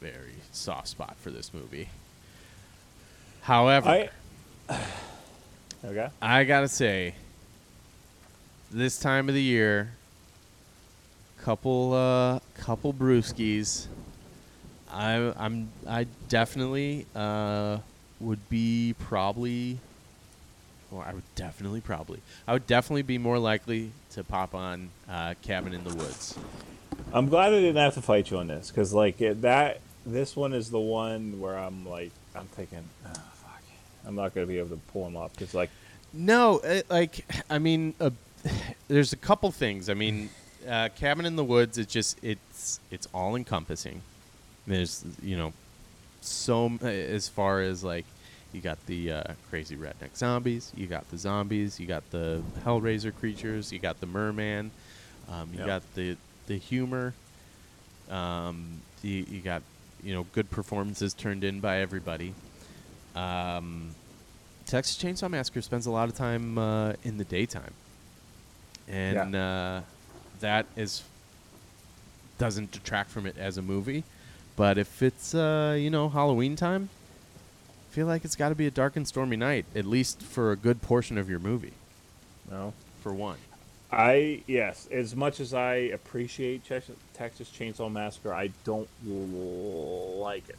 a 0.00 0.02
very 0.02 0.34
soft 0.50 0.88
spot 0.88 1.14
for 1.20 1.30
this 1.30 1.54
movie. 1.54 1.88
However, 3.42 4.08
I. 4.68 4.78
Okay. 5.84 6.08
I 6.20 6.44
gotta 6.44 6.68
say, 6.68 7.14
this 8.70 8.98
time 8.98 9.28
of 9.28 9.34
the 9.34 9.42
year, 9.42 9.92
couple 11.42 11.92
uh, 11.92 12.38
couple 12.54 12.94
brewskis, 12.94 13.86
I 14.92 15.32
I'm 15.36 15.70
I 15.88 16.06
definitely 16.28 17.06
uh, 17.14 17.78
would 18.20 18.48
be 18.48 18.94
probably. 18.98 19.78
Well, 20.90 21.00
I 21.00 21.14
would 21.14 21.34
definitely 21.34 21.80
probably. 21.80 22.20
I 22.46 22.52
would 22.52 22.66
definitely 22.66 23.02
be 23.02 23.18
more 23.18 23.38
likely 23.38 23.92
to 24.10 24.22
pop 24.22 24.54
on 24.54 24.90
uh, 25.08 25.34
Cabin 25.42 25.72
in 25.72 25.84
the 25.84 25.94
Woods. 25.94 26.38
I'm 27.14 27.28
glad 27.28 27.52
I 27.54 27.60
didn't 27.60 27.76
have 27.76 27.94
to 27.94 28.02
fight 28.02 28.30
you 28.30 28.38
on 28.38 28.46
this 28.46 28.70
because 28.70 28.92
like 28.92 29.20
it, 29.20 29.42
that. 29.42 29.80
This 30.04 30.34
one 30.34 30.52
is 30.52 30.70
the 30.70 30.80
one 30.80 31.40
where 31.40 31.56
I'm 31.56 31.88
like 31.88 32.10
I'm 32.34 32.46
thinking, 32.46 32.82
oh, 33.06 33.10
fuck, 33.10 33.31
I'm 34.06 34.14
not 34.14 34.34
gonna 34.34 34.46
be 34.46 34.58
able 34.58 34.70
to 34.70 34.80
pull 34.92 35.06
him 35.06 35.16
up 35.16 35.32
because 35.32 35.54
like 35.54 35.70
No, 36.12 36.58
it, 36.58 36.88
like 36.90 37.24
I 37.50 37.58
mean, 37.58 37.94
uh, 38.00 38.10
there's 38.88 39.12
a 39.12 39.16
couple 39.16 39.50
things. 39.52 39.88
I 39.88 39.94
mean, 39.94 40.28
uh, 40.68 40.88
Cabin 40.96 41.24
in 41.26 41.36
the 41.36 41.44
Woods. 41.44 41.78
It's 41.78 41.92
just 41.92 42.22
it's 42.22 42.80
it's 42.90 43.06
all 43.14 43.36
encompassing. 43.36 44.02
There's 44.66 45.04
you 45.22 45.36
know, 45.36 45.52
so 46.20 46.66
m- 46.66 46.78
as 46.82 47.28
far 47.28 47.60
as 47.62 47.82
like 47.84 48.04
you 48.52 48.60
got 48.60 48.84
the 48.86 49.12
uh, 49.12 49.22
crazy 49.48 49.76
redneck 49.76 50.14
zombies, 50.16 50.72
you 50.76 50.86
got 50.86 51.08
the 51.10 51.16
zombies, 51.16 51.80
you 51.80 51.86
got 51.86 52.08
the 52.10 52.42
Hellraiser 52.64 53.14
creatures, 53.18 53.72
you 53.72 53.78
got 53.78 53.98
the 54.00 54.06
merman, 54.06 54.70
um, 55.30 55.48
you 55.52 55.58
Yep. 55.58 55.66
got 55.66 55.94
the 55.94 56.16
the 56.46 56.58
humor. 56.58 57.14
Um, 58.10 58.80
you, 59.02 59.24
you 59.28 59.40
got 59.40 59.62
you 60.02 60.12
know 60.12 60.26
good 60.32 60.50
performances 60.50 61.14
turned 61.14 61.44
in 61.44 61.60
by 61.60 61.78
everybody. 61.80 62.34
Um, 63.14 63.94
Texas 64.66 64.96
Chainsaw 65.02 65.30
Massacre 65.30 65.60
spends 65.62 65.86
a 65.86 65.90
lot 65.90 66.08
of 66.08 66.14
time 66.16 66.56
uh, 66.58 66.94
in 67.04 67.18
the 67.18 67.24
daytime, 67.24 67.74
and 68.88 69.34
uh, 69.34 69.80
that 70.40 70.66
is 70.76 71.02
doesn't 72.38 72.72
detract 72.72 73.10
from 73.10 73.26
it 73.26 73.36
as 73.38 73.58
a 73.58 73.62
movie. 73.62 74.04
But 74.56 74.78
if 74.78 75.02
it's 75.02 75.34
uh, 75.34 75.76
you 75.78 75.90
know 75.90 76.08
Halloween 76.08 76.56
time, 76.56 76.88
I 77.90 77.94
feel 77.94 78.06
like 78.06 78.24
it's 78.24 78.36
got 78.36 78.48
to 78.50 78.54
be 78.54 78.66
a 78.66 78.70
dark 78.70 78.96
and 78.96 79.06
stormy 79.06 79.36
night, 79.36 79.66
at 79.74 79.84
least 79.84 80.22
for 80.22 80.52
a 80.52 80.56
good 80.56 80.80
portion 80.82 81.18
of 81.18 81.28
your 81.28 81.38
movie. 81.38 81.72
no. 82.50 82.72
For 83.02 83.12
one, 83.12 83.38
I 83.90 84.42
yes, 84.46 84.86
as 84.92 85.16
much 85.16 85.40
as 85.40 85.52
I 85.52 85.74
appreciate 85.74 86.64
Tex- 86.64 86.88
Texas 87.14 87.50
Chainsaw 87.50 87.90
Massacre, 87.90 88.32
I 88.32 88.50
don't 88.62 88.88
l- 89.04 90.18
like 90.20 90.48
it. 90.48 90.56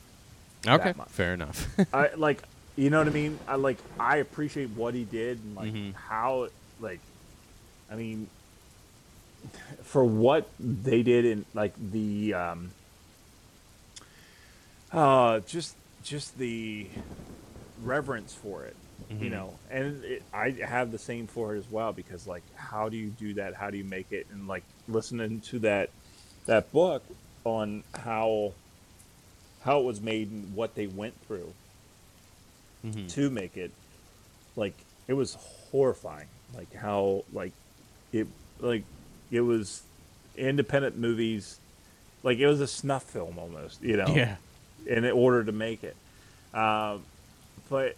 Okay, 0.68 0.94
fair 1.10 1.34
enough. 1.34 1.68
I 1.94 2.10
like, 2.18 2.42
you 2.76 2.90
know 2.90 3.00
what 3.00 3.08
I 3.08 3.12
mean. 3.12 3.40
I 3.48 3.56
like, 3.56 3.78
I 4.00 4.18
appreciate 4.18 4.70
what 4.70 4.94
he 4.94 5.04
did 5.04 5.38
and 5.44 5.56
like 5.56 5.74
Mhm. 5.74 5.94
how, 5.94 6.48
like, 6.80 7.00
I 7.90 7.96
mean, 7.96 8.28
for 9.84 10.04
what 10.04 10.50
they 10.60 11.04
did 11.04 11.26
in 11.26 11.46
like 11.54 11.74
the, 11.92 12.34
um, 12.34 12.72
uh, 14.92 15.40
just 15.42 15.76
just 16.04 16.38
the 16.38 16.88
reverence 17.82 18.34
for 18.34 18.64
it, 18.66 18.76
you 19.20 19.30
Mhm. 19.30 19.32
know. 19.32 19.60
And 19.72 20.04
it, 20.04 20.24
I 20.34 20.52
have 20.66 20.92
the 20.92 21.00
same 21.00 21.28
for 21.28 21.56
it 21.56 21.60
as 21.60 21.70
well 21.70 21.94
because 21.94 22.28
like, 22.28 22.44
how 22.56 22.90
do 22.90 22.98
you 22.98 23.10
do 23.10 23.34
that? 23.36 23.56
How 23.56 23.70
do 23.70 23.78
you 23.78 23.84
make 23.86 24.12
it? 24.12 24.28
And 24.32 24.48
like 24.48 24.64
listening 24.88 25.42
to 25.50 25.60
that 25.60 25.90
that 26.46 26.72
book 26.72 27.04
on 27.46 27.84
how 27.96 28.54
how 29.64 29.80
it 29.80 29.84
was 29.86 30.02
made 30.02 30.30
and 30.30 30.54
what 30.56 30.76
they 30.76 30.88
went 30.88 31.14
through 31.28 31.54
Mhm. 32.86 33.10
to 33.14 33.30
make 33.30 33.56
it 33.58 33.72
like 34.56 34.74
it 35.08 35.14
was 35.14 35.36
horrifying 35.72 36.28
like 36.56 36.74
how 36.74 37.24
like 37.32 37.54
it 38.12 38.28
like 38.60 38.84
it 39.32 39.42
was 39.42 39.82
independent 40.38 40.98
movies 40.98 41.60
like 42.24 42.38
it 42.40 42.48
was 42.48 42.60
a 42.62 42.68
snuff 42.68 43.04
film 43.04 43.40
almost 43.40 43.82
you 43.82 43.96
know 43.98 44.08
Yeah. 44.14 44.36
in 44.86 45.06
order 45.06 45.44
to 45.46 45.52
make 45.52 45.84
it 45.84 45.96
um 46.54 47.04
but 47.70 47.96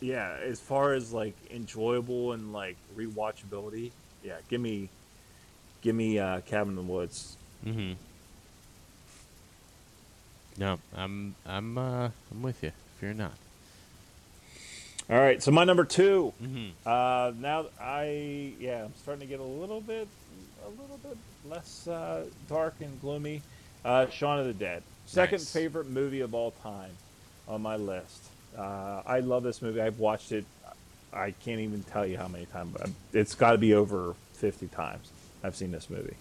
yeah 0.00 0.36
as 0.42 0.60
far 0.60 0.94
as 0.94 1.12
like 1.12 1.34
enjoyable 1.50 2.32
and 2.32 2.52
like 2.52 2.76
rewatchability 2.96 3.90
yeah 4.24 4.36
give 4.48 4.60
me 4.60 4.88
give 5.82 5.94
me 5.94 6.18
uh 6.18 6.40
cabin 6.42 6.70
in 6.70 6.76
the 6.76 6.92
woods 6.92 7.36
Mm-hmm. 7.66 7.92
No, 10.58 10.78
I'm 10.94 11.34
I'm 11.46 11.78
uh, 11.78 12.10
I'm 12.30 12.42
with 12.42 12.62
you. 12.62 12.72
Fear 13.00 13.14
not. 13.14 13.32
all 15.08 15.16
right 15.18 15.40
so 15.42 15.50
my 15.52 15.64
number 15.64 15.84
2 15.84 16.32
Mm-hmm. 16.42 16.66
Uh, 16.84 17.32
now 17.40 17.66
I 17.80 18.52
yeah, 18.58 18.84
I'm 18.84 18.94
starting 18.96 19.20
to 19.20 19.26
get 19.26 19.40
a 19.40 19.44
little 19.44 19.80
bit, 19.80 20.08
a 20.66 20.68
little 20.68 20.98
bit 21.02 21.16
less 21.48 21.86
uh, 21.88 22.24
dark 22.48 22.74
and 22.80 23.00
gloomy. 23.00 23.42
Uh, 23.84 24.08
Shaun 24.10 24.40
of 24.40 24.46
the 24.46 24.52
Dead, 24.52 24.82
second 25.06 25.38
Nice. 25.38 25.52
favorite 25.52 25.88
movie 25.88 26.20
of 26.20 26.34
all 26.34 26.50
time 26.62 26.90
on 27.46 27.62
my 27.62 27.76
list. 27.76 28.24
Uh, 28.58 29.02
I 29.06 29.20
love 29.20 29.44
this 29.44 29.62
movie. 29.62 29.80
I've 29.80 30.00
watched 30.00 30.32
it. 30.32 30.44
I 31.12 31.30
can't 31.30 31.60
even 31.60 31.84
tell 31.84 32.04
you 32.04 32.18
how 32.18 32.26
many 32.28 32.44
times. 32.46 32.74
but 32.76 32.90
It's 33.12 33.34
got 33.36 33.52
to 33.52 33.58
be 33.58 33.72
over 33.74 34.14
50 34.34 34.66
times. 34.68 35.10
I've 35.44 35.54
seen 35.56 35.70
this 35.70 35.88
movie. 35.88 36.16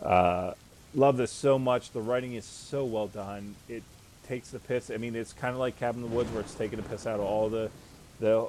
Uh, 0.00 0.52
love 0.96 1.16
this 1.16 1.30
so 1.30 1.58
much. 1.58 1.92
The 1.92 2.00
writing 2.00 2.34
is 2.34 2.44
so 2.44 2.84
well 2.84 3.06
done. 3.06 3.54
It 3.68 3.82
takes 4.26 4.50
the 4.50 4.58
piss. 4.58 4.90
I 4.90 4.96
mean, 4.96 5.14
it's 5.14 5.32
kind 5.32 5.52
of 5.52 5.60
like 5.60 5.78
Cabin 5.78 6.02
in 6.02 6.10
the 6.10 6.16
Woods, 6.16 6.30
where 6.32 6.40
it's 6.40 6.54
taking 6.54 6.80
the 6.80 6.88
piss 6.88 7.06
out 7.06 7.20
of 7.20 7.26
all 7.26 7.48
the 7.48 7.70
the 8.18 8.48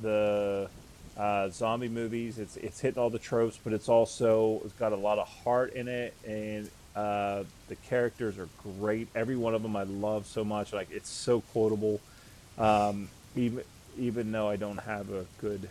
the 0.00 0.70
uh, 1.18 1.50
zombie 1.50 1.88
movies. 1.88 2.38
It's 2.38 2.56
it's 2.56 2.80
hitting 2.80 3.00
all 3.00 3.10
the 3.10 3.18
tropes, 3.18 3.58
but 3.62 3.72
it's 3.72 3.88
also 3.88 4.62
it's 4.64 4.74
got 4.74 4.92
a 4.92 4.96
lot 4.96 5.18
of 5.18 5.28
heart 5.28 5.74
in 5.74 5.88
it, 5.88 6.14
and 6.26 6.70
uh, 6.96 7.44
the 7.68 7.76
characters 7.76 8.38
are 8.38 8.48
great. 8.78 9.08
Every 9.14 9.36
one 9.36 9.54
of 9.54 9.62
them 9.62 9.76
I 9.76 9.82
love 9.82 10.26
so 10.26 10.44
much. 10.44 10.72
Like 10.72 10.90
it's 10.90 11.10
so 11.10 11.40
quotable. 11.52 12.00
Um, 12.56 13.08
even 13.36 13.64
even 13.98 14.32
though 14.32 14.48
I 14.48 14.56
don't 14.56 14.78
have 14.78 15.10
a 15.10 15.26
good 15.40 15.68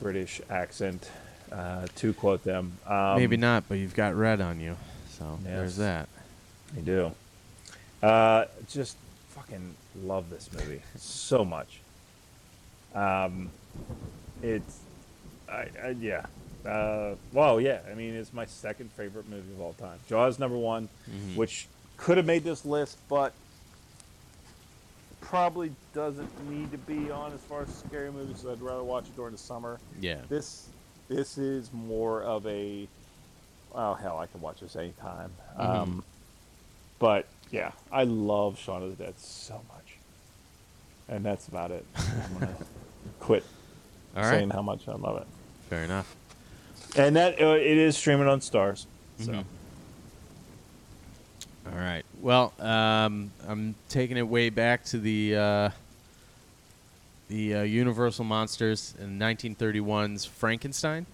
British 0.00 0.40
accent 0.50 1.10
uh, 1.50 1.86
to 1.96 2.12
quote 2.12 2.44
them. 2.44 2.78
Um, 2.86 3.16
Maybe 3.16 3.36
not, 3.36 3.64
but 3.68 3.78
you've 3.78 3.94
got 3.94 4.14
red 4.14 4.40
on 4.40 4.60
you, 4.60 4.76
so 5.18 5.38
there's 5.42 5.76
that. 5.76 6.08
I 6.76 6.80
do. 6.80 7.12
Uh, 8.02 8.44
just 8.68 8.96
fucking 9.30 9.74
love 10.02 10.28
this 10.30 10.50
movie 10.52 10.82
so 10.96 11.44
much. 11.44 11.80
Um, 12.94 13.50
it's, 14.42 14.78
I, 15.48 15.66
I 15.82 15.88
yeah. 16.00 16.26
Uh, 16.66 17.14
well, 17.32 17.60
yeah. 17.60 17.80
I 17.90 17.94
mean, 17.94 18.14
it's 18.14 18.32
my 18.32 18.46
second 18.46 18.90
favorite 18.92 19.28
movie 19.28 19.52
of 19.52 19.60
all 19.60 19.74
time. 19.74 19.98
Jaws 20.08 20.38
number 20.38 20.56
one, 20.56 20.88
Mhm. 21.10 21.36
which 21.36 21.66
could 21.96 22.16
have 22.16 22.26
made 22.26 22.42
this 22.44 22.64
list, 22.64 22.98
but 23.08 23.32
probably 25.20 25.72
doesn't 25.94 26.50
need 26.50 26.70
to 26.70 26.78
be 26.78 27.10
on 27.10 27.32
as 27.32 27.40
far 27.40 27.62
as 27.62 27.74
scary 27.74 28.10
movies. 28.12 28.44
I'd 28.46 28.60
rather 28.60 28.82
watch 28.82 29.06
it 29.06 29.16
during 29.16 29.32
the 29.32 29.38
summer. 29.38 29.78
Yeah. 30.00 30.18
This 30.28 30.68
this 31.08 31.36
is 31.38 31.70
more 31.72 32.22
of 32.22 32.46
a 32.46 32.88
oh 33.74 33.94
hell, 33.94 34.18
I 34.18 34.26
can 34.26 34.40
watch 34.40 34.60
this 34.60 34.76
anytime. 34.76 35.30
Mhm. 35.58 35.64
Um, 35.64 36.04
but 36.98 37.26
yeah, 37.50 37.72
I 37.92 38.04
love 38.04 38.58
Shaun 38.58 38.82
of 38.82 38.96
the 38.96 39.04
Dead 39.04 39.18
so 39.18 39.60
much, 39.68 39.96
and 41.08 41.24
that's 41.24 41.48
about 41.48 41.70
it. 41.70 41.84
I'm 41.96 42.34
gonna 42.34 42.54
quit 43.20 43.44
All 44.16 44.22
right. 44.22 44.30
saying 44.30 44.50
how 44.50 44.62
much 44.62 44.88
I 44.88 44.92
love 44.92 45.20
it. 45.20 45.26
Fair 45.68 45.84
enough. 45.84 46.14
And 46.96 47.16
that 47.16 47.40
uh, 47.40 47.54
it 47.56 47.76
is 47.76 47.96
streaming 47.96 48.28
on 48.28 48.40
Starz. 48.40 48.86
So 49.18 49.32
Mhm. 49.32 49.44
All 51.72 51.78
right. 51.78 52.04
Well, 52.20 52.52
um, 52.60 53.32
I'm 53.48 53.74
taking 53.88 54.16
it 54.18 54.28
way 54.28 54.50
back 54.50 54.84
to 54.86 54.98
the 54.98 55.34
uh, 55.36 55.70
the 57.28 57.54
uh, 57.54 57.62
Universal 57.62 58.26
monsters 58.26 58.94
in 59.00 59.18
1931's 59.18 60.24
Frankenstein. 60.26 61.06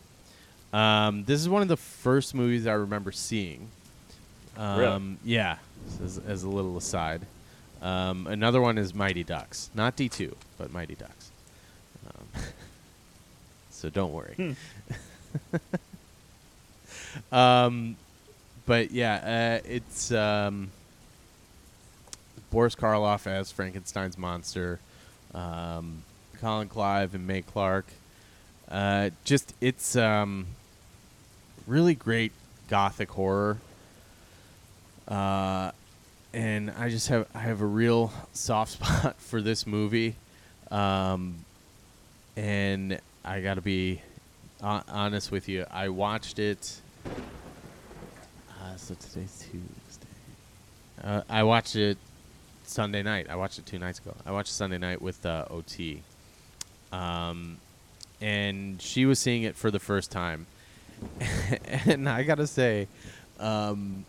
Um, 0.72 1.24
this 1.24 1.40
is 1.40 1.48
one 1.48 1.62
of 1.62 1.68
the 1.68 1.76
first 1.76 2.34
movies 2.34 2.66
I 2.66 2.74
remember 2.74 3.12
seeing. 3.12 3.68
Um, 4.56 5.18
Yeah, 5.24 5.56
as, 6.02 6.18
as 6.18 6.42
a 6.42 6.48
little 6.48 6.76
aside. 6.76 7.22
Um, 7.82 8.26
another 8.26 8.60
one 8.60 8.76
is 8.78 8.94
Mighty 8.94 9.24
Ducks, 9.24 9.70
not 9.74 9.96
D2, 9.96 10.34
but 10.58 10.72
Mighty 10.72 10.94
Ducks. 10.94 11.30
Um, 12.06 12.42
so 13.70 13.88
don't 13.88 14.12
worry. 14.12 14.56
um, 17.32 17.96
but 18.66 18.90
yeah, 18.90 19.60
uh, 19.62 19.66
it's 19.68 20.12
um, 20.12 20.70
Boris 22.50 22.74
Karloff 22.74 23.26
as 23.26 23.50
Frankenstein's 23.50 24.18
monster, 24.18 24.78
um, 25.34 26.02
Colin 26.40 26.68
Clive 26.68 27.14
and 27.14 27.26
Mae 27.26 27.42
Clarke. 27.42 27.88
Uh, 28.68 29.10
just 29.24 29.54
it's 29.60 29.96
um, 29.96 30.46
really 31.70 31.94
great 31.94 32.32
gothic 32.68 33.10
horror. 33.10 33.58
Uh, 35.06 35.70
and 36.34 36.70
I 36.72 36.88
just 36.88 37.08
have 37.08 37.26
I 37.34 37.38
have 37.38 37.60
a 37.62 37.66
real 37.66 38.12
soft 38.32 38.72
spot 38.72 39.16
for 39.18 39.40
this 39.40 39.66
movie, 39.66 40.16
um, 40.70 41.36
and 42.36 43.00
I 43.24 43.40
got 43.40 43.54
to 43.54 43.60
be 43.60 44.02
hon- 44.60 44.84
honest 44.88 45.30
with 45.30 45.48
you. 45.48 45.64
I 45.70 45.88
watched 45.88 46.38
it. 46.38 46.80
Uh, 47.06 48.76
so 48.76 48.94
today's 48.94 49.46
Tuesday. 49.50 50.06
Uh, 51.02 51.22
I 51.28 51.44
watched 51.44 51.76
it 51.76 51.96
Sunday 52.64 53.02
night. 53.02 53.26
I 53.30 53.36
watched 53.36 53.58
it 53.58 53.66
two 53.66 53.78
nights 53.78 54.00
ago. 54.00 54.14
I 54.26 54.32
watched 54.32 54.52
Sunday 54.52 54.78
night 54.78 55.00
with 55.00 55.24
uh, 55.24 55.46
OT. 55.50 56.02
Um, 56.92 57.58
and 58.20 58.82
she 58.82 59.06
was 59.06 59.18
seeing 59.18 59.44
it 59.44 59.56
for 59.56 59.70
the 59.70 59.78
first 59.78 60.10
time. 60.10 60.46
And 61.84 62.08
I 62.08 62.22
gotta 62.22 62.46
say, 62.46 62.86
um, 63.38 64.04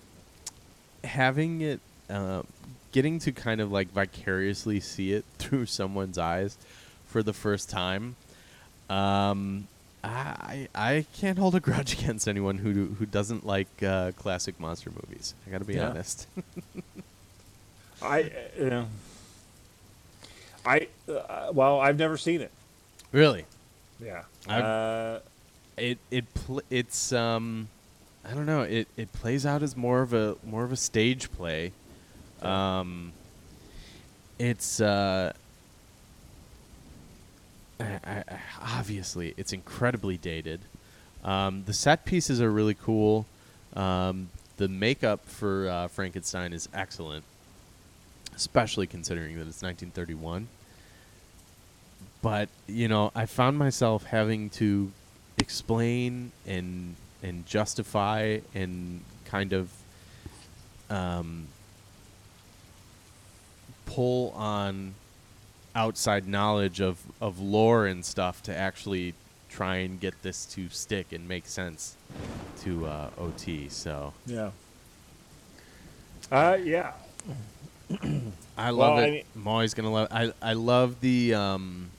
having 1.04 1.62
it, 1.62 1.80
uh, 2.10 2.44
getting 2.92 3.20
to 3.20 3.32
kind 3.32 3.62
of 3.62 3.72
like 3.72 3.90
vicariously 3.92 4.80
see 4.80 5.14
it 5.14 5.26
through 5.38 5.66
someone's 5.66 6.18
eyes 6.18 6.58
for 7.08 7.24
the 7.24 7.34
first 7.34 7.70
time, 7.70 8.16
um, 8.90 9.68
I 10.04 10.68
I 10.74 11.06
can't 11.18 11.38
hold 11.38 11.56
a 11.56 11.60
grudge 11.60 11.94
against 12.02 12.28
anyone 12.28 12.58
who 12.58 12.88
who 12.98 13.06
doesn't 13.06 13.46
like 13.46 13.68
uh, 13.84 14.12
classic 14.14 14.60
monster 14.60 14.90
movies. 14.90 15.34
I 15.48 15.52
gotta 15.52 15.66
be 15.66 15.76
Yeah. 15.76 15.90
honest. 15.90 16.28
I, 18.04 18.32
uh, 18.60 18.86
I, 20.66 20.88
uh, 21.08 21.52
well, 21.54 21.80
I've 21.80 22.00
never 22.00 22.18
seen 22.18 22.42
it. 22.42 22.50
really, 23.12 23.46
Yeah. 24.04 24.24
I've- 24.48 24.64
Uh, 24.64 25.20
it 25.78 25.98
it 26.10 26.34
pl- 26.34 26.62
it's 26.70 27.12
um, 27.14 27.70
I 28.26 28.34
don't 28.34 28.46
know. 28.46 28.62
It 28.62 28.88
it 28.98 29.12
plays 29.14 29.46
out 29.46 29.64
as 29.64 29.76
more 29.76 30.02
of 30.02 30.14
a 30.14 30.36
more 30.44 30.64
of 30.64 30.72
a 30.72 30.78
stage 30.78 31.32
play. 31.32 31.72
Um, 32.42 33.14
it's 34.40 34.82
uh, 34.82 35.34
I, 37.80 38.00
I, 38.04 38.24
obviously 38.62 39.34
it's 39.38 39.54
incredibly 39.54 40.18
dated. 40.18 40.62
Um, 41.24 41.64
the 41.66 41.74
set 41.74 42.06
pieces 42.06 42.42
are 42.42 42.52
really 42.52 42.74
cool. 42.74 43.26
Um, 43.76 44.30
the 44.58 44.68
makeup 44.68 45.26
for 45.26 45.70
uh, 45.70 45.88
Frankenstein 45.88 46.54
is 46.54 46.68
excellent, 46.74 47.24
especially 48.36 48.88
considering 48.88 49.36
that 49.38 49.48
it's 49.48 49.62
1931. 49.62 50.48
But 52.22 52.50
you 52.68 52.88
know, 52.88 53.12
I 53.16 53.26
found 53.26 53.58
myself 53.58 54.06
having 54.06 54.50
to 54.52 54.92
explain 55.38 56.32
and 56.48 56.96
and 57.24 57.46
justify 57.46 58.40
and 58.56 59.02
kind 59.26 59.54
of 59.54 59.70
um, 60.90 61.48
pull 63.86 64.32
on 64.32 64.94
outside 65.76 66.28
knowledge 66.28 66.82
of, 66.82 66.98
of 67.22 67.40
lore 67.40 67.86
and 67.86 68.04
stuff 68.04 68.42
to 68.44 68.56
actually 68.56 69.14
try 69.50 69.78
and 69.78 70.00
get 70.00 70.22
this 70.24 70.46
to 70.46 70.68
stick 70.70 71.12
and 71.14 71.28
make 71.28 71.46
sense 71.48 71.96
to 72.62 72.86
uh, 72.88 73.10
OT. 73.18 73.70
So 73.70 74.14
yeah. 74.26 74.52
Uh, 76.32 76.58
yeah. 76.62 76.94
I 78.58 78.70
love 78.70 78.96
Well, 78.96 78.98
I 78.98 79.02
it. 79.04 79.12
mean- 79.12 79.24
I'm 79.36 79.48
always 79.48 79.74
gonna 79.74 79.92
love. 79.92 80.08
I 80.12 80.34
I 80.42 80.54
love 80.54 81.00
the 81.02 81.34
um. 81.36 81.90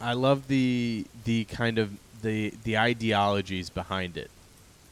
I 0.00 0.14
love 0.14 0.48
the 0.48 1.06
the 1.24 1.44
kind 1.44 1.78
of 1.78 1.92
the 2.22 2.52
the 2.64 2.78
ideologies 2.78 3.70
behind 3.70 4.16
it. 4.16 4.30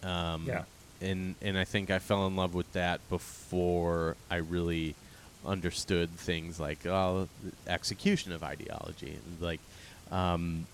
Um, 0.03 0.45
Yeah. 0.47 0.65
And 1.01 1.37
and 1.41 1.57
I 1.57 1.65
think 1.65 1.91
I 1.91 1.99
fell 2.01 2.27
in 2.27 2.35
love 2.35 2.55
with 2.55 2.73
that 2.73 3.01
before 3.09 4.17
I 4.31 4.37
really 4.37 4.95
understood 5.47 6.11
things 6.17 6.59
like 6.59 6.85
oh, 6.87 7.29
execution 7.67 8.33
of 8.33 8.43
ideology 8.43 9.17
and 9.25 9.41
like 9.41 9.61
um, 10.11 10.67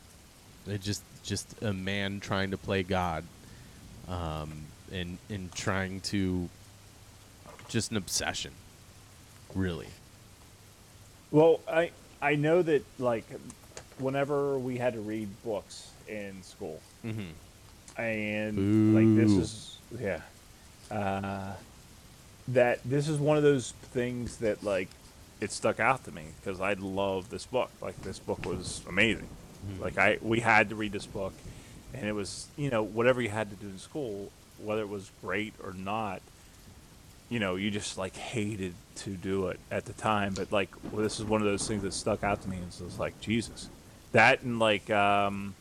it 0.66 0.80
just 0.80 1.02
just 1.22 1.62
a 1.62 1.72
man 1.72 2.20
trying 2.20 2.50
to 2.52 2.56
play 2.56 2.82
God, 2.82 3.24
um, 4.08 4.52
and 4.92 5.18
and 5.28 5.52
trying 5.52 6.00
to 6.02 6.48
just 7.68 7.90
an 7.90 7.96
obsession, 7.96 8.52
really. 9.54 9.88
Well, 11.30 11.60
I 11.68 11.90
I 12.22 12.36
know 12.36 12.62
that 12.62 12.84
like 12.98 13.26
whenever 13.98 14.58
we 14.58 14.76
had 14.78 14.94
to 14.94 15.00
read 15.00 15.28
books 15.44 15.90
in 16.08 16.42
school, 16.42 16.80
Mm-hmm. 17.04 18.00
and 18.00 18.94
like 18.94 19.16
this 19.16 19.32
is 19.32 19.78
yeah, 20.00 20.20
uh, 20.90 21.52
that 22.48 22.80
this 22.84 23.08
is 23.08 23.18
one 23.18 23.36
of 23.36 23.42
those 23.42 23.72
things 23.92 24.38
that 24.38 24.62
like 24.64 24.88
it 25.40 25.50
stuck 25.52 25.80
out 25.80 26.04
to 26.04 26.12
me 26.12 26.22
because 26.40 26.60
I 26.60 26.74
love 26.74 27.30
this 27.30 27.46
book. 27.46 27.70
Like 27.80 28.00
this 28.02 28.18
book 28.18 28.44
was 28.46 28.82
amazing. 28.88 29.28
Like 29.80 29.96
I 29.98 30.18
we 30.20 30.40
had 30.40 30.68
to 30.70 30.74
read 30.74 30.92
this 30.92 31.06
book, 31.06 31.32
and 31.94 32.06
it 32.06 32.12
was 32.12 32.46
you 32.56 32.70
know 32.70 32.82
whatever 32.82 33.22
you 33.22 33.28
had 33.30 33.50
to 33.50 33.56
do 33.56 33.66
in 33.66 33.78
school, 33.78 34.30
whether 34.62 34.82
it 34.82 34.88
was 34.88 35.10
great 35.22 35.54
or 35.62 35.72
not. 35.72 36.20
You 37.30 37.38
know, 37.40 37.56
you 37.56 37.70
just 37.70 37.96
like 37.96 38.14
hated 38.16 38.74
to 38.96 39.10
do 39.10 39.48
it 39.48 39.58
at 39.70 39.86
the 39.86 39.94
time, 39.94 40.34
but 40.34 40.52
like 40.52 40.68
well, 40.92 41.02
this 41.02 41.18
is 41.18 41.24
one 41.24 41.40
of 41.40 41.46
those 41.46 41.66
things 41.66 41.82
that 41.82 41.94
stuck 41.94 42.22
out 42.22 42.42
to 42.42 42.48
me. 42.50 42.58
And 42.58 42.72
so 42.72 42.84
it's 42.84 42.98
like 42.98 43.18
Jesus, 43.22 43.68
that 44.14 44.40
and 44.42 44.58
like 44.58 44.88
um, 44.90 45.54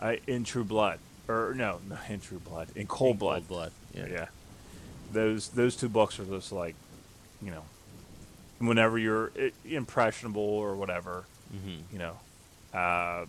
I, 0.00 0.20
in 0.26 0.44
True 0.44 0.64
Blood, 0.64 0.98
or 1.26 1.54
no, 1.56 1.80
not 1.88 2.00
in 2.10 2.20
True 2.20 2.38
Blood, 2.38 2.68
in 2.76 2.86
Cold 2.86 3.18
Blood. 3.18 3.44
Cold 3.48 3.48
blood. 3.48 3.72
Yeah. 3.94 4.06
Yeah. 4.12 4.26
Those 5.12 5.48
those 5.48 5.74
two 5.74 5.88
books 5.88 6.20
are 6.20 6.24
just 6.26 6.52
like, 6.52 6.74
you 7.42 7.50
know, 7.50 7.62
whenever 8.58 8.98
you're 8.98 9.32
impressionable 9.64 10.42
or 10.42 10.76
whatever, 10.76 11.24
Mm-hmm. 11.54 11.80
you 11.94 11.98
know, 11.98 12.12
uh, 12.74 13.24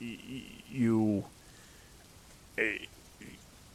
y- 0.00 0.18
y- 0.30 0.42
you 0.70 1.24
eh, 2.56 2.78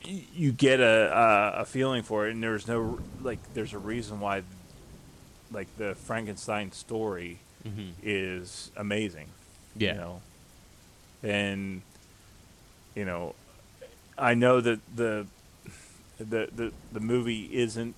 you 0.06 0.52
get 0.54 0.80
a, 0.80 1.12
a 1.58 1.62
a 1.62 1.66
feeling 1.66 2.02
for 2.04 2.28
it, 2.28 2.32
and 2.32 2.42
there's 2.42 2.66
no 2.68 3.00
like 3.22 3.40
there's 3.54 3.74
a 3.74 3.78
reason 3.78 4.22
why, 4.22 4.44
like 5.52 5.68
the 5.78 5.96
Frankenstein 5.96 6.72
story 6.72 7.40
Mm-hmm. 7.66 7.92
is 8.04 8.72
amazing 8.76 9.28
Yeah. 9.78 9.94
you 9.94 9.98
know 10.00 10.22
and 11.24 11.82
you 12.96 13.06
know 13.06 13.36
i 14.18 14.34
know 14.34 14.60
that 14.62 14.80
the 14.96 15.26
the 16.20 16.50
the, 16.56 16.72
the 16.92 17.00
movie 17.00 17.50
isn't 17.54 17.96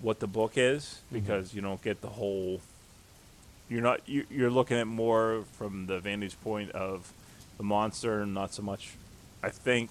what 0.00 0.20
the 0.20 0.26
book 0.26 0.52
is 0.56 1.00
because 1.12 1.52
you 1.54 1.60
don't 1.62 1.82
get 1.82 2.00
the 2.00 2.08
whole 2.10 2.60
you're 3.68 3.82
not 3.82 4.00
you, 4.08 4.24
you're 4.30 4.50
looking 4.50 4.76
at 4.78 4.86
more 4.86 5.44
from 5.58 5.86
the 5.86 5.98
vantage 5.98 6.40
point 6.42 6.70
of 6.72 7.12
the 7.58 7.64
monster 7.64 8.20
and 8.20 8.34
not 8.34 8.52
so 8.54 8.62
much 8.62 8.92
i 9.42 9.48
think 9.50 9.90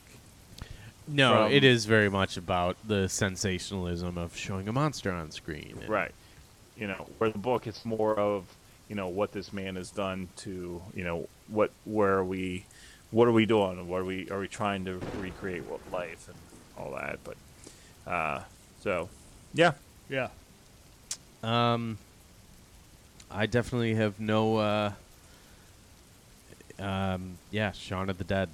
No, 1.08 1.48
it 1.50 1.64
is 1.66 1.86
very 1.86 2.10
much 2.10 2.38
about 2.38 2.78
the 2.88 3.10
sensationalism 3.10 4.18
of 4.18 4.38
showing 4.38 4.70
a 4.70 4.72
monster 4.72 5.12
on 5.12 5.32
screen. 5.32 5.78
and- 5.82 5.90
right 5.90 6.14
you 6.78 6.88
know 6.88 7.08
where 7.18 7.30
the 7.30 7.38
book 7.38 7.68
it's 7.68 7.86
more 7.86 8.18
of 8.18 8.46
you 8.90 8.96
know 8.96 9.08
what 9.08 9.32
this 9.32 9.54
man 9.54 9.76
has 9.76 9.92
done 9.92 10.28
to 10.38 10.82
you 10.96 11.04
know 11.04 11.28
what 11.48 11.72
where 11.86 12.14
are 12.18 12.24
we 12.26 12.66
what 13.12 13.28
are 13.28 13.32
we 13.32 13.46
doing 13.46 13.88
what 13.88 14.02
are 14.02 14.06
we 14.06 14.30
are 14.30 14.40
we 14.40 14.48
trying 14.48 14.86
to 14.86 15.00
recreate 15.20 15.64
what 15.66 15.80
life 15.92 16.28
and 16.28 16.38
all 16.78 16.92
that 16.96 17.20
but 17.24 17.38
uh 18.12 18.42
so 18.82 19.08
yeah 19.54 19.74
Yeah. 20.10 20.30
Um, 21.44 21.98
I 23.30 23.46
definitely 23.48 23.96
have 23.96 24.20
no. 24.20 24.58
Uh, 24.58 24.92
um, 26.80 27.38
yeah, 27.52 27.72
Shaun 27.72 28.10
of 28.10 28.18
the 28.18 28.24
Dead. 28.24 28.50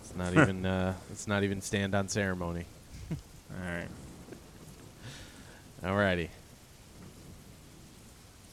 It's 0.00 0.14
not 0.16 0.32
even. 0.36 0.66
Uh, 0.66 0.94
it's 1.10 1.26
not 1.26 1.42
even 1.42 1.60
stand 1.62 1.94
on 1.94 2.08
ceremony. 2.08 2.64
all 3.10 3.64
right 3.66 3.88
Alrighty. 5.82 6.28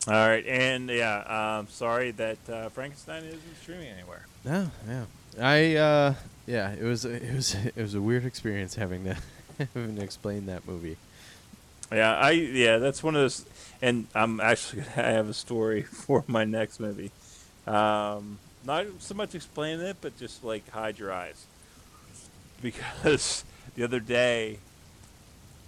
All 0.08 0.14
right 0.28 0.46
and 0.46 0.90
yeah 0.90 1.58
um 1.60 1.68
sorry 1.70 2.12
that 2.12 2.38
uh, 2.50 2.70
frankenstein 2.70 3.24
isn't 3.24 3.42
streaming 3.62 3.88
anywhere 3.88 4.26
No, 4.46 4.70
yeah. 4.88 5.06
I. 5.40 5.76
Uh, 5.76 6.14
yeah, 6.46 6.74
it 6.74 6.84
was. 6.84 7.06
It 7.06 7.34
was. 7.34 7.56
It 7.76 7.82
was 7.82 7.96
a 7.96 8.02
weird 8.02 8.26
experience 8.26 8.76
having 8.76 9.06
to 9.06 9.16
having 9.74 9.96
to 9.96 10.04
explain 10.04 10.46
that 10.48 10.68
movie. 10.68 10.98
yeah 11.92 12.16
i 12.18 12.32
yeah 12.32 12.78
that's 12.80 13.02
one 13.02 13.16
of 13.16 13.22
those 13.22 13.46
and 13.82 14.08
i'm 14.14 14.40
actually 14.42 14.82
gonna 14.82 14.92
have 15.18 15.30
a 15.30 15.34
story 15.34 15.84
for 15.84 16.24
my 16.28 16.44
next 16.44 16.80
movie 16.80 17.12
um 17.66 18.38
not 18.66 18.86
so 19.00 19.14
much 19.16 19.34
explaining 19.36 19.86
it 19.86 19.98
but 20.02 20.18
just 20.20 20.44
like 20.44 20.68
hide 20.72 21.00
your 21.00 21.12
eyes 21.14 21.46
because 22.62 23.44
the 23.76 23.84
other 23.84 24.00
day 24.00 24.58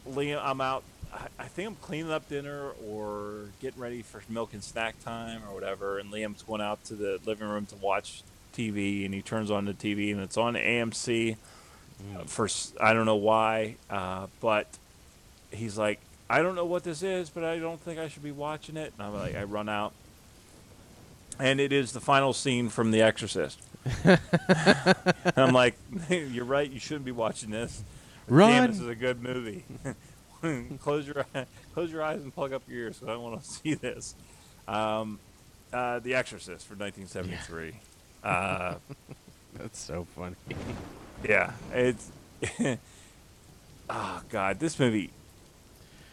liam 0.07 0.39
i'm 0.43 0.61
out 0.61 0.83
I, 1.13 1.27
I 1.39 1.47
think 1.47 1.69
i'm 1.69 1.75
cleaning 1.75 2.11
up 2.11 2.27
dinner 2.29 2.71
or 2.87 3.49
getting 3.61 3.81
ready 3.81 4.01
for 4.01 4.21
milk 4.29 4.53
and 4.53 4.63
snack 4.63 5.03
time 5.03 5.41
or 5.47 5.53
whatever 5.53 5.99
and 5.99 6.11
liam's 6.11 6.41
going 6.43 6.61
out 6.61 6.83
to 6.85 6.95
the 6.95 7.19
living 7.25 7.47
room 7.47 7.65
to 7.67 7.75
watch 7.75 8.23
tv 8.55 9.05
and 9.05 9.13
he 9.13 9.21
turns 9.21 9.51
on 9.51 9.65
the 9.65 9.73
tv 9.73 10.11
and 10.11 10.21
it's 10.21 10.37
on 10.37 10.55
amc 10.55 11.35
uh, 12.15 12.23
for 12.25 12.47
i 12.81 12.93
don't 12.93 13.05
know 13.05 13.15
why 13.15 13.75
uh, 13.89 14.27
but 14.39 14.67
he's 15.55 15.77
like, 15.77 15.99
I 16.29 16.41
don't 16.41 16.55
know 16.55 16.65
what 16.65 16.83
this 16.83 17.03
is, 17.03 17.29
but 17.29 17.43
I 17.43 17.59
don't 17.59 17.79
think 17.79 17.99
I 17.99 18.07
should 18.07 18.23
be 18.23 18.31
watching 18.31 18.77
it. 18.77 18.93
And 18.97 19.07
I'm 19.07 19.13
like, 19.13 19.35
I 19.35 19.43
run 19.43 19.69
out. 19.69 19.93
And 21.39 21.59
it 21.59 21.73
is 21.73 21.91
the 21.91 21.99
final 21.99 22.33
scene 22.33 22.69
from 22.69 22.91
The 22.91 23.01
Exorcist. 23.01 23.61
I'm 25.35 25.53
like, 25.53 25.75
you're 26.09 26.45
right. 26.45 26.69
You 26.69 26.79
shouldn't 26.79 27.05
be 27.05 27.11
watching 27.11 27.51
this. 27.51 27.83
Damn, 28.27 28.35
Run! 28.37 28.71
this 28.71 28.79
is 28.79 28.87
a 28.87 28.95
good 28.95 29.21
movie. 29.21 29.65
close 30.81 31.07
your 31.07 31.25
close 31.73 31.91
your 31.91 32.01
eyes 32.03 32.21
and 32.21 32.33
plug 32.33 32.53
up 32.53 32.63
your 32.67 32.77
ears. 32.79 32.99
'cause 32.99 33.07
I 33.09 33.11
don't 33.13 33.23
want 33.23 33.41
to 33.41 33.47
see 33.49 33.73
this. 33.73 34.15
Um, 34.67 35.19
uh, 35.73 35.99
the 35.99 36.15
Exorcist 36.15 36.65
for 36.67 36.75
1973. 36.75 37.73
Uh, 38.23 38.75
That's 39.57 39.79
so 39.79 40.05
funny. 40.15 40.35
yeah, 41.27 41.51
it's. 41.73 42.11
oh 43.89 44.21
God, 44.29 44.59
this 44.59 44.79
movie. 44.79 45.11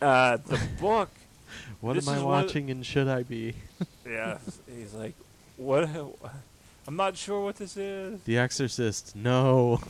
Uh, 0.00 0.36
the 0.46 0.60
book. 0.80 1.10
What 1.80 1.92
am 1.96 1.96
I 1.96 1.98
is 1.98 2.06
one 2.06 2.18
of- 2.18 2.24
watching 2.24 2.70
and 2.70 2.84
should 2.84 3.08
I 3.08 3.22
be? 3.24 3.54
Yeah, 4.06 4.38
he's 4.74 4.94
like, 4.94 5.14
what? 5.56 5.88
I'm 6.86 6.96
not 6.96 7.16
sure 7.16 7.40
what 7.44 7.56
this 7.56 7.76
is. 7.76 8.20
The 8.24 8.38
Exorcist. 8.38 9.14
No. 9.14 9.80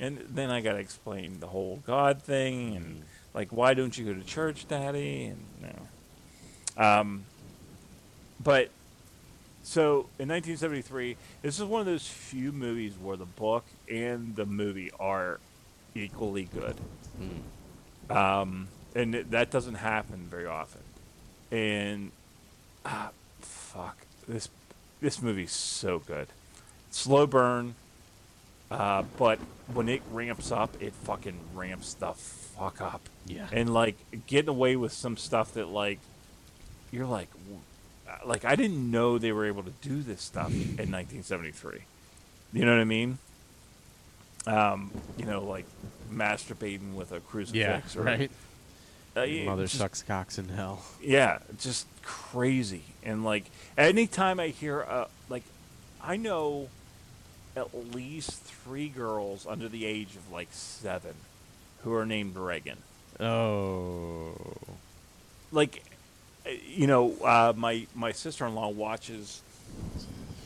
And 0.00 0.18
then 0.30 0.50
I 0.50 0.60
gotta 0.60 0.78
explain 0.78 1.40
the 1.40 1.46
whole 1.46 1.82
God 1.86 2.22
thing 2.22 2.74
and 2.74 3.02
like 3.34 3.52
why 3.52 3.74
don't 3.74 3.96
you 3.96 4.06
go 4.06 4.14
to 4.14 4.24
church, 4.26 4.66
Daddy? 4.66 5.26
And 5.26 5.44
no. 6.76 6.82
Um 6.82 7.24
but 8.42 8.70
so 9.62 10.06
in 10.18 10.28
1973, 10.28 11.16
this 11.42 11.58
is 11.58 11.64
one 11.64 11.80
of 11.80 11.86
those 11.86 12.08
few 12.08 12.50
movies 12.50 12.94
where 13.00 13.16
the 13.16 13.26
book 13.26 13.64
and 13.90 14.34
the 14.34 14.46
movie 14.46 14.90
are 14.98 15.38
equally 15.94 16.44
good. 16.44 16.76
Um, 18.08 18.68
and 18.94 19.14
it, 19.14 19.30
that 19.30 19.50
doesn't 19.50 19.74
happen 19.74 20.26
very 20.30 20.46
often. 20.46 20.80
And 21.50 22.10
ah, 22.84 23.10
fuck 23.40 23.98
this 24.26 24.48
this 25.00 25.22
movie's 25.22 25.52
so 25.52 25.98
good. 25.98 26.28
Slow 26.90 27.26
burn, 27.26 27.74
uh, 28.70 29.02
but 29.18 29.38
when 29.72 29.88
it 29.88 30.02
ramps 30.10 30.50
up, 30.52 30.76
it 30.80 30.92
fucking 30.94 31.38
ramps 31.54 31.94
the 31.94 32.12
fuck 32.12 32.80
up. 32.80 33.00
Yeah. 33.26 33.46
And 33.52 33.72
like 33.72 33.96
getting 34.26 34.48
away 34.48 34.76
with 34.76 34.92
some 34.92 35.16
stuff 35.16 35.54
that 35.54 35.68
like 35.68 35.98
you're 36.92 37.06
like 37.06 37.28
uh, 38.08 38.16
like 38.26 38.44
I 38.44 38.56
didn't 38.56 38.90
know 38.90 39.18
they 39.18 39.32
were 39.32 39.46
able 39.46 39.62
to 39.62 39.72
do 39.80 40.02
this 40.02 40.22
stuff 40.22 40.50
in 40.52 40.90
1973. 40.90 41.80
You 42.52 42.64
know 42.64 42.72
what 42.72 42.80
I 42.80 42.84
mean? 42.84 43.18
Um, 44.46 44.90
you 45.18 45.26
know, 45.26 45.44
like 45.44 45.66
masturbating 46.12 46.94
with 46.94 47.12
a 47.12 47.16
yeah. 47.16 47.20
crucifix, 47.28 47.96
or, 47.96 48.02
Right. 48.02 48.30
uh, 49.14 49.26
Mother 49.44 49.64
just- 49.64 49.76
sucks 49.78 50.02
cocks 50.02 50.38
in 50.38 50.48
hell. 50.48 50.82
yeah, 51.02 51.38
just 51.58 51.86
crazy. 52.02 52.82
And 53.04 53.24
like 53.24 53.44
anytime 53.78 54.40
I 54.40 54.48
hear 54.48 54.82
uh 54.82 55.06
like 55.28 55.42
I 56.02 56.16
know 56.16 56.68
at 57.56 57.94
least 57.94 58.42
three 58.42 58.88
girls 58.88 59.46
under 59.46 59.68
the 59.68 59.84
age 59.84 60.16
of 60.16 60.30
like 60.30 60.48
seven 60.50 61.14
who 61.82 61.92
are 61.94 62.06
named 62.06 62.36
Reagan. 62.36 62.78
Oh. 63.18 64.34
Like 65.52 65.82
you 66.66 66.86
know, 66.86 67.14
uh, 67.22 67.52
my 67.56 67.86
my 67.94 68.12
sister 68.12 68.46
in 68.46 68.54
law 68.54 68.68
watches 68.68 69.42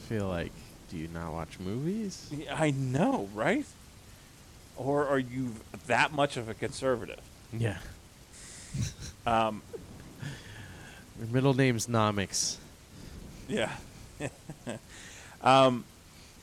feel 0.09 0.29
like, 0.29 0.53
do 0.91 0.97
you 0.97 1.09
not 1.13 1.33
watch 1.33 1.59
movies? 1.59 2.31
I 2.53 2.71
know, 2.71 3.29
right? 3.35 3.65
Or 4.77 5.07
are 5.07 5.19
you 5.19 5.53
that 5.87 6.13
much 6.13 6.37
of 6.37 6.49
a 6.49 6.55
conservative? 6.55 7.21
Yeah. 7.53 7.79
Um, 9.27 9.63
Your 11.19 11.29
middle 11.29 11.55
name's 11.55 11.87
Nomics. 11.87 12.57
Yeah. 13.49 13.73
um, 15.43 15.85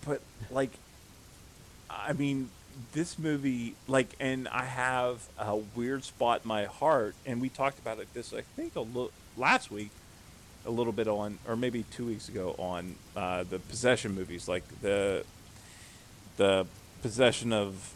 but 0.05 0.21
like, 0.49 0.71
I 1.89 2.13
mean, 2.13 2.49
this 2.93 3.19
movie, 3.19 3.75
like, 3.87 4.09
and 4.19 4.47
I 4.47 4.63
have 4.65 5.27
a 5.37 5.57
weird 5.75 6.03
spot 6.03 6.41
in 6.43 6.47
my 6.47 6.65
heart, 6.65 7.15
and 7.25 7.41
we 7.41 7.49
talked 7.49 7.79
about 7.79 7.99
it 7.99 8.13
this, 8.13 8.33
I 8.33 8.41
think, 8.41 8.75
a 8.75 8.81
little 8.81 9.11
last 9.37 9.69
week, 9.71 9.89
a 10.65 10.71
little 10.71 10.93
bit 10.93 11.07
on, 11.07 11.37
or 11.47 11.55
maybe 11.55 11.83
two 11.91 12.05
weeks 12.05 12.29
ago 12.29 12.55
on 12.57 12.95
uh, 13.15 13.43
the 13.43 13.59
possession 13.59 14.13
movies, 14.15 14.47
like 14.47 14.63
the 14.81 15.25
the 16.37 16.65
possession 17.01 17.51
of 17.51 17.93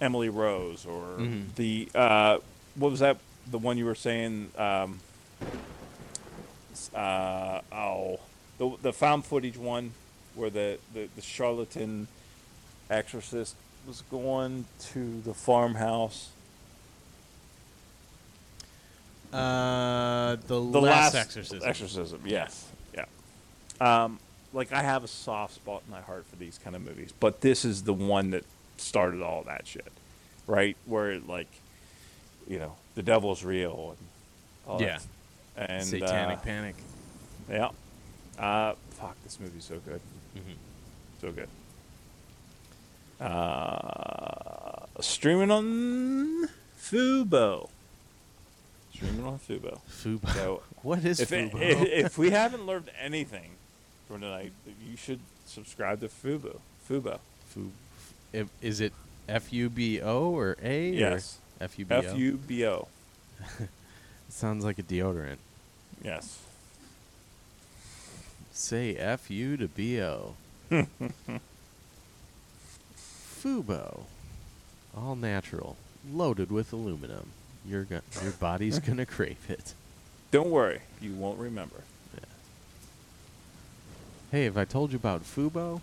Emily 0.00 0.28
Rose, 0.28 0.84
or 0.84 1.16
Mhm. 1.18 1.54
the 1.56 1.88
uh, 1.94 2.38
what 2.74 2.90
was 2.90 3.00
that? 3.00 3.16
The 3.50 3.58
one 3.58 3.78
you 3.78 3.84
were 3.86 3.94
saying. 3.94 4.50
Um, 4.58 5.00
uh, 6.94 7.60
oh, 7.72 8.20
the 8.58 8.76
the 8.82 8.92
found 8.92 9.24
footage 9.24 9.56
one 9.56 9.92
where 10.34 10.50
the, 10.50 10.78
the, 10.92 11.08
the 11.16 11.22
charlatan 11.22 12.08
exorcist 12.90 13.54
was 13.86 14.02
going 14.10 14.64
to 14.80 15.20
the 15.22 15.34
farmhouse. 15.34 16.30
Uh, 19.32 20.36
the, 20.36 20.46
The 20.46 20.80
last, 20.80 21.14
last 21.14 21.14
exorcism. 21.16 21.68
Exorcism, 21.68 22.20
yes, 22.24 22.68
yeah. 22.94 23.04
Um, 23.80 24.20
like 24.52 24.72
I 24.72 24.82
have 24.82 25.02
a 25.02 25.08
soft 25.08 25.54
spot 25.54 25.82
in 25.86 25.90
my 25.90 26.00
heart 26.00 26.24
for 26.30 26.36
these 26.36 26.58
kind 26.62 26.76
of 26.76 26.82
movies, 26.82 27.12
but 27.18 27.40
this 27.40 27.64
is 27.64 27.82
the 27.82 27.92
one 27.92 28.30
that 28.30 28.44
started 28.76 29.22
all 29.22 29.42
that 29.44 29.66
shit, 29.66 29.90
right? 30.46 30.76
Where 30.86 31.18
like, 31.18 31.48
you 32.46 32.58
know, 32.60 32.76
the 32.94 33.02
devil's 33.02 33.42
real 33.42 33.96
and 33.98 34.08
all 34.72 34.80
Yeah. 34.80 34.98
that. 35.56 35.70
And 35.70 35.84
Satanic 35.84 36.38
uh, 36.38 36.42
Panic. 36.42 36.76
Yeah. 37.50 37.70
Uh, 38.38 38.74
fuck, 38.90 39.16
this 39.24 39.38
movie's 39.40 39.64
so 39.64 39.78
good. 39.84 40.00
Mhm. 40.36 40.56
So 41.20 41.32
good. 41.32 41.48
Uh, 43.20 44.86
streaming 45.00 45.50
on 45.50 46.48
Fubo. 46.80 47.68
Streaming 48.94 49.24
on 49.24 49.38
Fubo. 49.38 49.78
Fubo. 49.88 50.32
So 50.34 50.62
what 50.82 51.04
is 51.04 51.20
if, 51.20 51.30
Fubo? 51.30 51.54
if, 51.60 52.06
if 52.06 52.18
we 52.18 52.30
haven't 52.30 52.66
learned 52.66 52.90
anything 53.00 53.50
from 54.08 54.20
tonight, 54.20 54.52
you 54.88 54.96
should 54.96 55.20
subscribe 55.46 56.00
to 56.00 56.08
Fubo. 56.08 56.58
Fubo. 56.88 57.18
Fu- 57.48 57.72
if- 58.32 58.48
is 58.60 58.80
it 58.80 58.92
F 59.28 59.52
U 59.52 59.70
B 59.70 60.00
O 60.02 60.30
or 60.36 60.56
A? 60.62 60.90
Yes. 60.90 61.38
F 61.60 61.78
U 61.78 61.84
B 61.86 61.94
O. 61.94 61.98
F 61.98 62.16
U 62.18 62.32
B 62.46 62.66
O. 62.66 62.88
Sounds 64.28 64.64
like 64.64 64.78
a 64.78 64.82
deodorant. 64.82 65.36
Yes. 66.02 66.40
Say 68.56 68.94
F 68.94 69.30
U 69.30 69.56
to 69.56 69.66
B 69.66 70.00
O. 70.00 70.36
Fubo. 73.42 74.04
All 74.96 75.16
natural. 75.16 75.76
Loaded 76.10 76.50
with 76.52 76.72
aluminum. 76.72 77.30
Your, 77.66 77.82
go- 77.84 78.00
your 78.22 78.32
body's 78.32 78.78
going 78.80 78.98
to 78.98 79.06
crave 79.06 79.44
it. 79.48 79.74
Don't 80.30 80.50
worry, 80.50 80.80
you 81.00 81.12
won't 81.14 81.38
remember. 81.38 81.76
Hey, 84.30 84.44
have 84.44 84.56
I 84.56 84.64
told 84.64 84.90
you 84.92 84.96
about 84.96 85.22
Fubo? 85.22 85.80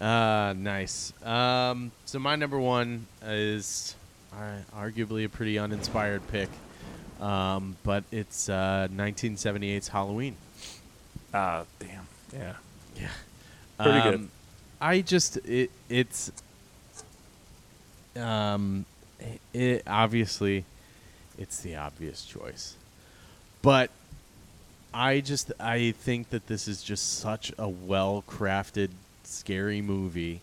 uh, 0.00 0.52
nice. 0.56 1.12
Um, 1.24 1.90
so 2.04 2.18
my 2.18 2.36
number 2.36 2.58
one 2.58 3.06
is 3.22 3.94
uh, 4.32 4.58
arguably 4.76 5.24
a 5.24 5.28
pretty 5.30 5.58
uninspired 5.58 6.20
pick, 6.28 6.50
um, 7.20 7.76
but 7.82 8.04
it's 8.10 8.48
uh, 8.48 8.88
1978's 8.90 9.88
Halloween. 9.88 10.36
Ah, 11.34 11.64
damn. 11.78 12.06
Yeah. 12.32 12.54
Yeah, 13.00 13.08
Pretty 13.80 14.00
good. 14.02 14.28
I 14.80 15.00
just 15.00 15.36
it 15.38 15.70
it's 15.88 16.30
um 18.16 18.84
it, 19.20 19.40
it 19.52 19.82
obviously 19.86 20.64
it's 21.38 21.60
the 21.60 21.76
obvious 21.76 22.24
choice, 22.24 22.74
but 23.62 23.90
I 24.92 25.20
just 25.20 25.52
I 25.60 25.92
think 25.92 26.30
that 26.30 26.48
this 26.48 26.66
is 26.66 26.82
just 26.82 27.18
such 27.20 27.52
a 27.58 27.68
well 27.68 28.24
crafted 28.28 28.90
scary 29.22 29.80
movie. 29.80 30.40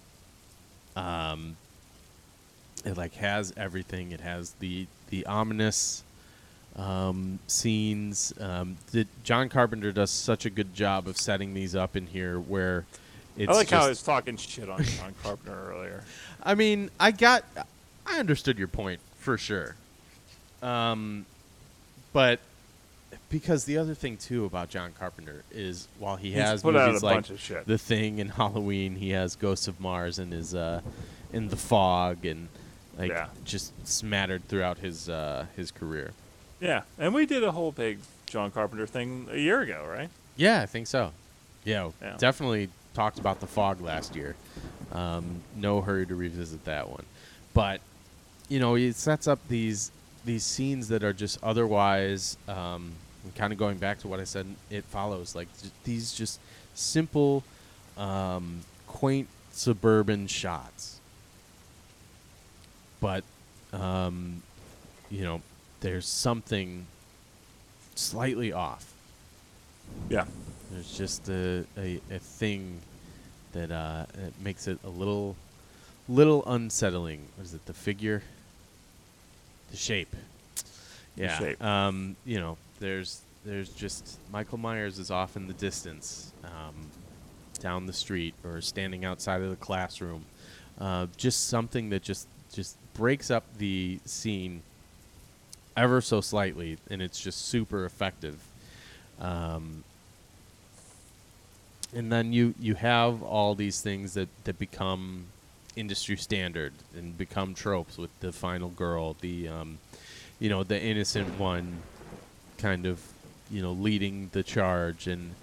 Um, 0.96 1.58
it 2.86 2.96
like 2.96 3.16
has 3.16 3.54
everything. 3.58 4.12
It 4.12 4.22
has 4.22 4.52
the 4.60 4.88
the 5.10 5.26
ominous 5.26 6.04
um, 6.76 7.40
scenes. 7.48 8.34
Um, 8.40 8.78
the, 8.92 9.08
John 9.24 9.50
Carpenter 9.50 9.92
does 9.92 10.12
such 10.12 10.46
a 10.46 10.50
good 10.50 10.74
job 10.74 11.08
of 11.08 11.18
setting 11.18 11.54
these 11.54 11.76
up 11.76 11.96
in 11.96 12.08
here 12.08 12.40
where 12.40 12.86
it's 13.38 13.50
I 13.50 13.54
like 13.54 13.70
how 13.70 13.86
I 13.86 13.90
was 13.90 14.02
talking 14.02 14.38
shit 14.38 14.70
on 14.70 14.84
John 14.84 15.14
Carpenter 15.24 15.72
earlier. 15.72 16.04
I 16.44 16.56
mean, 16.56 16.90
I 17.00 17.12
got, 17.12 17.44
I 18.06 18.20
understood 18.20 18.58
your 18.58 18.68
point 18.68 19.00
for 19.20 19.38
sure. 19.38 19.76
Um, 20.62 21.26
but 22.14 22.40
because 23.30 23.66
the 23.66 23.78
other 23.78 23.94
thing 23.94 24.18
too 24.18 24.46
about 24.46 24.70
John 24.70 24.92
Carpenter 24.98 25.44
is 25.52 25.88
while 26.00 26.16
he 26.16 26.30
He's 26.32 26.42
has 26.42 26.62
put 26.62 26.76
out 26.76 26.88
movies 26.88 27.02
a 27.02 27.06
like 27.06 27.16
bunch 27.16 27.30
of 27.32 27.40
shit. 27.40 27.66
The 27.66 27.78
Thing 27.78 28.20
and 28.22 28.32
Halloween, 28.32 28.96
he 28.96 29.10
has 29.12 29.36
Ghosts 29.36 29.68
of 29.68 29.80
Mars 29.80 30.20
and 30.20 30.32
his 30.32 30.56
uh, 30.56 30.82
in 31.34 31.50
the 31.50 31.56
Fog 31.58 32.26
and 32.26 32.48
like 32.98 33.12
Yeah. 33.12 33.28
just 33.44 33.74
smattered 33.88 34.48
throughout 34.48 34.78
his 34.80 35.10
uh, 35.10 35.46
his 35.56 35.72
career. 35.72 36.12
Yeah, 36.60 36.84
and 36.98 37.14
we 37.14 37.26
did 37.26 37.44
a 37.44 37.52
whole 37.52 37.72
big 37.72 38.00
John 38.28 38.52
Carpenter 38.52 38.88
thing 38.88 39.28
a 39.32 39.38
year 39.38 39.62
ago, 39.62 39.86
right? 39.90 40.10
Yeah, 40.38 40.62
I 40.62 40.66
think 40.66 40.88
so. 40.88 41.12
Yeah, 41.64 41.92
Yeah. 42.02 42.16
definitely 42.18 42.70
talked 42.94 43.20
about 43.20 43.40
the 43.40 43.48
fog 43.48 43.82
last 43.82 44.16
year. 44.16 44.36
Um, 44.92 45.42
no 45.56 45.82
hurry 45.82 46.06
to 46.06 46.16
revisit 46.16 46.64
that 46.66 46.90
one, 46.90 47.06
but 47.54 47.82
you 48.48 48.60
know, 48.60 48.76
it 48.76 48.96
sets 48.96 49.28
up 49.28 49.40
these 49.50 49.92
these 50.24 50.44
scenes 50.44 50.88
that 50.90 51.04
are 51.04 51.14
just 51.14 51.38
otherwise 51.44 52.38
um, 52.48 52.92
kind 53.36 53.52
of 53.54 53.60
going 53.60 53.78
back 53.78 54.00
to 54.00 54.08
what 54.08 54.20
I 54.20 54.24
said. 54.24 54.46
It 54.70 54.84
follows 54.86 55.36
like 55.36 55.48
j- 55.62 55.70
these 55.84 56.14
just 56.14 56.40
simple, 56.76 57.44
um, 57.98 58.62
quaint 58.88 59.28
suburban 59.52 60.28
shots, 60.28 61.00
but 63.02 63.24
um, 63.74 64.42
you 65.10 65.24
know, 65.24 65.42
there's 65.86 66.08
something 66.08 66.88
slightly 67.94 68.52
off. 68.52 68.92
Yeah. 70.10 70.26
There's 70.72 70.98
just 70.98 71.30
a, 71.30 71.64
a, 71.78 72.02
a 72.10 72.18
thing 72.18 72.80
that 73.52 73.70
uh, 73.70 74.08
it 74.16 74.34
makes 74.44 74.68
it 74.68 74.80
a 74.84 74.90
little 74.90 75.36
little 76.10 76.44
unsettling. 76.48 77.28
What 77.36 77.46
is 77.46 77.54
it? 77.54 77.64
The 77.68 77.74
figure, 77.74 78.24
the 79.70 79.78
shape. 79.78 80.16
Yeah. 81.16 81.38
shape. 81.38 81.64
Um, 81.64 82.16
you 82.26 82.40
know, 82.40 82.58
there's 82.80 83.22
there's 83.46 83.70
just 83.70 84.18
Michael 84.32 84.58
Myers 84.58 84.98
is 84.98 85.12
off 85.12 85.36
in 85.36 85.46
the 85.46 85.54
distance, 85.54 86.34
um, 86.44 86.90
down 87.60 87.86
the 87.86 87.94
street 87.94 88.34
or 88.44 88.60
standing 88.60 89.06
outside 89.06 89.44
of 89.44 89.52
the 89.52 89.56
classroom. 89.56 90.26
Uh, 90.80 91.06
just 91.16 91.48
something 91.48 91.90
that 91.92 92.02
just 92.02 92.28
just 92.52 92.76
breaks 92.96 93.30
up 93.30 93.44
the 93.60 94.00
scene 94.06 94.64
ever 95.76 96.02
so 96.02 96.22
slightly, 96.22 96.78
and 96.90 97.02
it's 97.02 97.20
just 97.20 97.48
super 97.48 97.86
effective. 97.86 98.40
Um, 99.20 99.84
and 101.94 102.12
then 102.12 102.34
you 102.34 102.54
you 102.60 102.76
have 102.76 103.24
all 103.24 103.56
these 103.56 103.82
things 103.82 104.14
that 104.16 104.30
that 104.44 104.60
become 104.60 105.26
industry 105.76 106.18
standard 106.18 106.74
and 106.96 107.18
become 107.18 107.54
tropes 107.54 107.98
with 107.98 108.12
the 108.20 108.32
final 108.32 108.70
girl, 108.70 109.16
the 109.22 109.48
um, 109.48 109.78
you 110.40 110.50
know 110.50 110.64
the 110.64 110.82
innocent 110.82 111.40
one, 111.40 111.82
kind 112.58 112.86
of 112.86 113.02
you 113.50 113.62
know 113.62 113.72
leading 113.72 114.30
the 114.34 114.44
charge, 114.44 115.08
and 115.08 115.34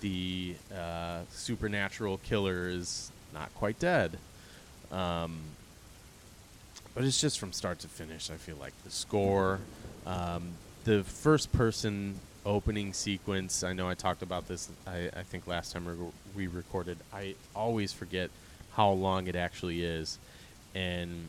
the 0.00 0.54
uh, 0.74 1.20
supernatural 1.30 2.18
killer 2.18 2.68
is 2.68 3.10
not 3.34 3.54
quite 3.54 3.78
dead. 3.78 4.18
Um, 4.90 5.40
but 6.94 7.04
it's 7.04 7.20
just 7.20 7.38
from 7.38 7.52
start 7.52 7.78
to 7.80 7.88
finish. 7.88 8.30
I 8.30 8.34
feel 8.34 8.56
like 8.56 8.72
the 8.84 8.90
score, 8.90 9.60
um, 10.08 10.52
the 10.84 11.04
first 11.04 11.52
person 11.52 12.14
opening 12.46 12.94
sequence. 12.94 13.62
I 13.62 13.74
know 13.74 13.88
I 13.88 13.94
talked 13.94 14.22
about 14.22 14.48
this. 14.48 14.70
I, 14.86 15.10
I 15.14 15.22
think 15.22 15.46
last 15.46 15.72
time 15.72 15.86
we- 16.34 16.46
recorded. 16.46 16.96
I 17.12 17.34
always 17.54 17.92
forget 17.92 18.30
how 18.72 18.90
long 18.90 19.26
it 19.26 19.36
actually 19.36 19.84
is, 19.84 20.18
and 20.74 21.28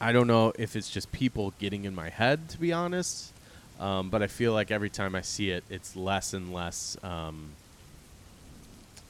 I 0.00 0.12
don't 0.12 0.26
know 0.26 0.52
if 0.58 0.76
it's 0.76 0.88
just 0.90 1.12
people 1.12 1.52
getting 1.58 1.84
in 1.84 1.94
my 1.94 2.08
head. 2.08 2.48
To 2.50 2.58
be 2.58 2.72
honest, 2.72 3.32
um, 3.78 4.08
but 4.08 4.22
I 4.22 4.28
feel 4.28 4.52
like 4.52 4.70
every 4.70 4.90
time 4.90 5.14
I 5.14 5.20
see 5.20 5.50
it, 5.50 5.62
it's 5.68 5.94
less 5.94 6.32
and 6.32 6.52
less, 6.54 6.96
um, 7.02 7.50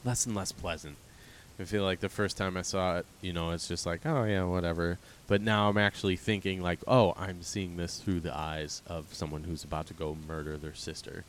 less 0.05 0.27
and 0.27 0.35
less 0.35 0.51
pleasant. 0.51 0.97
I 1.59 1.65
feel 1.65 1.85
like 1.85 2.01
the 2.01 2.09
first 2.11 2.37
time 2.37 2.57
I 2.57 2.63
saw 2.63 2.99
it, 2.99 3.07
you 3.23 3.33
know, 3.33 3.51
it's 3.53 3.67
just 3.67 3.87
like, 3.87 4.05
oh 4.05 4.25
yeah, 4.25 4.45
whatever. 4.45 4.99
But 5.27 5.41
now 5.41 5.69
I'm 5.69 5.79
actually 5.79 6.17
thinking 6.17 6.61
like, 6.63 6.81
oh, 6.87 7.15
I'm 7.17 7.43
seeing 7.43 7.77
this 7.77 7.99
through 7.99 8.21
the 8.21 8.37
eyes 8.37 8.83
of 8.87 9.13
someone 9.15 9.45
who's 9.45 9.65
about 9.65 9.87
to 9.87 9.95
go 9.95 10.17
murder 10.29 10.57
their 10.59 10.75
sister, 10.75 11.25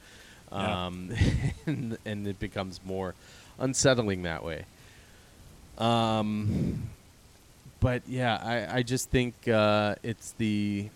Yeah. 0.51 0.85
um, 0.87 1.11
and 1.65 1.97
and 2.05 2.27
it 2.27 2.39
becomes 2.39 2.81
more 2.85 3.15
unsettling 3.57 4.23
that 4.23 4.43
way. 4.43 4.65
Um, 5.77 6.89
but 7.79 8.01
yeah, 8.07 8.39
I 8.69 8.79
I 8.79 8.83
just 8.83 9.09
think 9.09 9.47
uh, 9.47 9.95
it's 10.03 10.31
the 10.33 10.89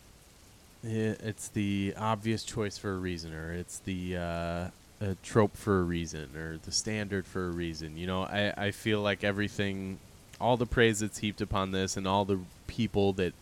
it's 0.83 1.49
the 1.49 1.93
obvious 1.97 2.43
choice 2.43 2.77
for 2.77 2.91
a 2.91 2.97
reason, 2.97 3.33
or 3.33 3.53
it's 3.53 3.79
the 3.79 4.17
uh, 4.17 4.67
a 5.01 5.15
trope 5.23 5.57
for 5.57 5.79
a 5.79 5.83
reason, 5.83 6.29
or 6.37 6.57
the 6.63 6.71
standard 6.71 7.25
for 7.25 7.47
a 7.47 7.51
reason. 7.51 7.97
You 7.97 8.07
know, 8.07 8.21
I, 8.23 8.53
I 8.67 8.71
feel 8.71 9.01
like 9.01 9.23
everything, 9.23 9.97
all 10.39 10.55
the 10.57 10.65
praise 10.67 10.99
that's 10.99 11.17
heaped 11.17 11.41
upon 11.41 11.71
this, 11.71 11.97
and 11.97 12.07
all 12.07 12.23
the 12.23 12.39
people 12.67 13.11
that 13.13 13.33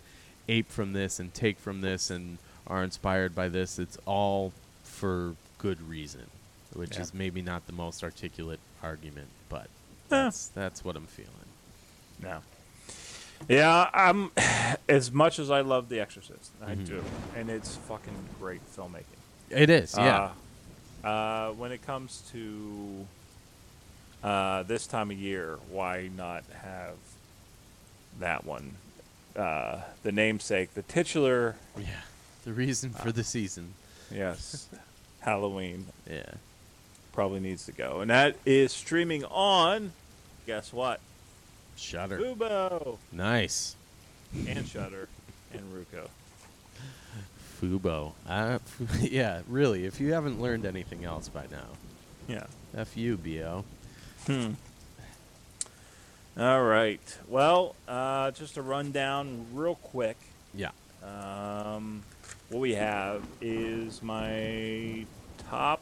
ape 0.48 0.69
from 0.69 0.94
this 0.94 1.19
and 1.19 1.34
take 1.34 1.60
from 1.60 1.81
this 1.81 2.10
and 2.10 2.38
are 2.65 2.84
inspired 2.84 3.36
by 3.36 3.49
this, 3.49 3.77
it's 3.77 3.98
all 4.06 4.52
for 4.84 5.36
good 5.57 5.81
reason, 5.88 6.26
which 6.73 6.95
Yeah. 6.95 7.02
is 7.02 7.14
maybe 7.14 7.41
not 7.41 7.68
the 7.68 7.73
most 7.73 8.03
articulate 8.03 8.60
argument, 8.81 9.27
but 9.49 9.68
Yeah. 10.10 10.23
that's 10.23 10.48
that's 10.48 10.84
what 10.84 10.95
I'm 10.95 11.07
feeling. 11.07 11.30
No. 12.22 12.40
Yeah, 13.48 13.90
I'm. 13.94 14.31
As 14.90 15.11
much 15.11 15.40
as 15.40 15.49
I 15.52 15.61
love 15.61 15.88
The 15.90 15.99
Exorcist, 15.99 16.52
I 16.65 16.73
Mhm. 16.76 16.86
do, 16.88 17.03
and 17.36 17.49
it's 17.49 17.76
fucking 17.76 18.14
great 18.40 18.61
filmmaking. 18.76 19.03
It 19.49 19.69
is, 19.69 19.95
yeah. 19.98 20.18
Uh, 20.18 20.31
uh, 21.04 21.50
when 21.52 21.72
it 21.72 21.86
comes 21.86 22.24
to 22.32 23.06
uh, 24.24 24.64
this 24.64 24.88
time 24.88 25.12
of 25.12 25.18
year, 25.18 25.58
why 25.70 26.10
not 26.16 26.44
have 26.62 26.96
that 28.20 28.46
one? 28.46 28.74
Uh, 29.36 29.82
the 30.04 30.12
namesake, 30.12 30.74
the 30.74 30.82
titular, 30.84 31.56
yeah. 31.78 31.86
The 32.46 32.54
reason 32.54 32.92
for 32.92 33.12
the 33.12 33.24
season. 33.24 33.74
yes, 34.12 34.68
Halloween 35.20 35.86
Yeah. 36.10 36.24
probably 37.14 37.40
needs 37.40 37.66
to 37.68 37.72
go, 37.72 38.00
and 38.02 38.10
that 38.10 38.36
is 38.46 38.72
streaming 38.72 39.24
on. 39.26 39.92
Guess 40.48 40.74
what? 40.74 41.00
Shudder. 41.78 42.18
Fubo 42.20 42.98
Nice. 43.12 43.76
and 44.48 44.68
Shudder 44.68 45.08
and 45.54 45.62
Roku. 45.74 46.08
Fubo. 47.61 48.14
Uh, 48.27 48.60
yeah, 49.02 49.41
really. 49.48 49.86
If 49.86 49.99
you 49.99 50.14
haven't 50.14 50.41
learned 50.41 50.65
anything 50.65 51.03
else 51.06 51.27
by 51.30 51.45
now, 51.52 51.65
Yeah. 52.27 52.45
F 52.76 52.95
you, 52.95 53.18
BO. 53.18 53.64
Hmm. 54.27 54.52
All 56.38 56.64
right. 56.64 57.18
Well, 57.27 57.76
uh, 57.88 58.31
just 58.31 58.57
a 58.57 58.61
rundown, 58.61 59.48
real 59.53 59.76
quick. 59.76 60.18
Yeah. 60.53 60.69
Um, 61.03 62.03
what 62.49 62.60
we 62.60 62.76
have 62.76 63.23
is 63.41 64.02
my 64.02 65.06
top 65.49 65.81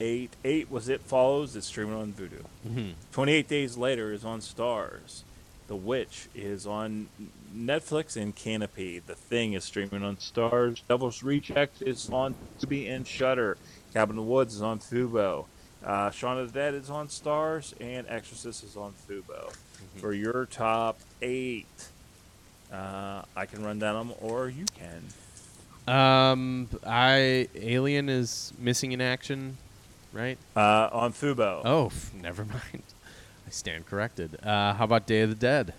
eight. 0.00 0.30
Eight 0.44 0.70
was 0.70 0.88
It 0.88 1.00
Follows. 1.02 1.56
It's 1.56 1.66
streaming 1.66 1.94
on 1.94 2.12
Vudu. 2.12 2.42
hmm 2.68 2.90
28 3.12 3.48
Days 3.48 3.76
Later 3.76 4.12
is 4.12 4.24
on 4.24 4.40
Starz. 4.40 5.22
The 5.68 5.76
Witch 5.76 6.28
is 6.34 6.66
on 6.66 7.08
Netflix 7.54 8.16
and 8.16 8.34
Kanopy. 8.34 9.04
The 9.04 9.14
Thing 9.14 9.52
is 9.52 9.64
streaming 9.64 10.02
on 10.02 10.16
Starz. 10.16 10.80
Devil's 10.88 11.22
Reject 11.22 11.82
is 11.82 12.08
on 12.10 12.34
Tubi 12.60 12.90
and 12.90 13.06
Shudder. 13.06 13.56
Cabin 13.92 14.16
in 14.18 14.24
the 14.24 14.30
Woods 14.30 14.54
is 14.54 14.62
on 14.62 14.78
Fubo. 14.78 15.46
Uh, 15.84 16.10
Shaun 16.10 16.38
of 16.38 16.52
the 16.52 16.58
Dead 16.58 16.74
is 16.74 16.88
on 16.90 17.08
Starz, 17.08 17.74
and 17.80 18.06
Exorcist 18.08 18.62
is 18.64 18.76
on 18.76 18.92
Fubo. 19.08 19.54
For 19.96 20.12
your 20.12 20.46
top 20.46 20.98
eight, 21.20 21.66
uh, 22.72 23.22
I 23.36 23.46
can 23.46 23.64
run 23.64 23.78
down 23.78 24.08
them, 24.08 24.16
or 24.20 24.48
you 24.48 24.64
can. 24.78 25.02
Um, 25.92 26.68
I 26.86 27.48
Alien 27.56 28.08
is 28.08 28.52
missing 28.58 28.92
in 28.92 29.00
action, 29.00 29.58
right? 30.12 30.38
Uh, 30.56 30.88
on 30.92 31.12
Fubo. 31.12 31.62
Oh, 31.64 31.86
f- 31.86 32.12
never 32.22 32.44
mind. 32.44 32.82
I 33.46 33.50
stand 33.50 33.86
corrected. 33.86 34.38
Uh, 34.42 34.74
how 34.74 34.84
about 34.84 35.06
Day 35.06 35.22
of 35.22 35.30
the 35.30 35.34
Dead? 35.34 35.74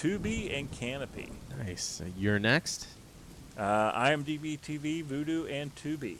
Tubi 0.00 0.58
and 0.58 0.70
Kanopy. 0.72 1.28
Nice. 1.58 2.00
Uh, 2.00 2.08
you're 2.16 2.38
next. 2.38 2.86
Uh, 3.58 3.92
IMDb 3.92 4.58
TV, 4.58 5.04
Vudu, 5.04 5.50
and 5.52 5.74
Tubi. 5.74 6.16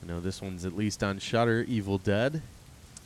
I 0.00 0.06
know 0.06 0.20
this 0.20 0.40
one's 0.40 0.64
at 0.64 0.76
least 0.76 1.02
on 1.02 1.18
Shudder. 1.18 1.64
Evil 1.66 1.98
Dead. 1.98 2.42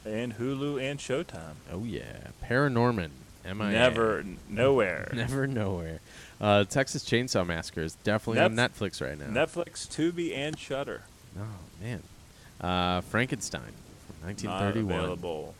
And 0.04 0.36
Hulu 0.36 0.82
and 0.82 0.98
Showtime. 0.98 1.54
Oh 1.72 1.84
yeah. 1.84 2.28
Paranorman. 2.44 3.08
MIA. 3.42 3.70
Never, 3.70 4.24
nowhere. 4.50 5.10
Never 5.14 5.46
nowhere. 5.46 6.00
Uh, 6.38 6.64
Texas 6.64 7.04
Chainsaw 7.04 7.46
Massacre 7.46 7.80
is 7.80 7.94
definitely 8.04 8.42
on 8.42 8.54
Netflix 8.54 9.00
right 9.00 9.18
now. 9.18 9.46
Netflix, 9.46 9.88
Tubi, 9.88 10.36
and 10.36 10.58
Shudder. 10.58 11.04
Oh 11.38 11.42
man. 11.82 12.02
Uh, 12.60 13.00
Frankenstein 13.00 13.72
from 14.06 14.16
Not 14.20 14.44
1931 14.44 14.98
available. 14.98 15.54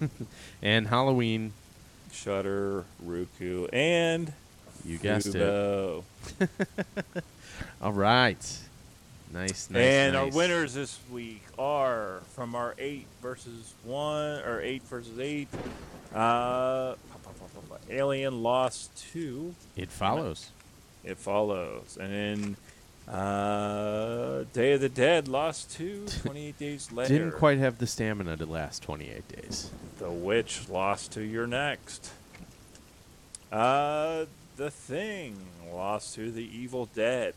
and 0.62 0.86
Halloween. 0.86 1.52
Shudder, 2.14 2.84
Roku, 3.02 3.66
and 3.72 4.32
You 4.84 4.98
guessed 4.98 5.34
it. 5.34 5.42
All 7.82 7.92
right. 7.92 8.58
Nice, 9.32 9.68
nice. 9.68 9.82
and 9.82 10.16
our 10.16 10.28
winners 10.28 10.74
this 10.74 10.98
week 11.10 11.42
are 11.58 12.22
from 12.34 12.54
our 12.54 12.74
eight 12.78 13.06
versus 13.20 13.74
one 13.82 14.40
or 14.42 14.60
eight 14.60 14.82
versus 14.84 15.18
eight. 15.18 15.48
Uh, 16.14 16.94
Alien 17.90 18.42
lost 18.42 18.96
two. 19.12 19.54
It 19.76 19.90
follows. 19.90 20.50
It 21.02 21.18
follows, 21.18 21.98
and 22.00 22.12
then 22.12 22.56
uh, 23.08 24.44
Day 24.52 24.72
of 24.72 24.80
the 24.80 24.88
Dead 24.88 25.28
lost 25.28 25.70
two. 25.72 26.06
Twenty-eight 26.22 26.58
days 26.58 26.90
later, 26.92 27.12
Didn't 27.12 27.32
quite 27.32 27.58
have 27.58 27.78
the 27.78 27.86
stamina 27.86 28.36
to 28.38 28.46
last 28.46 28.82
28 28.82 29.28
days. 29.28 29.70
The 29.98 30.10
Witch 30.10 30.68
lost 30.68 31.12
to 31.12 31.22
You're 31.22 31.46
Next. 31.46 32.10
Uh, 33.52 34.24
The 34.56 34.70
Thing 34.70 35.36
lost 35.72 36.14
to 36.14 36.30
The 36.30 36.44
Evil 36.56 36.86
Dead, 36.94 37.34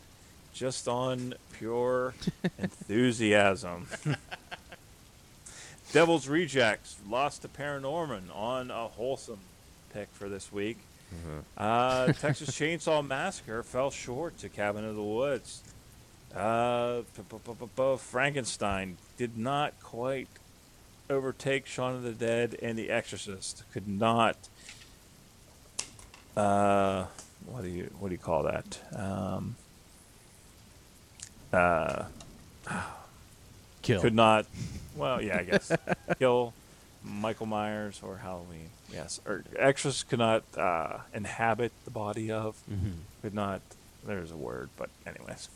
just 0.53 0.87
on 0.87 1.33
pure 1.53 2.13
enthusiasm. 2.57 3.87
Devil's 5.93 6.27
Rejects 6.27 6.97
lost 7.09 7.41
to 7.43 7.47
Paranorman 7.47 8.23
on 8.35 8.71
a 8.71 8.87
wholesome 8.87 9.39
pick 9.93 10.09
for 10.11 10.27
this 10.29 10.51
week. 10.51 10.77
Uh, 11.57 12.11
Texas 12.13 12.51
Chainsaw 12.51 13.05
Massacre 13.05 13.63
fell 13.63 13.91
short 13.91 14.37
to 14.39 14.49
Cabin 14.49 14.85
of 14.85 14.95
the 14.95 15.03
Woods. 15.03 15.61
Uh, 16.35 17.01
Frankenstein 17.97 18.97
did 19.17 19.37
not 19.37 19.73
quite 19.81 20.27
overtake 21.09 21.65
Shaun 21.65 21.95
of 21.95 22.03
the 22.03 22.11
Dead 22.11 22.57
and 22.61 22.77
The 22.77 22.89
Exorcist. 22.89 23.63
Could 23.73 23.87
not. 23.87 24.37
Uh, 26.35 27.05
what 27.45 27.63
do 27.63 27.69
you 27.69 27.89
what 27.99 28.09
do 28.09 28.13
you 28.13 28.19
call 28.19 28.43
that? 28.43 28.79
Um, 28.95 29.55
uh, 31.51 32.03
Kill. 33.81 34.01
could 34.01 34.13
not. 34.13 34.45
Well, 34.95 35.21
yeah, 35.21 35.37
I 35.39 35.43
guess 35.43 35.71
kill 36.19 36.53
Michael 37.07 37.45
Myers 37.45 38.01
or 38.03 38.17
Halloween. 38.17 38.69
Yes, 38.91 39.19
or 39.25 39.43
extras 39.57 40.03
could 40.03 40.19
not 40.19 40.43
uh, 40.57 40.99
inhabit 41.13 41.71
the 41.85 41.91
body 41.91 42.31
of. 42.31 42.55
Mhm. 42.71 42.93
Could 43.21 43.33
not. 43.33 43.61
There's 44.05 44.31
a 44.31 44.37
word, 44.37 44.69
but 44.77 44.89
anyways. 45.05 45.49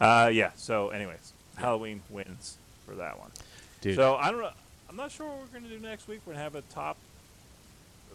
Uh, 0.00 0.30
yeah. 0.32 0.50
So, 0.56 0.90
anyways, 0.90 1.32
Halloween 1.56 2.02
wins 2.10 2.56
for 2.86 2.94
that 2.96 3.18
one. 3.18 3.30
Dude. 3.80 3.96
So 3.96 4.16
I 4.16 4.30
don't 4.30 4.40
know. 4.40 4.50
I'm 4.88 4.96
not 4.96 5.10
sure 5.10 5.26
what 5.28 5.38
we're 5.38 5.58
gonna 5.60 5.68
do 5.72 5.78
next 5.78 6.08
week. 6.08 6.20
We're 6.26 6.32
gonna 6.32 6.42
have 6.44 6.54
a 6.54 6.62
top. 6.62 6.96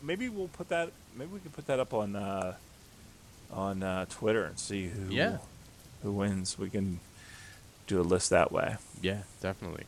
Maybe 0.04 0.30
we'll 0.30 0.50
put 0.50 0.70
that. 0.70 0.92
Maybe 1.16 1.32
we 1.32 1.40
can 1.40 1.52
put 1.52 1.68
that 1.68 1.80
up 1.80 1.94
on 1.94 2.16
uh, 2.16 2.56
on 3.52 3.82
uh, 3.82 4.06
Twitter 4.10 4.44
and 4.46 4.60
see 4.60 4.88
who 4.88 5.12
Yeah. 5.14 5.38
who 6.04 6.12
wins. 6.12 6.60
We 6.60 6.70
can 6.70 7.00
do 7.88 8.00
a 8.02 8.04
list 8.04 8.30
that 8.32 8.52
way. 8.52 8.76
Yeah, 9.02 9.22
definitely. 9.42 9.86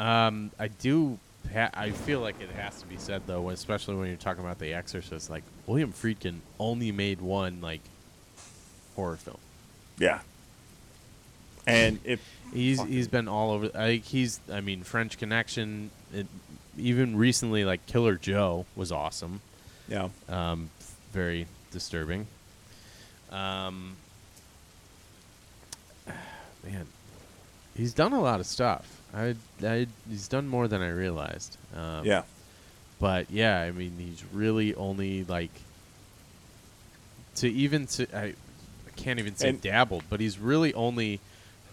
Um, 0.00 0.50
I 0.58 0.68
do. 0.68 1.18
Ha- 1.52 1.70
I 1.74 1.90
feel 1.90 2.20
like 2.20 2.40
it 2.40 2.50
has 2.50 2.80
to 2.80 2.86
be 2.86 2.96
said 2.96 3.22
though, 3.26 3.50
especially 3.50 3.96
when 3.96 4.08
you're 4.08 4.16
talking 4.16 4.42
about 4.44 4.58
The 4.58 4.74
Exorcist. 4.74 5.30
Like 5.30 5.44
William 5.66 5.92
Friedkin 5.92 6.38
only 6.58 6.92
made 6.92 7.20
one 7.20 7.60
like 7.60 7.80
horror 8.96 9.16
film. 9.16 9.38
Yeah. 9.98 10.20
And 11.66 11.98
if 12.04 12.20
He's 12.52 12.82
he's 12.82 13.08
been 13.08 13.28
all 13.28 13.50
over. 13.50 13.68
Like 13.74 14.04
he's. 14.04 14.40
I 14.50 14.60
mean, 14.60 14.82
French 14.82 15.18
Connection. 15.18 15.90
It, 16.14 16.26
even 16.78 17.16
recently, 17.16 17.64
like 17.64 17.84
Killer 17.86 18.14
Joe 18.14 18.64
was 18.76 18.90
awesome. 18.92 19.40
yeah, 19.88 20.08
Um, 20.28 20.70
very 21.12 21.46
disturbing. 21.72 22.26
Um, 23.30 23.96
man, 26.64 26.86
he's 27.76 27.92
done 27.92 28.12
a 28.12 28.20
lot 28.20 28.40
of 28.40 28.46
stuff. 28.46 28.97
I, 29.14 29.34
I 29.62 29.86
he's 30.08 30.28
done 30.28 30.48
more 30.48 30.68
than 30.68 30.82
I 30.82 30.90
realized. 30.90 31.56
Um, 31.76 32.04
yeah, 32.04 32.22
but 33.00 33.30
yeah, 33.30 33.60
I 33.60 33.70
mean, 33.70 33.92
he's 33.98 34.22
really 34.32 34.74
only 34.74 35.24
like 35.24 35.50
to 37.36 37.48
even 37.50 37.86
to 37.86 38.06
I, 38.16 38.24
I 38.26 38.34
can't 38.96 39.18
even 39.18 39.36
say 39.36 39.50
And- 39.50 39.60
dabbled, 39.60 40.04
but 40.10 40.20
he's 40.20 40.38
really 40.38 40.74
only 40.74 41.20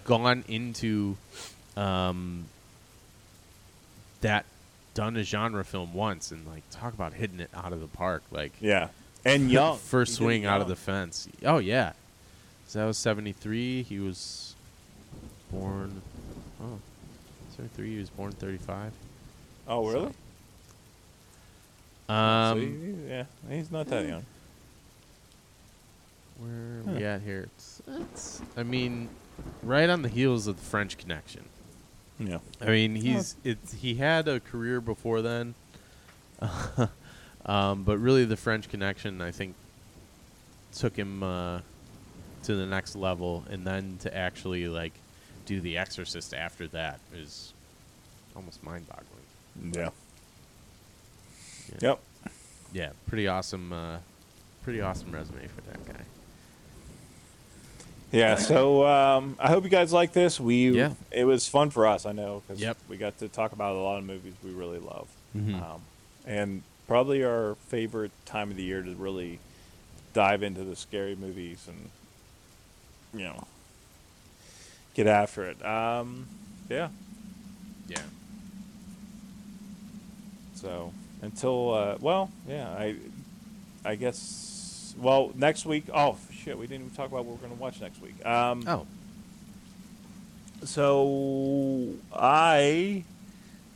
gone 0.05 0.43
into 0.47 1.17
um 1.75 2.45
that 4.21 4.45
done 4.93 5.17
a 5.17 5.23
genre 5.23 5.65
film 5.65 5.93
once 5.93 6.31
and 6.31 6.47
like 6.47 6.63
talk 6.71 6.93
about 6.93 7.13
hitting 7.13 7.39
it 7.39 7.49
out 7.53 7.73
of 7.73 7.81
the 7.81 7.87
park 7.87 8.23
like 8.31 8.53
yeah, 8.61 8.87
and 9.25 9.51
young. 9.51 9.77
first 9.77 10.11
He 10.13 10.23
swing 10.23 10.45
out 10.45 10.61
of 10.61 10.67
the 10.67 10.75
fence. 10.75 11.27
Oh 11.43 11.57
yeah. 11.57 11.93
So 12.67 12.79
that 12.79 12.85
was 12.85 12.97
73 12.97 13.83
he 13.83 13.99
was 13.99 14.55
born 15.51 16.01
oh 16.61 16.79
73 17.55 17.89
he 17.93 17.97
was 17.99 18.09
born 18.09 18.31
35 18.31 18.91
Oh, 19.67 19.87
really? 19.87 20.11
um 22.09 22.53
So 22.53 22.55
he- 22.57 23.09
yeah, 23.09 23.25
he's 23.49 23.71
not 23.71 23.87
that 23.87 24.05
young. 24.07 24.25
Where 26.37 26.51
are 26.93 26.97
we 26.97 27.03
at 27.05 27.21
here? 27.21 27.41
It's, 27.55 27.81
it's, 27.87 28.41
I 28.57 28.63
mean, 28.63 29.07
right 29.63 29.89
on 29.89 30.01
the 30.01 30.09
heels 30.09 30.47
of 30.47 30.57
the 30.57 30.61
French 30.65 30.97
Connection. 30.97 31.45
Yeah, 32.19 32.39
I 32.61 32.65
mean, 32.67 32.95
he's 32.95 33.35
it's 33.43 33.73
he 33.73 33.95
had 33.95 34.27
a 34.27 34.39
career 34.39 34.79
before 34.81 35.21
then, 35.21 35.53
um, 37.45 37.83
but 37.83 37.97
really 37.97 38.25
the 38.25 38.37
French 38.37 38.69
Connection, 38.69 39.21
I 39.21 39.31
think, 39.31 39.55
took 40.73 40.95
him 40.95 41.23
uh, 41.23 41.59
to 42.43 42.55
the 42.55 42.65
next 42.65 42.95
level, 42.95 43.43
and 43.49 43.65
then 43.65 43.97
to 44.01 44.15
actually 44.15 44.67
like 44.67 44.93
do 45.45 45.61
The 45.61 45.77
Exorcist 45.77 46.33
after 46.33 46.67
that 46.69 46.99
is 47.13 47.53
almost 48.35 48.63
mind-boggling. 48.63 49.73
yeah, 49.73 49.89
Yeah. 51.71 51.89
yep. 51.89 51.99
Yeah, 52.73 52.89
pretty 53.07 53.27
awesome. 53.27 53.71
Uh, 53.71 53.97
pretty 54.63 54.81
awesome 54.81 55.11
resume 55.11 55.47
for 55.47 55.61
that 55.69 55.85
guy. 55.85 56.01
Yeah, 58.11 58.35
so 58.35 58.85
um, 58.85 59.35
I 59.39 59.49
hope 59.49 59.63
you 59.63 59.69
guys 59.69 59.91
like 59.91 60.13
this. 60.13 60.39
We 60.39 60.71
Yeah. 60.71 60.93
it 61.11 61.25
was 61.25 61.47
fun 61.47 61.69
for 61.69 61.85
us, 61.87 62.05
I 62.05 62.11
know, 62.11 62.41
because 62.47 62.61
Yep. 62.61 62.77
we 62.87 62.97
got 62.97 63.17
to 63.19 63.27
talk 63.27 63.51
about 63.51 63.75
a 63.75 63.79
lot 63.79 63.97
of 63.97 64.05
movies 64.05 64.33
we 64.43 64.51
really 64.51 64.79
love, 64.79 65.07
Mhm. 65.35 65.61
um, 65.61 65.81
and 66.25 66.63
probably 66.87 67.23
our 67.23 67.55
favorite 67.67 68.11
time 68.25 68.51
of 68.51 68.57
the 68.57 68.63
year 68.63 68.81
to 68.83 68.95
really 68.95 69.39
dive 70.13 70.43
into 70.43 70.63
the 70.63 70.75
scary 70.75 71.15
movies 71.15 71.67
and 71.67 71.89
you 73.13 73.25
know 73.25 73.45
get 74.95 75.05
after 75.07 75.43
it. 75.45 75.63
Um, 75.63 76.25
yeah, 76.69 76.89
Yeah. 77.87 77.97
So 80.55 80.91
until 81.21 81.73
uh, 81.73 81.97
well, 81.99 82.31
yeah, 82.47 82.69
I 82.69 82.95
I 83.83 83.95
guess 83.95 84.95
well 84.97 85.31
next 85.35 85.65
week. 85.65 85.85
Oh 85.93 86.17
shit, 86.33 86.57
we 86.57 86.65
didn't 86.65 86.85
even 86.85 86.95
talk 86.95 87.07
about 87.11 87.25
what 87.25 87.35
we're 87.39 87.47
gonna 87.47 87.59
watch 87.61 87.79
next 87.81 88.01
week. 88.01 88.25
Um, 88.25 88.63
Oh. 88.67 88.87
So 90.63 91.93
I 92.13 93.03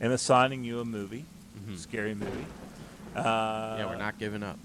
am 0.02 0.12
assigning 0.12 0.64
you 0.64 0.80
a 0.80 0.86
movie, 0.86 1.26
Mhm. 1.68 1.78
scary 1.78 2.16
movie. 2.16 2.46
Uh, 3.16 3.76
yeah, 3.78 3.86
we're 3.86 3.98
not 3.98 4.18
giving 4.18 4.42
up. 4.44 4.58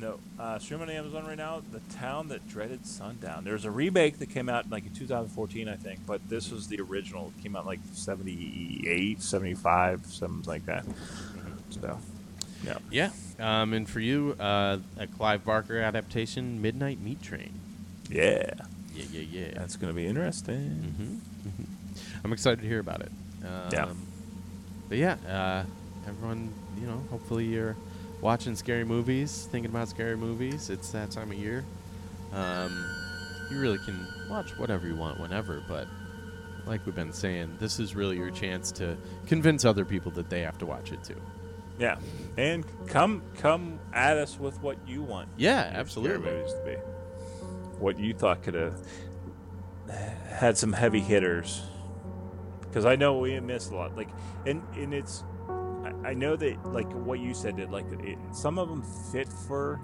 No, 0.00 0.20
uh, 0.38 0.58
stream 0.60 0.80
on 0.80 0.90
Amazon 0.90 1.26
right 1.26 1.36
now. 1.36 1.60
The 1.72 1.80
Town 1.96 2.28
That 2.28 2.48
Dreaded 2.48 2.86
Sundown. 2.86 3.42
There's 3.42 3.64
a 3.64 3.70
remake 3.70 4.18
that 4.20 4.30
came 4.30 4.48
out 4.48 4.70
like 4.70 4.86
in 4.86 4.92
2014, 4.94 5.68
I 5.68 5.74
think, 5.74 6.00
but 6.06 6.20
this 6.28 6.52
was 6.52 6.68
the 6.68 6.80
original. 6.80 7.32
It 7.36 7.42
came 7.42 7.56
out 7.56 7.66
like 7.66 7.80
78, 7.94 9.20
75, 9.20 10.06
something 10.06 10.48
like 10.48 10.66
that. 10.66 10.84
So, 11.70 11.98
yeah. 12.64 12.78
Yeah. 12.90 13.10
Um, 13.40 13.72
and 13.72 13.88
for 13.88 13.98
you, 13.98 14.36
uh, 14.38 14.78
a 14.98 15.06
Clive 15.08 15.44
Barker 15.44 15.78
adaptation, 15.80 16.62
Midnight 16.62 17.00
Meat 17.00 17.20
Train. 17.20 17.52
Yeah. 18.08 18.50
Yeah, 18.94 19.04
yeah, 19.12 19.20
yeah. 19.20 19.50
That's 19.54 19.74
going 19.76 19.92
to 19.92 19.96
be 19.96 20.06
interesting. 20.06 20.94
hmm 20.96 21.64
I'm 22.24 22.32
excited 22.32 22.60
to 22.60 22.66
hear 22.68 22.78
about 22.80 23.00
it. 23.00 23.10
Um, 23.44 23.68
Yeah. 23.72 23.88
But 24.88 24.98
yeah, 24.98 25.16
uh, 25.28 25.64
everyone, 26.08 26.52
you 26.80 26.86
know, 26.86 27.02
hopefully 27.10 27.44
you're 27.46 27.76
watching 28.20 28.56
scary 28.56 28.84
movies, 28.84 29.48
thinking 29.50 29.70
about 29.70 29.88
scary 29.88 30.16
movies. 30.16 30.70
It's 30.70 30.90
that 30.90 31.10
time 31.10 31.30
of 31.30 31.38
year. 31.38 31.64
Um, 32.32 32.90
you 33.50 33.60
really 33.60 33.78
can 33.78 34.06
watch 34.28 34.58
whatever 34.58 34.86
you 34.86 34.96
want 34.96 35.18
whenever, 35.20 35.62
but 35.68 35.86
like 36.66 36.84
we've 36.84 36.94
been 36.94 37.12
saying, 37.12 37.56
this 37.58 37.80
is 37.80 37.94
really 37.94 38.16
your 38.16 38.30
chance 38.30 38.70
to 38.72 38.96
convince 39.26 39.64
other 39.64 39.84
people 39.84 40.12
that 40.12 40.28
they 40.28 40.40
have 40.42 40.58
to 40.58 40.66
watch 40.66 40.92
it 40.92 41.02
too. 41.02 41.20
Yeah. 41.78 41.96
And 42.36 42.64
come 42.88 43.22
come 43.38 43.78
at 43.92 44.18
us 44.18 44.38
with 44.38 44.60
what 44.60 44.76
you 44.86 45.02
want. 45.02 45.28
Yeah, 45.36 45.70
absolutely. 45.74 46.30
movies 46.30 46.52
to 46.52 46.62
be. 46.64 46.74
What 47.78 47.98
you 47.98 48.12
thought 48.12 48.42
could 48.42 48.54
have 48.54 48.74
had 50.28 50.58
some 50.58 50.72
heavy 50.72 51.00
hitters. 51.00 51.62
Because 52.60 52.84
I 52.84 52.96
know 52.96 53.18
we 53.18 53.38
missed 53.40 53.70
a 53.70 53.76
lot. 53.76 53.96
Like, 53.96 54.08
and 54.44 54.62
and 54.74 54.92
it's, 54.92 55.24
I, 56.10 56.14
know 56.14 56.36
that 56.36 56.64
like 56.72 56.90
what 56.92 57.20
you 57.20 57.34
said 57.34 57.56
did 57.56 57.70
like 57.70 57.86
it, 57.92 58.18
some 58.32 58.58
of 58.58 58.68
them 58.68 58.82
fit 59.12 59.28
for, 59.28 59.80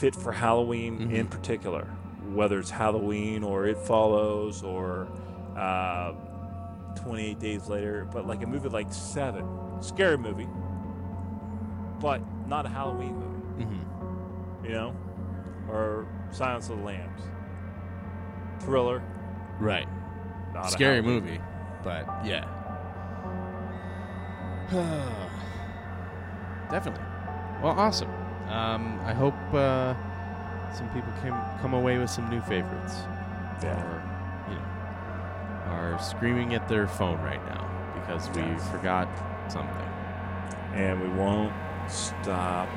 fit 0.00 0.14
for 0.14 0.32
Halloween 0.32 1.10
in 1.10 1.26
Mhm. 1.26 1.30
particular. 1.30 1.84
Whether 2.32 2.58
it's 2.58 2.70
Halloween 2.70 3.42
or 3.42 3.66
It 3.66 3.78
Follows 3.78 4.62
or, 4.62 5.08
uh, 5.56 6.12
Twenty 6.96 7.26
Eight 7.30 7.38
Days 7.38 7.68
Later, 7.68 8.06
but 8.12 8.26
like 8.26 8.42
a 8.42 8.46
movie 8.46 8.68
like 8.68 8.92
Seven, 8.92 9.46
scary 9.80 10.18
movie, 10.18 10.48
but 12.00 12.20
not 12.48 12.66
a 12.66 12.68
Halloween 12.68 13.14
movie 13.16 13.64
hmm 13.64 14.64
you 14.64 14.70
know, 14.72 14.94
or 15.70 16.06
Silence 16.30 16.68
of 16.68 16.78
the 16.78 16.84
Lambs. 16.84 17.22
Thriller, 18.60 19.02
Right. 19.60 19.86
not 20.52 20.66
a 20.66 20.70
Scary 20.70 21.00
movie, 21.00 21.40
but 21.84 22.04
yeah. 22.26 22.44
Definitely. 26.70 27.04
Well, 27.62 27.74
awesome. 27.78 28.10
Um, 28.48 29.00
I 29.04 29.14
hope 29.14 29.34
uh, 29.54 29.94
some 30.74 30.88
people 30.90 31.12
can 31.22 31.32
come 31.60 31.72
away 31.74 31.98
with 31.98 32.10
some 32.10 32.28
new 32.28 32.40
favorites. 32.42 32.96
Yeah. 33.62 33.80
Or, 33.82 34.02
you 34.50 34.54
know, 34.56 35.72
are 35.72 35.98
screaming 36.00 36.54
at 36.54 36.68
their 36.68 36.86
phone 36.86 37.20
right 37.22 37.44
now 37.46 37.66
because 37.94 38.28
we 38.30 38.42
Yes. 38.42 38.68
forgot 38.70 39.08
something. 39.50 39.88
And 40.74 41.00
we 41.00 41.08
won't 41.08 41.52
stop 41.90 42.68